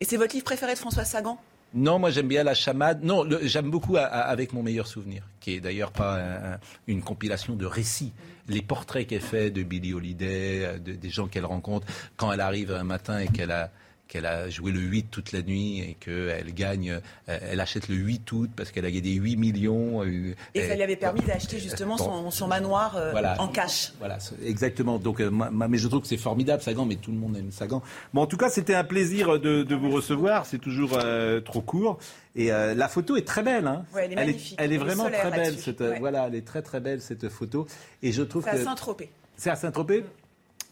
Et 0.00 0.04
c'est 0.06 0.16
votre 0.16 0.32
livre 0.34 0.44
préféré 0.44 0.72
de 0.72 0.78
François 0.78 1.04
Sagan? 1.04 1.38
Non, 1.74 1.98
moi 1.98 2.10
j'aime 2.10 2.28
bien 2.28 2.44
la 2.44 2.54
chamade. 2.54 3.02
Non, 3.02 3.24
j'aime 3.42 3.70
beaucoup 3.70 3.96
avec 3.98 4.52
mon 4.52 4.62
meilleur 4.62 4.86
souvenir, 4.86 5.24
qui 5.40 5.54
est 5.54 5.60
d'ailleurs 5.60 5.90
pas 5.92 6.20
un- 6.20 6.58
une 6.86 7.02
compilation 7.02 7.54
de 7.56 7.66
récits. 7.66 8.12
Les 8.48 8.62
portraits 8.62 9.06
qu'elle 9.06 9.20
fait 9.22 9.50
de 9.50 9.62
Billie 9.62 9.92
Holiday, 9.94 10.64
euh, 10.64 10.78
de- 10.78 10.92
des 10.92 11.10
gens 11.10 11.26
qu'elle 11.26 11.46
rencontre, 11.46 11.86
quand 12.16 12.30
elle 12.30 12.40
arrive 12.40 12.70
un 12.72 12.84
matin 12.84 13.18
et 13.18 13.26
qu'elle 13.28 13.50
a 13.50 13.70
qu'elle 14.06 14.26
a 14.26 14.48
joué 14.50 14.70
le 14.70 14.80
8 14.80 15.06
toute 15.10 15.32
la 15.32 15.42
nuit 15.42 15.80
et 15.80 15.96
qu'elle 15.98 16.52
gagne, 16.54 17.00
euh, 17.28 17.38
elle 17.50 17.58
achète 17.60 17.88
le 17.88 17.94
8 17.96 18.30
août 18.32 18.50
parce 18.54 18.70
qu'elle 18.70 18.84
a 18.84 18.90
gagné 18.90 19.12
8 19.14 19.36
millions. 19.36 20.02
euh, 20.04 20.34
Et 20.54 20.60
euh, 20.62 20.68
ça 20.68 20.74
lui 20.74 20.82
avait 20.82 20.96
permis 20.96 21.20
d'acheter 21.22 21.58
justement 21.58 21.96
son, 21.96 22.30
son 22.30 22.46
manoir 22.46 22.96
euh, 22.96 23.10
Voilà. 23.12 23.40
en 23.40 23.48
cash. 23.48 23.92
Voilà, 23.98 24.18
exactement. 24.44 24.98
Donc, 24.98 25.20
euh, 25.20 25.30
mais 25.30 25.78
je 25.78 25.88
trouve 25.88 26.02
que 26.02 26.06
c'est 26.08 26.16
formidable, 26.16 26.62
Sagan, 26.62 26.84
mais 26.84 26.96
tout 26.96 27.10
le 27.12 27.16
monde 27.18 27.36
aime 27.36 27.50
Sagan. 27.50 27.82
Bon, 28.12 28.22
en 28.22 28.26
tout 28.26 28.36
cas, 28.36 28.50
c'était 28.50 28.74
un 28.74 28.84
plaisir 28.84 29.40
de, 29.40 29.62
de 29.62 29.74
vous 29.74 29.90
recevoir. 29.90 30.46
C'est 30.46 30.58
toujours 30.58 30.98
euh, 31.02 31.40
trop 31.40 31.62
court. 31.62 31.98
Et 32.36 32.52
euh, 32.52 32.74
la 32.74 32.88
photo 32.88 33.16
est 33.16 33.26
très 33.26 33.42
belle. 33.42 33.66
Hein. 33.66 33.84
Ouais, 33.94 34.02
elle 34.04 34.12
est 34.12 34.16
magnifique. 34.16 34.56
Elle 34.58 34.72
est, 34.72 34.74
Elle 34.76 34.80
est 34.80 34.84
vraiment 34.84 35.08
très 35.10 35.30
belle. 35.30 35.58
Cette, 35.58 35.80
euh, 35.80 35.92
Ouais. 35.92 35.98
Voilà, 36.00 36.26
elle 36.26 36.34
est 36.34 36.46
très 36.46 36.62
très 36.62 36.80
belle 36.80 37.00
cette 37.00 37.28
photo. 37.28 37.66
Et 38.02 38.12
je 38.12 38.22
trouve 38.22 38.44
C'est 38.44 38.50
que 38.50 38.56
à 38.60 38.64
Saint-Tropez. 38.64 39.10
c'est 39.36 39.50
à 39.50 39.56
Saint-Tropez? 39.56 40.04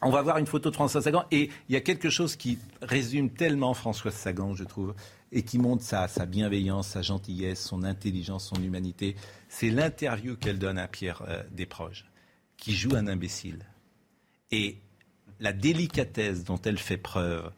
On 0.03 0.11
va 0.11 0.23
voir 0.23 0.39
une 0.39 0.47
photo 0.47 0.71
de 0.71 0.75
François 0.75 1.01
Sagan 1.03 1.25
et 1.31 1.49
il 1.69 1.73
y 1.73 1.77
a 1.77 1.81
quelque 1.81 2.11
chose 2.11 2.37
qui 2.37 2.59
résume 2.81 3.31
tellement 3.31 3.73
François 3.75 4.11
Sagan, 4.11 4.55
je 4.55 4.65
trouve, 4.65 4.95
et 5.31 5.43
qui 5.43 5.59
montre 5.59 5.83
sa, 5.85 6.09
sa 6.09 6.27
bienveillance, 6.27 6.89
sa 6.89 7.03
gentillesse, 7.03 7.63
son 7.65 7.85
intelligence, 7.85 8.47
son 8.47 8.63
humanité. 8.63 9.17
C'est 9.49 9.71
l'interview 9.71 10.37
qu'elle 10.37 10.59
donne 10.59 10.79
à 10.79 10.89
Pierre 10.89 11.23
euh, 11.29 11.43
Desproges, 11.53 12.05
qui 12.57 12.75
joue 12.75 12.95
un 12.97 13.07
imbécile. 13.07 13.65
Et 14.51 14.77
la 15.41 15.53
délicatesse 15.53 16.45
dont 16.45 16.61
elle 16.65 16.79
fait 16.79 16.97
preuve, 16.99 17.51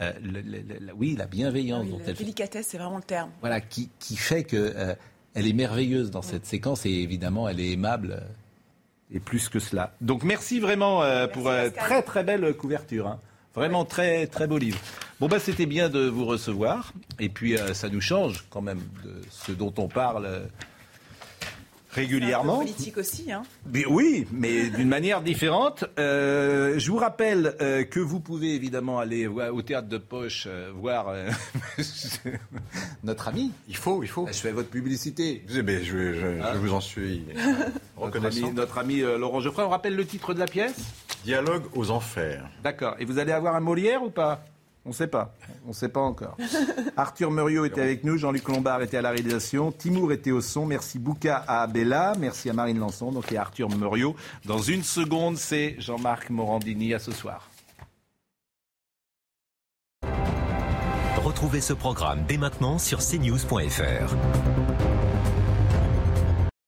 euh, 0.00 0.12
le- 0.22 0.40
le- 0.42 0.60
le- 0.80 0.92
oui, 0.94 1.14
la 1.16 1.26
bienveillance 1.26 1.88
dont 1.88 1.98
La 1.98 2.04
elle 2.06 2.16
fait 2.16 2.24
délicatesse, 2.24 2.66
c'est 2.68 2.78
vraiment 2.78 2.96
le 2.98 3.02
terme. 3.04 3.30
voilà, 3.40 3.60
qui, 3.60 3.88
qui 3.98 4.16
fait 4.16 4.44
que 4.44 4.56
euh, 4.56 4.94
elle 5.34 5.46
est 5.46 5.52
merveilleuse 5.54 6.10
dans 6.10 6.20
cette 6.22 6.44
séquence 6.46 6.84
et 6.84 6.90
évidemment 6.90 7.48
elle 7.48 7.60
est 7.60 7.70
aimable 7.70 8.12
euh, 8.20 8.24
et 9.14 9.20
plus 9.20 9.48
que 9.48 9.58
cela. 9.58 9.92
Donc 10.00 10.22
merci 10.24 10.60
vraiment 10.60 11.02
euh, 11.02 11.26
pour 11.26 11.48
euh, 11.48 11.68
très 11.70 12.02
très 12.02 12.24
belle 12.24 12.54
couverture. 12.54 13.06
hein. 13.06 13.18
Vraiment 13.54 13.84
très 13.84 14.26
très 14.26 14.46
beau 14.46 14.56
livre. 14.58 14.78
Bon 15.20 15.28
bah 15.28 15.38
c'était 15.38 15.66
bien 15.66 15.88
de 15.90 16.08
vous 16.08 16.24
recevoir 16.24 16.92
et 17.20 17.28
puis 17.28 17.56
euh, 17.56 17.74
ça 17.74 17.88
nous 17.90 18.00
change 18.00 18.44
quand 18.50 18.62
même 18.62 18.80
de 19.04 19.12
ce 19.30 19.52
dont 19.52 19.72
on 19.76 19.88
parle. 19.88 20.26
Régulièrement. 21.92 22.58
Politique 22.58 22.96
aussi, 22.96 23.30
hein. 23.30 23.42
Mais 23.72 23.84
oui, 23.86 24.26
mais 24.32 24.70
d'une 24.70 24.88
manière 24.88 25.20
différente. 25.22 25.84
Euh, 25.98 26.78
je 26.78 26.90
vous 26.90 26.96
rappelle 26.96 27.54
euh, 27.60 27.84
que 27.84 28.00
vous 28.00 28.18
pouvez 28.20 28.54
évidemment 28.54 28.98
aller 28.98 29.26
au 29.26 29.62
théâtre 29.62 29.88
de 29.88 29.98
Poche 29.98 30.44
euh, 30.48 30.70
voir 30.74 31.08
euh, 31.08 31.28
notre 33.04 33.28
ami. 33.28 33.52
Il 33.68 33.76
faut, 33.76 34.02
il 34.02 34.08
faut. 34.08 34.26
Je 34.26 34.32
fais 34.32 34.52
votre 34.52 34.70
publicité. 34.70 35.42
Je, 35.48 35.60
je- 35.60 35.82
je 35.84 36.58
vous 36.58 36.72
en 36.72 36.80
suis 36.80 37.24
Notre 37.34 38.16
ami, 38.16 38.26
reconnaissant. 38.40 38.52
notre 38.52 38.78
ami, 38.78 39.00
euh, 39.02 39.18
Laurent 39.18 39.40
Geoffroy, 39.40 39.64
on 39.66 39.68
rappelle 39.70 39.94
le 39.94 40.04
titre 40.06 40.34
de 40.34 40.38
la 40.40 40.46
pièce? 40.46 40.74
Dialogue 41.24 41.64
aux 41.74 41.90
enfers. 41.90 42.48
D'accord. 42.64 42.96
Et 42.98 43.04
vous 43.04 43.18
allez 43.18 43.32
avoir 43.32 43.54
un 43.54 43.60
Molière 43.60 44.02
ou 44.02 44.10
pas? 44.10 44.44
On 44.84 44.88
ne 44.88 44.94
sait 44.94 45.06
pas. 45.06 45.34
On 45.64 45.68
ne 45.68 45.74
sait 45.74 45.88
pas 45.88 46.00
encore. 46.00 46.36
Arthur 46.96 47.30
Muriot 47.30 47.64
était 47.64 47.80
avec 47.80 48.04
nous, 48.04 48.16
Jean-Luc 48.16 48.48
Lombard 48.48 48.82
était 48.82 48.96
à 48.96 49.02
la 49.02 49.10
réalisation, 49.10 49.70
Timour 49.70 50.12
était 50.12 50.32
au 50.32 50.40
son, 50.40 50.66
merci 50.66 50.98
Bouka 50.98 51.44
à 51.46 51.62
Abella, 51.62 52.14
merci 52.18 52.50
à 52.50 52.52
Marine 52.52 52.78
Lançon, 52.78 53.12
donc 53.12 53.30
et 53.30 53.36
Arthur 53.36 53.68
Muriot. 53.70 54.16
Dans 54.44 54.58
une 54.58 54.82
seconde, 54.82 55.36
c'est 55.36 55.76
Jean-Marc 55.78 56.30
Morandini. 56.30 56.92
À 56.92 56.98
ce 56.98 57.12
soir. 57.12 57.48
Retrouvez 61.16 61.60
ce 61.60 61.72
programme 61.72 62.24
dès 62.26 62.36
maintenant 62.36 62.78
sur 62.78 62.98
cnews.fr. 62.98 64.61